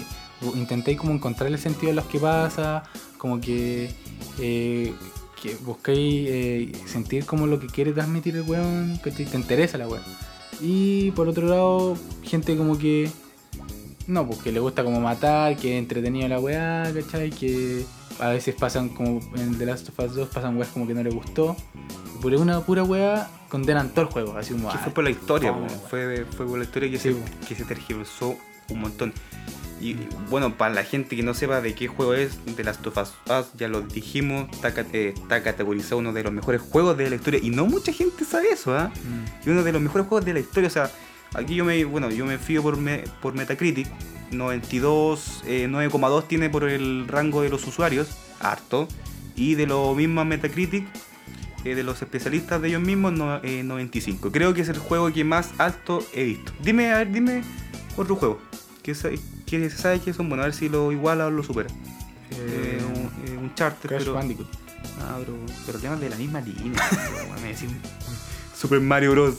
intentáis 0.54 0.98
como 0.98 1.12
encontrar 1.12 1.50
el 1.50 1.58
sentido 1.58 1.88
de 1.88 1.94
los 1.94 2.04
que 2.06 2.18
pasa, 2.18 2.82
como 3.18 3.40
que, 3.40 3.90
eh, 4.38 4.92
que 5.40 5.56
buscáis 5.56 6.28
eh, 6.28 6.72
sentir 6.86 7.24
como 7.24 7.46
lo 7.46 7.58
que 7.60 7.66
quiere 7.66 7.92
transmitir 7.92 8.36
el 8.36 8.42
weón, 8.42 8.98
¿cachai? 9.02 9.26
Te 9.26 9.36
interesa 9.36 9.78
la 9.78 9.88
weá. 9.88 10.02
Y 10.60 11.10
por 11.12 11.28
otro 11.28 11.48
lado, 11.48 11.96
gente 12.22 12.56
como 12.56 12.78
que, 12.78 13.10
no, 14.06 14.26
pues 14.26 14.40
que 14.40 14.52
le 14.52 14.60
gusta 14.60 14.84
como 14.84 15.00
matar, 15.00 15.56
que 15.56 15.76
es 15.76 15.78
entretenido 15.78 16.28
la 16.28 16.38
weá, 16.38 16.92
¿cachai? 16.94 17.30
Que 17.30 17.84
a 18.20 18.28
veces 18.28 18.54
pasan 18.54 18.88
como 18.90 19.20
en 19.36 19.58
The 19.58 19.66
Last 19.66 19.88
of 19.88 19.98
Us 19.98 20.14
2, 20.14 20.28
pasan 20.28 20.56
weas 20.56 20.68
como 20.70 20.86
que 20.86 20.94
no 20.94 21.02
le 21.02 21.10
gustó. 21.10 21.56
Y 22.16 22.22
por 22.22 22.34
una 22.34 22.60
pura 22.60 22.82
weá 22.84 23.28
condenan 23.48 23.90
todo 23.90 24.02
el 24.06 24.10
juego, 24.10 24.36
así 24.36 24.52
como... 24.52 24.70
Que 24.70 24.76
"Ay, 24.76 24.84
fue 24.84 24.92
por 24.92 25.04
la 25.04 25.10
historia, 25.10 25.52
weón". 25.52 25.68
fue, 25.90 26.24
fue 26.36 26.46
por 26.46 26.58
la 26.58 26.64
historia 26.64 26.90
que, 26.90 26.98
Sí, 26.98 27.12
se, 27.12 27.46
que 27.46 27.54
se 27.54 27.64
tergiversó 27.64 28.36
un 28.70 28.80
montón. 28.80 29.12
Y 29.80 29.96
bueno, 30.30 30.56
para 30.56 30.72
la 30.72 30.84
gente 30.84 31.14
que 31.16 31.22
no 31.22 31.34
sepa 31.34 31.60
de 31.60 31.74
qué 31.74 31.88
juego 31.88 32.14
es, 32.14 32.38
The 32.56 32.64
Last 32.64 32.86
of 32.86 32.96
Us, 32.96 33.12
ya 33.58 33.68
lo 33.68 33.82
dijimos, 33.82 34.48
está, 34.52 34.72
eh, 34.92 35.12
está 35.14 35.42
categorizado 35.42 35.98
uno 35.98 36.12
de 36.12 36.22
los 36.22 36.32
mejores 36.32 36.62
juegos 36.62 36.96
de 36.96 37.10
la 37.10 37.16
historia. 37.16 37.40
Y 37.42 37.50
no 37.50 37.66
mucha 37.66 37.92
gente 37.92 38.24
sabe 38.24 38.50
eso, 38.50 38.74
¿ah? 38.74 38.90
Mm. 38.94 39.46
Y 39.48 39.50
uno 39.50 39.62
de 39.62 39.72
los 39.72 39.82
mejores 39.82 40.06
juegos 40.06 40.24
de 40.24 40.32
la 40.32 40.40
historia. 40.40 40.68
O 40.68 40.70
sea, 40.70 40.90
aquí 41.34 41.54
yo 41.56 41.64
me, 41.64 41.84
bueno, 41.84 42.10
yo 42.10 42.24
me 42.26 42.38
fío 42.38 42.62
por, 42.62 42.76
me- 42.76 43.04
por 43.20 43.34
Metacritic. 43.34 43.86
92, 44.30 45.42
eh, 45.46 45.68
9,2 45.70 46.26
tiene 46.26 46.50
por 46.50 46.64
el 46.64 47.06
rango 47.06 47.42
de 47.42 47.48
los 47.50 47.66
usuarios, 47.66 48.08
harto. 48.40 48.88
Y 49.36 49.54
de 49.54 49.66
lo 49.66 49.94
mismo 49.94 50.24
Metacritic, 50.24 50.86
eh, 51.64 51.74
de 51.74 51.82
los 51.82 52.00
especialistas 52.02 52.60
de 52.62 52.68
ellos 52.68 52.82
mismos, 52.82 53.12
no- 53.12 53.40
eh, 53.42 53.62
95. 53.62 54.32
Creo 54.32 54.54
que 54.54 54.62
es 54.62 54.68
el 54.68 54.78
juego 54.78 55.12
que 55.12 55.24
más 55.24 55.50
alto 55.58 56.04
he 56.14 56.24
visto. 56.24 56.52
Dime, 56.62 56.92
a 56.92 56.98
ver, 56.98 57.12
dime 57.12 57.42
otro 57.96 58.16
juego. 58.16 58.40
Que, 58.82 58.94
sa- 58.94 59.10
que 59.46 59.70
se 59.70 59.76
sabe 59.76 60.00
que 60.00 60.12
son 60.12 60.28
buenos, 60.28 60.44
a 60.44 60.46
ver 60.48 60.54
si 60.54 60.68
lo 60.68 60.90
iguala 60.92 61.26
o 61.26 61.30
lo 61.30 61.42
supera. 61.42 61.68
Eh, 62.30 62.80
un, 62.94 63.02
eh, 63.28 63.36
un 63.38 63.54
charter, 63.54 63.88
Crash 63.88 64.00
pero. 64.02 64.14
Bandicoot. 64.14 64.48
Ah, 65.00 65.16
pero, 65.20 65.36
pero 65.66 65.78
temas 65.78 66.00
de 66.00 66.10
la 66.10 66.16
misma 66.16 66.40
línea. 66.40 66.80
me 67.42 67.54
Super 68.56 68.80
Mario 68.80 69.12
Bros. 69.12 69.34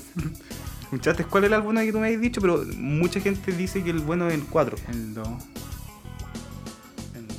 Muchachos, 0.95 1.25
¿cuál 1.29 1.43
es 1.43 1.49
el 1.49 1.55
álbum 1.55 1.75
que 1.75 1.91
tú 1.91 1.99
me 1.99 2.07
habías 2.07 2.21
dicho? 2.21 2.39
Pero 2.39 2.63
mucha 2.77 3.19
gente 3.19 3.51
dice 3.51 3.83
que 3.83 3.89
el 3.89 3.99
bueno 3.99 4.29
es 4.29 4.35
el 4.35 4.45
4. 4.45 4.77
El 4.87 5.13
2. 5.13 5.27
El 7.15 7.27
no, 7.27 7.33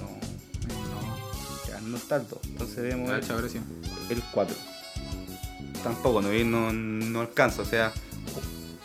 el 0.66 0.76
no. 0.90 1.66
Ya, 1.66 1.80
no 1.80 1.96
está 1.96 2.16
el 2.16 2.28
2. 2.28 2.38
Entonces 2.48 2.76
debemos 2.76 3.08
ver 3.08 3.24
sí. 3.48 3.58
el 4.10 4.22
4. 4.34 4.54
Tampoco, 5.82 6.20
no, 6.20 6.30
no, 6.44 6.70
no 6.70 7.20
alcanza, 7.22 7.62
o 7.62 7.64
sea, 7.64 7.94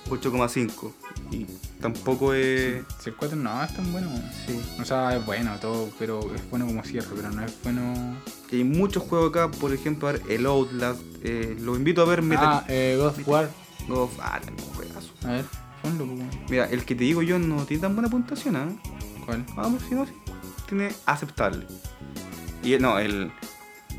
8,5. 0.10 0.94
Y 1.32 1.48
tampoco 1.82 2.34
es. 2.34 2.82
Si 3.02 3.10
el 3.10 3.16
4 3.18 3.36
no 3.36 3.62
es 3.66 3.76
tan 3.76 3.92
bueno. 3.92 4.10
Sí. 4.48 4.58
O 4.80 4.86
sea, 4.86 5.18
es 5.18 5.26
bueno 5.26 5.52
todo, 5.60 5.90
pero 6.00 6.34
es 6.34 6.50
bueno 6.50 6.66
como 6.66 6.82
cierre, 6.86 7.10
pero 7.14 7.30
no 7.30 7.44
es 7.44 7.54
bueno. 7.62 8.16
Hay 8.50 8.64
muchos 8.64 9.04
juegos 9.04 9.32
acá, 9.32 9.52
por 9.52 9.74
ejemplo, 9.74 10.10
el 10.30 10.46
Outlast. 10.46 11.02
Eh, 11.24 11.58
lo 11.60 11.76
invito 11.76 12.02
a 12.04 12.06
ver 12.06 12.22
Metal 12.22 12.48
Ah, 12.48 12.66
eh, 12.70 12.96
God 12.98 13.08
of 13.08 13.28
War. 13.28 13.61
God 13.88 13.98
of- 14.04 14.20
ah, 14.22 14.40
también 14.44 14.68
un 14.68 14.76
juegazo. 14.76 15.14
A 15.24 15.28
ver, 15.28 15.46
ponlo, 15.82 16.06
pues. 16.06 16.50
Mira, 16.50 16.66
el 16.66 16.84
que 16.86 16.96
te 16.96 17.04
digo 17.04 17.22
yo 17.22 17.40
no 17.40 17.66
tiene 17.66 17.82
tan 17.82 17.96
buena 17.96 18.10
puntuación, 18.10 18.56
¿ah? 18.56 18.70
¿Cuál? 19.26 19.46
Vamos, 19.56 19.82
si 19.88 19.96
no, 19.96 20.06
sí, 20.06 20.14
tiene 20.68 20.90
aceptable. 21.06 21.66
Y 22.64 22.78
no, 22.78 23.00
el, 23.00 23.32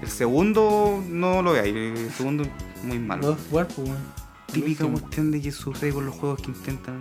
el 0.01 0.09
segundo 0.09 1.03
no 1.09 1.43
lo 1.43 1.53
veáis, 1.53 1.75
el 1.75 2.11
segundo 2.13 2.45
muy 2.85 2.99
God 2.99 3.05
malo. 3.07 3.29
of 3.33 3.53
War, 3.53 3.67
pues. 3.69 3.91
Típica 4.53 4.87
cuestión 4.87 5.31
de 5.31 5.41
que 5.41 5.51
sucede 5.51 5.93
con 5.93 6.05
los 6.05 6.15
juegos 6.15 6.41
que 6.43 6.49
intentan. 6.51 6.99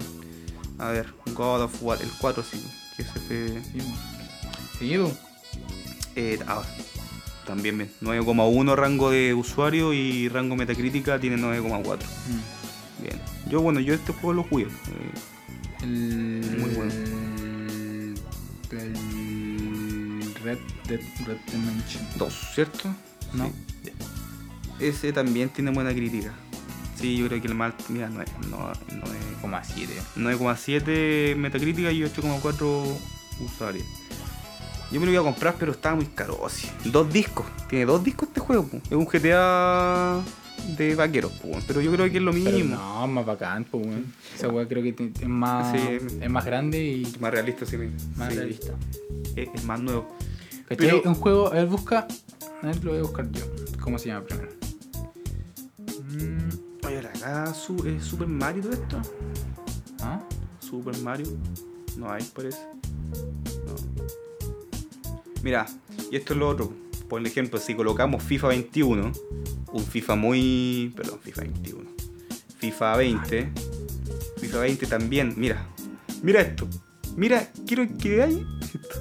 A 0.80 0.88
ver, 0.90 1.14
God 1.34 1.64
of 1.64 1.84
War, 1.84 2.02
el 2.02 2.10
4 2.20 2.44
sí, 2.44 2.66
que 2.98 3.04
se 3.04 3.20
fue. 3.20 3.62
Weón. 4.82 5.12
Eh, 6.16 6.40
ah, 6.48 6.64
también 7.46 7.78
bien, 7.78 7.92
9,1 8.02 8.76
rango 8.76 9.10
de 9.12 9.34
usuario 9.34 9.94
y 9.94 10.30
rango 10.30 10.56
metacrítica 10.56 11.20
tiene 11.20 11.38
9,4. 11.38 11.98
Mm. 11.98 12.61
Bien. 13.02 13.20
Yo, 13.50 13.62
bueno, 13.62 13.80
yo 13.80 13.94
este 13.94 14.14
juego 14.14 14.34
lo 14.34 14.44
jugué. 14.44 14.64
eh, 14.64 15.12
El. 15.84 16.58
Muy 16.60 16.70
bueno. 16.76 16.94
El. 16.94 18.16
Red 20.44 20.58
Dead 20.88 21.00
Redemption. 21.26 22.04
dos, 22.18 22.34
¿cierto? 22.56 22.90
No. 23.34 23.46
Sí. 23.84 23.92
ese 24.80 25.14
también 25.14 25.50
tiene 25.50 25.72
buena 25.72 25.92
crítica. 25.94 26.32
Sí, 26.96 27.18
yo 27.18 27.28
creo 27.28 27.42
que 27.42 27.48
el 27.48 27.56
mal, 27.56 27.74
mira, 27.90 28.10
no 28.10 28.22
es, 28.22 28.30
no, 28.50 28.58
no 28.58 28.72
es 28.72 29.42
9,7. 29.44 29.88
9,7 30.18 31.36
Metacrítica 31.36 31.92
y 31.92 32.02
8,4 32.02 32.98
usuarios. 33.40 33.86
Yo 34.92 35.00
me 35.00 35.06
lo 35.06 35.12
iba 35.14 35.22
a 35.22 35.24
comprar, 35.24 35.56
pero 35.58 35.72
estaba 35.72 35.96
muy 35.96 36.06
caro. 36.08 36.46
así. 36.46 36.68
Dos 36.86 37.12
discos. 37.12 37.46
Tiene 37.70 37.86
dos 37.86 38.04
discos 38.04 38.28
este 38.28 38.40
juego. 38.42 38.68
Es 38.86 38.92
un 38.92 39.06
GTA 39.06 40.22
de 40.78 40.96
vaqueros, 40.96 41.32
pero 41.68 41.82
yo 41.82 41.92
creo 41.92 42.10
que 42.12 42.18
es 42.18 42.24
lo 42.24 42.32
Pero 42.32 42.44
mismo. 42.52 42.76
no, 42.76 43.08
más 43.08 43.26
bacán, 43.26 43.64
pues. 43.66 43.86
Esa 44.36 44.50
weá 44.50 44.68
creo 44.68 44.84
que 44.84 45.12
es 45.22 45.28
más, 45.28 45.72
Sí. 45.76 45.98
es 46.22 46.30
más 46.30 46.46
grande 46.46 46.84
y 46.84 47.14
Más 47.20 47.32
realista, 47.32 47.66
sí. 47.66 47.78
más 48.16 48.30
sí. 48.32 48.36
realista. 48.40 48.74
Es, 49.36 49.50
es 49.54 49.64
más 49.66 49.80
nuevo. 49.80 50.08
Pero- 50.68 51.02
Un 51.06 51.16
juego, 51.16 51.48
a 51.48 51.56
ver, 51.56 51.68
busca. 51.68 52.08
A 52.62 52.66
ver, 52.68 52.84
lo 52.84 52.92
voy 52.92 53.00
a 53.00 53.04
buscar 53.04 53.30
yo. 53.32 53.44
¿Cómo 53.82 53.98
se 54.00 54.08
llama 54.08 54.26
primero? 54.26 54.50
Mm, 55.80 56.86
Oye, 56.86 56.98
acá 57.00 57.54
su, 57.54 57.76
es 57.88 58.04
Super 58.04 58.28
Mario 58.28 58.64
todo 58.64 58.74
esto. 58.74 59.02
¿Ah? 60.02 60.22
Super 60.60 60.98
Mario. 61.00 61.28
No 61.98 62.10
hay, 62.12 62.24
parece. 62.36 62.60
No. 63.66 63.76
Mira, 65.44 65.66
y 66.12 66.16
esto 66.16 66.34
es 66.34 66.40
lo 66.40 66.50
otro. 66.50 66.72
Por 67.12 67.28
ejemplo, 67.28 67.60
si 67.60 67.76
colocamos 67.76 68.24
FIFA 68.24 68.48
21, 68.48 69.12
un 69.74 69.84
FIFA 69.84 70.16
muy. 70.16 70.94
Perdón, 70.96 71.20
FIFA 71.22 71.42
21. 71.42 71.90
FIFA 72.58 72.96
20. 72.96 73.52
FIFA 74.38 74.60
20 74.60 74.88
también. 74.88 75.34
Mira, 75.36 75.68
mira 76.24 76.40
esto. 76.40 76.70
Mira, 77.18 77.52
quiero 77.68 77.86
que 77.98 78.16
veáis 78.16 78.38
esto. 78.64 78.96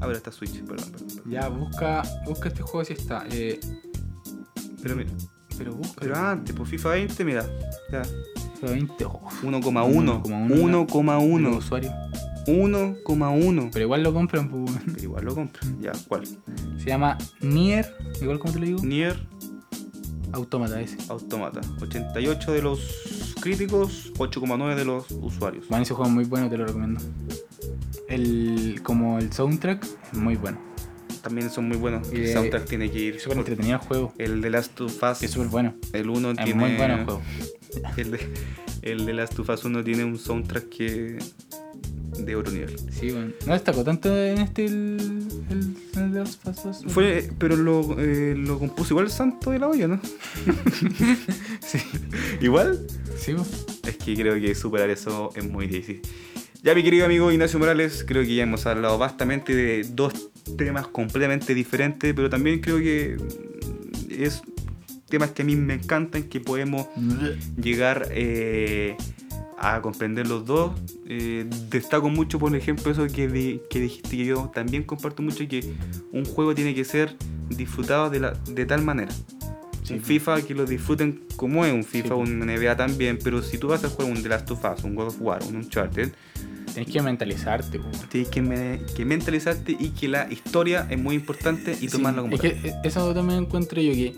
A 0.00 0.06
ver, 0.06 0.16
está 0.16 0.30
Switch, 0.30 0.62
perdón, 0.64 0.92
perdón. 0.92 1.08
perdón. 1.08 1.30
Ya, 1.32 1.48
busca, 1.48 2.02
busca 2.26 2.48
este 2.48 2.60
juego 2.60 2.84
si 2.84 2.92
está. 2.92 3.24
Eh, 3.30 3.58
Pero 4.82 4.96
mira, 4.96 5.10
pero 5.56 5.72
busca. 5.72 5.96
pero 5.98 6.14
antes, 6.14 6.54
por 6.54 6.66
FIFA 6.66 6.90
20, 6.90 7.24
mira. 7.24 7.46
Ya. 7.90 8.02
20. 8.60 9.02
oh, 9.06 9.22
1,1. 9.42 10.22
1,1. 10.22 10.86
1,1. 10.86 11.56
usuario. 11.56 11.90
1,1. 12.48 13.70
Pero 13.72 13.84
igual 13.84 14.02
lo 14.02 14.12
compran, 14.14 14.48
pues. 14.48 14.72
Pero 14.86 15.02
igual 15.02 15.24
lo 15.24 15.34
compro. 15.34 15.62
Ya, 15.80 15.92
¿cuál? 16.08 16.26
Se 16.26 16.86
llama 16.86 17.16
Nier, 17.40 17.94
igual 18.20 18.38
como 18.38 18.52
te 18.54 18.58
lo 18.60 18.66
digo, 18.66 18.78
Nier 18.82 19.16
Automata 20.32 20.80
ese. 20.80 20.96
Automata. 21.08 21.60
88 21.80 22.52
de 22.52 22.62
los 22.62 23.34
críticos, 23.40 24.12
8,9 24.18 24.74
de 24.74 24.84
los 24.84 25.10
usuarios. 25.10 25.70
Man, 25.70 25.82
ese 25.82 25.94
juego 25.94 26.08
es 26.10 26.14
muy 26.14 26.24
bueno, 26.24 26.48
te 26.50 26.56
lo 26.58 26.66
recomiendo. 26.66 27.00
El, 28.08 28.80
como 28.82 29.18
el 29.18 29.32
soundtrack 29.32 29.84
es 30.12 30.18
muy 30.18 30.36
bueno. 30.36 30.58
También 31.22 31.50
son 31.50 31.68
muy 31.68 31.76
buenos. 31.76 32.10
El 32.12 32.24
Eh, 32.24 32.32
soundtrack 32.32 32.66
tiene 32.66 32.90
que 32.90 32.98
ir. 33.00 33.16
Es 33.16 33.22
súper 33.22 33.38
entretenido 33.38 33.74
el 33.76 33.80
juego. 33.86 34.12
El 34.18 34.40
de 34.40 34.50
Last 34.50 34.80
of 34.80 35.02
Us, 35.02 35.22
Es 35.22 35.30
súper 35.32 35.48
bueno. 35.48 35.74
el 35.92 36.08
1 36.08 36.30
Es 36.32 36.36
tiene. 36.44 36.54
muy 36.54 36.76
bueno 36.76 36.94
el 36.98 37.04
juego. 37.04 37.22
El 37.96 38.10
de, 38.12 38.18
el 38.82 39.06
de 39.06 39.12
Last 39.12 39.38
of 39.38 39.48
Us 39.50 39.64
1 39.64 39.84
tiene 39.84 40.04
un 40.04 40.18
soundtrack 40.18 40.68
que. 40.68 41.18
De 42.18 42.36
otro 42.36 42.52
nivel. 42.52 42.76
Sí, 42.90 43.10
bueno. 43.10 43.32
No 43.46 43.52
destacó 43.52 43.84
tanto 43.84 44.16
en 44.16 44.38
este 44.38 44.66
el, 44.66 44.98
el, 45.50 45.76
el 46.00 46.12
de 46.12 46.18
los 46.20 46.36
pasos. 46.36 46.82
Fue, 46.88 47.30
pero 47.38 47.56
lo, 47.56 47.98
eh, 47.98 48.34
lo 48.36 48.58
compuso 48.58 48.92
igual 48.94 49.06
el 49.06 49.12
santo 49.12 49.50
de 49.50 49.58
la 49.58 49.68
olla, 49.68 49.88
¿no? 49.88 50.00
Sí. 51.60 51.78
¿Igual? 52.40 52.86
Sí, 53.16 53.34
pues. 53.34 53.66
Es 53.86 53.96
que 53.96 54.14
creo 54.14 54.40
que 54.40 54.54
superar 54.54 54.90
eso 54.90 55.30
es 55.34 55.48
muy 55.48 55.66
difícil. 55.66 56.02
Ya 56.62 56.74
mi 56.74 56.82
querido 56.82 57.06
amigo 57.06 57.30
Ignacio 57.30 57.58
Morales, 57.58 58.04
creo 58.06 58.22
que 58.22 58.34
ya 58.34 58.42
hemos 58.42 58.66
hablado 58.66 58.98
bastante 58.98 59.54
de 59.54 59.84
dos 59.84 60.30
temas 60.56 60.88
completamente 60.88 61.54
diferentes, 61.54 62.12
pero 62.14 62.28
también 62.28 62.60
creo 62.60 62.78
que 62.78 63.16
mm, 63.16 64.22
es 64.22 64.42
temas 65.08 65.30
que 65.30 65.42
a 65.42 65.44
mí 65.44 65.56
me 65.56 65.74
encantan, 65.74 66.24
que 66.24 66.40
podemos 66.40 66.86
llegar 67.56 68.08
eh, 68.10 68.96
a 69.60 69.80
comprender 69.82 70.26
los 70.26 70.44
dos. 70.44 70.72
Eh, 71.06 71.46
destaco 71.70 72.08
mucho, 72.10 72.38
por 72.38 72.54
ejemplo, 72.54 72.90
eso 72.92 73.06
que, 73.06 73.60
que 73.68 73.80
dijiste 73.80 74.16
que 74.16 74.24
yo 74.24 74.50
también 74.54 74.84
comparto 74.84 75.22
mucho, 75.22 75.46
que 75.48 75.74
un 76.12 76.24
juego 76.24 76.54
tiene 76.54 76.74
que 76.74 76.84
ser 76.84 77.16
disfrutado 77.48 78.10
de, 78.10 78.20
la, 78.20 78.32
de 78.50 78.66
tal 78.66 78.82
manera. 78.82 79.10
Sí, 79.82 79.94
un. 79.94 80.00
FIFA 80.02 80.42
que 80.42 80.54
lo 80.54 80.66
disfruten 80.66 81.22
como 81.36 81.64
es 81.64 81.72
un 81.72 81.82
FIFA, 81.84 82.16
pues. 82.16 82.28
un 82.30 82.40
NBA 82.40 82.76
también, 82.76 83.18
pero 83.22 83.42
si 83.42 83.58
tú 83.58 83.68
vas 83.68 83.82
a 83.84 83.88
jugar 83.88 84.10
un 84.12 84.22
The 84.22 84.28
Last 84.28 84.50
of 84.50 84.62
Us, 84.64 84.84
un 84.84 84.94
God 84.94 85.06
of 85.08 85.16
War, 85.20 85.42
un 85.48 85.56
Uncharted, 85.56 86.10
Tienes 86.74 86.92
que 86.92 87.02
mentalizarte, 87.02 87.80
tienes 88.10 88.28
que, 88.28 88.42
me- 88.42 88.80
que 88.94 89.04
mentalizarte 89.04 89.72
y 89.80 89.88
que 89.88 90.06
la 90.06 90.30
historia 90.30 90.86
es 90.90 90.98
muy 91.00 91.14
importante 91.16 91.72
y 91.72 91.76
Sí, 91.76 91.88
tomarla 91.88 92.20
como 92.22 92.34
es 92.36 92.40
que 92.40 92.48
eh, 92.48 92.74
eso 92.84 93.12
también 93.14 93.40
encuentro 93.44 93.80
yo 93.80 93.92
que, 93.92 94.14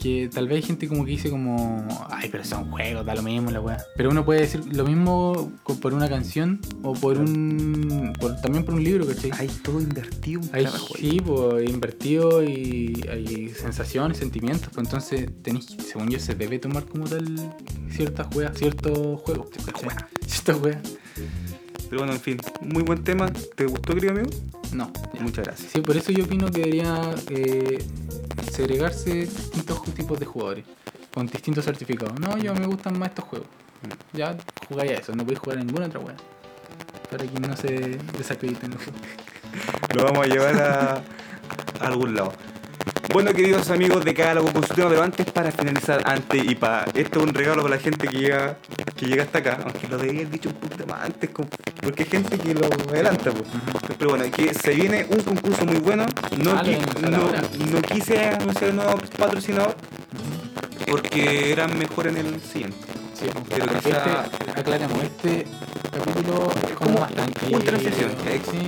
que 0.00 0.30
tal 0.32 0.48
vez 0.48 0.56
hay 0.56 0.62
gente 0.62 0.88
como 0.88 1.04
que 1.04 1.10
dice 1.10 1.28
como, 1.30 1.86
ay, 2.10 2.28
pero 2.32 2.42
son 2.42 2.70
juegos, 2.70 3.04
da 3.04 3.14
lo 3.14 3.22
mismo 3.22 3.50
la 3.50 3.60
weá. 3.60 3.76
Pero 3.96 4.10
uno 4.10 4.24
puede 4.24 4.40
decir 4.40 4.62
lo 4.74 4.84
mismo 4.84 5.52
por 5.80 5.92
una 5.92 6.08
canción 6.08 6.58
o 6.82 6.94
por 6.94 7.18
un, 7.18 8.12
por- 8.18 8.40
también 8.40 8.64
por 8.64 8.74
un 8.74 8.82
libro, 8.82 9.06
¿cachai? 9.06 9.30
Hay 9.38 9.48
todo 9.62 9.80
invertido 9.80 10.40
en 10.42 10.54
Hay, 10.54 10.66
sí, 10.98 11.20
pues, 11.24 11.68
invertido 11.68 12.42
y 12.42 12.98
hay 13.10 13.50
sensaciones, 13.50 14.16
sentimientos, 14.18 14.70
pues 14.72 14.86
entonces 14.86 15.28
tenéis, 15.42 15.66
que- 15.66 15.82
según 15.82 16.08
yo, 16.08 16.18
se 16.18 16.34
debe 16.34 16.58
tomar 16.58 16.86
como 16.86 17.04
tal 17.04 17.54
ciertas 17.90 18.26
juegas, 18.32 18.56
ciertos 18.58 19.20
juegos. 19.20 19.48
Ciertas 20.26 20.56
juegas. 20.56 20.82
Pero 21.90 22.02
bueno, 22.02 22.12
en 22.12 22.20
fin, 22.20 22.38
muy 22.60 22.84
buen 22.84 23.02
tema. 23.02 23.28
¿Te 23.56 23.66
gustó, 23.66 23.94
querido 23.94 24.12
amigo? 24.12 24.30
No. 24.72 24.92
ya. 25.12 25.22
Muchas 25.22 25.44
gracias. 25.44 25.72
Sí, 25.72 25.80
por 25.80 25.96
eso 25.96 26.12
yo 26.12 26.24
opino 26.24 26.46
que 26.46 26.60
debería 26.60 27.00
eh, 27.30 27.84
segregarse 28.52 29.12
distintos 29.12 29.82
tipos 29.92 30.20
de 30.20 30.24
jugadores 30.24 30.64
con 31.12 31.26
distintos 31.26 31.64
certificados. 31.64 32.18
No, 32.20 32.38
yo 32.38 32.54
me 32.54 32.64
gustan 32.66 32.96
más 32.96 33.08
estos 33.08 33.24
juegos. 33.24 33.48
Ya 34.12 34.36
jugáis 34.68 34.92
a 34.92 34.94
eso, 34.94 35.12
no 35.16 35.24
podéis 35.24 35.40
jugar 35.40 35.58
a 35.58 35.64
ninguna 35.64 35.86
otra 35.86 35.98
wea. 35.98 36.14
Para 37.10 37.26
que 37.26 37.40
no 37.40 37.56
se 37.56 37.98
desacrediten 38.16 38.70
los 38.70 38.84
juegos. 38.84 39.02
Lo 39.96 40.04
vamos 40.04 40.26
a 40.26 40.28
llevar 40.28 40.62
a, 40.62 40.94
a 41.80 41.86
algún 41.88 42.14
lado. 42.14 42.32
Bueno, 43.12 43.32
queridos 43.34 43.68
amigos 43.70 44.04
de 44.04 44.14
Cálogo 44.14 44.52
con 44.52 44.64
su 44.66 44.72
tema, 44.74 44.88
pero 44.88 45.02
antes 45.02 45.26
para 45.32 45.50
finalizar, 45.50 46.00
antes 46.04 46.44
y 46.44 46.54
para. 46.54 46.84
Esto 46.94 47.18
es 47.20 47.26
un 47.26 47.34
regalo 47.34 47.62
para 47.62 47.74
la 47.76 47.80
gente 47.82 48.06
que 48.06 48.16
llega, 48.18 48.56
que 48.96 49.06
llega 49.06 49.24
hasta 49.24 49.38
acá, 49.38 49.58
aunque 49.64 49.88
lo 49.88 49.98
debía 49.98 50.20
haber 50.20 50.30
dicho 50.30 50.48
un 50.50 50.54
poquito 50.56 50.86
más 50.86 51.02
antes, 51.04 51.28
porque 51.82 52.02
hay 52.04 52.08
gente 52.08 52.38
que 52.38 52.54
lo 52.54 52.66
adelanta. 52.88 53.32
pues. 53.32 53.44
Pero 53.98 54.10
bueno, 54.10 54.24
que 54.30 54.54
se 54.54 54.74
viene 54.74 55.06
un 55.10 55.18
concurso 55.22 55.64
muy 55.66 55.78
bueno. 55.80 56.06
No, 56.38 56.52
qui- 56.62 56.78
hacer 56.78 57.10
no, 57.10 57.82
quise 57.82 58.24
anunciar 58.28 58.70
un 58.70 58.76
nuevo 58.76 58.94
patrocinador 59.18 59.74
porque 60.88 61.52
eran 61.52 61.76
mejor 61.78 62.06
en 62.06 62.16
el 62.18 62.40
siguiente. 62.40 62.78
Sí, 63.14 63.26
Pero 63.48 63.66
quizá- 63.66 64.24
este, 64.24 64.50
aclaremos, 64.60 65.02
este 65.02 65.46
capítulo 65.92 66.50
es 66.68 66.72
como 66.74 66.90
como 66.90 67.00
más 67.00 67.10
tranquilo. 67.12 67.58
un 67.58 67.64
transición, 67.64 68.10
eh, 68.26 68.40
Sí, 68.50 68.58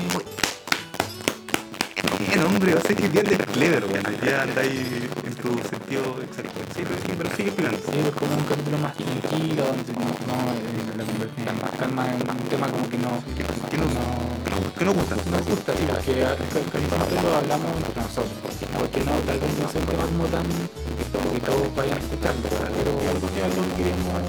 Bien, 2.18 2.44
hombre, 2.44 2.74
va 2.74 2.80
a 2.80 2.82
ser 2.82 2.96
que 2.96 3.08
bien 3.08 3.26
de 3.26 3.36
clever, 3.38 3.84
weón. 3.84 4.02
Ya 4.24 4.42
anda 4.42 4.60
ahí 4.62 5.08
en 5.24 5.34
tu 5.34 5.50
sentido 5.68 6.02
exacto. 6.22 6.60
Sí, 6.74 6.82
pero, 6.82 6.96
sí, 7.04 7.12
pero 7.16 7.30
sigue 7.36 7.48
explicando. 7.48 7.78
sí, 7.78 7.98
es 7.98 8.14
como 8.14 8.34
un 8.34 8.44
capítulo 8.44 8.78
más 8.78 8.94
tranquilo, 8.96 9.62
donde 9.64 9.92
no, 9.92 10.00
no 10.00 10.36
eh, 10.52 10.96
la 10.96 11.04
conversación 11.04 11.56
más 11.60 11.70
calma, 11.78 12.02
es 12.14 12.22
un 12.22 12.48
tema 12.48 12.66
como 12.68 12.88
que 12.88 12.98
no, 12.98 13.10
Que 13.70 13.76
no, 13.78 13.86
que 14.78 14.84
nos 14.84 14.94
gusta. 14.94 15.16
nos 15.30 15.46
gusta, 15.46 15.72
sí, 15.74 15.84
porque 15.88 16.22
el 16.22 16.66
capítulo 16.70 17.30
lo 17.30 17.36
hablamos 17.36 17.70
entre 17.76 18.02
nosotros, 18.02 18.52
porque 18.78 19.00
no, 19.04 19.12
tal 19.26 19.38
vez 19.38 19.50
no 19.58 19.68
es 19.68 19.74
un 19.74 19.86
tema 19.86 20.04
como 20.04 20.24
tan 20.26 20.46
que 21.32 21.40
todos 21.40 21.74
vayan 21.74 21.96
a 21.96 22.00
escucharlo, 22.00 22.48
pero 22.50 22.92
algo 23.10 23.28
que 23.32 23.42
algo 23.42 23.62
que 23.62 23.82
queremos 23.82 24.22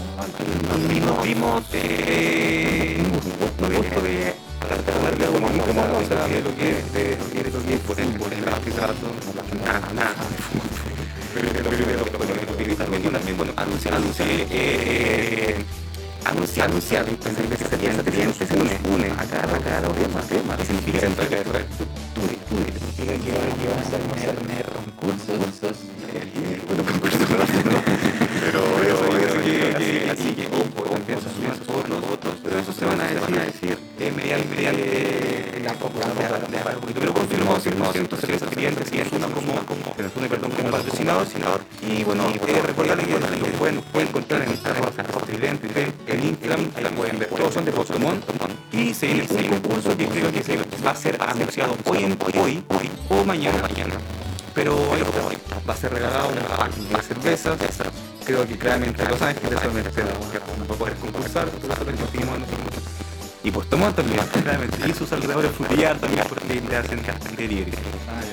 nos 1.06 1.24
dimos 1.24 1.64
eh, 1.74 3.04
un 3.04 3.76
gusto 3.76 4.02
de 4.02 4.34
hablar 4.74 5.18
de 5.18 5.26
algo 5.26 5.40
muy 5.40 5.60
cómodo, 5.60 5.98
o 6.00 6.06
sea, 6.06 6.28
de 6.28 6.42
lo 6.42 6.56
que 6.56 6.70
es, 6.70 6.94
de 6.94 7.18
lo 7.18 7.30
que 7.32 7.40
es, 7.42 7.46
que 7.46 7.78
por 7.78 8.00
el 8.00 8.08
por 8.18 8.34
el 8.34 8.42
nada, 9.64 9.94
nada. 9.94 10.16
Pero 11.34 11.50
pero 11.54 11.70
pero 11.70 12.76
también 12.76 13.12
también 13.12 13.38
bueno 13.38 13.54
anunciar 13.56 13.94
anunciar 13.96 14.28
eh 14.30 15.64
anunciar 16.26 16.70
anunciar 16.70 17.06
se 17.06 17.20
significa 20.66 21.00
que 21.00 21.38
significa 22.80 23.14
que 23.14 23.32
van 23.68 23.80
a 23.80 23.86
ser 23.90 24.36
tener 24.36 24.66
concursos, 24.98 25.78
bueno 26.68 26.84
concurso 26.84 27.18
pero 28.40 28.62
pero 28.80 29.44
que 29.44 30.10
así 30.12 30.30
que 30.34 30.48
ojo 30.48 30.96
empieza 30.96 31.30
a 31.30 31.34
subir 31.34 31.66
todos 31.66 31.90
los 31.90 32.04
otros 32.12 32.36
pero 32.44 32.60
eso 32.60 32.74
se 32.74 32.86
van 32.86 33.02
a 33.02 33.08
decir 33.44 33.93
mediante 34.12 35.62
la 35.64 35.74
pero 37.00 37.14
confirmó 37.14 37.52
confirmó 37.52 37.92
160 37.92 38.46
clientes 38.48 38.92
y 38.92 39.00
es 39.00 39.12
una 39.12 39.28
como 39.28 39.54
como 39.66 39.96
perdón 39.96 40.52
como 40.52 40.72
patrocinador 40.72 41.28
y 41.82 42.04
bueno 42.04 42.30
eh, 42.30 42.62
recordarles 42.66 43.08
que 43.08 43.14
lo 43.14 43.48
pueden 43.58 43.82
pueden 43.82 44.10
encontrar 44.10 44.42
en 44.42 44.50
arroba 44.66 44.92
tridente 45.26 45.94
en 46.08 46.24
Instagram 46.24 46.72
ahí 46.76 46.86
pueden 46.96 47.20
ver 47.20 47.30
todos 47.30 47.54
son 47.54 47.66
de 47.66 47.72
Pokémon 47.72 48.22
y 48.74 48.94
se 48.94 49.06
viene 49.06 49.28
un 49.30 49.62
concurso 49.62 49.96
que 49.96 50.08
creo 50.08 50.32
que 50.32 50.44
se 50.44 50.58
va 50.58 50.92
a 50.92 50.96
ser 50.96 51.18
anunciado 51.22 51.78
hoy 51.86 52.04
en 52.04 52.18
hoy 52.36 52.64
hoy 52.70 52.92
o 53.10 53.24
mañana 53.24 53.62
mañana. 53.62 53.96
Pero 54.56 54.76
ahí 54.94 55.04
va 55.68 55.74
a 55.74 55.78
ser 55.78 55.94
regalado 55.94 56.30
un 56.30 56.36
pack 56.36 57.08
de 57.22 57.38
cervezas. 57.38 57.88
Creo 58.26 58.48
que 58.48 58.58
claramente 58.58 59.04
Los 59.08 59.22
Ángeles 59.22 59.60
solamente 59.60 60.04
no 60.04 60.68
va 60.68 60.76
a 60.76 60.78
poder 60.78 60.96
concursar, 60.96 61.48
por 61.50 61.72
eso 61.72 61.86
conseguimos 61.86 62.40
y 63.44 63.52
pues 63.52 63.70
tomamos 63.70 63.96
también, 63.96 64.22
claramente. 64.26 64.78
Y 64.90 64.94
sus 64.94 65.12
alrededores 65.12 65.52
frutillar 65.52 65.98
también 65.98 66.24
porque 66.30 66.62
le 66.62 66.78
hacen 66.78 67.02
delivery. 67.36 67.72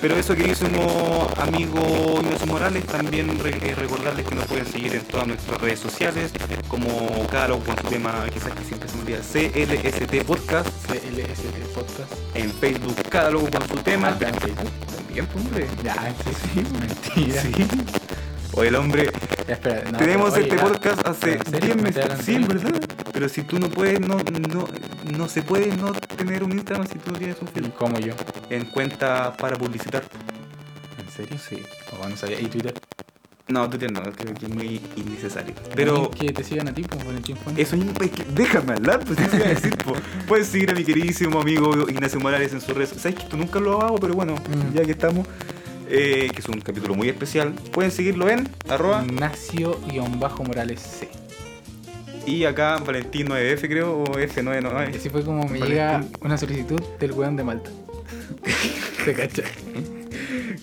Pero 0.00 0.16
eso 0.16 0.34
queridísimo 0.34 1.28
amigo 1.36 2.20
Ignacio 2.22 2.46
Morales, 2.46 2.86
también 2.86 3.28
eh, 3.44 3.74
recordarles 3.74 4.26
que 4.26 4.34
nos 4.34 4.46
pueden 4.46 4.66
seguir 4.66 4.94
en 4.94 5.02
todas 5.02 5.26
nuestras 5.26 5.60
redes 5.60 5.80
sociales, 5.80 6.30
como 6.68 7.26
Caro 7.28 7.58
con 7.58 7.76
su 7.76 7.88
tema, 7.88 8.24
quizás 8.32 8.52
que 8.52 8.64
siempre 8.64 8.88
se 8.88 8.96
me 8.96 9.02
olvida, 9.02 9.18
CLST 9.18 10.24
Podcast. 10.24 10.68
CLST 10.86 11.74
Podcast. 11.74 12.12
En 12.34 12.52
Facebook, 12.52 12.96
Catálogo 13.08 13.50
con 13.50 13.68
su 13.68 13.76
tema. 13.82 14.16
Ah, 14.20 14.28
en 14.28 14.34
Facebook. 14.34 14.70
También, 14.96 15.26
pues, 15.26 15.44
hombre. 15.44 15.66
Ya, 15.82 16.14
sí, 16.54 16.64
mentira. 16.78 17.42
Sí. 17.42 17.52
O 18.52 18.62
el 18.62 18.74
hombre. 18.74 19.10
Ya, 19.46 19.54
espera, 19.54 19.90
no, 19.90 19.98
Tenemos 19.98 20.32
oye, 20.32 20.42
este 20.42 20.56
podcast 20.56 21.06
hace 21.06 21.32
¿En 21.34 21.44
serio? 21.44 21.74
10 21.74 21.76
¿Me 21.76 21.82
meses. 21.82 22.24
Sí, 22.24 22.38
verdad. 22.38 22.99
Pero 23.20 23.28
si 23.28 23.42
tú 23.42 23.58
no 23.58 23.68
puedes, 23.68 24.00
no, 24.00 24.16
no, 24.16 24.66
no 25.18 25.28
se 25.28 25.42
puede 25.42 25.76
no 25.76 25.92
tener 25.92 26.42
un 26.42 26.52
Instagram 26.52 26.86
si 26.88 26.98
tú 26.98 27.12
no 27.12 27.18
tienes 27.18 27.36
un 27.42 27.48
Facebook. 27.48 27.74
Como 27.74 27.98
yo. 27.98 28.14
En 28.48 28.64
cuenta 28.64 29.36
para 29.36 29.56
publicitar. 29.58 30.02
¿En 30.98 31.06
serio? 31.14 31.36
Sí. 31.38 31.62
O 32.02 32.08
no 32.08 32.16
sabía. 32.16 32.40
¿Y 32.40 32.46
Twitter? 32.46 32.72
No, 33.48 33.68
Twitter 33.68 33.92
no, 33.92 34.00
creo 34.00 34.32
que 34.32 34.46
es 34.46 34.54
muy 34.54 34.80
innecesario. 34.96 35.54
Pero 35.74 36.10
Que 36.12 36.32
te 36.32 36.42
sigan 36.42 36.68
a 36.68 36.72
ti, 36.72 36.80
pues, 36.80 37.04
Valentín 37.04 37.36
Fuentes. 37.36 37.68
eso 37.68 37.76
mismo, 37.76 37.92
es 38.00 38.10
que 38.10 38.24
déjame 38.32 38.72
hablar, 38.72 39.00
pues 39.04 39.18
eso 39.18 39.36
iba 39.36 39.44
a 39.44 39.50
decir, 39.50 39.76
po. 39.76 39.92
Puedes 40.26 40.46
seguir 40.46 40.70
a 40.70 40.74
mi 40.74 40.82
queridísimo 40.82 41.42
amigo 41.42 41.72
Ignacio 41.90 42.18
Morales 42.20 42.54
en 42.54 42.62
sus 42.62 42.74
redes. 42.74 42.88
Sabes 42.96 43.16
que 43.16 43.22
esto 43.24 43.36
nunca 43.36 43.60
lo 43.60 43.82
hago, 43.82 43.98
pero 43.98 44.14
bueno, 44.14 44.36
Mm. 44.36 44.72
ya 44.74 44.82
que 44.82 44.92
estamos, 44.92 45.26
eh, 45.90 46.30
que 46.32 46.40
es 46.40 46.48
un 46.48 46.58
capítulo 46.62 46.94
muy 46.94 47.10
especial, 47.10 47.52
pueden 47.70 47.90
seguirlo 47.90 48.30
en 48.30 48.48
arroba 48.66 49.04
Ignacio-Morales 49.04 50.80
C. 50.80 51.19
y 52.26 52.44
acá 52.44 52.78
Valentín 52.78 53.28
9F 53.28 53.60
creo, 53.68 54.02
o 54.02 54.06
F9, 54.06 54.62
no, 54.62 54.70
Así 54.78 55.08
fue 55.08 55.24
como 55.24 55.44
me 55.48 55.58
Valentín. 55.58 55.68
llega 55.68 56.04
una 56.20 56.36
solicitud 56.38 56.80
del 56.98 57.12
weón 57.12 57.36
de 57.36 57.44
Malta. 57.44 57.70
¿Te 59.04 59.14
cachai? 59.14 59.44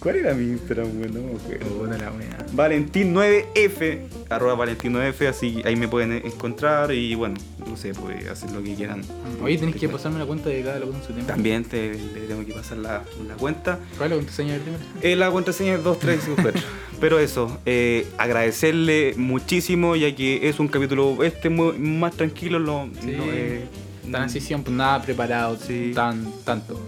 ¿Cuál 0.08 0.20
era 0.20 0.34
mi 0.34 0.52
Instagram, 0.52 0.88
güey? 1.00 1.12
No 1.12 1.20
me 1.20 1.36
acuerdo. 1.36 1.66
Puta 1.80 1.98
la 1.98 2.12
wea. 2.12 2.46
Valentín9F, 2.56 4.00
arroba 4.30 4.66
Valentín9F, 4.66 5.28
así 5.28 5.62
ahí 5.66 5.76
me 5.76 5.90
pueden 5.90 6.14
encontrar 6.14 6.94
y 6.94 7.14
bueno, 7.14 7.36
no 7.68 7.76
sé, 7.76 7.94
pues 7.94 8.26
hacer 8.26 8.52
lo 8.52 8.64
que 8.64 8.74
quieran. 8.76 9.02
Oye, 9.44 9.58
tenés 9.58 9.76
que 9.76 9.90
pasarme 9.90 10.20
la 10.20 10.26
cuenta 10.26 10.48
de 10.48 10.64
cada 10.64 10.80
loco 10.80 10.94
en 10.96 11.04
su 11.04 11.12
tema. 11.12 11.28
También 11.28 11.66
te, 11.66 11.94
le 11.96 12.22
tengo 12.22 12.46
que 12.46 12.54
pasar 12.54 12.78
la, 12.78 13.04
la 13.28 13.36
cuenta. 13.36 13.80
¿Cuál 13.98 14.06
es 14.06 14.10
la 14.12 14.16
contraseña 14.16 14.54
del 14.54 14.62
tema? 14.62 14.78
Eh, 15.02 15.16
la 15.18 15.30
contraseña 15.30 15.74
es 15.76 15.84
2354. 15.84 16.62
Pero 17.02 17.20
eso, 17.20 17.60
eh, 17.66 18.08
agradecerle 18.18 19.14
muchísimo, 19.18 19.98
ya 19.98 20.16
que 20.16 20.48
es 20.48 20.58
un 20.62 20.70
capítulo 20.70 21.22
este 21.22 21.50
muy- 21.50 21.78
más 21.78 22.14
tranquilo, 22.16 22.60
lo, 22.60 22.88
Sí. 23.02 23.12
no, 23.12 23.24
eh, 23.26 23.66
Transición, 24.10 24.64
pues 24.64 24.74
nada 24.74 25.02
preparado, 25.02 25.58
Sí. 25.58 25.92
tan, 25.94 26.26
tanto. 26.46 26.80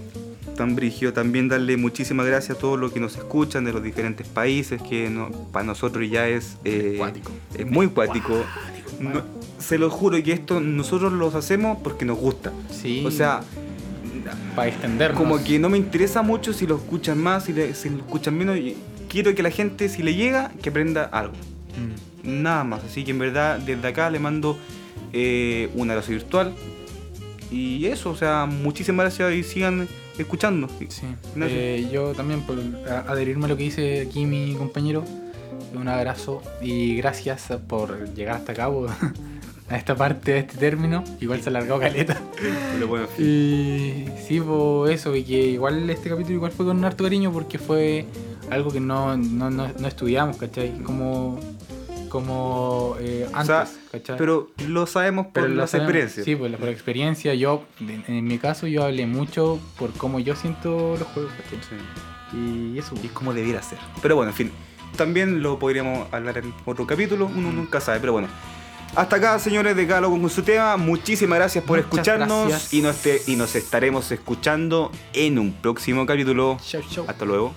Tan 0.59 0.75
brigio. 0.75 1.13
También 1.13 1.47
darle 1.47 1.77
muchísimas 1.77 2.25
gracias 2.27 2.57
a 2.57 2.59
todos 2.59 2.77
los 2.79 2.91
que 2.91 2.99
nos 2.99 3.15
escuchan 3.15 3.63
de 3.65 3.73
los 3.73 3.81
diferentes 3.81 4.27
países, 4.27 4.81
que 4.81 5.09
no- 5.09 5.29
para 5.51 5.65
nosotros 5.65 6.07
ya 6.09 6.27
es, 6.27 6.57
eh, 6.65 6.95
Cuático. 6.97 7.31
es 7.57 7.65
muy 7.65 7.87
cuático. 7.87 8.43
No- 8.99 9.23
se 9.57 9.77
lo 9.77 9.89
juro 9.89 10.21
que 10.21 10.33
esto 10.33 10.59
nosotros 10.59 11.13
los 11.13 11.33
hacemos 11.35 11.77
porque 11.83 12.03
nos 12.05 12.17
gusta. 12.17 12.51
Sí. 12.71 13.03
O 13.05 13.11
sea, 13.11 13.41
para 14.55 14.67
extendernos. 14.67 15.17
como 15.19 15.41
que 15.43 15.57
no 15.59 15.69
me 15.69 15.77
interesa 15.77 16.21
mucho 16.21 16.51
si 16.53 16.67
lo 16.67 16.75
escuchan 16.75 17.17
más, 17.17 17.45
si, 17.45 17.53
le- 17.53 17.73
si 17.73 17.89
lo 17.89 17.97
escuchan 17.97 18.37
menos. 18.37 18.57
Quiero 19.07 19.33
que 19.33 19.41
la 19.41 19.49
gente, 19.51 19.89
si 19.89 20.03
le 20.03 20.13
llega, 20.13 20.51
que 20.61 20.69
aprenda 20.69 21.05
algo. 21.05 21.33
Mm. 22.23 22.43
Nada 22.43 22.63
más. 22.65 22.83
Así 22.83 23.03
que 23.05 23.11
en 23.11 23.19
verdad, 23.19 23.57
desde 23.59 23.87
acá 23.87 24.09
le 24.09 24.19
mando 24.19 24.57
eh, 25.13 25.69
un 25.73 25.89
abrazo 25.89 26.11
virtual. 26.11 26.53
Y 27.49 27.85
eso, 27.85 28.11
o 28.11 28.15
sea, 28.15 28.45
muchísimas 28.45 29.05
gracias 29.05 29.33
y 29.33 29.41
sigan 29.43 29.87
escuchando. 30.23 30.67
Sí. 30.89 31.05
Eh, 31.41 31.89
yo 31.91 32.13
también, 32.13 32.41
por 32.41 32.57
adherirme 33.07 33.45
a 33.45 33.47
lo 33.49 33.57
que 33.57 33.63
dice 33.63 34.01
aquí 34.01 34.25
mi 34.25 34.55
compañero, 34.55 35.03
un 35.73 35.87
abrazo 35.87 36.41
y 36.61 36.95
gracias 36.97 37.51
por 37.67 38.13
llegar 38.13 38.37
hasta 38.37 38.53
acá, 38.53 38.69
a 39.69 39.77
esta 39.77 39.95
parte, 39.95 40.33
a 40.33 40.37
este 40.37 40.57
término. 40.57 41.03
Igual 41.19 41.41
se 41.41 41.49
ha 41.49 41.51
alargado 41.51 41.79
caleta. 41.79 42.19
Bueno. 42.87 43.07
Y 43.17 44.05
sí, 44.27 44.41
pues 44.41 44.95
eso, 44.95 45.15
y 45.15 45.23
que 45.23 45.47
igual 45.47 45.89
este 45.89 46.09
capítulo 46.09 46.35
igual 46.35 46.51
fue 46.51 46.65
con 46.65 46.83
harto 46.83 47.03
cariño 47.03 47.31
porque 47.31 47.59
fue 47.59 48.05
algo 48.49 48.71
que 48.71 48.79
no, 48.79 49.15
no, 49.15 49.49
no, 49.49 49.67
no 49.67 49.87
estudiamos, 49.87 50.37
¿cachai? 50.37 50.79
Como, 50.79 51.39
como 52.09 52.95
eh, 52.99 53.27
O 53.31 53.35
antes, 53.35 53.69
sea, 53.69 53.81
¿cachai? 53.91 54.17
pero 54.17 54.49
lo 54.67 54.85
sabemos 54.87 55.27
por 55.27 55.49
las 55.49 55.69
sabemos. 55.71 55.89
experiencias. 55.89 56.25
Sí, 56.25 56.35
pues 56.35 56.51
por 56.55 56.65
la 56.65 56.71
experiencia, 56.71 57.33
yo, 57.35 57.63
en, 57.79 58.03
en 58.07 58.25
mi 58.25 58.37
caso, 58.37 58.67
yo 58.67 58.83
hablé 58.83 59.05
mucho 59.05 59.59
por 59.77 59.91
cómo 59.93 60.19
yo 60.19 60.35
siento 60.35 60.95
los 60.97 61.07
juegos, 61.09 61.31
¿cachai? 61.43 61.59
Sí. 61.61 62.37
Y 62.37 62.77
eso, 62.77 62.93
Y 63.01 63.07
es 63.07 63.11
como 63.11 63.33
debiera 63.33 63.61
ser. 63.61 63.79
Pero 64.01 64.15
bueno, 64.15 64.31
en 64.31 64.35
fin. 64.35 64.51
También 64.97 65.41
lo 65.41 65.57
podríamos 65.59 66.11
hablar 66.11 66.37
en 66.39 66.53
otro 66.65 66.85
capítulo, 66.85 67.25
uno 67.33 67.51
nunca 67.51 67.79
sabe, 67.79 67.99
pero 67.99 68.11
bueno. 68.13 68.27
Hasta 68.95 69.17
acá, 69.17 69.37
señores 69.37 69.75
de 69.75 69.85
Galo 69.85 70.09
con 70.09 70.27
su 70.31 70.41
tema. 70.41 70.75
Muchísimas 70.75 71.37
gracias 71.37 71.63
por 71.63 71.77
Muchas 71.77 71.91
escucharnos 71.93 72.47
gracias. 72.49 72.73
Y, 72.73 72.81
nos 72.81 72.95
te- 72.97 73.21
y 73.27 73.35
nos 73.35 73.55
estaremos 73.55 74.11
escuchando 74.11 74.91
en 75.13 75.37
un 75.37 75.53
próximo 75.53 76.07
capítulo. 76.07 76.57
chau, 76.65 76.81
chau. 76.89 77.05
Hasta 77.07 77.23
luego. 77.23 77.53